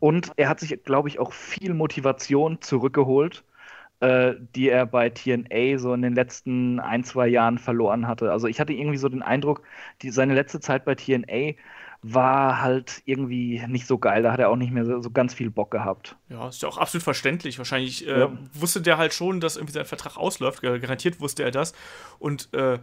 und 0.00 0.32
er 0.36 0.48
hat 0.48 0.60
sich, 0.60 0.82
glaube 0.84 1.08
ich, 1.08 1.18
auch 1.18 1.32
viel 1.32 1.74
Motivation 1.74 2.60
zurückgeholt, 2.60 3.44
äh, 4.00 4.34
die 4.54 4.70
er 4.70 4.86
bei 4.86 5.10
TNA 5.10 5.78
so 5.78 5.94
in 5.94 6.02
den 6.02 6.14
letzten 6.14 6.80
ein, 6.80 7.04
zwei 7.04 7.28
Jahren 7.28 7.58
verloren 7.58 8.08
hatte. 8.08 8.32
Also 8.32 8.46
ich 8.46 8.58
hatte 8.58 8.72
irgendwie 8.72 8.98
so 8.98 9.08
den 9.08 9.22
Eindruck, 9.22 9.62
die, 10.02 10.10
seine 10.10 10.34
letzte 10.34 10.60
Zeit 10.60 10.84
bei 10.84 10.94
TNA 10.94 11.54
war 12.02 12.60
halt 12.60 13.02
irgendwie 13.04 13.62
nicht 13.66 13.86
so 13.86 13.98
geil. 13.98 14.22
Da 14.22 14.32
hat 14.32 14.40
er 14.40 14.50
auch 14.50 14.56
nicht 14.56 14.72
mehr 14.72 14.84
so, 14.84 15.00
so 15.00 15.10
ganz 15.10 15.34
viel 15.34 15.50
Bock 15.50 15.70
gehabt. 15.70 16.16
Ja, 16.28 16.48
ist 16.48 16.62
ja 16.62 16.68
auch 16.68 16.78
absolut 16.78 17.02
verständlich. 17.02 17.58
Wahrscheinlich 17.58 18.06
äh, 18.06 18.20
ja. 18.20 18.38
wusste 18.52 18.80
der 18.80 18.98
halt 18.98 19.14
schon, 19.14 19.40
dass 19.40 19.56
irgendwie 19.56 19.72
sein 19.72 19.86
Vertrag 19.86 20.16
ausläuft. 20.16 20.62
Garantiert 20.62 21.20
wusste 21.20 21.42
er 21.42 21.50
das. 21.50 21.74
Und 22.18 22.52
äh, 22.54 22.78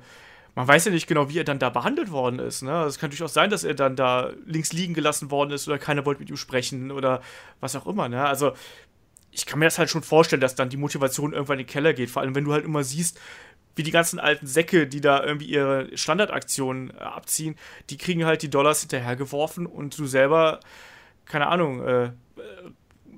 man 0.55 0.67
weiß 0.67 0.85
ja 0.85 0.91
nicht 0.91 1.07
genau, 1.07 1.29
wie 1.29 1.39
er 1.39 1.43
dann 1.43 1.59
da 1.59 1.69
behandelt 1.69 2.11
worden 2.11 2.39
ist. 2.39 2.61
Ne? 2.61 2.83
Es 2.83 2.99
kann 2.99 3.09
durchaus 3.09 3.33
sein, 3.33 3.49
dass 3.49 3.63
er 3.63 3.73
dann 3.73 3.95
da 3.95 4.31
links 4.45 4.71
liegen 4.71 4.93
gelassen 4.93 5.31
worden 5.31 5.51
ist 5.51 5.67
oder 5.67 5.79
keiner 5.79 6.05
wollte 6.05 6.21
mit 6.21 6.29
ihm 6.29 6.37
sprechen 6.37 6.91
oder 6.91 7.21
was 7.59 7.75
auch 7.75 7.87
immer. 7.87 8.07
Ne? 8.09 8.23
Also 8.23 8.53
ich 9.31 9.47
kann 9.47 9.59
mir 9.59 9.65
das 9.65 9.79
halt 9.79 9.89
schon 9.89 10.03
vorstellen, 10.03 10.41
dass 10.41 10.53
dann 10.55 10.69
die 10.69 10.77
Motivation 10.77 11.33
irgendwann 11.33 11.59
in 11.59 11.65
den 11.65 11.71
Keller 11.71 11.93
geht. 11.93 12.11
Vor 12.11 12.21
allem, 12.21 12.35
wenn 12.35 12.43
du 12.43 12.53
halt 12.53 12.65
immer 12.65 12.83
siehst, 12.83 13.19
wie 13.75 13.83
die 13.83 13.91
ganzen 13.91 14.19
alten 14.19 14.47
Säcke, 14.47 14.87
die 14.87 15.01
da 15.01 15.23
irgendwie 15.23 15.47
ihre 15.47 15.95
Standardaktionen 15.97 16.91
äh, 16.91 16.99
abziehen, 16.99 17.55
die 17.89 17.97
kriegen 17.97 18.25
halt 18.25 18.41
die 18.41 18.49
Dollars 18.49 18.81
hinterhergeworfen 18.81 19.65
und 19.65 19.97
du 19.97 20.05
selber, 20.05 20.59
keine 21.25 21.47
Ahnung, 21.47 21.83
äh, 21.83 22.03
äh, 22.05 22.11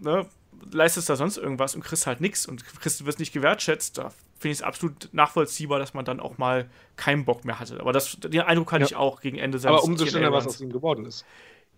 ne, 0.01 0.28
leistest 0.72 1.10
da 1.10 1.16
sonst 1.16 1.38
irgendwas 1.38 1.76
und 1.76 1.84
kriegst 1.84 2.08
halt 2.08 2.22
nichts 2.22 2.45
und 2.45 2.66
kriegst, 2.66 2.99
du 2.99 3.06
wirst 3.06 3.20
nicht 3.20 3.34
gewertschätzt. 3.34 3.97
Da 3.97 4.10
finde 4.39 4.53
ich 4.53 4.60
es 4.60 4.62
absolut 4.62 5.10
nachvollziehbar, 5.12 5.80
dass 5.80 5.93
man 5.93 6.06
dann 6.06 6.20
auch 6.20 6.38
mal 6.38 6.70
keinen 6.95 7.26
Bock 7.26 7.45
mehr 7.45 7.60
hatte. 7.60 7.80
Aber 7.80 7.93
das, 7.93 8.18
den 8.20 8.41
Eindruck 8.41 8.72
hatte 8.72 8.82
ja. 8.82 8.88
ich 8.88 8.95
auch 8.95 9.22
gegen 9.22 9.38
Ende 9.38 9.60
seines 9.60 9.80
Aber 9.80 9.88
umso 9.88 10.06
schöner, 10.06 10.32
was 10.32 10.47
aus 10.47 10.62
ihm 10.62 10.72
geworden 10.72 11.06
ist. 11.06 11.26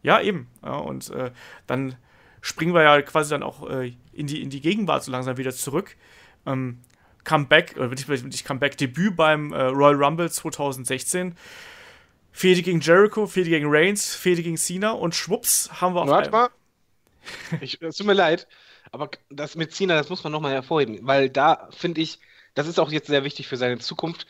Ja, 0.03 0.21
eben. 0.21 0.47
Ja, 0.63 0.75
und 0.75 1.09
äh, 1.09 1.32
dann 1.65 1.95
springen 2.41 2.73
wir 2.73 2.84
ja 2.84 3.01
quasi 3.01 3.32
dann 3.32 3.43
auch 3.43 3.69
äh, 3.69 3.93
in, 4.13 4.28
die, 4.28 4.41
in 4.41 4.49
die 4.49 4.61
Gegenwart 4.61 5.03
so 5.03 5.11
langsam 5.11 5.38
wieder 5.38 5.51
zurück. 5.51 5.95
Ähm, 6.45 6.80
Comeback, 7.28 7.75
oder 7.75 7.89
nicht 7.89 8.45
Comeback, 8.45 8.78
Debüt 8.78 9.17
beim 9.17 9.51
äh, 9.51 9.63
Royal 9.63 10.01
Rumble 10.01 10.32
2016. 10.32 11.36
Fehde 12.32 12.61
gegen 12.61 12.80
Jericho, 12.80 13.28
Fehde 13.28 13.49
gegen 13.49 13.65
Reigns, 13.67 14.15
Fehde 14.15 14.41
gegen 14.43 14.55
Cena 14.55 14.91
und 14.91 15.13
schwupps 15.13 15.69
haben 15.82 15.93
wir 15.93 16.03
auf 16.03 16.07
Warte 16.07 16.32
mal. 16.32 16.49
Ich, 17.59 17.82
es 17.82 17.97
tut 17.97 18.07
mir 18.07 18.13
leid, 18.13 18.47
aber 18.93 19.09
das 19.30 19.55
mit 19.55 19.73
Cena, 19.73 19.95
das 19.95 20.07
muss 20.09 20.23
man 20.23 20.32
nochmal 20.32 20.53
hervorheben, 20.53 20.99
weil 21.01 21.30
da 21.30 21.67
finde 21.71 21.99
ich, 21.99 22.19
das 22.53 22.65
ist 22.65 22.80
auch 22.80 22.91
jetzt 22.91 23.07
sehr 23.07 23.25
wichtig 23.25 23.49
für 23.49 23.57
seine 23.57 23.80
Zukunft, 23.80 24.25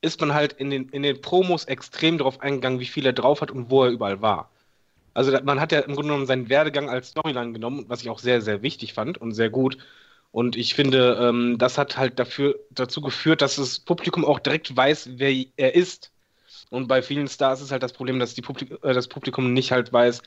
ist 0.00 0.18
man 0.22 0.32
halt 0.32 0.54
in 0.54 0.70
den, 0.70 0.88
in 0.88 1.02
den 1.02 1.20
Promos 1.20 1.66
extrem 1.66 2.16
darauf 2.16 2.40
eingegangen, 2.40 2.80
wie 2.80 2.86
viel 2.86 3.04
er 3.04 3.12
drauf 3.12 3.42
hat 3.42 3.50
und 3.50 3.68
wo 3.68 3.84
er 3.84 3.90
überall 3.90 4.22
war. 4.22 4.50
Also 5.12 5.30
man 5.42 5.60
hat 5.60 5.72
ja 5.72 5.80
im 5.80 5.94
Grunde 5.94 6.08
genommen 6.08 6.26
seinen 6.26 6.48
Werdegang 6.48 6.88
als 6.88 7.10
Storyline 7.10 7.52
genommen, 7.52 7.84
was 7.88 8.00
ich 8.00 8.08
auch 8.08 8.18
sehr, 8.18 8.40
sehr 8.40 8.62
wichtig 8.62 8.94
fand 8.94 9.18
und 9.18 9.32
sehr 9.32 9.50
gut. 9.50 9.76
Und 10.34 10.56
ich 10.56 10.74
finde, 10.74 11.16
ähm, 11.20 11.58
das 11.58 11.78
hat 11.78 11.96
halt 11.96 12.18
dafür, 12.18 12.58
dazu 12.70 13.00
geführt, 13.00 13.40
dass 13.40 13.54
das 13.54 13.78
Publikum 13.78 14.24
auch 14.24 14.40
direkt 14.40 14.76
weiß, 14.76 15.10
wer 15.12 15.32
er 15.56 15.76
ist. 15.76 16.10
Und 16.70 16.88
bei 16.88 17.02
vielen 17.02 17.28
Stars 17.28 17.60
ist 17.60 17.70
halt 17.70 17.84
das 17.84 17.92
Problem, 17.92 18.18
dass 18.18 18.34
Publik 18.34 18.72
äh, 18.82 18.94
das 18.94 19.06
Publikum 19.06 19.52
nicht 19.52 19.70
halt 19.70 19.92
weiß, 19.92 20.22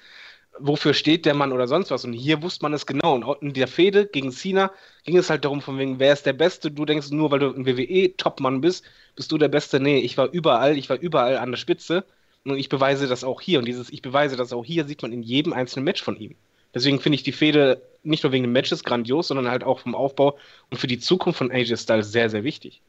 wofür 0.59 0.93
steht 0.93 1.25
der 1.25 1.33
Mann 1.33 1.51
oder 1.51 1.67
sonst 1.67 1.91
was. 1.91 2.05
Und 2.05 2.13
hier 2.13 2.41
wusste 2.41 2.63
man 2.63 2.73
es 2.73 2.85
genau. 2.85 3.15
Und 3.15 3.41
in 3.41 3.53
der 3.53 3.67
Fehde 3.67 4.07
gegen 4.07 4.31
Cena 4.31 4.71
ging 5.03 5.17
es 5.17 5.29
halt 5.29 5.43
darum, 5.43 5.61
von 5.61 5.77
wegen, 5.77 5.99
wer 5.99 6.13
ist 6.13 6.25
der 6.25 6.31
Beste? 6.31 6.71
Du 6.71 6.85
denkst 6.85 7.11
nur, 7.11 7.29
weil 7.31 7.39
du 7.39 7.53
ein 7.53 7.65
WWE-Topmann 7.65 8.61
bist, 8.61 8.85
bist 9.17 9.29
du 9.33 9.37
der 9.37 9.49
Beste. 9.49 9.81
Nee, 9.81 9.99
ich 9.99 10.17
war 10.17 10.31
überall, 10.31 10.77
ich 10.77 10.89
war 10.89 10.97
überall 10.97 11.37
an 11.37 11.51
der 11.51 11.57
Spitze. 11.57 12.05
Und 12.45 12.57
ich 12.57 12.69
beweise 12.69 13.07
das 13.07 13.25
auch 13.25 13.41
hier. 13.41 13.59
Und 13.59 13.65
dieses 13.65 13.89
Ich 13.89 14.01
beweise 14.01 14.37
das 14.37 14.53
auch 14.53 14.63
hier 14.63 14.85
sieht 14.85 15.01
man 15.01 15.11
in 15.11 15.21
jedem 15.21 15.51
einzelnen 15.51 15.83
Match 15.83 16.01
von 16.01 16.15
ihm. 16.15 16.35
Deswegen 16.77 16.99
finde 16.99 17.15
ich 17.15 17.23
die 17.23 17.31
Fehde 17.31 17.81
nicht 18.03 18.21
nur 18.21 18.31
wegen 18.31 18.43
den 18.43 18.51
Matches 18.51 18.83
grandios, 18.83 19.29
sondern 19.29 19.49
halt 19.49 19.63
auch 19.63 19.79
vom 19.79 19.95
Aufbau 19.95 20.37
und 20.69 20.77
für 20.77 20.85
die 20.85 20.99
Zukunft 20.99 21.39
von 21.39 21.51
AJ 21.51 21.75
Styles 21.77 22.11
sehr, 22.11 22.29
sehr 22.29 22.43
wichtig. 22.43 22.83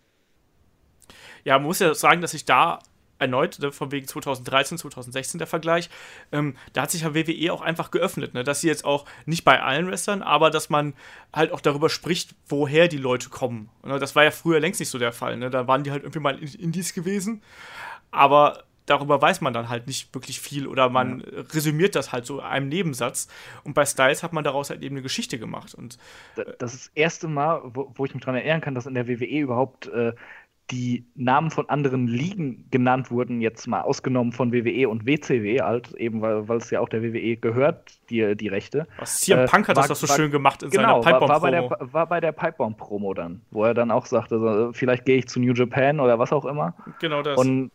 Ja, 1.45 1.59
man 1.59 1.69
muss 1.69 1.79
ja 1.79 1.95
sagen, 1.95 2.21
dass 2.21 2.35
ich 2.35 2.45
da 2.45 2.81
erneut, 3.19 3.59
ne, 3.61 3.73
von 3.73 3.91
wegen 3.91 4.07
2013, 4.07 4.77
2016 4.77 5.39
der 5.39 5.47
Vergleich, 5.47 5.89
ähm, 6.33 6.55
da 6.75 6.83
hat 6.83 6.91
sich 6.91 7.01
ja 7.01 7.15
WWE 7.15 7.51
auch 7.51 7.63
einfach 7.63 7.91
geöffnet, 7.91 8.35
ne? 8.35 8.45
dass 8.45 8.61
sie 8.61 8.69
jetzt 8.69 8.85
auch 8.85 9.07
nicht 9.25 9.43
bei 9.43 9.63
allen 9.63 9.89
Wrestlern, 9.89 10.23
aber 10.23 10.51
dass 10.51 10.69
man 10.69 10.93
halt 11.33 11.51
auch 11.51 11.63
darüber 11.63 11.89
spricht, 11.89 12.35
woher 12.47 12.89
die 12.89 12.99
Leute 12.99 13.31
kommen. 13.31 13.71
Ne? 13.83 13.99
Das 13.99 14.15
war 14.15 14.25
ja 14.25 14.31
früher 14.31 14.61
längst 14.61 14.81
nicht 14.81 14.91
so 14.91 14.99
der 14.99 15.13
Fall. 15.13 15.39
Ne? 15.39 15.49
Da 15.49 15.67
waren 15.67 15.83
die 15.83 15.91
halt 15.91 16.03
irgendwie 16.03 16.21
mal 16.21 16.39
in 16.39 16.53
Indies 16.61 16.93
gewesen, 16.93 17.43
aber 18.11 18.65
darüber 18.89 19.21
weiß 19.21 19.41
man 19.41 19.53
dann 19.53 19.69
halt 19.69 19.87
nicht 19.87 20.15
wirklich 20.15 20.41
viel 20.41 20.67
oder 20.67 20.89
man 20.89 21.21
ja. 21.21 21.43
resümiert 21.53 21.95
das 21.95 22.13
halt 22.13 22.27
so 22.27 22.41
einem 22.41 22.69
Nebensatz. 22.69 23.29
Und 23.65 23.75
bei 23.75 23.85
Styles 23.85 24.23
hat 24.23 24.33
man 24.33 24.45
daraus 24.45 24.71
halt 24.71 24.83
eben 24.83 24.97
eine 24.97 25.03
Geschichte 25.03 25.39
gemacht. 25.39 25.75
Und, 25.75 25.99
äh, 26.37 26.45
das 26.59 26.75
ist 26.75 26.87
das 26.87 26.93
erste 26.95 27.29
Mal, 27.29 27.63
wo, 27.65 27.93
wo 27.95 28.05
ich 28.05 28.15
mich 28.15 28.23
daran 28.23 28.37
erinnern 28.37 28.61
kann, 28.61 28.75
dass 28.75 28.87
in 28.87 28.95
der 28.95 29.09
WWE 29.09 29.39
überhaupt 29.39 29.89
äh, 29.89 30.13
die 30.71 31.07
Namen 31.15 31.51
von 31.51 31.69
anderen 31.69 32.07
Ligen 32.07 32.67
genannt 32.71 33.11
wurden, 33.11 33.41
jetzt 33.41 33.67
mal 33.67 33.81
ausgenommen 33.81 34.33
von 34.33 34.53
WWE 34.53 34.89
und 34.89 35.07
WCW, 35.07 35.63
halt, 35.63 35.93
eben 35.95 36.21
weil, 36.21 36.47
weil 36.49 36.59
es 36.59 36.71
ja 36.71 36.81
auch 36.81 36.89
der 36.89 37.03
WWE 37.03 37.37
gehört, 37.37 37.99
die, 38.11 38.37
die 38.37 38.49
Rechte. 38.49 38.87
Was 38.99 39.21
CM 39.21 39.47
Punk 39.47 39.67
äh, 39.67 39.69
hat 39.69 39.77
war, 39.77 39.89
das 39.89 40.01
doch 40.01 40.07
so 40.07 40.09
war, 40.09 40.17
schön 40.17 40.31
gemacht 40.31 40.63
in 40.63 40.71
genau, 40.71 41.01
seiner 41.03 41.19
Pipebomb-Promo. 41.19 41.29
War, 41.29 41.41
bei 41.41 41.51
der, 41.51 41.93
war 41.93 42.07
bei 42.07 42.21
der 42.21 42.33
Pipebomb-Promo 42.33 43.15
dann, 43.15 43.41
wo 43.51 43.65
er 43.65 43.73
dann 43.73 43.91
auch 43.91 44.05
sagte, 44.05 44.39
so, 44.39 44.73
vielleicht 44.75 45.07
gehe 45.07 45.17
ich 45.17 45.29
zu 45.29 45.41
New 45.41 45.55
Japan 45.55 46.01
oder 46.01 46.19
was 46.19 46.33
auch 46.33 46.45
immer. 46.45 46.75
Genau 47.01 47.23
das. 47.23 47.39
Und 47.39 47.67
äh, 47.67 47.71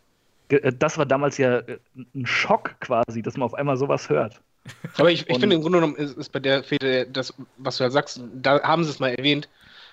das 0.60 0.98
war 0.98 1.06
damals 1.06 1.38
ja 1.38 1.58
äh, 1.58 1.78
ein 2.14 2.26
Schock 2.26 2.78
quasi, 2.80 3.22
dass 3.22 3.36
man 3.36 3.46
auf 3.46 3.54
einmal 3.54 3.76
sowas 3.76 4.08
hört. 4.08 4.40
Aber 4.96 5.10
ich, 5.10 5.28
ich 5.28 5.38
finde, 5.38 5.56
im 5.56 5.62
Grunde 5.62 5.78
genommen 5.78 5.96
ist, 5.96 6.16
ist 6.16 6.30
bei 6.30 6.40
der 6.40 6.64
Fehde, 6.64 7.06
das, 7.06 7.34
was 7.58 7.76
du 7.76 7.84
ja 7.84 7.90
sagst, 7.90 8.20
da 8.34 8.62
haben 8.62 8.84
sie 8.84 8.90
es 8.90 8.98
mal 8.98 9.14
erwähnt, 9.14 9.48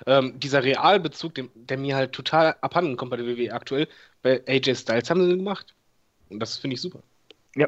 ähm, 0.07 0.39
dieser 0.39 0.63
Realbezug, 0.63 1.35
dem, 1.35 1.49
der 1.55 1.77
mir 1.77 1.95
halt 1.95 2.13
total 2.13 2.55
abhanden 2.61 2.97
kommt 2.97 3.11
bei 3.11 3.17
der 3.17 3.27
WWE 3.27 3.53
aktuell, 3.53 3.87
bei 4.21 4.41
AJ 4.47 4.75
Styles 4.75 5.09
haben 5.09 5.23
sie 5.23 5.35
gemacht. 5.35 5.75
Und 6.29 6.39
das 6.39 6.57
finde 6.57 6.75
ich 6.75 6.81
super. 6.81 7.01
Ja. 7.55 7.67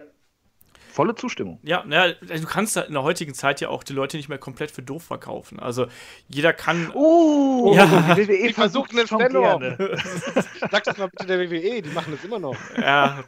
Volle 0.93 1.15
Zustimmung. 1.15 1.59
Ja, 1.63 1.83
naja, 1.87 2.13
du 2.21 2.45
kannst 2.45 2.77
in 2.77 2.93
der 2.93 3.01
heutigen 3.01 3.33
Zeit 3.33 3.61
ja 3.61 3.69
auch 3.69 3.83
die 3.83 3.93
Leute 3.93 4.15
nicht 4.15 4.29
mehr 4.29 4.37
komplett 4.37 4.69
für 4.69 4.83
doof 4.83 5.03
verkaufen. 5.03 5.59
Also 5.59 5.87
jeder 6.27 6.53
kann. 6.53 6.91
Oh, 6.93 7.73
Ja. 7.75 8.13
die 8.15 8.27
WWE 8.27 8.53
versucht 8.53 8.91
dennoch. 8.93 9.17
gerne. 9.59 9.77
Sag 10.71 10.83
das 10.83 10.97
mal 10.97 11.07
bitte 11.09 11.25
der 11.25 11.39
WWE, 11.39 11.81
die 11.81 11.89
machen 11.89 12.13
das 12.15 12.23
immer 12.23 12.37
noch. 12.37 12.55
Ja. 12.77 13.23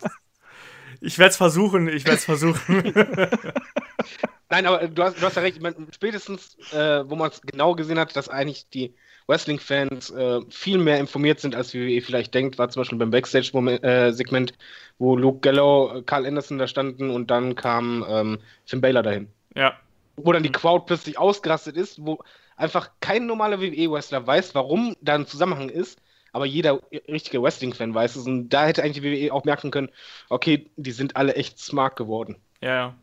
Ich 1.01 1.17
werde 1.17 1.31
es 1.31 1.37
versuchen, 1.37 1.87
ich 1.87 2.05
werde 2.05 2.17
es 2.17 2.25
versuchen. 2.25 2.93
Nein, 4.49 4.65
aber 4.67 4.87
du 4.87 5.03
hast, 5.03 5.17
du 5.17 5.21
hast 5.21 5.35
ja 5.35 5.41
recht. 5.41 5.59
Spätestens, 5.93 6.57
äh, 6.71 7.09
wo 7.09 7.15
man 7.15 7.29
es 7.31 7.41
genau 7.41 7.75
gesehen 7.75 7.99
hat, 7.99 8.15
dass 8.15 8.29
eigentlich 8.29 8.69
die 8.69 8.93
Wrestling-Fans 9.27 10.11
äh, 10.11 10.41
viel 10.49 10.77
mehr 10.77 10.99
informiert 10.99 11.39
sind, 11.39 11.55
als 11.55 11.73
WWE 11.73 12.01
vielleicht 12.01 12.33
denkt, 12.33 12.57
war 12.57 12.69
zum 12.69 12.81
Beispiel 12.81 12.99
beim 12.99 13.09
Backstage-Segment, 13.09 14.53
wo 14.99 15.15
Luke 15.15 15.39
Gallow, 15.39 15.97
äh, 15.97 16.01
Carl 16.03 16.25
Anderson 16.25 16.57
da 16.57 16.67
standen 16.67 17.09
und 17.09 17.31
dann 17.31 17.55
kam 17.55 18.05
ähm, 18.07 18.37
Finn 18.65 18.81
Balor 18.81 19.03
dahin. 19.03 19.27
ja. 19.55 19.73
Wo 20.17 20.31
dann 20.31 20.43
die 20.43 20.51
Crowd 20.51 20.85
plötzlich 20.87 21.17
ausgerastet 21.19 21.75
ist, 21.75 21.97
wo 22.05 22.19
einfach 22.55 22.89
kein 23.01 23.25
normaler 23.25 23.59
WWE-Wrestler 23.59 24.25
weiß, 24.25 24.55
warum 24.55 24.95
da 25.01 25.15
ein 25.15 25.27
Zusammenhang 25.27 25.67
ist, 25.67 25.99
aber 26.35 26.45
jeder 26.45 26.81
richtige 27.07 27.41
Wrestling-Fan 27.41 27.93
weiß 27.93 28.17
es. 28.17 28.25
Und 28.25 28.49
da 28.49 28.65
hätte 28.65 28.83
eigentlich 28.83 29.01
die 29.01 29.29
WWE 29.29 29.33
auch 29.33 29.45
merken 29.45 29.71
können, 29.71 29.87
okay, 30.27 30.69
die 30.75 30.91
sind 30.91 31.15
alle 31.15 31.35
echt 31.35 31.59
smart 31.59 31.95
geworden. 31.95 32.35
Ja, 32.59 32.75
ja. 32.75 32.95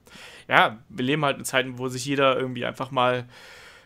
Ja, 0.49 0.79
wir 0.91 1.05
leben 1.05 1.25
halt 1.25 1.39
in 1.39 1.47
Zeiten, 1.47 1.79
wo 1.79 1.89
sich 1.89 2.05
jeder 2.05 2.37
irgendwie 2.37 2.67
einfach 2.67 2.91
mal 2.91 3.25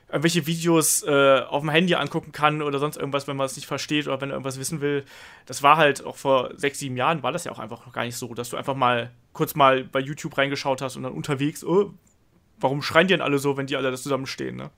irgendwelche 0.08 0.48
Videos 0.48 1.04
äh, 1.04 1.42
auf 1.48 1.60
dem 1.62 1.70
Handy 1.70 1.94
angucken 1.94 2.32
kann 2.32 2.60
oder 2.60 2.80
sonst 2.80 2.96
irgendwas, 2.96 3.28
wenn 3.28 3.36
man 3.36 3.46
es 3.46 3.54
nicht 3.54 3.68
versteht 3.68 4.08
oder 4.08 4.20
wenn 4.20 4.30
er 4.30 4.34
irgendwas 4.34 4.58
wissen 4.58 4.80
will. 4.80 5.04
Das 5.46 5.62
war 5.62 5.76
halt 5.76 6.04
auch 6.04 6.16
vor 6.16 6.50
sechs, 6.56 6.80
sieben 6.80 6.96
Jahren, 6.96 7.22
war 7.22 7.30
das 7.30 7.44
ja 7.44 7.52
auch 7.52 7.60
einfach 7.60 7.86
noch 7.86 7.92
gar 7.92 8.04
nicht 8.04 8.16
so, 8.16 8.34
dass 8.34 8.50
du 8.50 8.56
einfach 8.56 8.74
mal 8.74 9.12
kurz 9.32 9.54
mal 9.54 9.84
bei 9.84 10.00
YouTube 10.00 10.36
reingeschaut 10.36 10.82
hast 10.82 10.96
und 10.96 11.04
dann 11.04 11.12
unterwegs, 11.12 11.62
oh, 11.62 11.92
warum 12.58 12.82
schreien 12.82 13.06
die 13.06 13.14
denn 13.14 13.20
alle 13.20 13.38
so, 13.38 13.56
wenn 13.56 13.68
die 13.68 13.76
alle 13.76 13.92
da 13.92 13.96
zusammenstehen, 13.96 14.56
ne? 14.56 14.70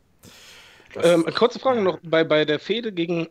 Ähm, 1.02 1.24
kurze 1.34 1.58
Frage 1.58 1.80
noch 1.80 1.98
bei, 2.02 2.24
bei 2.24 2.44
der 2.44 2.58
Fehde 2.58 2.92
gegen 2.92 3.28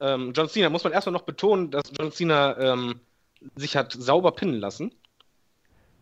ähm, 0.00 0.32
John 0.34 0.48
Cena. 0.48 0.70
Muss 0.70 0.84
man 0.84 0.92
erstmal 0.92 1.12
noch 1.12 1.22
betonen, 1.22 1.70
dass 1.70 1.84
John 1.98 2.12
Cena 2.12 2.56
ähm, 2.58 3.00
sich 3.54 3.76
hat 3.76 3.92
sauber 3.92 4.32
pinnen 4.32 4.60
lassen. 4.60 4.92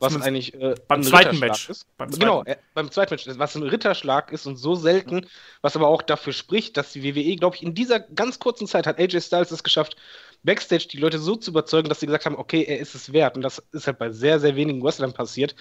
Was 0.00 0.12
Zumindest 0.12 0.54
eigentlich 0.54 0.54
äh, 0.54 0.74
beim 0.88 1.00
ein 1.00 1.04
zweiten 1.04 1.38
Match. 1.38 1.70
Ist. 1.70 1.86
Beim 1.96 2.10
genau, 2.10 2.42
zweiten. 2.42 2.58
äh, 2.58 2.62
beim 2.74 2.90
zweiten 2.90 3.14
Match. 3.14 3.28
Was 3.38 3.54
ein 3.54 3.62
Ritterschlag 3.62 4.32
ist 4.32 4.46
und 4.46 4.56
so 4.56 4.74
selten, 4.74 5.26
was 5.62 5.76
aber 5.76 5.88
auch 5.88 6.02
dafür 6.02 6.32
spricht, 6.32 6.76
dass 6.76 6.92
die 6.92 7.04
WWE, 7.04 7.36
glaube 7.36 7.56
ich, 7.56 7.62
in 7.62 7.74
dieser 7.74 8.00
ganz 8.00 8.38
kurzen 8.38 8.66
Zeit 8.66 8.86
hat 8.86 8.98
AJ 8.98 9.20
Styles 9.20 9.50
es 9.50 9.62
geschafft, 9.62 9.96
Backstage 10.42 10.88
die 10.90 10.98
Leute 10.98 11.18
so 11.18 11.36
zu 11.36 11.50
überzeugen, 11.50 11.88
dass 11.88 12.00
sie 12.00 12.06
gesagt 12.06 12.26
haben, 12.26 12.36
okay, 12.36 12.64
er 12.64 12.78
ist 12.78 12.94
es 12.94 13.12
wert. 13.12 13.36
Und 13.36 13.42
das 13.42 13.62
ist 13.72 13.86
halt 13.86 13.98
bei 13.98 14.10
sehr, 14.10 14.40
sehr 14.40 14.56
wenigen 14.56 14.82
Wrestlern 14.82 15.14
passiert, 15.14 15.54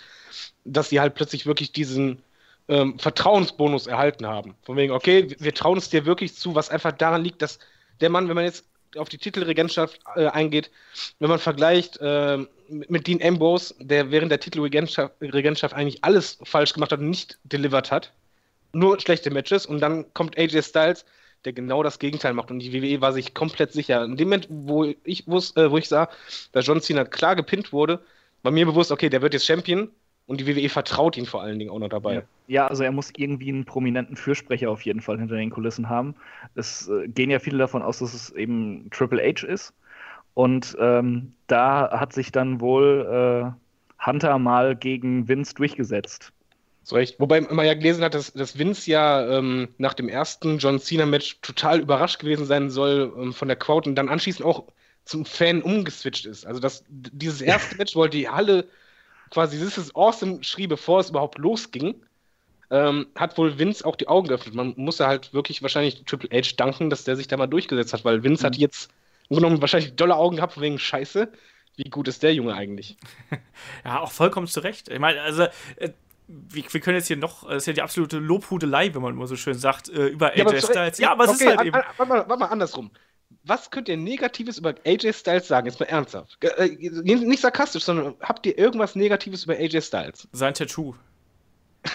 dass 0.66 0.90
sie 0.90 1.00
halt 1.00 1.16
plötzlich 1.16 1.46
wirklich 1.46 1.72
diesen 1.72 2.22
ähm, 2.68 3.00
Vertrauensbonus 3.00 3.88
erhalten 3.88 4.26
haben. 4.28 4.56
Von 4.64 4.76
wegen, 4.78 4.92
okay, 4.92 5.36
wir 5.40 5.54
trauen 5.54 5.78
es 5.78 5.90
dir 5.90 6.06
wirklich 6.06 6.36
zu, 6.36 6.56
was 6.56 6.70
einfach 6.70 6.92
daran 6.92 7.24
liegt, 7.24 7.42
dass 7.42 7.60
der 8.04 8.10
Mann, 8.10 8.28
wenn 8.28 8.36
man 8.36 8.46
jetzt 8.46 8.66
auf 8.98 9.10
die 9.10 9.18
Titelregentschaft 9.18 10.00
äh, 10.16 10.28
eingeht, 10.28 10.70
wenn 11.20 11.30
man 11.30 11.40
vergleicht 11.40 11.98
ähm, 12.02 12.48
mit 12.68 13.08
Dean 13.08 13.22
Ambrose, 13.24 13.74
der 13.80 14.12
während 14.12 14.32
der 14.32 14.40
Titelregentschaft 14.40 15.16
Regentschaft 15.22 15.74
eigentlich 15.74 16.04
alles 16.04 16.38
falsch 16.44 16.74
gemacht 16.74 16.92
hat 16.92 17.00
und 17.00 17.10
nicht 17.10 17.40
delivered 17.44 17.92
hat, 17.92 18.14
nur 18.74 19.00
schlechte 19.00 19.32
Matches 19.32 19.66
und 19.66 19.80
dann 19.80 20.14
kommt 20.14 20.38
AJ 20.38 20.62
Styles, 20.62 21.06
der 21.46 21.54
genau 21.54 21.82
das 21.82 22.00
Gegenteil 22.00 22.34
macht 22.34 22.52
und 22.52 22.60
die 22.60 22.74
WWE 22.74 23.02
war 23.02 23.14
sich 23.14 23.34
komplett 23.34 23.72
sicher. 23.74 24.04
In 24.04 24.18
dem 24.18 24.28
Moment, 24.28 24.48
wo 24.50 24.86
ich, 25.04 25.28
äh, 25.28 25.72
wo 25.72 25.78
ich 25.78 25.88
sah, 25.88 26.10
dass 26.52 26.66
John 26.66 26.82
Cena 26.82 27.06
klar 27.06 27.36
gepinnt 27.36 27.74
wurde, 27.74 28.00
war 28.44 28.52
mir 28.52 28.66
bewusst, 28.66 28.92
okay, 28.92 29.10
der 29.10 29.22
wird 29.22 29.34
jetzt 29.34 29.46
Champion 29.46 29.90
und 30.26 30.40
die 30.40 30.48
WWE 30.48 30.70
vertraut 30.70 31.18
ihn 31.18 31.26
vor 31.26 31.42
allen 31.42 31.60
Dingen 31.60 31.72
auch 31.72 31.80
noch 31.80 31.90
dabei. 31.90 32.16
Ja. 32.16 32.22
Ja, 32.48 32.68
also 32.68 32.84
er 32.84 32.92
muss 32.92 33.12
irgendwie 33.16 33.50
einen 33.50 33.64
prominenten 33.66 34.18
Fürsprecher 34.18 34.70
auf 34.70 34.82
jeden 34.82 35.00
Fall 35.02 35.18
hinter 35.18 35.36
den 35.36 35.50
Kulissen 35.50 35.88
haben. 35.90 36.14
Es 36.56 36.90
äh, 36.90 37.08
gehen 37.08 37.30
ja 37.30 37.40
viele 37.40 37.58
davon 37.58 37.82
aus, 37.82 38.00
dass 38.00 38.14
es 38.14 38.32
eben 38.32 38.90
Triple 38.92 39.22
H 39.22 39.48
ist. 39.48 39.74
Und 40.34 40.76
ähm, 40.80 41.32
da 41.48 41.90
hat 41.92 42.12
sich 42.12 42.32
dann 42.32 42.60
wohl 42.60 43.56
äh, 43.56 44.06
Hunter 44.06 44.40
mal 44.40 44.76
gegen 44.76 45.28
Vince 45.28 45.54
durchgesetzt. 45.56 46.34
So 46.84 46.96
recht. 46.98 47.18
Wobei 47.20 47.40
man 47.40 47.66
ja 47.66 47.76
gelesen 47.76 48.04
hat, 48.04 48.14
dass, 48.14 48.34
dass 48.34 48.58
Vince 48.60 48.92
ja 48.92 49.38
ähm, 49.38 49.70
nach 49.78 49.94
dem 49.94 50.10
ersten 50.10 50.58
John 50.58 50.80
Cena-Match 50.80 51.40
total 51.42 51.80
überrascht 51.80 52.20
gewesen 52.20 52.46
sein 52.46 52.70
soll 52.70 53.14
ähm, 53.18 53.32
von 53.32 53.48
der 53.48 53.56
Crowd 53.56 53.88
und 53.88 53.96
dann 53.96 54.10
anschließend 54.10 54.46
auch 54.46 54.66
zum 55.06 55.24
Fan 55.24 55.62
umgeswitcht 55.62 56.26
ist. 56.26 56.46
Also 56.46 56.60
dass 56.60 56.84
d- 56.90 57.10
dieses 57.14 57.40
erste 57.42 57.76
Match, 57.78 57.96
wo 57.96 58.06
die 58.08 58.28
Halle 58.28 58.68
quasi 59.34 59.58
This 59.58 59.78
is 59.78 59.96
awesome 59.96 60.44
schrie, 60.44 60.68
bevor 60.68 61.00
es 61.00 61.10
überhaupt 61.10 61.38
losging, 61.40 61.96
ähm, 62.70 63.08
hat 63.16 63.38
wohl 63.38 63.58
Vince 63.58 63.86
auch 63.86 63.96
die 63.96 64.08
Augen 64.08 64.28
geöffnet. 64.28 64.56
Man 64.56 64.74
muss 64.78 65.00
ja 65.00 65.08
halt 65.08 65.34
wirklich 65.34 65.62
wahrscheinlich 65.62 66.04
Triple 66.06 66.30
H 66.32 66.54
danken, 66.56 66.90
dass 66.90 67.04
der 67.04 67.16
sich 67.16 67.28
da 67.28 67.38
mal 67.38 67.48
durchgesetzt 67.48 67.94
hat, 67.94 68.06
weil 68.06 68.24
Vince 68.24 68.46
hat 68.46 68.56
jetzt 68.56 68.92
genommen 69.30 69.62
wahrscheinlich 69.62 69.96
dolle 69.96 70.16
Augen 70.16 70.38
gehabt 70.38 70.54
von 70.54 70.64
wegen 70.64 70.80
Scheiße. 70.80 71.32
Wie 71.76 71.90
gut 71.90 72.08
ist 72.08 72.22
der 72.24 72.34
Junge 72.34 72.54
eigentlich? 72.54 72.98
Ja, 73.84 74.00
auch 74.02 74.12
vollkommen 74.12 74.48
zu 74.48 74.60
Recht. 74.62 74.90
Ich 74.90 75.00
meine, 75.00 75.22
also, 75.22 75.44
äh, 75.78 75.90
wir, 76.28 76.64
wir 76.70 76.82
können 76.82 76.98
jetzt 76.98 77.08
hier 77.08 77.18
noch, 77.18 77.48
das 77.48 77.64
ist 77.64 77.68
ja 77.68 77.74
die 77.74 77.82
absolute 77.82 78.18
Lobhudelei, 78.18 78.94
wenn 78.94 79.02
man 79.02 79.14
immer 79.14 79.28
so 79.28 79.36
schön 79.36 79.56
sagt, 79.56 79.90
äh, 79.90 80.08
über 80.08 80.32
AJ 80.32 80.60
zu- 80.60 80.68
Styles. 80.68 80.98
Ja, 81.00 81.12
aber 81.12 81.26
es 81.26 81.32
okay, 81.32 81.50
ist 81.50 81.58
halt 81.58 81.68
eben. 81.68 81.76
Warte 81.76 82.06
mal, 82.06 82.30
warte 82.30 82.40
mal 82.40 82.46
andersrum. 82.48 82.92
Was 83.46 83.70
könnt 83.72 83.90
ihr 83.90 83.98
Negatives 83.98 84.58
über 84.58 84.74
AJ 84.86 85.14
Styles 85.14 85.48
sagen? 85.48 85.68
Jetzt 85.68 85.80
mal 85.80 85.86
ernsthaft. 85.88 86.38
Äh, 86.58 86.70
nicht 87.04 87.42
sarkastisch, 87.42 87.84
sondern 87.84 88.16
habt 88.22 88.46
ihr 88.46 88.58
irgendwas 88.58 88.96
Negatives 88.96 89.44
über 89.44 89.54
AJ 89.56 89.82
Styles? 89.82 90.28
Sein 90.32 90.54
Tattoo. 90.54 90.96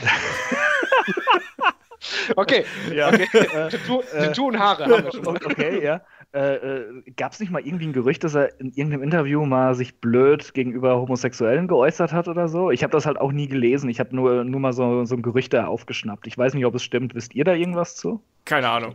Okay, 2.37 2.65
Ja. 2.95 3.09
okay. 3.09 3.27
Äh, 3.33 3.69
Tattoo, 3.71 4.01
äh, 4.13 4.27
Tattoo 4.27 4.47
und 4.49 4.59
Haare 4.59 4.85
haben 4.85 5.05
wir 5.05 5.13
schon. 5.13 5.23
mal. 5.25 5.35
Okay, 5.45 5.83
ja. 5.85 6.01
Äh, 6.33 6.55
äh, 6.57 7.03
Gab 7.17 7.33
es 7.33 7.41
nicht 7.41 7.51
mal 7.51 7.61
irgendwie 7.67 7.87
ein 7.87 7.93
Gerücht, 7.93 8.23
dass 8.23 8.35
er 8.35 8.61
in 8.61 8.69
irgendeinem 8.69 9.03
Interview 9.03 9.45
mal 9.47 9.75
sich 9.75 9.99
blöd 10.01 10.53
gegenüber 10.55 10.97
Homosexuellen 11.01 11.67
geäußert 11.67 12.13
hat 12.13 12.29
oder 12.29 12.49
so? 12.49 12.71
Ich 12.71 12.83
habe 12.85 12.93
das 12.93 13.07
halt 13.07 13.19
auch 13.19 13.33
nie 13.33 13.49
gelesen. 13.49 13.89
Ich 13.91 13.99
habe 13.99 14.15
nur, 14.15 14.45
nur 14.45 14.61
mal 14.61 14.73
so, 14.73 15.05
so 15.07 15.17
ein 15.17 15.23
Gerücht 15.23 15.55
da 15.55 15.67
aufgeschnappt. 15.67 16.27
Ich 16.27 16.37
weiß 16.39 16.55
nicht, 16.55 16.67
ob 16.67 16.75
es 16.75 16.83
stimmt. 16.85 17.15
Wisst 17.15 17.35
ihr 17.35 17.45
da 17.45 17.55
irgendwas 17.55 17.97
zu? 17.97 18.23
Keine 18.45 18.69
Ahnung. 18.69 18.95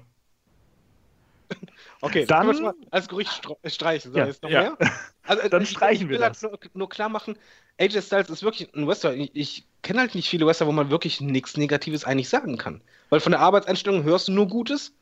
Okay, 2.04 2.26
Dann- 2.26 2.48
wir 2.48 2.54
schon 2.54 2.64
mal 2.64 2.74
als 2.92 3.08
Gerücht 3.08 3.32
stro- 3.32 3.58
streichen. 3.70 4.12
So, 4.12 4.18
Ja, 4.20 4.26
jetzt 4.28 4.44
noch 4.44 4.50
ja. 4.50 4.62
mehr? 4.62 4.78
Also, 5.24 5.48
Dann 5.48 5.64
ich- 5.64 5.70
streichen 5.70 6.04
ich 6.08 6.10
wir 6.10 6.20
will 6.20 6.20
das. 6.20 6.44
Halt 6.44 6.52
nur, 6.52 6.60
nur 6.74 6.90
klar 6.90 7.08
machen, 7.08 7.38
AJ 7.80 8.02
Styles 8.02 8.30
ist 8.30 8.44
wirklich 8.44 8.74
ein 8.76 8.86
Wrestler. 8.88 9.14
Ich, 9.16 9.32
ich 9.34 9.68
kenne 9.84 10.02
halt 10.02 10.14
nicht 10.14 10.28
viele 10.28 10.46
Wrestler, 10.46 10.68
wo 10.68 10.74
man 10.74 10.90
wirklich 10.92 11.22
nichts 11.22 11.56
Negatives 11.56 12.04
eigentlich 12.04 12.28
sagen 12.28 12.58
kann. 12.58 12.82
Weil 13.10 13.22
von 13.22 13.32
der 13.32 13.40
Arbeitseinstellung 13.40 14.04
hörst 14.04 14.28
du 14.28 14.34
nur 14.34 14.48
Gutes. 14.50 14.94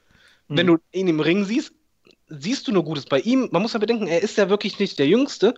Wenn 0.48 0.68
Mhm. 0.68 0.78
du 0.78 0.78
ihn 1.00 1.08
im 1.08 1.20
Ring 1.22 1.44
siehst, 1.44 1.74
siehst 2.28 2.68
du 2.68 2.72
nur 2.72 2.84
Gutes. 2.84 3.06
Bei 3.06 3.20
ihm, 3.20 3.50
man 3.52 3.64
muss 3.64 3.74
ja 3.74 3.80
bedenken, 3.80 4.08
er 4.08 4.22
ist 4.22 4.38
ja 4.38 4.50
wirklich 4.50 4.78
nicht 4.78 5.00
der 5.00 5.08
Jüngste, 5.08 5.56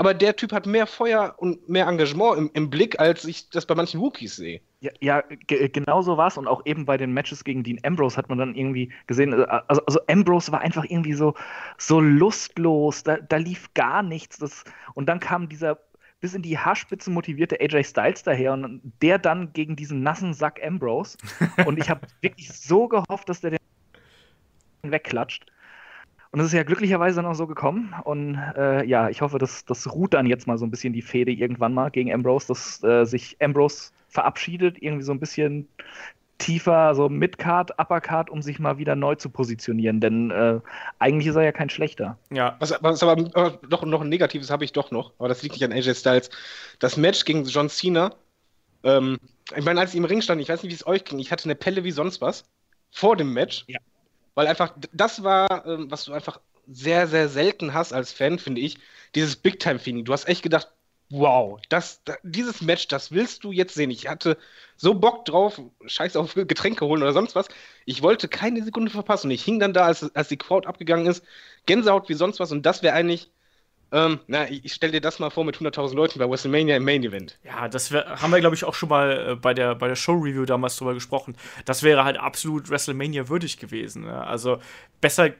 aber 0.00 0.14
der 0.14 0.34
Typ 0.34 0.50
hat 0.54 0.64
mehr 0.64 0.86
Feuer 0.86 1.34
und 1.36 1.68
mehr 1.68 1.86
Engagement 1.86 2.38
im, 2.38 2.50
im 2.54 2.70
Blick, 2.70 2.98
als 2.98 3.26
ich 3.26 3.50
das 3.50 3.66
bei 3.66 3.74
manchen 3.74 4.00
Rookies 4.00 4.34
sehe. 4.34 4.62
Ja, 4.80 4.90
ja 5.00 5.20
ge 5.46 5.68
genau 5.68 6.00
so 6.00 6.16
war 6.16 6.28
es. 6.28 6.38
Und 6.38 6.46
auch 6.48 6.64
eben 6.64 6.86
bei 6.86 6.96
den 6.96 7.12
Matches 7.12 7.44
gegen 7.44 7.62
Dean 7.62 7.78
Ambrose 7.82 8.16
hat 8.16 8.30
man 8.30 8.38
dann 8.38 8.54
irgendwie 8.54 8.90
gesehen, 9.06 9.34
äh, 9.34 9.44
also, 9.68 9.84
also 9.84 10.00
Ambrose 10.08 10.52
war 10.52 10.62
einfach 10.62 10.84
irgendwie 10.88 11.12
so, 11.12 11.34
so 11.76 12.00
lustlos, 12.00 13.02
da, 13.02 13.18
da 13.18 13.36
lief 13.36 13.74
gar 13.74 14.02
nichts. 14.02 14.38
Das, 14.38 14.64
und 14.94 15.06
dann 15.06 15.20
kam 15.20 15.50
dieser 15.50 15.78
bis 16.20 16.32
in 16.32 16.40
die 16.40 16.56
Haarspitze 16.56 17.10
motivierte 17.10 17.60
AJ 17.60 17.84
Styles 17.84 18.22
daher 18.22 18.54
und 18.54 18.80
der 19.02 19.18
dann 19.18 19.52
gegen 19.52 19.76
diesen 19.76 20.02
nassen 20.02 20.32
Sack 20.32 20.64
Ambrose. 20.64 21.18
Und 21.66 21.78
ich 21.78 21.90
habe 21.90 22.06
wirklich 22.22 22.50
so 22.50 22.88
gehofft, 22.88 23.28
dass 23.28 23.42
der 23.42 23.50
den 23.50 23.58
wegklatscht. 24.82 25.44
Und 26.32 26.40
es 26.40 26.46
ist 26.46 26.52
ja 26.52 26.62
glücklicherweise 26.62 27.16
dann 27.16 27.26
auch 27.26 27.34
so 27.34 27.46
gekommen. 27.46 27.94
Und 28.04 28.36
äh, 28.56 28.84
ja, 28.84 29.08
ich 29.08 29.20
hoffe, 29.20 29.38
dass 29.38 29.64
das 29.64 29.92
ruht 29.92 30.14
dann 30.14 30.26
jetzt 30.26 30.46
mal 30.46 30.58
so 30.58 30.64
ein 30.64 30.70
bisschen 30.70 30.92
die 30.92 31.02
Fehde 31.02 31.32
irgendwann 31.32 31.74
mal 31.74 31.90
gegen 31.90 32.12
Ambrose, 32.12 32.48
dass 32.48 32.82
äh, 32.84 33.04
sich 33.04 33.36
Ambrose 33.40 33.90
verabschiedet, 34.08 34.80
irgendwie 34.80 35.04
so 35.04 35.12
ein 35.12 35.20
bisschen 35.20 35.68
tiefer, 36.38 36.94
so 36.94 37.08
Midcard, 37.08 37.78
Uppercard, 37.78 38.30
um 38.30 38.42
sich 38.42 38.58
mal 38.58 38.78
wieder 38.78 38.96
neu 38.96 39.14
zu 39.14 39.28
positionieren. 39.28 40.00
Denn 40.00 40.30
äh, 40.30 40.60
eigentlich 40.98 41.26
ist 41.26 41.36
er 41.36 41.42
ja 41.42 41.52
kein 41.52 41.68
schlechter. 41.70 42.18
Ja, 42.30 42.56
Was, 42.60 42.74
was 42.80 43.02
aber 43.02 43.20
äh, 43.36 43.52
doch 43.68 43.84
noch 43.84 44.00
ein 44.00 44.08
Negatives 44.08 44.50
habe 44.50 44.64
ich 44.64 44.72
doch 44.72 44.90
noch, 44.90 45.12
aber 45.18 45.28
das 45.28 45.42
liegt 45.42 45.54
nicht 45.54 45.64
an 45.64 45.72
AJ 45.72 45.94
Styles. 45.94 46.30
Das 46.78 46.96
Match 46.96 47.24
gegen 47.24 47.44
John 47.44 47.68
Cena, 47.68 48.14
ähm, 48.82 49.18
ich 49.56 49.64
meine, 49.64 49.80
als 49.80 49.90
ich 49.90 49.96
im 49.96 50.04
Ring 50.04 50.22
stand, 50.22 50.40
ich 50.40 50.48
weiß 50.48 50.62
nicht, 50.62 50.70
wie 50.70 50.76
es 50.76 50.86
euch 50.86 51.04
ging, 51.04 51.18
ich 51.18 51.30
hatte 51.30 51.44
eine 51.44 51.54
Pelle 51.54 51.84
wie 51.84 51.90
sonst 51.90 52.20
was 52.20 52.44
vor 52.90 53.16
dem 53.16 53.32
Match. 53.32 53.64
Ja. 53.68 53.78
Weil 54.40 54.46
einfach, 54.46 54.72
das 54.94 55.22
war, 55.22 55.66
ähm, 55.66 55.90
was 55.90 56.04
du 56.04 56.14
einfach 56.14 56.40
sehr, 56.66 57.06
sehr 57.06 57.28
selten 57.28 57.74
hast 57.74 57.92
als 57.92 58.10
Fan, 58.10 58.38
finde 58.38 58.62
ich, 58.62 58.78
dieses 59.14 59.36
Big-Time-Feeling. 59.36 60.06
Du 60.06 60.14
hast 60.14 60.26
echt 60.28 60.42
gedacht, 60.42 60.68
wow, 61.10 61.60
das, 61.68 62.00
dieses 62.22 62.62
Match, 62.62 62.88
das 62.88 63.12
willst 63.12 63.44
du 63.44 63.52
jetzt 63.52 63.74
sehen. 63.74 63.90
Ich 63.90 64.08
hatte 64.08 64.38
so 64.78 64.94
Bock 64.94 65.26
drauf, 65.26 65.60
scheiß 65.84 66.16
auf 66.16 66.32
Getränke 66.32 66.86
holen 66.86 67.02
oder 67.02 67.12
sonst 67.12 67.34
was. 67.34 67.48
Ich 67.84 68.00
wollte 68.00 68.28
keine 68.28 68.64
Sekunde 68.64 68.90
verpassen. 68.90 69.26
Und 69.26 69.32
ich 69.32 69.44
hing 69.44 69.60
dann 69.60 69.74
da, 69.74 69.84
als, 69.84 70.16
als 70.16 70.28
die 70.28 70.38
Crowd 70.38 70.66
abgegangen 70.66 71.04
ist, 71.04 71.22
Gänsehaut 71.66 72.08
wie 72.08 72.14
sonst 72.14 72.40
was. 72.40 72.50
Und 72.50 72.64
das 72.64 72.82
wäre 72.82 72.94
eigentlich 72.94 73.30
ähm, 73.92 74.20
na, 74.26 74.48
ich, 74.48 74.72
stell 74.72 74.92
dir 74.92 75.00
das 75.00 75.18
mal 75.18 75.30
vor 75.30 75.44
mit 75.44 75.56
100.000 75.56 75.94
Leuten 75.94 76.18
bei 76.18 76.28
WrestleMania 76.28 76.76
im 76.76 76.84
Main 76.84 77.02
Event. 77.02 77.38
Ja, 77.42 77.68
das 77.68 77.90
wär, 77.90 78.20
haben 78.20 78.30
wir, 78.30 78.40
glaube 78.40 78.54
ich, 78.54 78.64
auch 78.64 78.74
schon 78.74 78.88
mal 78.88 79.30
äh, 79.30 79.34
bei 79.34 79.52
der, 79.52 79.74
bei 79.74 79.88
der 79.88 79.96
Show-Review 79.96 80.44
damals 80.44 80.76
drüber 80.76 80.94
gesprochen. 80.94 81.36
Das 81.64 81.82
wäre 81.82 82.04
halt 82.04 82.16
absolut 82.16 82.70
WrestleMania 82.70 83.28
würdig 83.28 83.58
gewesen. 83.58 84.04
Ne? 84.04 84.24
Also 84.24 84.58
besser 85.00 85.30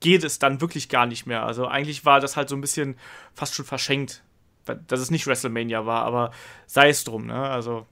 geht 0.00 0.22
es 0.22 0.38
dann 0.38 0.60
wirklich 0.60 0.90
gar 0.90 1.06
nicht 1.06 1.26
mehr. 1.26 1.44
Also 1.44 1.66
eigentlich 1.66 2.04
war 2.04 2.20
das 2.20 2.36
halt 2.36 2.50
so 2.50 2.56
ein 2.56 2.60
bisschen 2.60 2.98
fast 3.32 3.54
schon 3.54 3.64
verschenkt, 3.64 4.22
dass 4.64 5.00
es 5.00 5.10
nicht 5.10 5.26
WrestleMania 5.26 5.86
war, 5.86 6.04
aber 6.04 6.30
sei 6.66 6.90
es 6.90 7.04
drum, 7.04 7.26
ne? 7.26 7.34
Also 7.34 7.86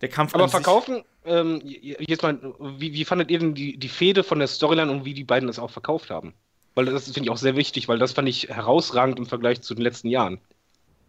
der 0.00 0.08
Kampf. 0.08 0.34
Aber 0.34 0.48
verkaufen, 0.48 1.02
ähm, 1.24 1.60
jetzt 1.64 2.22
mal, 2.22 2.38
wie, 2.58 2.92
wie 2.92 3.04
fandet 3.04 3.30
ihr 3.30 3.38
denn 3.38 3.54
die, 3.54 3.76
die 3.76 3.88
Fehde 3.88 4.22
von 4.22 4.38
der 4.38 4.48
Storyline 4.48 4.90
und 4.90 5.04
wie 5.04 5.14
die 5.14 5.24
beiden 5.24 5.46
das 5.46 5.58
auch 5.58 5.70
verkauft 5.70 6.10
haben? 6.10 6.34
Weil 6.78 6.84
das 6.84 7.06
finde 7.06 7.22
ich 7.22 7.30
auch 7.30 7.38
sehr 7.38 7.56
wichtig, 7.56 7.88
weil 7.88 7.98
das 7.98 8.12
fand 8.12 8.28
ich 8.28 8.50
herausragend 8.50 9.18
im 9.18 9.26
Vergleich 9.26 9.62
zu 9.62 9.74
den 9.74 9.82
letzten 9.82 10.06
Jahren. 10.06 10.38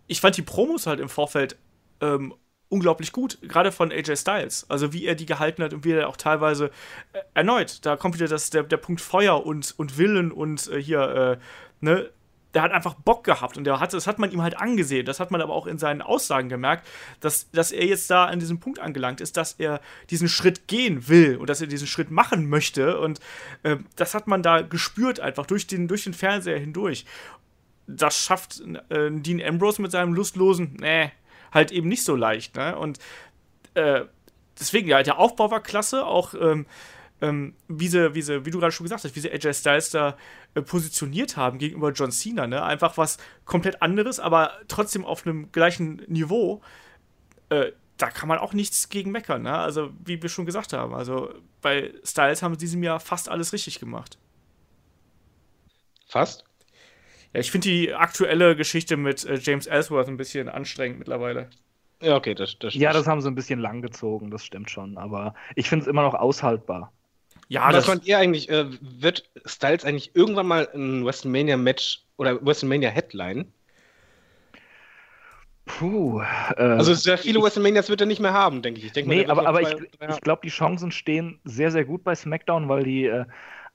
Ich 0.07 0.19
fand 0.19 0.35
die 0.35 0.41
Promos 0.41 0.87
halt 0.87 0.99
im 0.99 1.09
Vorfeld 1.09 1.57
ähm, 2.01 2.33
unglaublich 2.69 3.11
gut, 3.11 3.37
gerade 3.43 3.71
von 3.71 3.91
AJ 3.91 4.15
Styles. 4.15 4.65
Also 4.67 4.93
wie 4.93 5.05
er 5.05 5.13
die 5.13 5.27
gehalten 5.27 5.61
hat 5.61 5.75
und 5.75 5.85
wie 5.85 5.91
er 5.91 6.09
auch 6.09 6.17
teilweise 6.17 6.71
äh, 7.13 7.19
erneut, 7.35 7.85
da 7.85 7.97
kommt 7.97 8.15
wieder 8.15 8.27
das, 8.27 8.49
der, 8.49 8.63
der 8.63 8.77
Punkt 8.77 8.99
Feuer 8.99 9.45
und, 9.45 9.75
und 9.77 9.99
Willen 9.99 10.31
und 10.31 10.67
äh, 10.69 10.81
hier, 10.81 11.01
äh, 11.01 11.85
ne, 11.85 12.09
der 12.53 12.63
hat 12.63 12.71
einfach 12.71 12.95
Bock 12.95 13.23
gehabt 13.23 13.57
und 13.57 13.63
der 13.63 13.79
hat, 13.79 13.93
das 13.93 14.07
hat 14.07 14.17
man 14.17 14.31
ihm 14.31 14.41
halt 14.41 14.57
angesehen. 14.57 15.05
Das 15.05 15.19
hat 15.19 15.29
man 15.29 15.41
aber 15.41 15.53
auch 15.53 15.67
in 15.67 15.77
seinen 15.77 16.01
Aussagen 16.01 16.49
gemerkt, 16.49 16.87
dass, 17.19 17.49
dass 17.51 17.71
er 17.71 17.85
jetzt 17.85 18.09
da 18.09 18.25
an 18.25 18.39
diesem 18.39 18.59
Punkt 18.59 18.79
angelangt 18.79 19.21
ist, 19.21 19.37
dass 19.37 19.53
er 19.53 19.81
diesen 20.09 20.27
Schritt 20.27 20.67
gehen 20.67 21.07
will 21.07 21.37
und 21.37 21.49
dass 21.49 21.61
er 21.61 21.67
diesen 21.67 21.87
Schritt 21.87 22.09
machen 22.09 22.49
möchte. 22.49 22.99
Und 22.99 23.19
äh, 23.63 23.77
das 23.95 24.15
hat 24.15 24.27
man 24.27 24.41
da 24.41 24.61
gespürt 24.61 25.19
einfach 25.19 25.45
durch 25.45 25.67
den, 25.67 25.87
durch 25.87 26.05
den 26.05 26.13
Fernseher 26.13 26.57
hindurch. 26.57 27.05
Das 27.85 28.17
schafft 28.17 28.61
äh, 28.89 29.11
Dean 29.11 29.41
Ambrose 29.41 29.81
mit 29.81 29.91
seinem 29.91 30.13
lustlosen, 30.13 30.77
nee, 30.79 31.11
halt 31.51 31.71
eben 31.71 31.87
nicht 31.87 32.03
so 32.03 32.15
leicht. 32.15 32.55
Ne? 32.55 32.75
Und 32.77 32.99
äh, 33.75 34.05
deswegen, 34.59 34.87
ja, 34.87 35.03
der 35.03 35.19
Aufbau 35.19 35.51
war 35.51 35.61
klasse, 35.61 36.05
auch. 36.05 36.33
Ähm, 36.33 36.65
ähm, 37.21 37.55
wie, 37.67 37.87
sie, 37.87 38.13
wie, 38.15 38.21
sie, 38.21 38.45
wie 38.45 38.51
du 38.51 38.59
gerade 38.59 38.71
schon 38.71 38.85
gesagt 38.85 39.03
hast, 39.03 39.15
wie 39.15 39.19
sie 39.19 39.31
AJ 39.31 39.53
Styles 39.53 39.89
da 39.89 40.17
äh, 40.55 40.61
positioniert 40.61 41.37
haben 41.37 41.57
gegenüber 41.57 41.91
John 41.91 42.11
Cena. 42.11 42.47
Ne? 42.47 42.63
Einfach 42.63 42.97
was 42.97 43.17
komplett 43.45 43.81
anderes, 43.81 44.19
aber 44.19 44.53
trotzdem 44.67 45.05
auf 45.05 45.25
einem 45.25 45.51
gleichen 45.51 46.03
Niveau. 46.07 46.61
Äh, 47.49 47.71
da 47.97 48.09
kann 48.09 48.29
man 48.29 48.37
auch 48.37 48.53
nichts 48.53 48.89
gegen 48.89 49.11
meckern. 49.11 49.41
Ne? 49.41 49.57
Also, 49.57 49.91
wie 50.05 50.21
wir 50.21 50.29
schon 50.29 50.45
gesagt 50.45 50.71
haben, 50.71 50.93
also 50.93 51.33
bei 51.61 51.93
Styles 52.03 52.41
haben 52.41 52.53
sie 52.53 52.59
diesem 52.59 52.81
Jahr 52.81 52.99
fast 52.99 53.27
alles 53.27 53.51
richtig 53.51 53.79
gemacht. 53.79 54.17
Fast? 56.07 56.45
Ja, 57.33 57.41
ich 57.41 57.51
finde 57.51 57.69
die 57.69 57.93
aktuelle 57.93 58.55
Geschichte 58.55 58.97
mit 58.97 59.25
äh, 59.25 59.35
James 59.35 59.67
Ellsworth 59.67 60.07
ein 60.07 60.17
bisschen 60.17 60.49
anstrengend 60.49 60.99
mittlerweile. 60.99 61.49
Ja, 62.01 62.15
okay, 62.15 62.33
das, 62.33 62.57
das 62.59 62.73
Ja, 62.73 62.93
das 62.93 63.07
haben 63.07 63.21
sie 63.21 63.27
ein 63.27 63.35
bisschen 63.35 63.59
lang 63.59 63.81
gezogen, 63.81 64.31
das 64.31 64.45
stimmt 64.45 64.71
schon. 64.71 64.97
Aber 64.97 65.35
ich 65.55 65.67
finde 65.67 65.83
es 65.83 65.89
immer 65.89 66.01
noch 66.01 66.13
aushaltbar. 66.13 66.93
Ja, 67.49 67.73
was 67.73 67.87
fand 67.87 68.05
ihr 68.05 68.19
eigentlich, 68.19 68.47
äh, 68.49 68.65
wird 68.79 69.27
Styles 69.45 69.83
eigentlich 69.83 70.15
irgendwann 70.15 70.45
mal 70.45 70.69
ein 70.73 71.03
WrestleMania-Match 71.03 72.03
oder 72.17 72.39
WrestleMania-Headline? 72.45 73.51
Puh. 75.65 76.21
Äh, 76.21 76.61
also 76.61 76.93
sehr 76.93 77.17
viele 77.17 77.41
WrestleManias 77.41 77.89
wird 77.89 78.01
er 78.01 78.07
nicht 78.07 78.19
mehr 78.21 78.33
haben, 78.33 78.61
denke 78.61 78.79
ich. 78.79 78.85
ich 78.85 78.91
denk 78.91 79.07
nee, 79.07 79.25
mal, 79.25 79.31
aber, 79.31 79.47
aber 79.47 79.61
ich, 79.61 79.75
ich 80.09 80.21
glaube, 80.21 80.41
die 80.43 80.49
Chancen 80.49 80.91
stehen 80.91 81.39
sehr, 81.43 81.71
sehr 81.71 81.85
gut 81.85 82.03
bei 82.03 82.13
SmackDown, 82.13 82.69
weil 82.69 82.83
die 82.83 83.05
äh, 83.05 83.25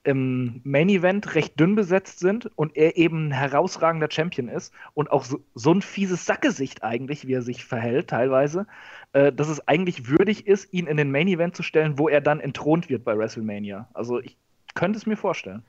im 0.04 0.60
Main 0.64 0.88
Event 0.88 1.34
recht 1.34 1.58
dünn 1.58 1.74
besetzt 1.74 2.20
sind 2.20 2.50
und 2.56 2.76
er 2.76 2.96
eben 2.96 3.28
ein 3.28 3.32
herausragender 3.32 4.08
Champion 4.10 4.48
ist 4.48 4.72
und 4.92 5.10
auch 5.10 5.24
so, 5.24 5.40
so 5.54 5.72
ein 5.72 5.82
fieses 5.82 6.26
Sackgesicht 6.26 6.84
eigentlich, 6.84 7.26
wie 7.26 7.32
er 7.32 7.42
sich 7.42 7.64
verhält 7.64 8.10
teilweise, 8.10 8.66
äh, 9.14 9.32
dass 9.32 9.48
es 9.48 9.66
eigentlich 9.66 10.08
würdig 10.08 10.46
ist, 10.46 10.72
ihn 10.72 10.86
in 10.86 10.96
den 10.96 11.10
Main 11.10 11.28
Event 11.28 11.56
zu 11.56 11.62
stellen, 11.62 11.98
wo 11.98 12.08
er 12.08 12.20
dann 12.20 12.40
entthront 12.40 12.90
wird 12.90 13.04
bei 13.04 13.16
WrestleMania. 13.16 13.88
Also 13.94 14.20
ich 14.20 14.36
könnte 14.74 14.98
es 14.98 15.06
mir 15.06 15.16
vorstellen. 15.16 15.62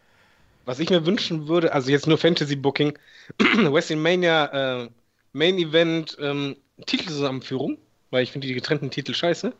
Was 0.65 0.79
ich 0.79 0.89
mir 0.89 1.05
wünschen 1.05 1.47
würde, 1.47 1.71
also 1.73 1.91
jetzt 1.91 2.07
nur 2.07 2.17
Fantasy 2.17 2.55
Booking, 2.55 2.97
WrestleMania 3.39 4.83
äh, 4.83 4.89
Main 5.31 5.57
Event 5.57 6.17
ähm, 6.19 6.57
Titelzusammenführung 6.85 7.77
weil 8.11 8.23
ich 8.23 8.31
finde 8.31 8.47
die 8.47 8.53
getrennten 8.53 8.91
Titel 8.91 9.13
scheiße. 9.13 9.51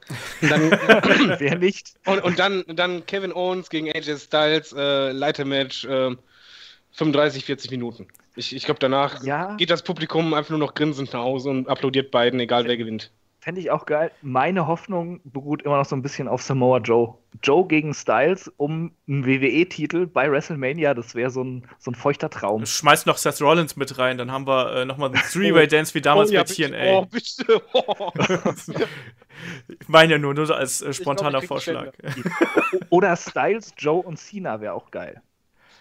Und 0.41 0.49
dann, 0.49 0.71
Wer 1.39 1.57
nicht? 1.57 1.95
Und, 2.05 2.23
und, 2.23 2.39
dann, 2.39 2.63
dann 2.67 3.05
Kevin 3.05 3.33
Owens 3.33 3.69
gegen 3.69 3.91
AJ 3.91 4.17
Styles, 4.17 4.71
äh, 4.71 5.11
Leitermatch, 5.11 5.83
äh, 5.83 6.15
35, 6.93 7.43
40 7.43 7.71
Minuten. 7.71 8.07
Ich, 8.37 8.55
ich 8.55 8.63
glaube, 8.63 8.79
danach 8.79 9.23
ja. 9.25 9.55
geht 9.57 9.71
das 9.71 9.83
Publikum 9.83 10.33
einfach 10.33 10.51
nur 10.51 10.59
noch 10.59 10.73
grinsend 10.73 11.11
nach 11.11 11.19
Hause 11.19 11.49
und 11.49 11.67
applaudiert 11.67 12.11
beiden, 12.11 12.39
egal 12.39 12.65
wer 12.65 12.77
gewinnt. 12.77 13.11
Fände 13.45 13.61
ich 13.61 13.69
auch 13.69 13.85
geil. 13.85 14.09
Meine 14.23 14.65
Hoffnung 14.65 15.21
beruht 15.23 15.61
immer 15.61 15.77
noch 15.77 15.85
so 15.85 15.95
ein 15.95 16.01
bisschen 16.01 16.27
auf 16.27 16.41
Samoa 16.41 16.79
Joe. 16.79 17.13
Joe 17.43 17.67
gegen 17.67 17.93
Styles 17.93 18.51
um 18.57 18.91
einen 19.07 19.23
WWE-Titel 19.23 20.07
bei 20.07 20.31
WrestleMania, 20.31 20.95
das 20.95 21.13
wäre 21.13 21.29
so 21.29 21.43
ein, 21.43 21.67
so 21.77 21.91
ein 21.91 21.93
feuchter 21.93 22.31
Traum. 22.31 22.65
Schmeiß 22.65 23.05
noch 23.05 23.17
Seth 23.17 23.39
Rollins 23.41 23.75
mit 23.75 23.99
rein, 23.99 24.17
dann 24.17 24.31
haben 24.31 24.47
wir 24.47 24.77
äh, 24.77 24.85
nochmal 24.85 25.09
einen 25.09 25.21
Three-Way-Dance 25.31 25.93
wie 25.93 26.01
damals 26.01 26.31
oh, 26.31 26.33
ja, 26.33 26.41
bei 26.41 26.53
TNA. 26.53 26.97
Oh, 26.97 27.05
bitte. 27.05 27.61
Oh. 27.73 28.11
ich 29.79 29.89
meine 29.89 30.13
ja 30.13 30.17
nur, 30.17 30.33
nur 30.33 30.49
als 30.49 30.81
äh, 30.81 30.91
spontaner 30.91 31.41
glaub, 31.41 31.45
Vorschlag. 31.45 31.91
Oder 32.89 33.15
Styles, 33.15 33.75
Joe 33.77 34.01
und 34.01 34.17
Cena 34.17 34.59
wäre 34.59 34.73
auch 34.73 34.89
geil. 34.89 35.21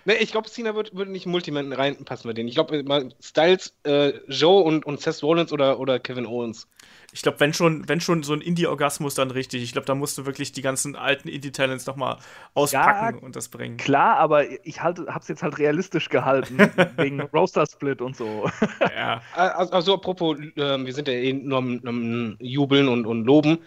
Nee, 0.04 0.16
ich 0.16 0.32
glaube, 0.32 0.50
Cena 0.50 0.74
würde 0.74 0.90
würd 0.92 1.08
nicht 1.08 1.24
Multiman 1.24 1.72
reinpassen 1.72 2.28
bei 2.28 2.34
denen. 2.34 2.50
Ich 2.50 2.56
glaube, 2.56 3.08
Styles, 3.22 3.74
äh, 3.84 4.12
Joe 4.28 4.62
und, 4.62 4.84
und 4.84 5.00
Seth 5.00 5.22
Rollins 5.22 5.50
oder, 5.50 5.80
oder 5.80 5.98
Kevin 5.98 6.26
Owens. 6.26 6.68
Ich 7.14 7.22
glaube, 7.22 7.38
wenn 7.38 7.54
schon, 7.54 7.88
wenn 7.88 8.00
schon 8.00 8.24
so 8.24 8.32
ein 8.32 8.40
Indie-Orgasmus, 8.40 9.14
dann 9.14 9.30
richtig. 9.30 9.62
Ich 9.62 9.70
glaube, 9.70 9.86
da 9.86 9.94
musst 9.94 10.18
du 10.18 10.26
wirklich 10.26 10.50
die 10.50 10.62
ganzen 10.62 10.96
alten 10.96 11.28
Indie-Talents 11.28 11.86
nochmal 11.86 12.18
auspacken 12.54 13.18
ja, 13.18 13.24
und 13.24 13.36
das 13.36 13.48
bringen. 13.48 13.76
Klar, 13.76 14.16
aber 14.16 14.44
ich 14.66 14.82
halte, 14.82 15.06
hab's 15.06 15.28
jetzt 15.28 15.44
halt 15.44 15.58
realistisch 15.58 16.08
gehalten, 16.08 16.58
wegen 16.96 17.20
Roaster-Split 17.20 18.02
und 18.02 18.16
so. 18.16 18.50
Ja. 18.80 19.22
Also, 19.34 19.72
also 19.72 19.94
apropos, 19.94 20.38
äh, 20.38 20.84
wir 20.84 20.92
sind 20.92 21.06
ja 21.06 21.14
eh 21.14 21.32
nur 21.32 21.58
am, 21.58 21.80
am 21.84 22.36
Jubeln 22.40 22.88
und, 22.88 23.06
und 23.06 23.24
Loben. 23.24 23.58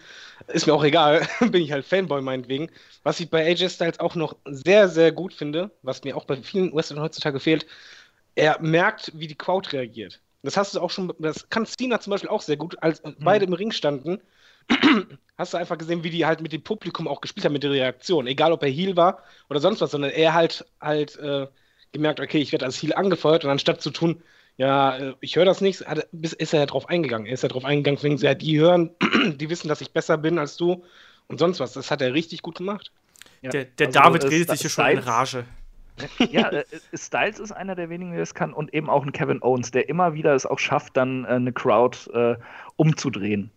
Ist 0.48 0.66
mir 0.66 0.74
auch 0.74 0.84
egal, 0.84 1.26
bin 1.40 1.62
ich 1.62 1.72
halt 1.72 1.86
Fanboy 1.86 2.20
meinetwegen. 2.20 2.68
Was 3.02 3.20
ich 3.20 3.30
bei 3.30 3.46
AJ 3.46 3.70
Styles 3.70 4.00
auch 4.00 4.14
noch 4.14 4.36
sehr, 4.44 4.88
sehr 4.88 5.12
gut 5.12 5.32
finde, 5.32 5.70
was 5.82 6.04
mir 6.04 6.16
auch 6.16 6.24
bei 6.26 6.36
vielen 6.36 6.74
Western 6.74 7.00
heutzutage 7.00 7.40
fehlt, 7.40 7.66
er 8.34 8.60
merkt, 8.60 9.12
wie 9.14 9.26
die 9.26 9.34
Crowd 9.36 9.70
reagiert. 9.72 10.20
Das 10.42 10.56
hast 10.56 10.74
du 10.74 10.80
auch 10.80 10.90
schon, 10.90 11.12
das 11.18 11.48
kann 11.48 11.66
Cena 11.66 12.00
zum 12.00 12.12
Beispiel 12.12 12.30
auch 12.30 12.42
sehr 12.42 12.56
gut, 12.56 12.80
als 12.82 13.02
mhm. 13.02 13.16
beide 13.20 13.44
im 13.44 13.52
Ring 13.52 13.72
standen. 13.72 14.20
hast 15.38 15.54
du 15.54 15.56
einfach 15.56 15.78
gesehen, 15.78 16.04
wie 16.04 16.10
die 16.10 16.26
halt 16.26 16.40
mit 16.40 16.52
dem 16.52 16.62
Publikum 16.62 17.08
auch 17.08 17.20
gespielt 17.20 17.44
haben, 17.44 17.54
mit 17.54 17.62
der 17.62 17.70
Reaktion. 17.70 18.26
Egal, 18.26 18.52
ob 18.52 18.62
er 18.62 18.68
Heal 18.68 18.96
war 18.96 19.22
oder 19.48 19.60
sonst 19.60 19.80
was, 19.80 19.90
sondern 19.90 20.10
er 20.10 20.34
halt 20.34 20.66
halt 20.80 21.16
äh, 21.16 21.46
gemerkt, 21.92 22.20
okay, 22.20 22.38
ich 22.38 22.52
werde 22.52 22.66
als 22.66 22.82
Heal 22.82 22.92
angefeuert 22.92 23.44
und 23.44 23.50
anstatt 23.50 23.80
zu 23.80 23.90
tun, 23.90 24.22
ja, 24.56 24.96
äh, 24.96 25.14
ich 25.20 25.36
höre 25.36 25.44
das 25.44 25.60
nicht, 25.60 25.86
hat, 25.86 26.08
ist 26.12 26.52
er 26.52 26.60
ja 26.60 26.66
drauf 26.66 26.88
eingegangen. 26.88 27.26
Er 27.26 27.34
ist 27.34 27.42
ja 27.42 27.48
drauf 27.48 27.64
eingegangen, 27.64 28.02
wegen, 28.02 28.16
ja, 28.18 28.34
die 28.34 28.58
hören, 28.58 28.90
die 29.36 29.48
wissen, 29.48 29.68
dass 29.68 29.80
ich 29.80 29.92
besser 29.92 30.18
bin 30.18 30.38
als 30.38 30.56
du 30.56 30.84
und 31.28 31.38
sonst 31.38 31.60
was. 31.60 31.72
Das 31.72 31.90
hat 31.90 32.02
er 32.02 32.12
richtig 32.12 32.42
gut 32.42 32.58
gemacht. 32.58 32.92
Ja. 33.40 33.50
Der, 33.50 33.64
der 33.64 33.86
also, 33.88 34.00
David 34.00 34.24
redet 34.24 34.50
sich 34.50 34.60
hier 34.60 34.70
schon 34.70 34.86
in 34.86 34.98
Rage. 34.98 35.44
ja, 36.30 36.50
äh, 36.50 36.64
Styles 36.94 37.38
ist 37.38 37.52
einer 37.52 37.74
der 37.74 37.90
wenigen, 37.90 38.12
der 38.12 38.20
das 38.20 38.34
kann 38.34 38.52
und 38.52 38.72
eben 38.74 38.88
auch 38.90 39.04
ein 39.04 39.12
Kevin 39.12 39.42
Owens, 39.42 39.70
der 39.70 39.88
immer 39.88 40.14
wieder 40.14 40.34
es 40.34 40.46
auch 40.46 40.58
schafft, 40.58 40.96
dann 40.96 41.24
äh, 41.24 41.28
eine 41.28 41.52
Crowd 41.52 41.98
äh, 42.12 42.36
umzudrehen. 42.76 43.50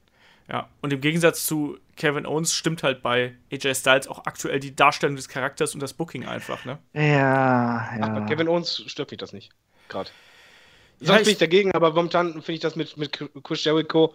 Ja, 0.49 0.67
und 0.81 0.91
im 0.91 0.99
Gegensatz 0.99 1.45
zu 1.45 1.77
Kevin 1.95 2.25
Owens 2.25 2.53
stimmt 2.53 2.83
halt 2.83 3.01
bei 3.01 3.35
AJ 3.51 3.75
Styles 3.75 4.07
auch 4.07 4.25
aktuell 4.25 4.59
die 4.59 4.75
Darstellung 4.75 5.15
des 5.15 5.29
Charakters 5.29 5.73
und 5.73 5.79
das 5.81 5.93
Booking 5.93 6.25
einfach, 6.25 6.65
ne? 6.65 6.77
Ja, 6.93 7.01
ja. 7.03 7.97
Ach, 8.01 8.19
bei 8.19 8.25
Kevin 8.25 8.47
Owens 8.47 8.83
stört 8.87 9.11
mich 9.11 9.19
das 9.19 9.33
nicht, 9.33 9.51
gerade. 9.87 10.09
Sonst 10.99 11.19
ja, 11.19 11.23
bin 11.23 11.31
ich 11.31 11.37
dagegen, 11.37 11.71
aber 11.71 11.93
momentan 11.93 12.33
finde 12.33 12.53
ich 12.53 12.59
das 12.59 12.75
mit, 12.75 12.97
mit 12.97 13.17
Chris 13.43 13.63
Jericho 13.63 14.13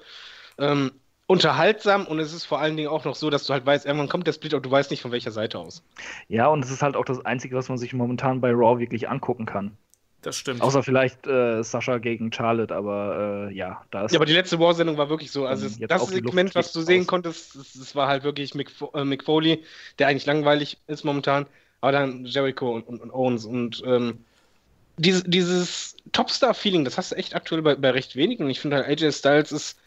ähm, 0.58 0.92
unterhaltsam 1.26 2.06
und 2.06 2.20
es 2.20 2.32
ist 2.32 2.44
vor 2.44 2.60
allen 2.60 2.76
Dingen 2.76 2.88
auch 2.88 3.04
noch 3.04 3.16
so, 3.16 3.30
dass 3.30 3.44
du 3.44 3.52
halt 3.52 3.66
weißt, 3.66 3.84
irgendwann 3.86 4.08
kommt 4.08 4.26
der 4.26 4.32
Split 4.32 4.54
und 4.54 4.64
du 4.64 4.70
weißt 4.70 4.90
nicht 4.90 5.02
von 5.02 5.12
welcher 5.12 5.32
Seite 5.32 5.58
aus. 5.58 5.82
Ja, 6.28 6.46
und 6.48 6.64
es 6.64 6.70
ist 6.70 6.82
halt 6.82 6.96
auch 6.96 7.04
das 7.04 7.24
Einzige, 7.24 7.56
was 7.56 7.68
man 7.68 7.78
sich 7.78 7.92
momentan 7.92 8.40
bei 8.40 8.50
Raw 8.50 8.78
wirklich 8.78 9.08
angucken 9.08 9.46
kann. 9.46 9.76
Das 10.22 10.36
stimmt. 10.36 10.60
Außer 10.60 10.82
vielleicht 10.82 11.26
äh, 11.26 11.62
Sascha 11.62 11.98
gegen 11.98 12.32
Charlotte, 12.32 12.74
aber 12.74 13.48
äh, 13.48 13.54
ja, 13.54 13.84
da 13.92 14.06
ist. 14.06 14.12
Ja, 14.12 14.18
aber 14.18 14.26
die 14.26 14.32
letzte 14.32 14.58
War-Sendung 14.58 14.96
war 14.96 15.08
wirklich 15.08 15.30
so. 15.30 15.46
Also, 15.46 15.68
das 15.86 16.08
Segment, 16.08 16.54
was 16.56 16.72
du 16.72 16.80
sehen 16.80 17.06
konntest, 17.06 17.54
das, 17.54 17.94
war 17.94 18.08
halt 18.08 18.24
wirklich 18.24 18.54
Mick, 18.54 18.72
äh, 18.94 19.04
Mick, 19.04 19.22
Foley, 19.22 19.62
der 20.00 20.08
eigentlich 20.08 20.26
langweilig 20.26 20.78
ist 20.88 21.04
momentan. 21.04 21.46
Aber 21.80 21.92
dann 21.92 22.24
Jericho 22.24 22.74
und, 22.74 22.88
und, 22.88 23.00
und 23.02 23.12
Owens 23.12 23.44
und 23.44 23.84
ähm, 23.86 24.24
Diese, 24.96 25.22
dieses 25.28 25.96
Topstar-Feeling, 26.10 26.84
das 26.84 26.98
hast 26.98 27.12
du 27.12 27.16
echt 27.16 27.36
aktuell 27.36 27.62
bei, 27.62 27.76
bei 27.76 27.90
recht 27.90 28.16
wenigen. 28.16 28.44
Und 28.44 28.50
ich 28.50 28.58
finde 28.58 28.78
halt, 28.78 28.88
AJ 28.88 29.12
Styles 29.12 29.52
ist. 29.52 29.78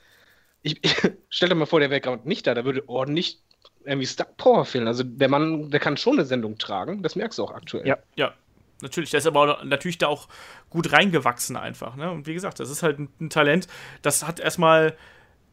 Ich, 0.62 0.84
ich 0.84 0.96
stell 1.30 1.50
dir 1.50 1.56
mal 1.56 1.66
vor, 1.66 1.80
der 1.80 1.90
wäre 1.90 2.02
gerade 2.02 2.28
nicht 2.28 2.48
da, 2.48 2.54
da 2.54 2.66
würde 2.66 2.88
ordentlich 2.88 3.40
irgendwie 3.86 4.06
Star 4.06 4.28
Power 4.38 4.66
fehlen. 4.66 4.88
Also 4.88 5.04
der 5.04 5.30
Mann, 5.30 5.72
der 5.72 5.80
kann 5.80 5.98
schon 5.98 6.14
eine 6.14 6.26
Sendung 6.26 6.58
tragen, 6.58 7.02
das 7.02 7.16
merkst 7.16 7.40
du 7.40 7.44
auch 7.44 7.52
aktuell. 7.52 7.88
Ja, 7.88 7.98
ja. 8.16 8.34
Natürlich, 8.82 9.10
der 9.10 9.18
ist 9.18 9.28
aber 9.28 9.62
natürlich 9.66 9.98
da 9.98 10.08
auch 10.08 10.30
gut 10.70 10.94
reingewachsen 10.94 11.58
einfach. 11.58 11.98
Ne? 11.98 12.10
Und 12.12 12.28
wie 12.28 12.34
gesagt, 12.34 12.62
das 12.62 12.70
ist 12.70 12.82
halt 12.82 12.98
ein, 13.00 13.10
ein 13.20 13.30
Talent, 13.30 13.68
das 14.02 14.26
hat 14.26 14.40
erstmal 14.40 14.96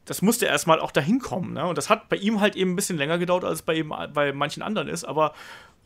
das 0.07 0.23
musste 0.23 0.47
erstmal 0.47 0.81
auch 0.81 0.93
dahin 0.93 1.19
kommen. 1.19 1.53
Ne? 1.53 1.67
Und 1.67 1.77
das 1.77 1.91
hat 1.91 2.09
bei 2.09 2.17
ihm 2.17 2.41
halt 2.41 2.57
eben 2.57 2.73
ein 2.73 2.77
bisschen 2.77 2.97
länger 2.97 3.19
gedauert, 3.19 3.45
als 3.45 3.59
es 3.59 3.63
bei, 3.63 3.83
bei 3.83 4.33
manchen 4.33 4.63
anderen 4.63 4.89
ist. 4.89 5.05
Aber 5.05 5.35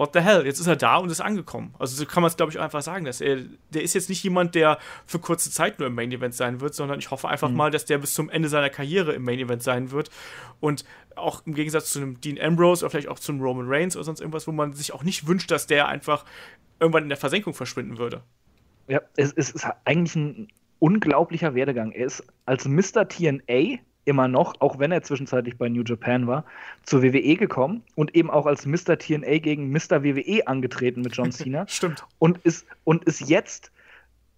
what 0.01 0.15
the 0.15 0.21
hell, 0.21 0.47
jetzt 0.47 0.59
ist 0.59 0.67
er 0.67 0.77
da 0.77 0.97
und 0.97 1.11
ist 1.11 1.21
angekommen. 1.21 1.75
Also 1.79 1.95
so 1.95 2.07
kann 2.07 2.23
man 2.23 2.29
es, 2.29 2.37
glaube 2.39 2.51
ich, 2.51 2.59
einfach 2.59 2.81
sagen. 2.81 3.05
Dass 3.05 3.21
er, 3.21 3.37
der 3.69 3.83
ist 3.83 3.93
jetzt 3.93 4.09
nicht 4.09 4.25
jemand, 4.25 4.55
der 4.55 4.79
für 5.05 5.19
kurze 5.19 5.51
Zeit 5.51 5.79
nur 5.79 5.89
im 5.89 5.95
Main 5.95 6.11
Event 6.11 6.35
sein 6.35 6.63
wird, 6.63 6.75
sondern 6.75 6.99
ich 6.99 7.11
hoffe 7.11 7.29
einfach 7.29 7.51
mhm. 7.51 7.57
mal, 7.57 7.71
dass 7.71 7.85
der 7.85 7.99
bis 7.99 8.15
zum 8.15 8.31
Ende 8.31 8.49
seiner 8.49 8.71
Karriere 8.71 9.13
im 9.13 9.25
Main 9.25 9.39
Event 9.39 9.63
sein 9.63 9.91
wird. 9.91 10.09
Und 10.59 10.87
auch 11.17 11.45
im 11.45 11.53
Gegensatz 11.53 11.91
zu 11.91 11.99
einem 11.99 12.19
Dean 12.19 12.41
Ambrose 12.41 12.83
oder 12.83 12.91
vielleicht 12.91 13.09
auch 13.09 13.19
zum 13.19 13.43
Roman 13.43 13.67
Reigns 13.69 13.95
oder 13.95 14.05
sonst 14.05 14.21
irgendwas, 14.21 14.47
wo 14.47 14.53
man 14.53 14.73
sich 14.73 14.95
auch 14.95 15.05
nicht 15.05 15.27
wünscht, 15.27 15.51
dass 15.51 15.67
der 15.67 15.87
einfach 15.89 16.25
irgendwann 16.79 17.03
in 17.03 17.11
der 17.11 17.19
Versenkung 17.19 17.53
verschwinden 17.53 17.99
würde. 17.99 18.23
Ja, 18.89 19.03
es, 19.17 19.35
es 19.35 19.51
ist 19.51 19.67
eigentlich 19.85 20.17
ein 20.17 20.49
unglaublicher 20.79 21.55
Werdegang. 21.55 21.93
Er 21.93 22.07
ist 22.07 22.25
als 22.47 22.67
Mr. 22.67 23.07
TNA 23.07 23.81
immer 24.11 24.29
noch, 24.29 24.61
auch 24.61 24.79
wenn 24.79 24.93
er 24.93 25.03
zwischenzeitlich 25.03 25.57
bei 25.57 25.69
New 25.69 25.83
Japan 25.83 26.27
war, 26.27 26.45
zur 26.83 27.03
WWE 27.03 27.37
gekommen 27.37 27.83
und 27.95 28.15
eben 28.15 28.31
auch 28.31 28.47
als 28.47 28.67
Mr. 28.67 28.99
TNA 28.99 29.39
gegen 29.39 29.71
Mr. 29.71 30.05
WWE 30.05 30.47
angetreten 30.47 31.01
mit 31.01 31.17
John 31.17 31.33
Cena. 31.33 31.67
Stimmt. 31.69 32.05
Und 32.19 32.39
ist, 32.39 32.67
und 32.85 33.05
ist 33.05 33.29
jetzt 33.29 33.71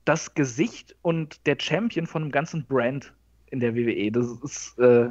das 0.05 0.35
Gesicht 0.35 0.95
und 1.03 1.47
der 1.47 1.57
Champion 1.59 2.07
von 2.07 2.23
einem 2.23 2.31
ganzen 2.31 2.64
Brand 2.66 3.12
in 3.51 3.61
der 3.61 3.75
WWE. 3.75 4.11
Das 4.12 4.27
ist 4.43 4.79
äh, 4.79 5.11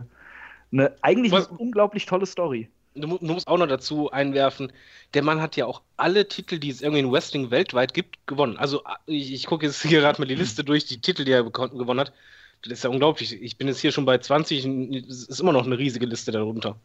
eine, 0.71 0.93
eigentlich 1.01 1.31
Was? 1.31 1.49
eine 1.49 1.57
unglaublich 1.57 2.05
tolle 2.05 2.25
Story. 2.25 2.69
Du, 2.93 3.07
du, 3.07 3.25
musst 3.25 3.47
auch 3.47 3.57
noch 3.57 3.67
dazu 3.67 4.11
einwerfen, 4.11 4.71
der 5.13 5.23
Mann 5.23 5.41
hat 5.41 5.55
ja 5.55 5.65
auch 5.65 5.81
alle 5.95 6.27
Titel, 6.27 6.59
die 6.59 6.69
es 6.69 6.81
irgendwie 6.81 6.99
in 6.99 7.11
Wrestling 7.11 7.49
weltweit 7.49 7.93
gibt, 7.93 8.27
gewonnen. 8.27 8.57
Also 8.57 8.83
ich, 9.05 9.33
ich 9.33 9.45
gucke 9.45 9.65
jetzt 9.65 9.81
hier 9.81 10.01
gerade 10.01 10.19
mal 10.19 10.27
die 10.27 10.35
Liste 10.35 10.65
durch, 10.65 10.85
die 10.85 10.99
Titel, 10.99 11.23
die 11.23 11.31
er 11.31 11.43
gewonnen 11.43 11.99
hat. 12.01 12.11
Das 12.63 12.73
ist 12.73 12.83
ja 12.83 12.89
unglaublich. 12.89 13.41
Ich 13.41 13.57
bin 13.57 13.67
jetzt 13.67 13.79
hier 13.79 13.91
schon 13.91 14.05
bei 14.05 14.17
20, 14.17 14.65
es 15.07 15.27
ist 15.27 15.39
immer 15.39 15.51
noch 15.51 15.65
eine 15.65 15.77
riesige 15.77 16.05
Liste 16.05 16.31
darunter. 16.31 16.75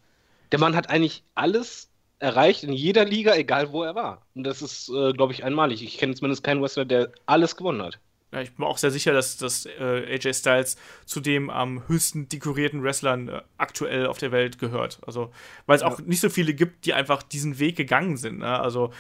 Der 0.53 0.59
Mann 0.59 0.77
hat 0.77 0.89
eigentlich 0.89 1.23
alles 1.35 1.91
erreicht 2.19 2.65
in 2.65 2.73
jeder 2.73 3.05
Liga, 3.05 3.35
egal 3.35 3.73
wo 3.73 3.83
er 3.83 3.95
war. 3.95 4.23
Und 4.35 4.45
das 4.45 4.63
ist, 4.63 4.89
äh, 4.89 5.13
glaube 5.13 5.33
ich, 5.33 5.45
einmalig. 5.45 5.83
Ich 5.83 5.99
kenne 5.99 6.15
zumindest 6.15 6.45
keinen 6.45 6.63
Wrestler, 6.63 6.85
der 6.85 7.13
alles 7.27 7.57
gewonnen 7.57 7.83
hat. 7.83 7.99
Ja, 8.33 8.41
ich 8.41 8.55
bin 8.55 8.65
auch 8.65 8.79
sehr 8.79 8.91
sicher, 8.91 9.13
dass, 9.13 9.37
dass 9.37 9.67
äh, 9.67 10.15
AJ 10.15 10.35
Styles 10.35 10.77
zu 11.05 11.21
dem 11.21 11.49
am 11.49 11.87
höchsten 11.89 12.29
dekorierten 12.29 12.83
Wrestlern 12.83 13.29
äh, 13.29 13.43
aktuell 13.57 14.07
auf 14.07 14.19
der 14.19 14.33
Welt 14.33 14.59
gehört. 14.59 14.99
Also, 15.07 15.31
weil 15.67 15.77
es 15.77 15.83
ja. 15.83 15.89
auch 15.89 16.01
nicht 16.01 16.21
so 16.21 16.29
viele 16.29 16.55
gibt, 16.55 16.87
die 16.87 16.95
einfach 16.95 17.23
diesen 17.23 17.59
Weg 17.59 17.77
gegangen 17.77 18.17
sind. 18.17 18.39
Ne? 18.39 18.61
Also, 18.61 18.93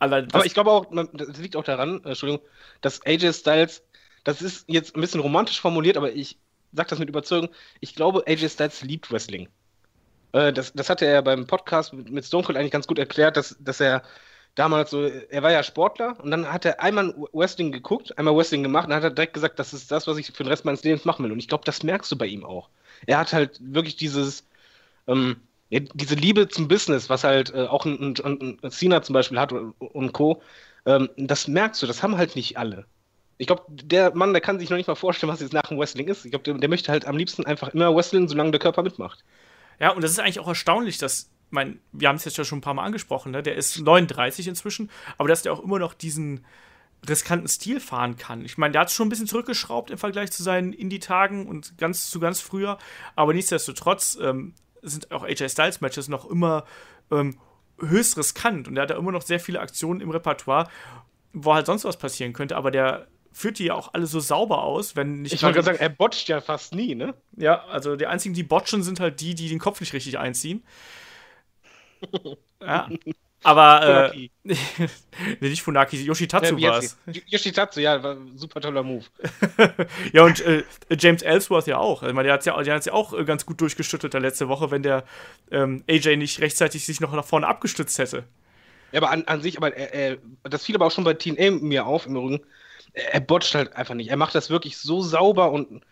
aber 0.00 0.46
ich 0.46 0.54
glaube 0.54 0.70
auch, 0.70 0.86
das 1.12 1.38
liegt 1.38 1.56
auch 1.56 1.64
daran, 1.64 2.04
äh, 2.04 2.10
Entschuldigung, 2.10 2.46
dass 2.80 3.04
AJ 3.04 3.32
Styles 3.32 3.82
das 4.28 4.42
ist 4.42 4.64
jetzt 4.68 4.94
ein 4.94 5.00
bisschen 5.00 5.20
romantisch 5.20 5.58
formuliert, 5.58 5.96
aber 5.96 6.12
ich 6.12 6.36
sage 6.72 6.90
das 6.90 6.98
mit 6.98 7.08
Überzeugung. 7.08 7.48
Ich 7.80 7.94
glaube, 7.94 8.24
AJ 8.26 8.50
Styles 8.50 8.82
liebt 8.82 9.10
Wrestling. 9.10 9.48
Äh, 10.32 10.52
das, 10.52 10.72
das 10.74 10.90
hatte 10.90 11.06
er 11.06 11.22
beim 11.22 11.46
Podcast 11.46 11.94
mit, 11.94 12.10
mit 12.10 12.26
Stone 12.26 12.44
Cold 12.44 12.58
eigentlich 12.58 12.72
ganz 12.72 12.86
gut 12.86 12.98
erklärt, 12.98 13.38
dass, 13.38 13.56
dass 13.58 13.80
er 13.80 14.02
damals 14.54 14.90
so, 14.90 15.04
er 15.04 15.42
war 15.42 15.50
ja 15.50 15.62
Sportler 15.62 16.18
und 16.22 16.30
dann 16.30 16.52
hat 16.52 16.66
er 16.66 16.82
einmal 16.82 17.14
Wrestling 17.32 17.72
geguckt, 17.72 18.18
einmal 18.18 18.36
Wrestling 18.36 18.62
gemacht 18.62 18.84
und 18.84 18.90
dann 18.90 18.98
hat 18.98 19.04
er 19.04 19.14
direkt 19.14 19.32
gesagt, 19.32 19.58
das 19.58 19.72
ist 19.72 19.90
das, 19.90 20.06
was 20.06 20.18
ich 20.18 20.26
für 20.26 20.42
den 20.42 20.48
Rest 20.48 20.66
meines 20.66 20.84
Lebens 20.84 21.06
machen 21.06 21.24
will. 21.24 21.32
Und 21.32 21.38
ich 21.38 21.48
glaube, 21.48 21.64
das 21.64 21.82
merkst 21.82 22.12
du 22.12 22.16
bei 22.18 22.26
ihm 22.26 22.44
auch. 22.44 22.68
Er 23.06 23.18
hat 23.18 23.32
halt 23.32 23.58
wirklich 23.62 23.96
dieses, 23.96 24.44
ähm, 25.06 25.36
diese 25.70 26.16
Liebe 26.16 26.48
zum 26.48 26.68
Business, 26.68 27.08
was 27.08 27.24
halt 27.24 27.54
äh, 27.54 27.66
auch 27.66 27.86
ein, 27.86 28.14
ein, 28.22 28.58
ein 28.62 28.70
Cena 28.70 29.00
zum 29.00 29.14
Beispiel 29.14 29.40
hat 29.40 29.52
und, 29.52 29.72
und 29.80 30.12
Co. 30.12 30.42
Ähm, 30.84 31.08
das 31.16 31.48
merkst 31.48 31.82
du, 31.82 31.86
das 31.86 32.02
haben 32.02 32.18
halt 32.18 32.36
nicht 32.36 32.58
alle. 32.58 32.84
Ich 33.38 33.46
glaube, 33.46 33.62
der 33.68 34.14
Mann, 34.14 34.32
der 34.32 34.40
kann 34.40 34.58
sich 34.58 34.68
noch 34.68 34.76
nicht 34.76 34.88
mal 34.88 34.96
vorstellen, 34.96 35.32
was 35.32 35.40
jetzt 35.40 35.52
nach 35.52 35.62
dem 35.62 35.78
Wrestling 35.78 36.08
ist. 36.08 36.24
Ich 36.24 36.32
glaube, 36.32 36.42
der, 36.42 36.54
der, 36.54 36.68
möchte 36.68 36.90
halt 36.90 37.06
am 37.06 37.16
liebsten 37.16 37.46
einfach 37.46 37.68
immer 37.68 37.94
wrestlen, 37.94 38.28
solange 38.28 38.50
der 38.50 38.60
Körper 38.60 38.82
mitmacht. 38.82 39.24
Ja, 39.78 39.90
und 39.90 40.02
das 40.02 40.10
ist 40.10 40.18
eigentlich 40.18 40.40
auch 40.40 40.48
erstaunlich, 40.48 40.98
dass, 40.98 41.30
mein, 41.50 41.80
wir 41.92 42.08
haben 42.08 42.16
es 42.16 42.24
jetzt 42.24 42.36
ja 42.36 42.44
schon 42.44 42.58
ein 42.58 42.62
paar 42.62 42.74
Mal 42.74 42.84
angesprochen, 42.84 43.32
ne? 43.32 43.42
der 43.42 43.54
ist 43.54 43.78
39 43.78 44.48
inzwischen, 44.48 44.90
aber 45.16 45.28
dass 45.28 45.42
der 45.42 45.52
auch 45.52 45.62
immer 45.62 45.78
noch 45.78 45.94
diesen 45.94 46.44
riskanten 47.08 47.48
Stil 47.48 47.80
fahren 47.80 48.16
kann. 48.16 48.44
Ich 48.44 48.58
meine, 48.58 48.72
der 48.72 48.80
hat 48.80 48.88
es 48.88 48.94
schon 48.94 49.06
ein 49.06 49.10
bisschen 49.10 49.28
zurückgeschraubt 49.28 49.90
im 49.90 49.98
Vergleich 49.98 50.32
zu 50.32 50.42
seinen 50.42 50.72
Indie-Tagen 50.72 51.46
und 51.46 51.78
ganz 51.78 52.10
zu 52.10 52.18
ganz 52.18 52.40
früher, 52.40 52.78
aber 53.14 53.34
nichtsdestotrotz 53.34 54.18
ähm, 54.20 54.54
sind 54.82 55.12
auch 55.12 55.22
AJ 55.22 55.50
Styles-Matches 55.50 56.08
noch 56.08 56.28
immer 56.28 56.64
ähm, 57.10 57.38
höchst 57.80 58.16
riskant 58.16 58.66
und 58.66 58.76
er 58.76 58.82
hat 58.82 58.90
da 58.90 58.96
immer 58.96 59.12
noch 59.12 59.22
sehr 59.22 59.38
viele 59.38 59.60
Aktionen 59.60 60.00
im 60.00 60.10
Repertoire, 60.10 60.68
wo 61.32 61.54
halt 61.54 61.66
sonst 61.66 61.84
was 61.84 61.98
passieren 61.98 62.32
könnte, 62.32 62.56
aber 62.56 62.70
der 62.70 63.06
führt 63.32 63.58
die 63.58 63.66
ja 63.66 63.74
auch 63.74 63.94
alle 63.94 64.06
so 64.06 64.20
sauber 64.20 64.62
aus, 64.62 64.96
wenn 64.96 65.22
nicht. 65.22 65.32
Ich 65.32 65.42
wollte 65.42 65.56
gerade 65.56 65.66
sagen, 65.66 65.78
er 65.78 65.88
botcht 65.88 66.28
ja 66.28 66.40
fast 66.40 66.74
nie, 66.74 66.94
ne? 66.94 67.14
Ja, 67.36 67.64
also 67.66 67.96
die 67.96 68.06
einzigen, 68.06 68.34
die 68.34 68.42
botchen, 68.42 68.82
sind 68.82 69.00
halt 69.00 69.20
die, 69.20 69.34
die 69.34 69.48
den 69.48 69.58
Kopf 69.58 69.80
nicht 69.80 69.92
richtig 69.92 70.18
einziehen. 70.18 70.62
ja. 72.60 72.88
Aber, 73.44 74.12
äh, 74.12 74.28
nee, 74.42 74.56
nicht 75.40 75.62
Funaki, 75.62 76.02
Yoshitatsu 76.02 76.56
ja, 76.56 76.70
war 76.70 76.78
es. 76.78 76.98
Yoshitatsu, 77.26 77.80
ja, 77.80 78.02
war 78.02 78.16
ein 78.16 78.36
super 78.36 78.60
toller 78.60 78.82
Move. 78.82 79.04
ja, 80.12 80.24
und 80.24 80.40
äh, 80.40 80.64
James 80.98 81.22
Ellsworth 81.22 81.68
ja 81.68 81.78
auch. 81.78 82.02
Ich 82.02 82.12
meine, 82.12 82.24
der 82.24 82.32
hat 82.34 82.40
es 82.40 82.46
ja, 82.46 82.60
ja 82.60 82.92
auch 82.92 83.12
äh, 83.12 83.24
ganz 83.24 83.46
gut 83.46 83.60
durchgestüttet 83.60 84.12
letzte 84.14 84.48
Woche, 84.48 84.72
wenn 84.72 84.82
der 84.82 85.04
ähm, 85.52 85.84
AJ 85.88 86.16
nicht 86.16 86.40
rechtzeitig 86.40 86.84
sich 86.84 87.00
noch 87.00 87.12
nach 87.12 87.24
vorne 87.24 87.46
abgestützt 87.46 87.98
hätte. 87.98 88.24
Ja, 88.90 89.00
aber 89.00 89.10
an, 89.10 89.24
an 89.26 89.40
sich, 89.40 89.56
aber 89.56 89.76
äh, 89.76 90.18
das 90.42 90.64
fiel 90.64 90.74
aber 90.74 90.86
auch 90.86 90.92
schon 90.92 91.04
bei 91.04 91.14
TNA 91.14 91.52
mir 91.60 91.86
auf 91.86 92.06
im 92.06 92.16
Übrigen 92.16 92.40
er 92.92 93.20
botcht 93.20 93.54
halt 93.54 93.74
einfach 93.74 93.94
nicht. 93.94 94.10
Er 94.10 94.16
macht 94.16 94.34
das 94.34 94.50
wirklich 94.50 94.76
so 94.76 95.02
sauber 95.02 95.52
und 95.52 95.82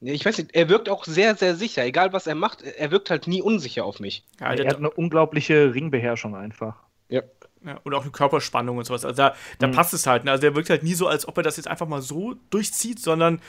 ich 0.00 0.24
weiß 0.24 0.38
nicht, 0.38 0.54
er 0.54 0.68
wirkt 0.68 0.88
auch 0.88 1.04
sehr, 1.04 1.36
sehr 1.36 1.56
sicher. 1.56 1.84
Egal 1.84 2.12
was 2.12 2.26
er 2.26 2.34
macht, 2.34 2.62
er 2.62 2.90
wirkt 2.90 3.10
halt 3.10 3.26
nie 3.26 3.42
unsicher 3.42 3.84
auf 3.84 4.00
mich. 4.00 4.24
Ja, 4.40 4.52
er 4.54 4.68
hat 4.68 4.76
eine 4.76 4.90
unglaubliche 4.90 5.74
Ringbeherrschung 5.74 6.34
einfach. 6.34 6.76
Ja. 7.08 7.22
ja. 7.64 7.78
und 7.84 7.92
auch 7.94 8.02
eine 8.02 8.10
Körperspannung 8.10 8.78
und 8.78 8.84
sowas. 8.84 9.04
Also 9.04 9.16
da, 9.16 9.34
da 9.58 9.66
mhm. 9.66 9.72
passt 9.72 9.92
es 9.92 10.06
halt. 10.06 10.24
Ne? 10.24 10.30
Also 10.30 10.40
der 10.40 10.54
wirkt 10.54 10.70
halt 10.70 10.82
nie 10.82 10.94
so, 10.94 11.06
als 11.06 11.28
ob 11.28 11.36
er 11.36 11.42
das 11.42 11.58
jetzt 11.58 11.68
einfach 11.68 11.86
mal 11.86 12.00
so 12.00 12.34
durchzieht, 12.48 12.98
sondern 12.98 13.42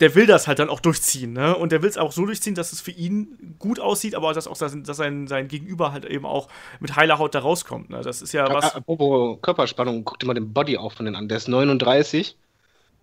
der 0.00 0.14
will 0.14 0.26
das 0.26 0.48
halt 0.48 0.58
dann 0.58 0.70
auch 0.70 0.80
durchziehen, 0.80 1.32
ne? 1.32 1.56
Und 1.56 1.70
der 1.70 1.82
will 1.82 1.88
es 1.88 1.96
auch 1.96 2.12
so 2.12 2.26
durchziehen, 2.26 2.54
dass 2.54 2.72
es 2.72 2.80
für 2.80 2.90
ihn 2.90 3.56
gut 3.58 3.78
aussieht, 3.78 4.14
aber 4.14 4.32
dass 4.34 4.46
auch 4.46 4.58
dass 4.58 4.96
sein, 4.96 5.26
sein 5.26 5.48
Gegenüber 5.48 5.92
halt 5.92 6.04
eben 6.04 6.26
auch 6.26 6.48
mit 6.80 6.96
heiler 6.96 7.18
Haut 7.18 7.34
da 7.34 7.40
rauskommt. 7.40 7.90
Ne? 7.90 8.00
Das 8.02 8.20
ist 8.20 8.32
ja 8.32 8.52
was. 8.52 8.74
Apropos 8.74 9.38
Körperspannung, 9.40 10.04
guck 10.04 10.18
dir 10.18 10.26
mal 10.26 10.34
den 10.34 10.52
Body 10.52 10.76
auch 10.78 10.92
von 10.92 11.06
den 11.06 11.14
an. 11.14 11.28
Der 11.28 11.36
ist 11.36 11.48
39. 11.48 12.36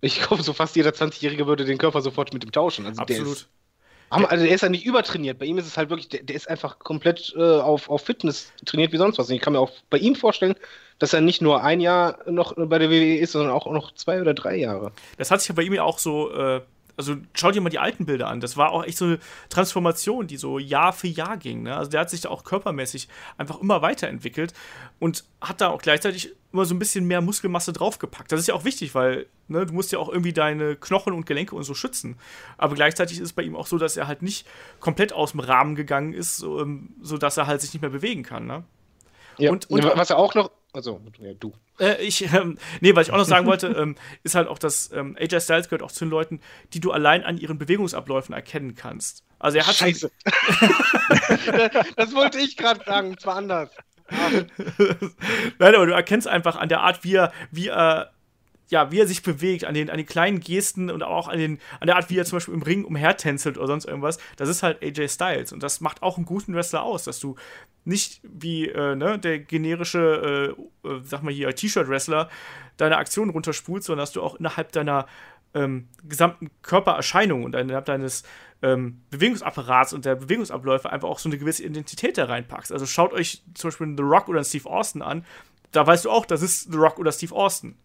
Ich 0.02 0.20
glaube, 0.20 0.42
so 0.42 0.52
fast 0.52 0.76
jeder 0.76 0.90
20-Jährige 0.90 1.46
würde 1.46 1.64
den 1.64 1.78
Körper 1.78 2.02
sofort 2.02 2.34
mit 2.34 2.44
ihm 2.44 2.52
tauschen. 2.52 2.86
Also 2.86 3.00
Absolut. 3.00 3.26
Der 3.26 4.18
ist, 4.20 4.30
also 4.30 4.44
der 4.44 4.54
ist 4.54 4.60
ja 4.60 4.68
nicht 4.68 4.84
übertrainiert. 4.84 5.38
Bei 5.38 5.46
ihm 5.46 5.56
ist 5.58 5.66
es 5.66 5.76
halt 5.78 5.88
wirklich, 5.88 6.08
der, 6.08 6.24
der 6.24 6.36
ist 6.36 6.50
einfach 6.50 6.78
komplett 6.78 7.32
äh, 7.36 7.40
auf, 7.40 7.88
auf 7.88 8.02
Fitness 8.02 8.52
trainiert 8.66 8.92
wie 8.92 8.98
sonst 8.98 9.18
was. 9.18 9.30
Und 9.30 9.36
ich 9.36 9.40
kann 9.40 9.54
mir 9.54 9.60
auch 9.60 9.70
bei 9.88 9.98
ihm 9.98 10.16
vorstellen, 10.16 10.56
dass 10.98 11.14
er 11.14 11.20
nicht 11.20 11.40
nur 11.40 11.62
ein 11.64 11.80
Jahr 11.80 12.18
noch 12.30 12.54
bei 12.56 12.78
der 12.78 12.90
WWE 12.90 13.16
ist, 13.16 13.32
sondern 13.32 13.52
auch 13.52 13.66
noch 13.70 13.94
zwei 13.94 14.20
oder 14.20 14.34
drei 14.34 14.56
Jahre. 14.56 14.92
Das 15.16 15.30
hat 15.30 15.40
sich 15.40 15.48
ja 15.48 15.54
bei 15.54 15.62
ihm 15.62 15.72
ja 15.72 15.84
auch 15.84 15.98
so 15.98 16.30
äh, 16.32 16.60
also 16.96 17.16
schau 17.34 17.50
dir 17.50 17.60
mal 17.60 17.70
die 17.70 17.78
alten 17.78 18.06
Bilder 18.06 18.28
an. 18.28 18.40
Das 18.40 18.56
war 18.56 18.70
auch 18.72 18.84
echt 18.84 18.98
so 18.98 19.06
eine 19.06 19.18
Transformation, 19.48 20.26
die 20.26 20.36
so 20.36 20.58
Jahr 20.58 20.92
für 20.92 21.08
Jahr 21.08 21.36
ging. 21.36 21.62
Ne? 21.62 21.76
Also 21.76 21.90
der 21.90 22.00
hat 22.00 22.10
sich 22.10 22.20
da 22.20 22.28
auch 22.28 22.44
körpermäßig 22.44 23.08
einfach 23.38 23.60
immer 23.60 23.82
weiterentwickelt 23.82 24.52
und 24.98 25.24
hat 25.40 25.60
da 25.60 25.68
auch 25.68 25.80
gleichzeitig 25.80 26.34
immer 26.52 26.64
so 26.64 26.74
ein 26.74 26.78
bisschen 26.78 27.06
mehr 27.06 27.20
Muskelmasse 27.20 27.72
draufgepackt. 27.72 28.30
Das 28.30 28.40
ist 28.40 28.46
ja 28.46 28.54
auch 28.54 28.64
wichtig, 28.64 28.94
weil 28.94 29.26
ne, 29.48 29.64
du 29.64 29.72
musst 29.72 29.92
ja 29.92 29.98
auch 29.98 30.08
irgendwie 30.08 30.32
deine 30.32 30.76
Knochen 30.76 31.14
und 31.14 31.24
Gelenke 31.24 31.54
und 31.54 31.62
so 31.62 31.74
schützen. 31.74 32.18
Aber 32.58 32.74
gleichzeitig 32.74 33.18
ist 33.18 33.24
es 33.24 33.32
bei 33.32 33.42
ihm 33.42 33.56
auch 33.56 33.66
so, 33.66 33.78
dass 33.78 33.96
er 33.96 34.06
halt 34.06 34.22
nicht 34.22 34.46
komplett 34.80 35.12
aus 35.12 35.32
dem 35.32 35.40
Rahmen 35.40 35.74
gegangen 35.74 36.12
ist, 36.12 36.36
so, 36.36 36.60
ähm, 36.60 36.94
sodass 37.00 37.36
er 37.36 37.46
halt 37.46 37.60
sich 37.62 37.72
nicht 37.72 37.82
mehr 37.82 37.90
bewegen 37.90 38.22
kann. 38.22 38.46
Ne? 38.46 38.64
Ja, 39.38 39.50
und, 39.50 39.70
und, 39.70 39.84
was 39.84 40.10
er 40.10 40.18
auch 40.18 40.34
noch, 40.34 40.50
also 40.72 41.00
ja, 41.18 41.34
du. 41.34 41.52
Äh, 41.78 42.02
ich, 42.02 42.22
ähm, 42.32 42.58
nee, 42.80 42.94
was 42.94 43.08
ich 43.08 43.12
auch 43.12 43.18
noch 43.18 43.24
sagen 43.24 43.46
wollte, 43.46 43.68
ähm, 43.68 43.96
ist 44.22 44.34
halt 44.34 44.48
auch, 44.48 44.58
dass 44.58 44.90
ähm, 44.92 45.16
AJ 45.20 45.40
Styles 45.40 45.68
gehört 45.68 45.82
auch 45.82 45.92
zu 45.92 46.04
den 46.04 46.10
Leuten, 46.10 46.40
die 46.72 46.80
du 46.80 46.92
allein 46.92 47.24
an 47.24 47.36
ihren 47.36 47.58
Bewegungsabläufen 47.58 48.34
erkennen 48.34 48.74
kannst. 48.74 49.22
Also 49.38 49.58
er 49.58 49.66
hat 49.66 49.74
Scheiße. 49.74 50.10
das 51.96 52.14
wollte 52.14 52.38
ich 52.38 52.56
gerade 52.56 52.82
sagen, 52.84 53.18
zwar 53.18 53.36
anders. 53.36 53.70
Nein, 55.58 55.74
aber 55.74 55.86
du 55.86 55.92
erkennst 55.92 56.28
einfach 56.28 56.56
an 56.56 56.68
der 56.68 56.80
Art, 56.80 57.04
wie 57.04 57.16
er, 57.16 57.32
wie 57.50 57.68
er 57.68 58.12
ja, 58.68 58.90
wie 58.90 59.00
er 59.00 59.06
sich 59.06 59.22
bewegt, 59.22 59.64
an 59.64 59.74
den, 59.74 59.90
an 59.90 59.98
den 59.98 60.06
kleinen 60.06 60.40
Gesten 60.40 60.90
und 60.90 61.02
auch 61.02 61.28
an, 61.28 61.38
den, 61.38 61.60
an 61.78 61.86
der 61.86 61.96
Art, 61.96 62.08
wie 62.08 62.16
er 62.16 62.24
zum 62.24 62.36
Beispiel 62.36 62.54
im 62.54 62.62
Ring 62.62 62.84
umhertänzelt 62.84 63.58
oder 63.58 63.66
sonst 63.66 63.84
irgendwas, 63.84 64.18
das 64.36 64.48
ist 64.48 64.62
halt 64.62 64.82
AJ 64.82 65.08
Styles. 65.08 65.52
Und 65.52 65.62
das 65.62 65.82
macht 65.82 66.02
auch 66.02 66.16
einen 66.16 66.24
guten 66.24 66.54
Wrestler 66.54 66.82
aus, 66.82 67.04
dass 67.04 67.20
du 67.20 67.36
nicht 67.84 68.20
wie 68.22 68.68
äh, 68.68 68.94
ne, 68.94 69.18
der 69.18 69.40
generische, 69.40 70.54
äh, 70.84 70.88
äh, 70.88 71.00
sag 71.04 71.22
mal 71.22 71.32
hier, 71.32 71.54
T-Shirt-Wrestler 71.54 72.28
deine 72.76 72.96
Aktion 72.96 73.30
runterspult, 73.30 73.84
sondern 73.84 74.02
dass 74.02 74.12
du 74.12 74.22
auch 74.22 74.36
innerhalb 74.36 74.72
deiner 74.72 75.06
ähm, 75.54 75.88
gesamten 76.04 76.50
Körpererscheinung 76.62 77.44
und 77.44 77.54
innerhalb 77.54 77.84
deines 77.84 78.22
ähm, 78.62 79.02
Bewegungsapparats 79.10 79.92
und 79.92 80.04
der 80.04 80.14
Bewegungsabläufe 80.14 80.90
einfach 80.90 81.08
auch 81.08 81.18
so 81.18 81.28
eine 81.28 81.38
gewisse 81.38 81.64
Identität 81.64 82.16
da 82.16 82.24
reinpackst. 82.24 82.72
Also 82.72 82.86
schaut 82.86 83.12
euch 83.12 83.42
zum 83.54 83.68
Beispiel 83.68 83.94
The 83.96 84.02
Rock 84.02 84.28
oder 84.28 84.44
Steve 84.44 84.68
Austin 84.70 85.02
an, 85.02 85.26
da 85.72 85.86
weißt 85.86 86.04
du 86.04 86.10
auch, 86.10 86.26
das 86.26 86.42
ist 86.42 86.70
The 86.70 86.78
Rock 86.78 86.98
oder 86.98 87.12
Steve 87.12 87.34
Austin. 87.34 87.76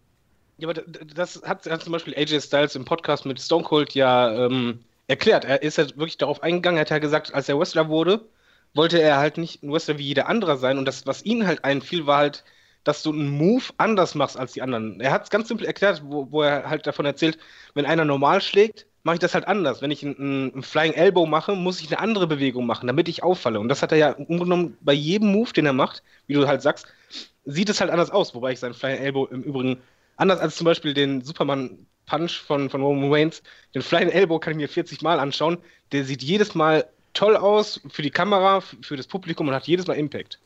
Ja, 0.58 0.68
aber 0.68 0.82
das 0.82 1.42
hat, 1.42 1.66
hat 1.66 1.82
zum 1.82 1.92
Beispiel 1.92 2.14
AJ 2.14 2.40
Styles 2.40 2.74
im 2.74 2.84
Podcast 2.84 3.26
mit 3.26 3.40
Stone 3.40 3.64
Cold 3.64 3.94
ja 3.94 4.46
ähm, 4.46 4.80
erklärt. 5.06 5.44
Er 5.44 5.62
ist 5.62 5.78
ja 5.78 5.84
wirklich 5.90 6.18
darauf 6.18 6.42
eingegangen, 6.42 6.78
er 6.78 6.82
hat 6.82 6.90
ja 6.90 6.98
gesagt, 6.98 7.32
als 7.34 7.48
er 7.48 7.58
Wrestler 7.58 7.88
wurde, 7.88 8.26
wollte 8.74 9.00
er 9.00 9.18
halt 9.18 9.38
nicht 9.38 9.62
ein 9.62 9.72
Wrestler 9.72 9.98
wie 9.98 10.04
jeder 10.04 10.28
andere 10.28 10.56
sein. 10.56 10.78
Und 10.78 10.84
das, 10.84 11.06
was 11.06 11.24
ihn 11.24 11.46
halt 11.46 11.64
einfiel, 11.64 12.06
war 12.06 12.18
halt, 12.18 12.44
dass 12.84 13.02
du 13.02 13.12
einen 13.12 13.28
Move 13.28 13.64
anders 13.76 14.14
machst 14.14 14.38
als 14.38 14.52
die 14.52 14.62
anderen. 14.62 15.00
Er 15.00 15.12
hat 15.12 15.24
es 15.24 15.30
ganz 15.30 15.48
simpel 15.48 15.66
erklärt, 15.66 16.02
wo, 16.04 16.30
wo, 16.30 16.42
er 16.42 16.70
halt 16.70 16.86
davon 16.86 17.06
erzählt, 17.06 17.38
wenn 17.74 17.86
einer 17.86 18.04
normal 18.04 18.40
schlägt, 18.40 18.86
mache 19.02 19.16
ich 19.16 19.20
das 19.20 19.34
halt 19.34 19.46
anders. 19.46 19.82
Wenn 19.82 19.90
ich 19.90 20.04
einen, 20.04 20.52
einen, 20.52 20.62
Flying 20.62 20.92
Elbow 20.92 21.26
mache, 21.26 21.54
muss 21.54 21.80
ich 21.80 21.88
eine 21.88 21.98
andere 21.98 22.26
Bewegung 22.26 22.66
machen, 22.66 22.86
damit 22.86 23.08
ich 23.08 23.22
auffalle. 23.22 23.60
Und 23.60 23.68
das 23.68 23.82
hat 23.82 23.92
er 23.92 23.98
ja 23.98 24.12
umgenommen 24.12 24.76
bei 24.80 24.92
jedem 24.92 25.32
Move, 25.32 25.52
den 25.52 25.66
er 25.66 25.72
macht, 25.72 26.02
wie 26.26 26.34
du 26.34 26.46
halt 26.46 26.62
sagst, 26.62 26.86
sieht 27.44 27.68
es 27.68 27.80
halt 27.80 27.90
anders 27.90 28.10
aus. 28.10 28.34
Wobei 28.34 28.52
ich 28.52 28.60
seinen 28.60 28.74
Flying 28.74 28.98
Elbow 28.98 29.26
im 29.26 29.42
Übrigen, 29.42 29.80
anders 30.16 30.40
als 30.40 30.56
zum 30.56 30.64
Beispiel 30.64 30.94
den 30.94 31.22
Superman 31.22 31.86
Punch 32.06 32.40
von, 32.40 32.70
von 32.70 32.82
Roman 32.82 33.12
Reigns, 33.12 33.42
den 33.74 33.82
Flying 33.82 34.08
Elbow 34.08 34.38
kann 34.38 34.52
ich 34.52 34.56
mir 34.58 34.68
40 34.68 35.02
Mal 35.02 35.20
anschauen. 35.20 35.58
Der 35.92 36.04
sieht 36.04 36.22
jedes 36.22 36.54
Mal 36.54 36.86
toll 37.14 37.36
aus 37.36 37.80
für 37.90 38.02
die 38.02 38.10
Kamera, 38.10 38.60
für 38.60 38.96
das 38.96 39.06
Publikum 39.06 39.48
und 39.48 39.54
hat 39.54 39.66
jedes 39.66 39.86
Mal 39.86 39.94
Impact. 39.94 40.38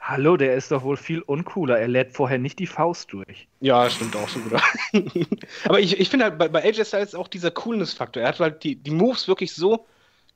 Hallo, 0.00 0.36
der 0.36 0.54
ist 0.54 0.70
doch 0.70 0.84
wohl 0.84 0.96
viel 0.96 1.20
uncooler. 1.22 1.78
Er 1.80 1.88
lädt 1.88 2.12
vorher 2.12 2.38
nicht 2.38 2.60
die 2.60 2.68
Faust 2.68 3.12
durch. 3.12 3.48
Ja, 3.60 3.90
stimmt 3.90 4.14
auch 4.14 4.28
schon 4.28 4.44
wieder. 4.44 4.62
Aber 5.64 5.80
ich, 5.80 5.98
ich 5.98 6.08
finde 6.08 6.26
halt 6.26 6.38
bei, 6.38 6.48
bei 6.48 6.62
AJ 6.62 6.84
Styles 6.84 7.14
auch 7.16 7.26
dieser 7.26 7.50
Coolness-Faktor. 7.50 8.22
Er 8.22 8.28
hat 8.28 8.38
halt 8.38 8.62
die, 8.62 8.76
die 8.76 8.92
Moves 8.92 9.26
wirklich 9.26 9.52
so 9.52 9.86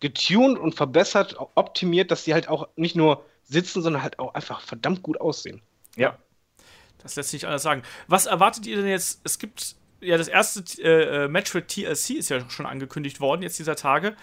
getuned 0.00 0.58
und 0.58 0.74
verbessert, 0.74 1.36
optimiert, 1.54 2.10
dass 2.10 2.24
sie 2.24 2.34
halt 2.34 2.48
auch 2.48 2.68
nicht 2.74 2.96
nur 2.96 3.24
sitzen, 3.44 3.82
sondern 3.82 4.02
halt 4.02 4.18
auch 4.18 4.34
einfach 4.34 4.60
verdammt 4.60 5.02
gut 5.02 5.20
aussehen. 5.20 5.60
Ja. 5.96 6.18
Das 6.98 7.16
lässt 7.16 7.30
sich 7.30 7.42
nicht 7.42 7.46
anders 7.46 7.62
sagen. 7.62 7.82
Was 8.08 8.26
erwartet 8.26 8.66
ihr 8.66 8.76
denn 8.76 8.88
jetzt? 8.88 9.20
Es 9.24 9.38
gibt 9.38 9.76
ja 10.00 10.16
das 10.16 10.28
erste 10.28 10.62
äh, 10.82 11.28
Match 11.28 11.50
für 11.50 11.66
TLC 11.66 12.10
ist 12.10 12.28
ja 12.28 12.48
schon 12.50 12.66
angekündigt 12.66 13.20
worden, 13.20 13.42
jetzt 13.42 13.58
dieser 13.58 13.76
Tage. 13.76 14.16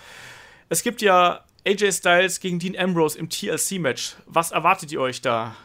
Es 0.70 0.84
gibt 0.84 1.02
ja 1.02 1.46
AJ 1.66 1.94
Styles 1.94 2.42
gegen 2.42 2.60
Dean 2.60 2.78
Ambrose 2.78 3.18
im 3.18 3.30
TLC-Match. 3.30 4.18
Was 4.26 4.52
erwartet 4.52 4.92
ihr 4.92 5.00
euch 5.00 5.22
da, 5.22 5.56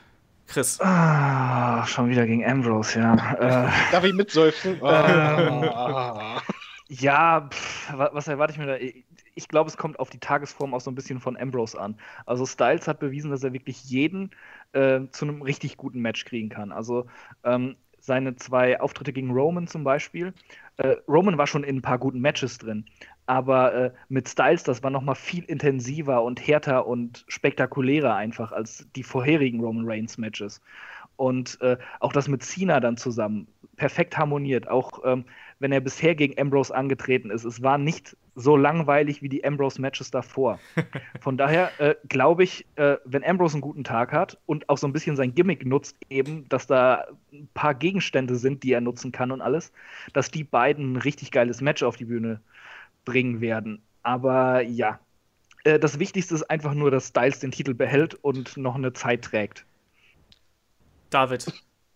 Chris? 0.47 0.81
Ah, 0.81 1.85
schon 1.89 2.09
wieder 2.09 2.25
gegen 2.25 2.45
Ambrose, 2.45 3.01
ja. 3.01 3.15
Äh, 3.35 3.69
Darf 3.91 4.05
ich 4.05 4.15
mitsäufen? 4.15 4.81
Äh, 4.83 6.95
ja, 6.95 7.49
pff, 7.51 7.93
was 7.97 8.29
erwarte 8.29 8.53
ich 8.53 8.59
mir 8.59 8.67
da? 8.67 8.77
Ich 9.35 9.49
glaube, 9.49 9.71
es 9.71 9.77
kommt 9.77 9.99
auf 9.99 10.11
die 10.11 10.21
Tagesform 10.21 10.75
auch 10.75 10.81
so 10.81 10.91
ein 10.91 10.95
bisschen 10.95 11.21
von 11.21 11.37
Ambrose 11.37 11.81
an. 11.81 11.97
Also 12.27 12.47
Styles 12.47 12.87
hat 12.87 13.01
bewiesen, 13.01 13.31
dass 13.31 13.43
er 13.43 13.53
wirklich 13.53 13.83
jeden 13.85 14.31
äh, 14.73 15.01
zu 15.11 15.25
einem 15.25 15.43
richtig 15.43 15.79
guten 15.79 16.01
Match 16.01 16.25
kriegen 16.27 16.51
kann. 16.51 16.71
Also 16.71 17.07
ähm, 17.43 17.77
seine 18.03 18.37
zwei 18.37 18.81
Auftritte 18.81 19.13
gegen 19.13 19.31
Roman 19.31 19.69
zum 19.69 19.85
Beispiel. 19.85 20.35
Äh, 20.77 20.97
Roman 21.09 21.39
war 21.39 21.47
schon 21.47 21.65
in 21.65 21.77
ein 21.77 21.83
paar 21.83 21.99
guten 21.99 22.21
Matches 22.21 22.59
drin, 22.59 22.85
aber 23.33 23.75
äh, 23.75 23.91
mit 24.11 24.29
Styles, 24.29 24.63
das 24.63 24.83
war 24.83 24.91
noch 24.91 25.01
mal 25.01 25.15
viel 25.15 25.45
intensiver 25.45 26.23
und 26.23 26.47
härter 26.47 26.87
und 26.87 27.25
spektakulärer 27.29 28.15
einfach 28.15 28.53
als 28.53 28.87
die 28.95 29.03
vorherigen 29.03 29.61
Roman 29.61 29.89
Reigns 29.89 30.19
Matches. 30.19 30.61
Und 31.17 31.59
äh, 31.63 31.79
auch 32.01 32.13
das 32.13 32.29
mit 32.29 32.43
Cena 32.43 32.79
dann 32.79 32.99
zusammen 32.99 33.47
perfekt 33.77 34.19
harmoniert. 34.19 34.69
Auch 34.69 35.01
ähm, 35.07 35.25
wenn 35.61 35.73
er 35.73 35.81
bisher 35.81 36.15
gegen 36.15 36.39
Ambrose 36.39 36.75
angetreten 36.75 37.31
ist, 37.31 37.45
es 37.45 37.63
war 37.63 37.79
nicht 37.79 38.19
so 38.35 38.55
langweilig 38.55 39.23
wie 39.23 39.31
die 39.31 39.45
Ambrose-Matches 39.45 40.11
davor. 40.11 40.59
Von 41.21 41.39
daher 41.39 41.71
äh, 41.79 41.95
glaube 42.11 42.45
ich, 42.45 42.67
äh, 42.77 42.97
wenn 43.07 43.25
Ambrose 43.25 43.55
einen 43.55 43.63
guten 43.63 43.85
Tag 43.85 44.13
hat 44.13 44.39
und 44.45 44.69
auch 44.69 44.77
so 44.77 44.87
ein 44.87 44.93
bisschen 44.93 45.17
sein 45.17 45.35
Gimmick 45.35 45.65
nutzt, 45.65 45.97
eben, 46.11 46.47
dass 46.51 46.67
da 46.67 47.07
ein 47.33 47.49
paar 47.55 47.75
Gegenstände 47.75 48.37
sind, 48.37 48.63
die 48.63 48.73
er 48.73 48.83
nutzen 48.83 49.11
kann 49.11 49.31
und 49.31 49.41
alles, 49.41 49.73
dass 50.13 50.31
die 50.31 50.45
beiden 50.45 50.93
ein 50.93 50.97
richtig 50.97 51.31
geiles 51.31 51.63
Match 51.63 51.83
auf 51.83 51.97
die 51.97 52.05
Bühne 52.05 52.43
bringen 53.05 53.41
werden. 53.41 53.83
Aber 54.03 54.63
ja, 54.63 55.01
äh, 55.65 55.79
das 55.79 55.99
Wichtigste 55.99 56.35
ist 56.35 56.45
einfach 56.45 56.75
nur, 56.75 56.91
dass 56.91 57.09
Styles 57.09 57.41
den 57.41 57.53
Titel 57.53 57.75
behält 57.75 58.15
und 58.15 58.57
noch 58.57 58.75
eine 58.75 58.93
Zeit 58.93 59.23
trägt. 59.23 59.65
David. 61.11 61.47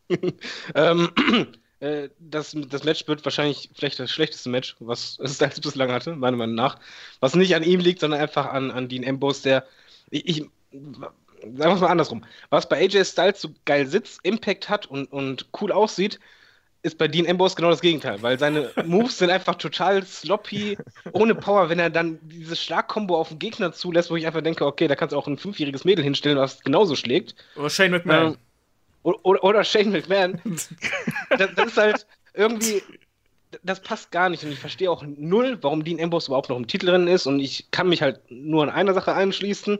ähm, 0.74 1.10
äh, 1.80 2.08
das, 2.18 2.56
das 2.68 2.84
Match 2.84 3.06
wird 3.08 3.24
wahrscheinlich 3.24 3.70
vielleicht 3.74 3.98
das 3.98 4.10
schlechteste 4.10 4.48
Match, 4.48 4.76
was 4.80 5.18
Styles 5.24 5.60
bislang 5.60 5.90
hatte, 5.90 6.14
meiner 6.14 6.36
Meinung 6.36 6.54
nach. 6.54 6.78
Was 7.20 7.34
nicht 7.34 7.54
an 7.54 7.62
ihm 7.62 7.80
liegt, 7.80 8.00
sondern 8.00 8.20
einfach 8.20 8.46
an, 8.46 8.70
an 8.70 8.88
Dean 8.88 9.06
Ambrose, 9.06 9.42
der. 9.42 9.66
Ich, 10.10 10.28
ich 10.28 10.50
sagen 11.42 11.58
wir 11.58 11.74
es 11.74 11.80
mal 11.80 11.88
andersrum. 11.88 12.24
Was 12.50 12.68
bei 12.68 12.78
AJ 12.78 13.04
Styles 13.04 13.40
so 13.40 13.50
geil 13.64 13.86
sitzt, 13.86 14.20
Impact 14.22 14.68
hat 14.68 14.86
und, 14.86 15.12
und 15.12 15.46
cool 15.60 15.72
aussieht, 15.72 16.18
ist 16.82 16.98
bei 16.98 17.08
Dean 17.08 17.28
Ambrose 17.28 17.56
genau 17.56 17.70
das 17.70 17.80
Gegenteil, 17.80 18.22
weil 18.22 18.38
seine 18.38 18.70
Moves 18.84 19.18
sind 19.18 19.30
einfach 19.30 19.56
total 19.56 20.04
sloppy, 20.04 20.78
ohne 21.12 21.34
Power. 21.34 21.68
Wenn 21.68 21.78
er 21.78 21.90
dann 21.90 22.18
dieses 22.22 22.62
Schlagkombo 22.62 23.16
auf 23.16 23.28
den 23.30 23.38
Gegner 23.38 23.72
zulässt, 23.72 24.10
wo 24.10 24.16
ich 24.16 24.26
einfach 24.26 24.42
denke, 24.42 24.64
okay, 24.64 24.86
da 24.86 24.94
kannst 24.94 25.12
du 25.12 25.16
auch 25.16 25.26
ein 25.26 25.38
fünfjähriges 25.38 25.84
Mädel 25.84 26.04
hinstellen, 26.04 26.38
was 26.38 26.62
genauso 26.62 26.94
schlägt. 26.94 27.34
Oder 27.56 27.70
Shane 27.70 27.90
McMahon. 27.90 28.32
Ähm, 28.32 28.36
oder, 29.02 29.44
oder, 29.44 29.64
Shane 29.64 29.90
McMahon. 29.90 30.40
das, 31.30 31.54
das, 31.56 31.66
ist 31.66 31.76
halt 31.76 32.06
irgendwie, 32.34 32.82
das 33.62 33.80
passt 33.80 34.10
gar 34.12 34.28
nicht 34.28 34.44
und 34.44 34.52
ich 34.52 34.58
verstehe 34.58 34.90
auch 34.90 35.02
null, 35.04 35.58
warum 35.62 35.84
Dean 35.84 36.00
Ambrose 36.00 36.28
überhaupt 36.28 36.50
noch 36.50 36.56
im 36.56 36.66
Titel 36.68 36.86
drin 36.86 37.08
ist 37.08 37.26
und 37.26 37.40
ich 37.40 37.70
kann 37.70 37.88
mich 37.88 38.02
halt 38.02 38.20
nur 38.28 38.62
an 38.62 38.70
einer 38.70 38.94
Sache 38.94 39.14
einschließen. 39.14 39.78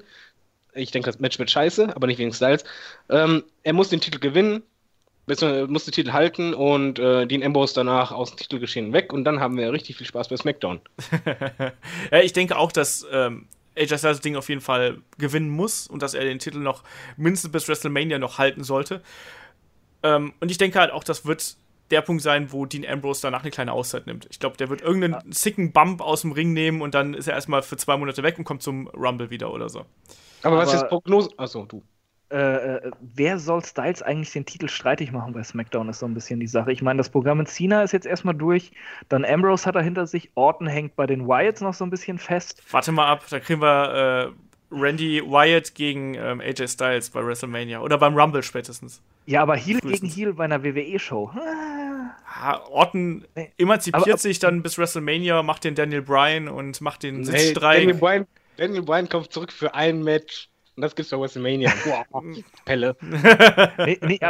Ich 0.75 0.91
denke, 0.91 1.09
das 1.09 1.21
Match 1.21 1.39
wird 1.39 1.51
scheiße, 1.51 1.95
aber 1.95 2.07
nicht 2.07 2.19
wegen 2.19 2.33
Styles. 2.33 2.65
Ähm, 3.09 3.45
er 3.63 3.73
muss 3.73 3.89
den 3.89 4.01
Titel 4.01 4.19
gewinnen 4.19 4.63
muss 5.27 5.85
den 5.85 5.93
Titel 5.93 6.13
halten 6.13 6.55
und 6.55 6.99
äh, 6.99 7.27
Dean 7.27 7.43
Ambrose 7.43 7.75
danach 7.75 8.13
aus 8.13 8.31
dem 8.31 8.39
Titelgeschehen 8.39 8.93
weg 8.93 9.13
und 9.13 9.25
dann 9.25 9.41
haben 9.41 9.57
wir 9.57 9.73
richtig 9.73 9.97
viel 9.97 10.07
Spaß 10.07 10.29
bei 10.29 10.37
SmackDown. 10.37 10.81
ja, 12.13 12.21
ich 12.21 12.33
denke 12.33 12.57
auch, 12.57 12.71
dass 12.71 13.07
ähm, 13.11 13.49
AJ 13.77 13.87
Styles 13.87 14.03
das 14.03 14.21
Ding 14.21 14.37
auf 14.37 14.49
jeden 14.49 14.61
Fall 14.61 14.99
gewinnen 15.19 15.51
muss 15.51 15.87
und 15.87 16.03
dass 16.03 16.15
er 16.15 16.25
den 16.25 16.39
Titel 16.39 16.59
noch 16.59 16.83
mindestens 17.17 17.53
bis 17.53 17.69
WrestleMania 17.69 18.19
noch 18.19 18.39
halten 18.39 18.65
sollte. 18.65 19.03
Ähm, 20.03 20.33
und 20.41 20.51
ich 20.51 20.59
denke 20.59 20.79
halt 20.79 20.93
auch, 20.93 21.05
das 21.05 21.27
wird 21.27 21.57
der 21.91 22.03
Punkt 22.03 22.23
sein, 22.23 22.53
wo 22.53 22.67
Dean 22.67 22.85
Ambrose 22.85 23.23
danach 23.23 23.43
eine 23.43 23.51
kleine 23.51 23.73
Auszeit 23.73 24.07
nimmt. 24.07 24.27
Ich 24.31 24.41
glaube, 24.41 24.57
der 24.57 24.69
wird 24.71 24.81
irgendeinen 24.81 25.15
ja. 25.15 25.23
sicken 25.31 25.73
Bump 25.73 26.01
aus 26.01 26.23
dem 26.23 26.33
Ring 26.33 26.53
nehmen 26.53 26.83
und 26.83 26.95
dann 26.95 27.15
ist 27.15 27.29
er 27.29 27.35
erstmal 27.35 27.63
für 27.63 27.77
zwei 27.77 27.97
Monate 27.97 28.23
weg 28.23 28.39
und 28.39 28.45
kommt 28.45 28.63
zum 28.63 28.89
Rumble 28.89 29.31
wieder 29.31 29.53
oder 29.53 29.69
so. 29.69 29.81
Aber, 30.43 30.57
Aber 30.57 30.59
was 30.59 30.75
ist 30.75 30.89
Prognose? 30.89 31.31
Achso, 31.37 31.65
du. 31.65 31.83
Äh, 32.29 32.37
äh, 32.37 32.91
wer 33.15 33.39
soll 33.39 33.65
Styles 33.65 34.03
eigentlich 34.03 34.33
den 34.33 34.45
Titel 34.45 34.69
streitig 34.69 35.13
machen 35.13 35.33
bei 35.33 35.45
SmackDown, 35.45 35.89
ist 35.89 36.01
so 36.01 36.07
ein 36.07 36.15
bisschen 36.15 36.41
die 36.41 36.49
Sache. 36.49 36.73
Ich 36.73 36.83
meine, 36.83 36.99
das 36.99 37.09
Programm 37.09 37.39
mit 37.39 37.49
Cena 37.49 37.83
ist 37.85 37.93
jetzt 37.93 38.07
erstmal 38.07 38.35
durch, 38.35 38.73
dann 39.09 39.25
Ambrose 39.25 39.65
hat 39.65 39.77
er 39.77 39.83
hinter 39.83 40.09
sich, 40.09 40.31
Orton 40.35 40.67
hängt 40.67 40.97
bei 40.97 41.07
den 41.07 41.29
Wyatts 41.29 41.61
noch 41.61 41.75
so 41.75 41.85
ein 41.85 41.91
bisschen 41.91 42.19
fest. 42.19 42.63
Warte 42.71 42.91
mal 42.91 43.07
ab, 43.07 43.25
da 43.31 43.39
kriegen 43.39 43.61
wir 43.63 44.33
äh, 44.33 44.75
Randy 44.75 45.23
Wyatt 45.23 45.75
gegen 45.77 46.15
ähm, 46.15 46.41
AJ 46.41 46.69
Styles 46.69 47.11
bei 47.11 47.25
WrestleMania 47.25 47.81
oder 47.81 47.99
beim 47.99 48.17
Rumble 48.17 48.43
spätestens. 48.43 49.01
Ja, 49.27 49.43
aber 49.43 49.57
Heel 49.57 49.79
gegen 49.81 50.09
Heel 50.09 50.35
bei 50.35 50.45
einer 50.45 50.65
WWE-Show. 50.65 51.31
Ah, 52.41 52.61
Orton 52.69 53.25
emanzipiert 53.57 54.03
aber, 54.03 54.11
aber, 54.13 54.19
sich 54.19 54.41
dann 54.41 54.63
bis 54.63 54.79
WrestleMania, 54.79 55.43
macht 55.43 55.65
den 55.65 55.77
Daniel 55.77 56.03
Bryan 56.03 56.49
und 56.49 56.81
macht 56.81 57.05
den 57.05 57.25
Sitzstreik. 57.25 57.79
Daniel 57.79 57.95
Bryan, 57.95 58.27
Daniel 58.57 58.83
Bryan 58.83 59.09
kommt 59.09 59.33
zurück 59.33 59.53
für 59.53 59.75
ein 59.75 60.03
Match. 60.03 60.49
Und 60.77 60.83
das 60.83 60.95
gibt's 60.95 61.11
bei 61.11 61.19
WrestleMania. 61.19 61.73
Pelle. 62.67 62.97
nee, 63.79 63.99
nee, 64.03 64.21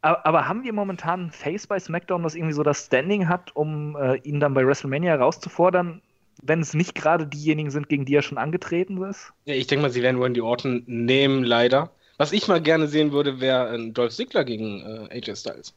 aber 0.00 0.48
haben 0.48 0.64
wir 0.64 0.72
momentan 0.72 1.26
ein 1.26 1.30
Face 1.30 1.68
bei 1.68 1.78
SmackDown, 1.78 2.24
das 2.24 2.34
irgendwie 2.34 2.54
so 2.54 2.64
das 2.64 2.86
Standing 2.86 3.28
hat, 3.28 3.54
um 3.54 3.96
äh, 3.96 4.16
ihn 4.16 4.40
dann 4.40 4.52
bei 4.52 4.66
WrestleMania 4.66 5.12
herauszufordern, 5.12 6.02
wenn 6.42 6.60
es 6.60 6.74
nicht 6.74 6.96
gerade 6.96 7.26
diejenigen 7.26 7.70
sind, 7.70 7.88
gegen 7.88 8.04
die 8.04 8.16
er 8.16 8.22
schon 8.22 8.36
angetreten 8.36 9.00
ist? 9.04 9.32
Ja, 9.44 9.54
ich 9.54 9.68
denke 9.68 9.82
mal, 9.82 9.90
sie 9.90 10.02
werden 10.02 10.18
wohl 10.18 10.30
die 10.30 10.40
Orten 10.40 10.82
nehmen, 10.86 11.44
leider. 11.44 11.92
Was 12.18 12.32
ich 12.32 12.48
mal 12.48 12.60
gerne 12.60 12.88
sehen 12.88 13.12
würde, 13.12 13.40
wäre 13.40 13.68
ein 13.68 13.94
Dolph 13.94 14.12
Ziggler 14.12 14.44
gegen 14.44 14.80
äh, 14.80 15.16
AJ 15.16 15.36
Styles. 15.36 15.72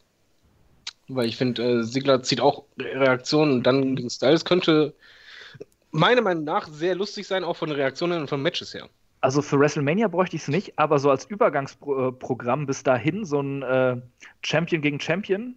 Weil 1.07 1.27
ich 1.27 1.37
finde, 1.37 1.81
äh, 1.81 1.83
Ziggler 1.83 2.23
zieht 2.23 2.41
auch 2.41 2.63
Reaktionen 2.79 3.53
und 3.53 3.63
dann 3.63 3.95
gegen 3.95 4.09
Styles 4.09 4.43
könnte 4.43 4.95
meiner 5.91 6.21
Meinung 6.21 6.43
nach 6.43 6.67
sehr 6.67 6.95
lustig 6.95 7.27
sein, 7.27 7.43
auch 7.43 7.55
von 7.55 7.71
Reaktionen 7.71 8.21
und 8.21 8.27
von 8.27 8.41
Matches 8.41 8.73
her. 8.73 8.89
Also 9.21 9.41
für 9.41 9.59
WrestleMania 9.59 10.07
bräuchte 10.07 10.35
ich 10.35 10.43
es 10.43 10.47
nicht, 10.47 10.77
aber 10.77 10.99
so 10.99 11.09
als 11.09 11.25
Übergangsprogramm 11.25 12.65
bis 12.65 12.83
dahin, 12.83 13.25
so 13.25 13.41
ein 13.41 13.63
äh, 13.63 13.97
Champion 14.43 14.81
gegen 14.81 14.99
Champion, 14.99 15.55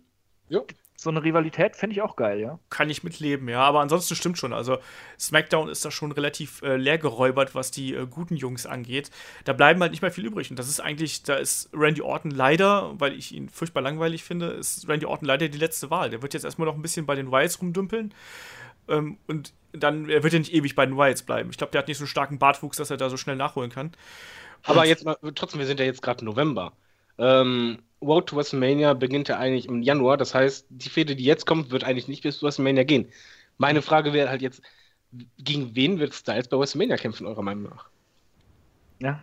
jo. 0.48 0.66
so 0.97 1.10
eine 1.10 1.22
Rivalität 1.22 1.76
fände 1.76 1.94
ich 1.94 2.01
auch 2.01 2.16
geil, 2.16 2.40
ja. 2.40 2.59
Kann 2.70 2.89
ich 2.89 3.05
mitleben, 3.05 3.48
ja. 3.48 3.60
Aber 3.60 3.80
ansonsten 3.80 4.14
stimmt 4.14 4.39
schon. 4.39 4.52
Also 4.55 4.78
SmackDown 5.18 5.68
ist 5.68 5.85
da 5.85 5.90
schon 5.90 6.12
relativ 6.12 6.62
äh, 6.62 6.76
leer 6.76 6.98
geräubert, 6.98 7.55
was 7.55 7.70
die 7.70 7.94
äh, 7.94 8.06
guten 8.06 8.36
Jungs 8.36 8.64
angeht. 8.64 9.10
Da 9.44 9.52
bleiben 9.52 9.80
halt 9.82 9.93
nicht 9.93 10.02
mehr 10.02 10.10
viel 10.10 10.24
übrig. 10.24 10.51
Und 10.51 10.59
das 10.59 10.68
ist 10.68 10.80
eigentlich, 10.80 11.22
da 11.22 11.35
ist 11.35 11.68
Randy 11.74 12.01
Orton 12.01 12.30
leider, 12.30 12.94
weil 12.98 13.12
ich 13.12 13.35
ihn 13.35 13.48
furchtbar 13.51 13.82
langweilig 13.82 14.24
finde, 14.24 14.47
ist 14.47 14.89
Randy 14.89 15.05
Orton 15.06 15.26
leider 15.26 15.48
die 15.48 15.59
letzte 15.59 15.90
Wahl. 15.90 16.10
Der 16.10 16.22
wird 16.22 16.32
jetzt 16.32 16.44
erstmal 16.44 16.66
noch 16.66 16.74
ein 16.74 16.82
bisschen 16.82 17.06
bei 17.06 17.14
den 17.14 17.30
Wilds 17.30 17.60
rumdümpeln. 17.60 18.14
Ähm, 18.89 19.19
und 19.27 19.52
dann 19.73 20.09
er 20.09 20.23
wird 20.23 20.32
er 20.32 20.39
nicht 20.39 20.52
ewig 20.52 20.74
bei 20.74 20.86
den 20.86 20.97
Wilds 20.97 21.23
bleiben. 21.23 21.51
Ich 21.51 21.59
glaube, 21.59 21.73
der 21.73 21.81
hat 21.81 21.89
nicht 21.89 21.98
so 21.98 22.05
einen 22.05 22.09
starken 22.09 22.39
Bartwuchs, 22.39 22.78
dass 22.78 22.90
er 22.90 22.97
da 22.97 23.10
so 23.10 23.16
schnell 23.16 23.36
nachholen 23.36 23.70
kann. 23.70 23.93
Aber 24.65 24.85
jetzt 24.85 25.05
mal, 25.05 25.16
trotzdem, 25.35 25.60
wir 25.60 25.66
sind 25.66 25.81
ja 25.81 25.86
jetzt 25.86 26.02
gerade 26.02 26.24
November. 26.24 26.73
Ähm, 27.19 27.78
Road 28.01 28.28
to 28.28 28.36
WrestleMania 28.36 28.94
beginnt 28.94 29.28
ja 29.28 29.39
eigentlich 29.39 29.66
im 29.66 29.82
Januar. 29.82 30.16
Das 30.16 30.35
heißt, 30.35 30.66
die 30.70 30.89
Fehde, 30.89 31.16
die 31.16 31.24
jetzt 31.24 31.47
kommt, 31.47 31.70
wird 31.70 31.85
eigentlich 31.85 32.09
nicht 32.09 32.23
bis 32.23 32.43
WrestleMania 32.43 32.85
gehen. 32.85 33.10
Meine 33.59 33.82
Frage 33.82 34.12
wäre 34.12 34.28
halt 34.28 34.43
jetzt, 34.43 34.62
gegen 35.39 35.74
wen 35.74 35.98
wird 35.98 36.15
Styles 36.15 36.48
bei 36.48 36.59
WrestleMania 36.59 36.97
kämpfen, 36.97 37.27
eurer 37.27 37.43
Meinung 37.43 37.65
nach? 37.65 37.89
Ja, 39.01 39.20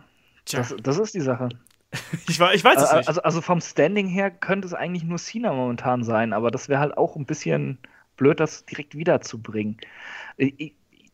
das, 0.50 0.74
das, 0.82 0.98
ist 0.98 1.14
die 1.14 1.20
Sache. 1.20 1.48
ich, 2.28 2.40
ich, 2.40 2.64
weiß 2.64 2.82
es 2.82 2.92
nicht. 2.92 3.08
Also, 3.08 3.22
also, 3.22 3.40
vom 3.40 3.60
Standing 3.60 4.08
her 4.08 4.30
könnte 4.30 4.66
es 4.66 4.74
eigentlich 4.74 5.04
nur 5.04 5.18
Cena 5.18 5.52
momentan 5.52 6.04
sein, 6.04 6.32
aber 6.32 6.50
das 6.50 6.68
wäre 6.68 6.80
halt 6.80 6.96
auch 6.96 7.16
ein 7.16 7.26
bisschen 7.26 7.78
blöd, 8.16 8.40
das 8.40 8.64
direkt 8.64 8.96
wiederzubringen. 8.96 9.78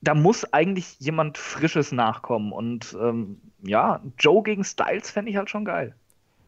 Da 0.00 0.14
muss 0.14 0.52
eigentlich 0.52 0.98
jemand 0.98 1.38
Frisches 1.38 1.92
nachkommen 1.92 2.52
und 2.52 2.96
ähm, 3.00 3.40
ja, 3.62 4.02
Joe 4.18 4.42
gegen 4.42 4.64
Styles 4.64 5.10
fände 5.10 5.30
ich 5.30 5.36
halt 5.36 5.50
schon 5.50 5.64
geil. 5.64 5.94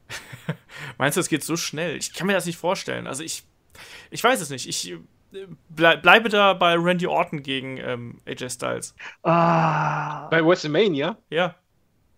Meinst 0.99 1.17
du, 1.17 1.21
es 1.21 1.29
geht 1.29 1.45
so 1.45 1.57
schnell? 1.57 1.97
Ich 1.97 2.13
kann 2.13 2.27
mir 2.27 2.33
das 2.33 2.47
nicht 2.47 2.59
vorstellen. 2.59 3.07
Also 3.07 3.23
ich, 3.23 3.45
ich 4.11 4.23
weiß 4.23 4.41
es 4.41 4.51
nicht. 4.51 4.69
Ich 4.69 4.91
äh, 4.91 4.99
bleib, 5.69 6.03
bleibe 6.03 6.29
da 6.29 6.53
bei 6.55 6.75
Randy 6.75 7.07
Orton 7.07 7.43
gegen 7.43 7.79
ähm, 7.79 8.21
AJ 8.27 8.51
Styles. 8.51 8.95
Ah. 9.23 10.29
Bei 10.29 10.45
WrestleMania? 10.45 11.17
Ja. 11.31 11.55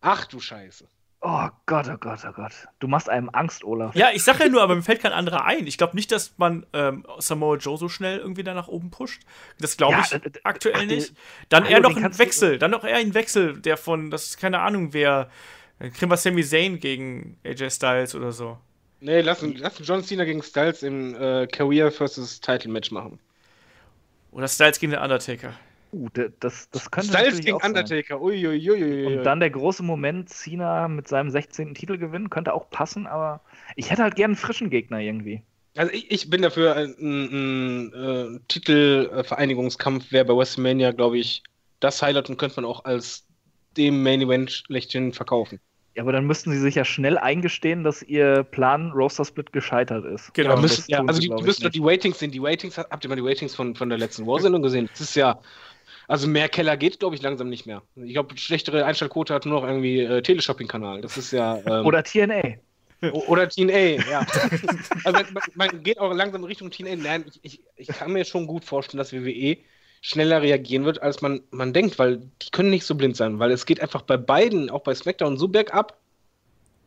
Ach 0.01 0.25
du 0.27 0.41
Scheiße. 0.41 0.89
Oh 1.29 1.49
Gott, 1.67 1.89
oh 1.89 1.97
Gott, 1.99 2.21
oh 2.25 2.31
Gott. 2.31 2.53
Du 2.79 2.87
machst 2.87 3.09
einem 3.09 3.29
Angst, 3.31 3.65
Olaf. 3.65 3.97
Ja, 3.97 4.11
ich 4.15 4.23
sage 4.23 4.45
ja 4.45 4.49
nur, 4.49 4.63
aber 4.63 4.77
mir 4.77 4.83
fällt 4.83 5.03
kein 5.03 5.11
anderer 5.11 5.45
ein. 5.45 5.67
Ich 5.67 5.77
glaube 5.77 5.97
nicht, 5.97 6.13
dass 6.13 6.35
man 6.37 6.65
ähm, 6.73 7.05
Samoa 7.19 7.57
Joe 7.57 7.77
so 7.77 7.89
schnell 7.89 8.19
irgendwie 8.19 8.45
da 8.45 8.55
nach 8.55 8.69
oben 8.69 8.93
pusht. 8.93 9.23
Das 9.59 9.77
glaube 9.77 9.97
ich 10.05 10.13
ja, 10.13 10.21
aktuell 10.45 10.83
ach, 10.83 10.87
nicht. 10.87 11.15
Dann 11.49 11.67
eher 11.67 11.81
noch 11.81 11.97
ein 11.97 12.17
Wechsel. 12.17 12.59
Dann 12.59 12.71
noch 12.71 12.85
eher 12.85 12.99
ein 12.99 13.13
Wechsel, 13.15 13.61
der 13.61 13.77
von, 13.77 14.13
das 14.13 14.27
ist 14.27 14.39
keine 14.39 14.61
Ahnung, 14.61 14.93
wer 14.93 15.29
dann 15.81 15.93
kriegen 15.93 16.11
wir 16.11 16.17
Sami 16.17 16.45
Zayn 16.45 16.79
gegen 16.79 17.39
AJ 17.45 17.71
Styles 17.71 18.15
oder 18.15 18.31
so. 18.31 18.59
Nee, 19.01 19.21
lass, 19.21 19.43
lass 19.43 19.75
John 19.83 20.05
Cena 20.05 20.25
gegen 20.25 20.45
Styles 20.45 20.85
im 20.85 21.15
äh, 21.17 21.49
Career 21.49 21.91
versus 21.91 22.41
Title 22.41 22.71
Match 22.71 22.93
machen. 22.93 23.19
Oder 24.31 24.47
Styles 24.47 24.79
gegen 24.79 24.93
den 24.93 25.01
Undertaker. 25.01 25.55
Uh, 25.97 26.09
das, 26.41 26.69
das 26.71 26.91
könnte 26.91 27.09
Styles 27.09 27.41
gegen 27.41 27.57
Undertaker, 27.57 28.21
uiuiuiui. 28.21 29.07
Und 29.07 29.25
dann 29.25 29.41
der 29.41 29.49
große 29.49 29.83
Moment, 29.83 30.29
Cena 30.29 30.89
mit 30.89 31.09
seinem 31.09 31.31
16. 31.31 31.75
Titel 31.75 31.97
gewinnen, 31.97 32.29
könnte 32.29 32.53
auch 32.53 32.69
passen, 32.69 33.07
aber 33.07 33.41
ich 33.77 33.91
hätte 33.91 34.03
halt 34.03 34.15
gerne 34.15 34.33
einen 34.33 34.37
frischen 34.37 34.69
Gegner 34.69 35.01
irgendwie. 35.01 35.43
Also 35.75 35.93
ich, 35.93 36.11
ich 36.11 36.31
bin 36.31 36.43
dafür, 36.43 36.77
ein, 36.77 36.95
ein, 36.99 37.93
ein 37.93 38.37
äh, 38.37 38.41
Titelvereinigungskampf 38.49 40.13
wäre 40.13 40.27
bei 40.27 40.37
WrestleMania, 40.37 40.93
glaube 40.93 41.19
ich, 41.19 41.43
das 41.81 42.03
Highlight 42.03 42.29
und 42.29 42.37
könnte 42.37 42.61
man 42.61 42.71
auch 42.71 42.85
als 42.85 43.27
dem 43.77 44.03
Main 44.03 44.21
Event 44.21 44.51
schlechthin 44.51 45.13
verkaufen. 45.13 45.61
Ja, 45.95 46.03
aber 46.03 46.13
dann 46.13 46.27
müssten 46.27 46.51
sie 46.53 46.59
sich 46.59 46.75
ja 46.75 46.85
schnell 46.85 47.17
eingestehen, 47.17 47.83
dass 47.83 48.03
ihr 48.03 48.43
Plan 48.45 48.93
Roster 48.93 49.25
Split 49.25 49.53
gescheitert 49.53 50.05
ist. 50.05 50.35
Genau, 50.35 50.51
ja, 50.51 50.61
müssen, 50.61 50.85
ja, 50.89 51.03
also 51.03 51.21
die, 51.21 51.29
die 51.35 51.43
müssen 51.43 51.63
doch 51.63 51.71
die 51.71 51.81
Ratings 51.83 52.19
sehen. 52.19 52.31
Die 52.31 52.39
Ratings, 52.39 52.77
habt 52.77 53.03
ihr 53.03 53.09
mal 53.09 53.17
die 53.17 53.27
Ratings 53.27 53.55
von, 53.55 53.75
von 53.75 53.89
der 53.89 53.97
letzten 53.97 54.27
War-Sendung 54.27 54.61
gesehen? 54.61 54.91
Das 54.93 55.01
ist 55.01 55.17
ja, 55.17 55.41
also 56.09 56.29
mehr 56.29 56.49
Keller 56.49 56.77
geht, 56.77 57.01
glaube 57.01 57.17
ich, 57.17 57.23
langsam 57.23 57.49
nicht 57.49 57.67
mehr. 57.67 57.83
Ich 57.97 58.13
glaube, 58.13 58.37
schlechtere 58.37 58.85
Einstellquote 58.85 59.35
hat 59.35 59.47
nur 59.47 59.61
noch 59.61 59.67
irgendwie 59.67 60.01
äh, 60.01 60.23
Teleshopping-Kanal. 60.23 61.01
Das 61.01 61.17
ist 61.17 61.33
ja. 61.33 61.59
Ähm, 61.67 61.87
Oder 61.87 62.03
TNA. 62.05 62.43
Oder 63.13 63.49
TNA, 63.49 64.09
ja. 64.09 64.27
also 65.05 65.21
man, 65.33 65.43
man, 65.55 65.83
geht 65.83 65.99
auch 65.99 66.13
langsam 66.15 66.45
Richtung 66.45 66.71
TNA. 66.71 66.97
Nein, 66.97 67.25
ich, 67.29 67.41
ich, 67.43 67.61
ich 67.77 67.89
kann 67.89 68.13
mir 68.13 68.25
schon 68.25 68.47
gut 68.47 68.65
vorstellen, 68.65 68.99
dass 68.99 69.13
WWE 69.13 69.59
schneller 70.01 70.41
reagieren 70.41 70.85
wird, 70.85 71.03
als 71.03 71.21
man, 71.21 71.43
man 71.51 71.73
denkt, 71.73 71.99
weil 71.99 72.19
die 72.43 72.51
können 72.51 72.71
nicht 72.71 72.87
so 72.87 72.95
blind 72.95 73.17
sein, 73.17 73.39
weil 73.39 73.51
es 73.51 73.67
geht 73.67 73.81
einfach 73.81 74.03
bei 74.03 74.17
beiden, 74.17 74.71
auch 74.71 74.83
bei 74.83 74.95
SmackDown, 74.95 75.37
so 75.37 75.49
bergab 75.49 75.99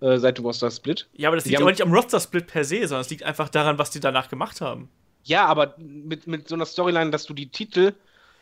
äh, 0.02 0.18
seit 0.18 0.38
dem 0.38 0.46
Roster-Split. 0.46 1.10
Ja, 1.14 1.30
aber 1.30 1.36
das 1.36 1.46
liegt 1.46 1.60
aber 1.60 1.70
nicht 1.70 1.82
am 1.82 1.92
Roster-Split 1.92 2.48
per 2.48 2.64
se, 2.64 2.88
sondern 2.88 3.02
es 3.02 3.10
liegt 3.10 3.24
einfach 3.24 3.50
daran, 3.50 3.78
was 3.78 3.92
die 3.92 4.00
danach 4.00 4.30
gemacht 4.30 4.62
haben. 4.62 4.90
Ja, 5.24 5.46
aber 5.46 5.76
mit, 5.78 6.28
mit 6.28 6.48
so 6.48 6.56
einer 6.56 6.66
Storyline, 6.66 7.12
dass 7.12 7.26
du 7.26 7.34
die 7.34 7.50
Titel 7.50 7.94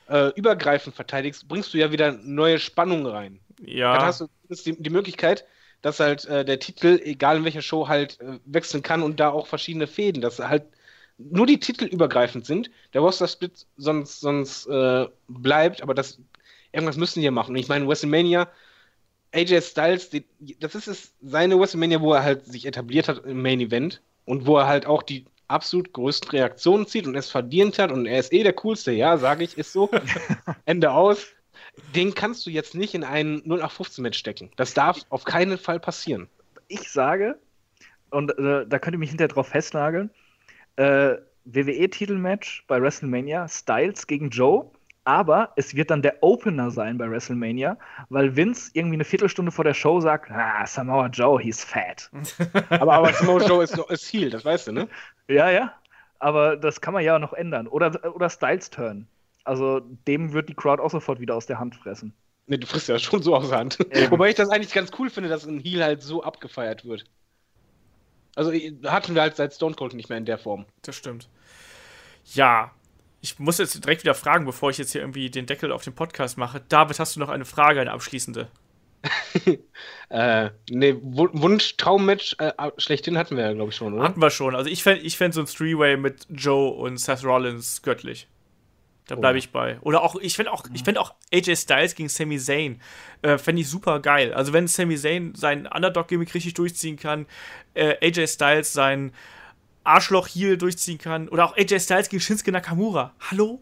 äh, 0.10 0.30
übergreifend 0.36 0.96
verteidigst, 0.96 1.48
bringst 1.48 1.74
du 1.74 1.78
ja 1.78 1.92
wieder 1.92 2.12
neue 2.12 2.60
Spannungen 2.60 3.06
rein. 3.06 3.40
Ja. 3.62 3.94
Dann 3.98 4.06
hast 4.06 4.22
du 4.22 4.28
die, 4.50 4.82
die 4.82 4.90
Möglichkeit, 4.90 5.46
dass 5.82 6.00
halt 6.00 6.26
äh, 6.26 6.44
der 6.46 6.60
Titel, 6.60 7.00
egal 7.04 7.38
in 7.38 7.46
welcher 7.46 7.62
Show, 7.62 7.88
halt 7.88 8.20
äh, 8.22 8.40
wechseln 8.46 8.84
kann 8.84 9.04
und 9.04 9.20
da 9.20 9.30
auch 9.30 9.48
verschiedene 9.48 9.88
Fäden, 9.88 10.22
dass 10.22 10.40
halt 10.40 10.64
nur 11.18 11.48
die 11.48 11.60
Titel 11.60 11.86
übergreifend 11.86 12.46
sind, 12.46 12.70
der 12.94 13.02
Roster-Split 13.02 13.66
sonst, 13.76 14.20
sonst 14.20 14.68
äh, 14.68 15.08
bleibt, 15.28 15.82
aber 15.82 15.94
das, 15.94 16.20
irgendwas 16.72 16.98
müssen 16.98 17.20
die 17.20 17.26
ja 17.26 17.32
machen. 17.32 17.52
Und 17.52 17.58
ich 17.58 17.68
meine, 17.68 17.88
WrestleMania, 17.88 18.48
AJ 19.34 19.62
Styles, 19.62 20.10
die, 20.10 20.26
das 20.60 20.76
ist 20.76 20.88
es, 20.88 21.14
seine 21.22 21.60
WrestleMania, 21.60 22.02
wo 22.02 22.14
er 22.14 22.24
halt 22.24 22.46
sich 22.46 22.66
etabliert 22.66 23.08
hat 23.08 23.26
im 23.26 23.42
Main 23.42 23.60
Event 23.60 24.02
und 24.26 24.46
wo 24.46 24.58
er 24.58 24.68
halt 24.68 24.86
auch 24.86 25.04
die 25.04 25.26
absolut 25.48 25.94
größten 25.94 26.32
Reaktionen 26.32 26.88
zieht 26.88 27.08
und 27.08 27.16
es 27.16 27.30
verdient 27.30 27.80
hat 27.80 27.92
und 27.92 28.06
er 28.06 28.20
ist 28.20 28.34
eh 28.34 28.44
der 28.44 28.54
coolste, 28.54 28.92
ja, 28.92 29.18
sage 29.18 29.44
ich, 29.44 29.58
ist 29.58 29.74
so. 29.74 29.90
Ende 30.66 30.92
aus. 30.92 31.28
Den 31.96 32.14
kannst 32.14 32.46
du 32.46 32.50
jetzt 32.50 32.76
nicht 32.76 32.94
in 32.94 33.04
ein 33.04 33.42
0815 33.46 34.02
Match 34.02 34.18
stecken. 34.18 34.52
Das 34.56 34.74
darf 34.74 35.00
auf 35.10 35.24
keinen 35.24 35.58
Fall 35.58 35.80
passieren. 35.80 36.28
Ich 36.68 36.90
sage, 36.90 37.40
und 38.10 38.38
äh, 38.38 38.66
da 38.68 38.80
könnt 38.80 38.96
ihr 38.96 39.00
mich 39.00 39.10
hinterher 39.10 39.30
drauf 39.30 39.50
festnageln, 39.50 40.10
äh, 40.76 41.16
WWE-Titelmatch 41.46 42.66
bei 42.68 42.82
WrestleMania, 42.82 43.48
Styles 43.48 44.08
gegen 44.08 44.30
Joe. 44.30 44.70
Aber 45.08 45.54
es 45.56 45.74
wird 45.74 45.90
dann 45.90 46.02
der 46.02 46.22
Opener 46.22 46.70
sein 46.70 46.98
bei 46.98 47.10
WrestleMania, 47.10 47.78
weil 48.10 48.36
Vince 48.36 48.72
irgendwie 48.74 48.98
eine 48.98 49.06
Viertelstunde 49.06 49.54
vor 49.54 49.64
der 49.64 49.74
Show 49.74 50.02
sagt, 50.02 50.30
ah, 50.30 50.68
Samoa 50.68 51.08
Joe, 51.08 51.42
he's 51.42 51.64
fat. 51.64 52.12
aber, 52.70 52.96
aber 52.96 53.14
Samoa 53.14 53.42
Joe 53.48 53.64
ist, 53.64 53.78
ist 53.78 54.12
Heel, 54.12 54.30
das 54.30 54.44
weißt 54.44 54.68
du, 54.68 54.74
ne? 54.74 54.90
Ja, 55.30 55.50
ja. 55.50 55.72
Aber 56.20 56.58
das 56.58 56.82
kann 56.82 56.94
man 56.94 57.06
ja 57.06 57.20
noch 57.20 57.32
ändern. 57.32 57.68
Oder, 57.68 58.14
oder 58.14 58.30
Styles 58.30 58.70
Turn. 58.70 59.08
Also 59.46 59.80
dem 59.80 60.34
wird 60.34 60.50
die 60.50 60.56
Crowd 60.56 60.84
auch 60.84 60.92
sofort 60.92 61.22
wieder 61.22 61.36
aus 61.36 61.46
der 61.46 61.58
Hand 61.58 61.78
fressen. 61.78 62.14
Ne, 62.48 62.60
du 62.60 62.68
frisst 62.68 62.90
ja 62.90 63.00
schon 63.00 63.24
so 63.24 63.34
aus 63.34 63.48
der 63.48 63.60
Hand. 63.60 63.78
Ähm. 63.92 64.12
Wobei 64.12 64.28
ich 64.28 64.36
das 64.36 64.50
eigentlich 64.50 64.74
ganz 64.74 64.92
cool 65.00 65.10
finde, 65.10 65.30
dass 65.30 65.46
ein 65.46 65.60
Heel 65.60 65.86
halt 65.86 66.02
so 66.02 66.22
abgefeiert 66.22 66.84
wird. 66.84 67.06
Also 68.36 68.52
hatten 68.52 69.16
wir 69.16 69.22
halt 69.22 69.38
seit 69.38 69.54
Stone 69.54 69.76
Cold 69.76 69.94
nicht 69.94 70.10
mehr 70.10 70.18
in 70.18 70.26
der 70.26 70.38
Form. 70.38 70.66
Das 70.82 70.98
stimmt. 70.98 71.30
Ja, 72.26 72.72
ich 73.22 73.40
muss 73.40 73.58
jetzt 73.58 73.84
direkt 73.84 74.04
wieder 74.04 74.14
fragen, 74.14 74.46
bevor 74.46 74.70
ich 74.70 74.78
jetzt 74.78 74.92
hier 74.92 75.02
irgendwie 75.02 75.30
den 75.30 75.46
Deckel 75.46 75.72
auf 75.72 75.84
den 75.84 75.94
Podcast 75.94 76.38
mache. 76.38 76.62
David, 76.70 77.00
hast 77.00 77.16
du 77.16 77.20
noch 77.20 77.30
eine 77.30 77.46
Frage, 77.46 77.82
eine 77.82 77.92
abschließende? 77.92 78.48
äh, 80.10 80.50
ne, 80.70 81.00
Wunsch, 81.02 81.78
Traummatch, 81.78 82.36
äh, 82.40 82.52
schlechthin 82.78 83.18
hatten 83.18 83.38
wir 83.38 83.46
ja, 83.46 83.54
glaube 83.54 83.70
ich, 83.70 83.76
schon, 83.76 83.94
oder? 83.94 84.04
Hatten 84.04 84.22
wir 84.22 84.30
schon. 84.30 84.56
Also 84.56 84.70
ich 84.70 84.84
fände 84.84 85.04
ich 85.04 85.18
fänd 85.18 85.34
so 85.34 85.42
ein 85.42 85.46
Three-Way 85.46 85.98
mit 85.98 86.26
Joe 86.30 86.72
und 86.72 86.98
Seth 86.98 87.24
Rollins 87.24 87.82
göttlich. 87.82 88.28
Da 89.08 89.16
bleibe 89.16 89.36
oh. 89.36 89.40
ich 89.40 89.52
bei. 89.52 89.80
Oder 89.82 90.04
auch, 90.04 90.16
ich 90.16 90.36
fände 90.36 90.52
auch, 90.52 90.66
ich 90.74 90.84
fänd 90.84 90.98
auch 90.98 91.14
AJ 91.34 91.56
Styles 91.56 91.96
gegen 91.96 92.10
Sami 92.10 92.38
Zayn. 92.38 92.82
Äh, 93.22 93.38
fände 93.38 93.62
ich 93.62 93.70
super 93.70 94.02
geil. 94.02 94.34
Also, 94.34 94.52
wenn 94.52 94.68
Sami 94.68 94.98
Zayn 94.98 95.34
seinen 95.34 95.66
Underdog-Gimmick 95.66 96.34
richtig 96.34 96.56
durchziehen 96.56 96.98
kann, 96.98 97.26
äh, 97.74 97.96
AJ 98.06 98.28
Styles 98.28 98.74
sein 99.88 99.94
Arschloch-Heel 99.94 100.58
durchziehen 100.58 100.98
kann. 100.98 101.30
Oder 101.30 101.46
auch 101.46 101.58
AJ 101.58 101.80
Styles 101.80 102.10
gegen 102.10 102.22
Shinsuke 102.22 102.52
Nakamura. 102.52 103.14
Hallo? 103.32 103.60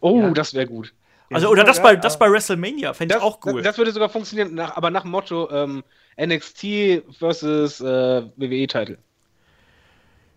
Oh, 0.00 0.20
ja. 0.20 0.30
das 0.30 0.54
wäre 0.54 0.66
gut. 0.66 0.92
Also, 1.30 1.48
oder 1.48 1.64
das, 1.64 1.82
bei, 1.82 1.96
das 1.96 2.18
bei 2.18 2.30
WrestleMania 2.30 2.92
fände 2.92 3.16
ich 3.16 3.22
auch 3.22 3.40
cool. 3.44 3.54
Das, 3.54 3.72
das, 3.72 3.78
würde 3.78 3.92
sogar 3.92 4.08
funktionieren, 4.08 4.54
nach, 4.54 4.76
aber 4.76 4.90
nach 4.90 5.02
dem 5.02 5.10
Motto 5.10 5.50
ähm, 5.50 5.82
NXT 6.20 7.02
versus 7.18 7.80
äh, 7.80 8.22
WWE-Title. 8.36 8.98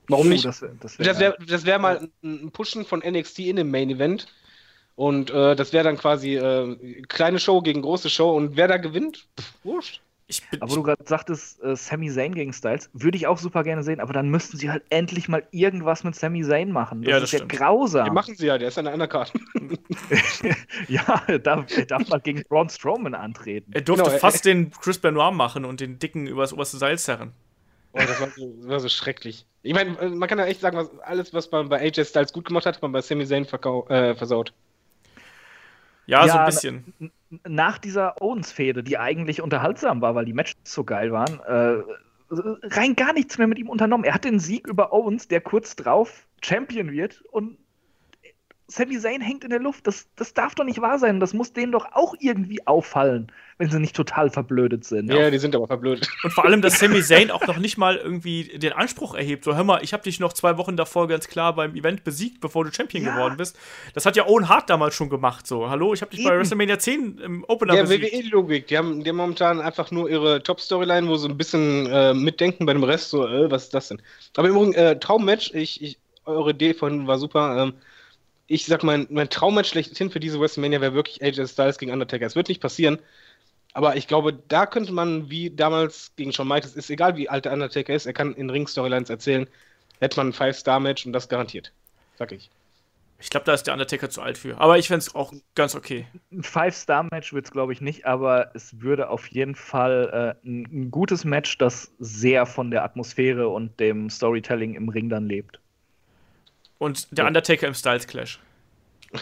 Warum 0.08 0.30
nicht? 0.30 0.46
Das, 0.46 0.64
das 0.80 0.98
wäre 0.98 1.20
wär, 1.20 1.38
das 1.46 1.66
wär 1.66 1.78
mal 1.78 2.10
ein 2.24 2.50
Pushen 2.52 2.86
von 2.86 3.04
NXT 3.06 3.40
in 3.40 3.58
dem 3.58 3.70
Main 3.70 3.90
Event 3.90 4.28
und 4.96 5.30
äh, 5.30 5.56
das 5.56 5.74
wäre 5.74 5.84
dann 5.84 5.98
quasi 5.98 6.38
äh, 6.38 7.04
kleine 7.10 7.40
Show 7.40 7.62
gegen 7.62 7.82
große 7.82 8.10
Show. 8.10 8.32
Und 8.36 8.56
wer 8.56 8.70
da 8.70 8.78
gewinnt, 8.78 9.28
pff, 9.38 9.54
wurscht. 9.66 10.02
Bin, 10.52 10.62
aber 10.62 10.76
du 10.76 10.84
gerade 10.84 11.04
sagtest, 11.06 11.64
äh, 11.64 11.78
Sami 11.78 12.12
Zayn 12.12 12.36
gegen 12.36 12.52
Styles, 12.52 12.90
würde 12.92 13.18
ich 13.18 13.28
auch 13.28 13.38
super 13.38 13.64
gerne 13.64 13.82
sehen, 13.82 14.02
aber 14.02 14.12
dann 14.12 14.28
müssten 14.28 14.58
sie 14.58 14.70
halt 14.70 14.84
endlich 14.90 15.30
mal 15.30 15.48
irgendwas 15.52 16.04
mit 16.04 16.16
Sami 16.16 16.44
Zayn 16.44 16.72
machen. 16.72 17.02
Das, 17.02 17.10
ja, 17.10 17.20
das 17.20 17.32
ist 17.32 17.38
stimmt. 17.38 17.54
ja 17.54 17.60
grausam. 17.60 18.06
Die 18.06 18.12
machen 18.12 18.36
sie 18.36 18.48
ja, 18.48 18.58
der 18.58 18.68
ist 18.68 18.78
an 18.78 18.88
einer 18.88 19.08
Karte. 19.08 19.40
ja, 20.90 21.24
er 21.28 21.40
darf, 21.40 21.66
er 21.78 21.86
darf 21.86 22.10
mal 22.10 22.20
gegen 22.20 22.44
Braun 22.44 22.70
Strowman 22.70 23.16
antreten. 23.16 23.72
Er 23.74 23.82
durfte 23.82 24.04
genau, 24.04 24.18
fast 24.18 24.46
er, 24.46 24.54
den 24.54 24.72
Chris 24.72 25.00
Benoit 25.00 25.34
machen 25.34 25.64
und 25.64 25.80
den 25.80 25.98
Dicken 25.98 26.28
übers 26.28 26.52
oberste 26.52 26.78
Seil 26.78 27.00
zerren. 27.00 27.32
Oh, 27.94 28.00
das 28.00 28.20
war 28.20 28.30
so, 28.30 28.54
das 28.60 28.68
war 28.68 28.80
so 28.82 28.90
schrecklich. 28.90 29.46
Ich 29.64 29.74
meine, 29.74 30.10
man 30.10 30.28
kann 30.28 30.40
ja 30.40 30.46
echt 30.46 30.60
sagen, 30.60 30.78
was, 30.78 30.90
alles, 31.00 31.34
was 31.34 31.50
man 31.52 31.70
bei 31.70 31.80
AJ 31.80 32.04
Styles 32.04 32.34
gut 32.34 32.46
gemacht 32.46 32.66
hat, 32.66 32.76
hat 32.76 32.82
man 32.82 32.92
bei 32.92 33.02
Sami 33.02 33.26
Zayn 33.26 33.46
äh, 33.46 34.16
versaut. 34.16 34.54
Ja, 36.06 36.26
ja, 36.26 36.32
so 36.32 36.38
ein 36.38 36.46
bisschen. 36.46 37.12
Nach 37.48 37.78
dieser 37.78 38.22
Owens-Fehde, 38.22 38.84
die 38.84 38.98
eigentlich 38.98 39.42
unterhaltsam 39.42 40.02
war, 40.02 40.16
weil 40.16 40.26
die 40.26 40.34
Matches 40.34 40.56
so 40.64 40.84
geil 40.84 41.12
waren, 41.12 41.40
äh, 41.42 41.84
rein 42.30 42.96
gar 42.96 43.14
nichts 43.14 43.38
mehr 43.38 43.48
mit 43.48 43.58
ihm 43.58 43.70
unternommen. 43.70 44.06
Er 44.06 44.14
hat 44.14 44.26
den 44.26 44.40
Sieg 44.40 44.68
über 44.68 44.94
Owens, 44.94 45.28
der 45.28 45.42
kurz 45.42 45.76
drauf 45.76 46.28
Champion 46.42 46.92
wird 46.92 47.22
und 47.32 47.58
Sami 48.70 49.00
Zayn 49.00 49.22
hängt 49.22 49.46
in 49.46 49.50
der 49.50 49.62
Luft. 49.62 49.88
Das, 49.88 50.08
das 50.18 50.34
darf 50.34 50.54
doch 50.54 50.66
nicht 50.66 50.82
wahr 50.82 51.00
sein. 51.00 51.22
Das 51.22 51.34
muss 51.34 51.54
denen 51.54 51.72
doch 51.72 51.88
auch 51.94 52.16
irgendwie 52.20 52.68
auffallen, 52.68 53.32
wenn 53.58 53.72
sie 53.72 53.80
nicht 53.80 53.96
total 53.96 54.30
verblödet 54.30 54.84
sind. 54.84 55.10
Ja, 55.10 55.22
ja. 55.22 55.32
die 55.32 55.38
sind 55.38 55.56
aber 55.56 55.68
verblödet. 55.68 56.10
Und 56.24 56.32
vor 56.32 56.44
allem, 56.44 56.62
dass 56.62 56.78
Sami 56.80 57.02
Zayn 57.02 57.32
auch 57.32 57.48
noch 57.48 57.60
nicht 57.60 57.78
mal 57.78 57.96
irgendwie 57.96 58.58
den 58.58 58.74
Anspruch 58.74 59.16
erhebt. 59.16 59.46
So, 59.46 59.56
hör 59.56 59.64
mal, 59.64 59.82
ich 59.84 59.94
habe 59.94 60.04
dich 60.04 60.20
noch 60.20 60.34
zwei 60.34 60.58
Wochen 60.58 60.76
davor 60.76 61.08
ganz 61.08 61.30
klar 61.30 61.56
beim 61.56 61.76
Event 61.76 62.04
besiegt, 62.04 62.42
bevor 62.42 62.66
du 62.66 62.74
Champion 62.74 63.06
ja. 63.06 63.16
geworden 63.16 63.38
bist. 63.38 63.58
Das 63.94 64.06
hat 64.06 64.18
ja 64.18 64.28
Owen 64.28 64.50
Hart 64.50 64.70
damals 64.70 64.96
schon 64.96 65.10
gemacht. 65.10 65.48
So, 65.48 65.70
hallo, 65.70 65.94
ich 65.94 66.02
habe 66.02 66.12
dich 66.12 66.20
Eben. 66.20 66.30
bei 66.30 66.38
WrestleMania 66.38 66.78
10 66.78 67.20
im 67.20 67.46
Opener 67.48 67.74
ja, 67.74 67.84
besiegt. 67.84 68.12
Ja, 68.12 68.20
WWE-Logik. 68.20 68.68
Die 68.68 68.78
haben, 68.78 69.02
die 69.02 69.10
haben 69.10 69.18
momentan 69.18 69.62
einfach 69.62 69.92
nur 69.92 70.10
ihre 70.10 70.44
Top-Storyline, 70.44 71.08
wo 71.08 71.16
sie 71.16 71.30
ein 71.30 71.38
bisschen 71.38 71.88
äh, 71.88 72.14
mitdenken 72.14 72.66
bei 72.66 72.74
dem 72.74 72.84
Rest. 72.84 73.12
So, 73.12 73.26
äh, 73.26 73.50
was 73.50 73.64
ist 73.64 73.74
das 73.74 73.88
denn? 73.88 74.02
Aber 74.36 74.50
im 74.50 74.56
Übrigen, 74.56 74.74
äh, 74.74 75.00
Traummatch, 75.00 75.54
ich, 75.54 75.82
ich, 75.82 75.98
eure 76.26 76.50
Idee 76.50 76.74
von 76.74 77.08
war 77.08 77.18
super. 77.18 77.64
Ähm, 77.64 77.74
ich 78.48 78.66
sag 78.66 78.84
mal, 78.84 79.06
mein 79.10 79.30
Traummatch 79.30 79.70
schlechthin 79.70 80.10
für 80.10 80.20
diese 80.20 80.40
WrestleMania 80.40 80.82
wäre 80.82 80.94
wirklich 80.94 81.22
AJ 81.22 81.48
Styles 81.48 81.78
gegen 81.78 81.92
Undertaker. 81.92 82.26
Es 82.26 82.36
wird 82.36 82.48
nicht 82.48 82.62
passieren. 82.62 83.00
Aber 83.74 83.96
ich 83.96 84.08
glaube, 84.08 84.34
da 84.34 84.66
könnte 84.66 84.92
man, 84.92 85.30
wie 85.30 85.52
damals 85.52 86.12
gegen 86.16 86.34
Shawn 86.34 86.48
Michaels, 86.48 86.76
ist 86.76 86.90
egal 86.90 87.16
wie 87.16 87.30
alt 87.30 87.46
der 87.46 87.54
Undertaker 87.54 87.94
ist, 87.94 88.06
er 88.06 88.14
kann 88.14 88.34
in 88.34 88.50
Ring-Storylines 88.50 89.10
erzählen, 89.10 89.48
hätte 90.00 90.18
man 90.18 90.30
ein 90.30 90.34
Five-Star-Match 90.34 91.06
und 91.06 91.14
das 91.14 91.30
garantiert. 91.30 91.72
Sag 92.18 92.32
ich. 92.32 92.50
Ich 93.20 93.30
glaube, 93.30 93.46
da 93.46 93.54
ist 93.54 93.64
der 93.64 93.74
Undertaker 93.74 94.10
zu 94.10 94.22
alt 94.22 94.38
für. 94.38 94.60
Aber 94.60 94.78
ich 94.78 94.88
fände 94.88 95.00
es 95.00 95.14
auch 95.14 95.34
ganz 95.56 95.76
okay. 95.76 96.06
Ein 96.32 96.44
Five-Star-Match 96.44 97.34
wird 97.34 97.46
es, 97.46 97.52
glaube 97.52 97.74
ich, 97.74 97.82
nicht, 97.82 98.06
aber 98.06 98.52
es 98.54 98.80
würde 98.80 99.10
auf 99.10 99.28
jeden 99.28 99.56
Fall 99.56 100.38
äh, 100.44 100.48
ein, 100.48 100.68
ein, 100.72 100.92
gutes 100.92 101.26
Match, 101.26 101.58
das 101.58 101.92
sehr 102.00 102.46
von 102.46 102.72
der 102.72 102.84
Atmosphäre 102.84 103.50
und 103.50 103.80
dem 103.80 104.10
Storytelling 104.10 104.76
im 104.76 104.90
Ring 104.90 105.10
dann 105.10 105.28
lebt. 105.28 105.60
Und 106.78 107.08
der 107.12 107.26
Undertaker 107.26 107.68
im 107.68 107.74
Styles 107.74 108.08
Clash. 108.08 108.40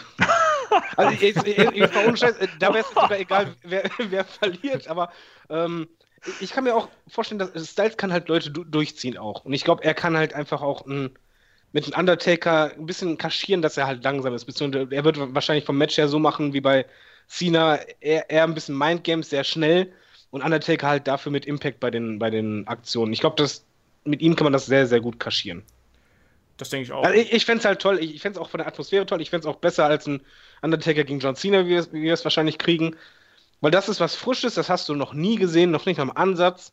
also, 0.96 1.12
ich, 1.12 1.36
ich, 1.36 1.58
ich, 1.58 1.96
ohne 1.96 2.16
Scheiß, 2.16 2.36
äh, 2.36 2.48
da 2.58 2.68
wäre 2.68 2.80
es 2.80 2.88
sogar 2.88 3.18
egal, 3.18 3.54
wer, 3.62 3.88
wer 3.98 4.24
verliert, 4.24 4.88
aber 4.88 5.10
ähm, 5.48 5.88
ich 6.40 6.50
kann 6.50 6.64
mir 6.64 6.74
auch 6.74 6.88
vorstellen, 7.08 7.38
dass 7.38 7.70
Styles 7.70 7.96
kann 7.96 8.12
halt 8.12 8.28
Leute 8.28 8.50
durchziehen 8.50 9.16
auch. 9.16 9.44
Und 9.44 9.52
ich 9.52 9.64
glaube, 9.64 9.84
er 9.84 9.94
kann 9.94 10.16
halt 10.16 10.34
einfach 10.34 10.60
auch 10.60 10.86
ein, 10.86 11.10
mit 11.72 11.86
dem 11.86 11.98
Undertaker 11.98 12.72
ein 12.72 12.86
bisschen 12.86 13.18
kaschieren, 13.18 13.62
dass 13.62 13.76
er 13.76 13.86
halt 13.86 14.02
langsam 14.02 14.34
ist. 14.34 14.44
Beziehungsweise 14.44 14.88
er 14.90 15.04
wird 15.04 15.18
wahrscheinlich 15.34 15.64
vom 15.64 15.78
Match 15.78 15.96
her 15.96 16.08
so 16.08 16.18
machen 16.18 16.52
wie 16.52 16.60
bei 16.60 16.86
Cena, 17.28 17.78
er, 18.00 18.30
er 18.30 18.44
ein 18.44 18.54
bisschen 18.54 18.76
Mindgames, 18.76 19.30
sehr 19.30 19.44
schnell 19.44 19.92
und 20.30 20.42
Undertaker 20.42 20.88
halt 20.88 21.06
dafür 21.06 21.32
mit 21.32 21.46
Impact 21.46 21.80
bei 21.80 21.90
den, 21.90 22.18
bei 22.18 22.30
den 22.30 22.66
Aktionen. 22.66 23.12
Ich 23.12 23.20
glaube, 23.20 23.46
mit 24.04 24.22
ihm 24.22 24.36
kann 24.36 24.44
man 24.44 24.52
das 24.52 24.66
sehr, 24.66 24.86
sehr 24.86 25.00
gut 25.00 25.20
kaschieren. 25.20 25.62
Das 26.56 26.70
denke 26.70 26.84
ich 26.84 26.92
auch. 26.92 27.04
Also 27.04 27.18
ich 27.18 27.32
ich 27.32 27.44
fände 27.44 27.60
es 27.60 27.64
halt 27.64 27.80
toll. 27.80 27.98
Ich, 28.00 28.14
ich 28.14 28.22
fände 28.22 28.38
es 28.38 28.44
auch 28.44 28.50
von 28.50 28.58
der 28.58 28.66
Atmosphäre 28.66 29.06
toll. 29.06 29.20
Ich 29.20 29.30
fände 29.30 29.46
es 29.46 29.54
auch 29.54 29.60
besser 29.60 29.84
als 29.86 30.06
ein 30.06 30.22
Undertaker 30.62 31.04
gegen 31.04 31.20
John 31.20 31.36
Cena, 31.36 31.66
wie 31.66 31.82
wir 31.92 32.12
es 32.14 32.24
wahrscheinlich 32.24 32.58
kriegen. 32.58 32.96
Weil 33.60 33.70
das 33.70 33.88
ist 33.88 34.00
was 34.00 34.14
Frisches, 34.14 34.54
das 34.54 34.68
hast 34.68 34.88
du 34.88 34.94
noch 34.94 35.12
nie 35.12 35.36
gesehen, 35.36 35.70
noch 35.70 35.86
nicht 35.86 36.00
am 36.00 36.10
Ansatz. 36.10 36.72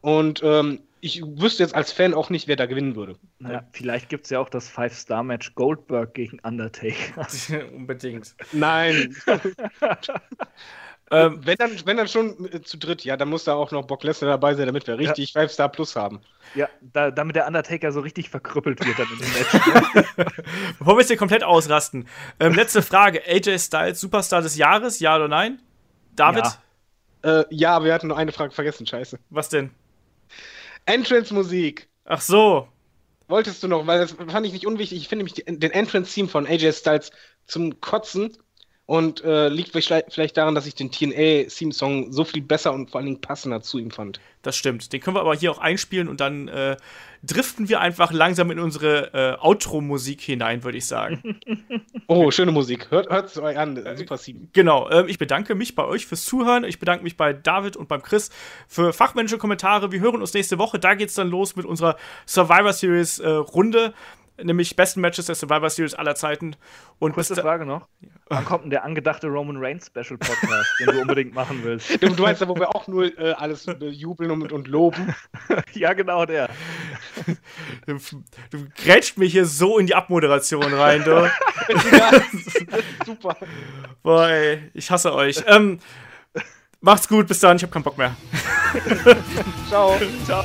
Und 0.00 0.42
ähm, 0.42 0.80
ich 1.00 1.22
wüsste 1.24 1.62
jetzt 1.62 1.74
als 1.74 1.92
Fan 1.92 2.14
auch 2.14 2.30
nicht, 2.30 2.46
wer 2.46 2.56
da 2.56 2.66
gewinnen 2.66 2.94
würde. 2.94 3.16
Naja, 3.38 3.66
vielleicht 3.72 4.08
gibt 4.08 4.24
es 4.24 4.30
ja 4.30 4.38
auch 4.38 4.48
das 4.48 4.68
Five-Star-Match 4.68 5.54
Goldberg 5.54 6.14
gegen 6.14 6.38
Undertaker. 6.40 7.26
Unbedingt. 7.74 8.34
Nein. 8.52 9.16
Ähm, 11.12 11.40
wenn, 11.44 11.56
dann, 11.56 11.72
wenn 11.86 11.96
dann 11.96 12.06
schon 12.06 12.52
äh, 12.52 12.62
zu 12.62 12.78
dritt, 12.78 13.04
ja, 13.04 13.16
dann 13.16 13.28
muss 13.28 13.42
da 13.42 13.54
auch 13.54 13.72
noch 13.72 13.84
Bock 13.84 14.04
Lesnar 14.04 14.30
dabei 14.30 14.54
sein, 14.54 14.66
damit 14.66 14.86
wir 14.86 14.96
richtig 14.96 15.34
ja. 15.34 15.40
5-Star 15.40 15.68
Plus 15.68 15.96
haben. 15.96 16.20
Ja, 16.54 16.68
da, 16.80 17.10
damit 17.10 17.34
der 17.34 17.48
Undertaker 17.48 17.90
so 17.90 18.00
richtig 18.00 18.30
verkrüppelt 18.30 18.84
wird 18.86 18.96
dann 18.96 19.08
in 19.12 19.18
dem 19.18 19.32
Match. 19.32 20.32
Bevor 20.78 20.96
wir 20.96 21.00
es 21.00 21.08
hier 21.08 21.16
komplett 21.16 21.42
ausrasten. 21.42 22.06
Ähm, 22.38 22.54
letzte 22.54 22.82
Frage: 22.82 23.22
AJ 23.26 23.58
Styles, 23.58 24.00
Superstar 24.00 24.40
des 24.42 24.56
Jahres, 24.56 25.00
ja 25.00 25.16
oder 25.16 25.26
nein? 25.26 25.60
David? 26.14 26.44
Ja, 27.24 27.40
äh, 27.40 27.44
ja 27.50 27.82
wir 27.82 27.92
hatten 27.92 28.06
nur 28.06 28.16
eine 28.16 28.30
Frage 28.30 28.52
vergessen, 28.52 28.86
scheiße. 28.86 29.18
Was 29.30 29.48
denn? 29.48 29.70
Entrance-Musik. 30.86 31.88
Ach 32.04 32.20
so. 32.20 32.68
Wolltest 33.26 33.62
du 33.62 33.68
noch, 33.68 33.86
weil 33.86 34.00
das 34.00 34.12
fand 34.12 34.46
ich 34.46 34.52
nicht 34.52 34.66
unwichtig. 34.66 34.98
Ich 34.98 35.08
finde 35.08 35.24
nämlich 35.24 35.44
den 35.44 35.70
Entrance-Theme 35.70 36.28
von 36.28 36.46
AJ 36.46 36.72
Styles 36.72 37.10
zum 37.46 37.80
Kotzen 37.80 38.36
und 38.90 39.22
äh, 39.22 39.48
liegt 39.48 39.70
vielleicht 39.70 40.36
daran, 40.36 40.56
dass 40.56 40.66
ich 40.66 40.74
den 40.74 40.90
TNA-Theme-Song 40.90 42.10
so 42.10 42.24
viel 42.24 42.42
besser 42.42 42.72
und 42.72 42.90
vor 42.90 42.98
allen 42.98 43.06
Dingen 43.06 43.20
passender 43.20 43.62
zu 43.62 43.78
ihm 43.78 43.92
fand. 43.92 44.18
Das 44.42 44.56
stimmt. 44.56 44.92
Den 44.92 45.00
können 45.00 45.14
wir 45.14 45.20
aber 45.20 45.36
hier 45.36 45.52
auch 45.52 45.58
einspielen 45.58 46.08
und 46.08 46.20
dann 46.20 46.48
äh, 46.48 46.76
driften 47.22 47.68
wir 47.68 47.80
einfach 47.80 48.10
langsam 48.10 48.50
in 48.50 48.58
unsere 48.58 49.14
äh, 49.14 49.46
Outro-Musik 49.46 50.20
hinein, 50.22 50.64
würde 50.64 50.78
ich 50.78 50.86
sagen. 50.86 51.38
oh, 52.08 52.32
schöne 52.32 52.50
Musik. 52.50 52.90
Hört, 52.90 53.08
es 53.26 53.38
euch 53.38 53.56
an. 53.56 53.80
Super 53.96 54.18
Theme. 54.18 54.48
Genau. 54.54 54.90
Ähm, 54.90 55.06
ich 55.06 55.18
bedanke 55.18 55.54
mich 55.54 55.76
bei 55.76 55.84
euch 55.84 56.06
fürs 56.06 56.24
Zuhören. 56.24 56.64
Ich 56.64 56.80
bedanke 56.80 57.04
mich 57.04 57.16
bei 57.16 57.32
David 57.32 57.76
und 57.76 57.86
beim 57.86 58.02
Chris 58.02 58.30
für 58.66 58.92
fachmännische 58.92 59.38
Kommentare. 59.38 59.92
Wir 59.92 60.00
hören 60.00 60.20
uns 60.20 60.34
nächste 60.34 60.58
Woche. 60.58 60.80
Da 60.80 60.94
geht 60.94 61.10
es 61.10 61.14
dann 61.14 61.28
los 61.28 61.54
mit 61.54 61.64
unserer 61.64 61.96
Survivor 62.26 62.72
Series-Runde. 62.72 63.94
Nämlich 64.42 64.76
besten 64.76 65.00
Matches 65.00 65.26
der 65.26 65.34
Survivor 65.34 65.70
Series 65.70 65.94
aller 65.94 66.14
Zeiten. 66.14 66.56
Und 66.98 67.14
Kurze 67.14 67.36
Frage 67.36 67.66
noch. 67.66 67.88
Wann 68.28 68.44
kommt 68.44 68.64
denn 68.64 68.70
der 68.70 68.84
angedachte 68.84 69.26
Roman 69.26 69.56
Reigns 69.58 69.86
Special 69.86 70.16
Podcast, 70.16 70.68
den 70.78 70.86
du 70.86 71.00
unbedingt 71.00 71.34
machen 71.34 71.60
willst? 71.64 71.90
Du 72.00 72.22
meinst 72.22 72.40
ja, 72.40 72.48
wo 72.48 72.56
wir 72.56 72.74
auch 72.74 72.86
nur 72.86 73.18
äh, 73.18 73.32
alles 73.32 73.66
äh, 73.66 73.72
jubeln 73.86 74.30
und, 74.30 74.52
und 74.52 74.68
loben. 74.68 75.14
ja, 75.72 75.92
genau 75.94 76.26
der. 76.26 76.48
Du, 77.86 77.98
du 78.50 78.66
grätscht 78.76 79.18
mich 79.18 79.32
hier 79.32 79.46
so 79.46 79.78
in 79.78 79.86
die 79.86 79.94
Abmoderation 79.94 80.72
rein, 80.72 81.02
du. 81.04 81.10
ja, 81.92 82.10
super. 83.04 83.36
Boah, 84.02 84.28
ey, 84.28 84.70
ich 84.74 84.90
hasse 84.90 85.14
euch. 85.14 85.42
Ähm, 85.46 85.78
macht's 86.80 87.08
gut, 87.08 87.26
bis 87.26 87.40
dann, 87.40 87.56
ich 87.56 87.62
hab 87.62 87.72
keinen 87.72 87.82
Bock 87.82 87.98
mehr. 87.98 88.16
Ciao. 89.68 89.98
Ciao. 90.24 90.44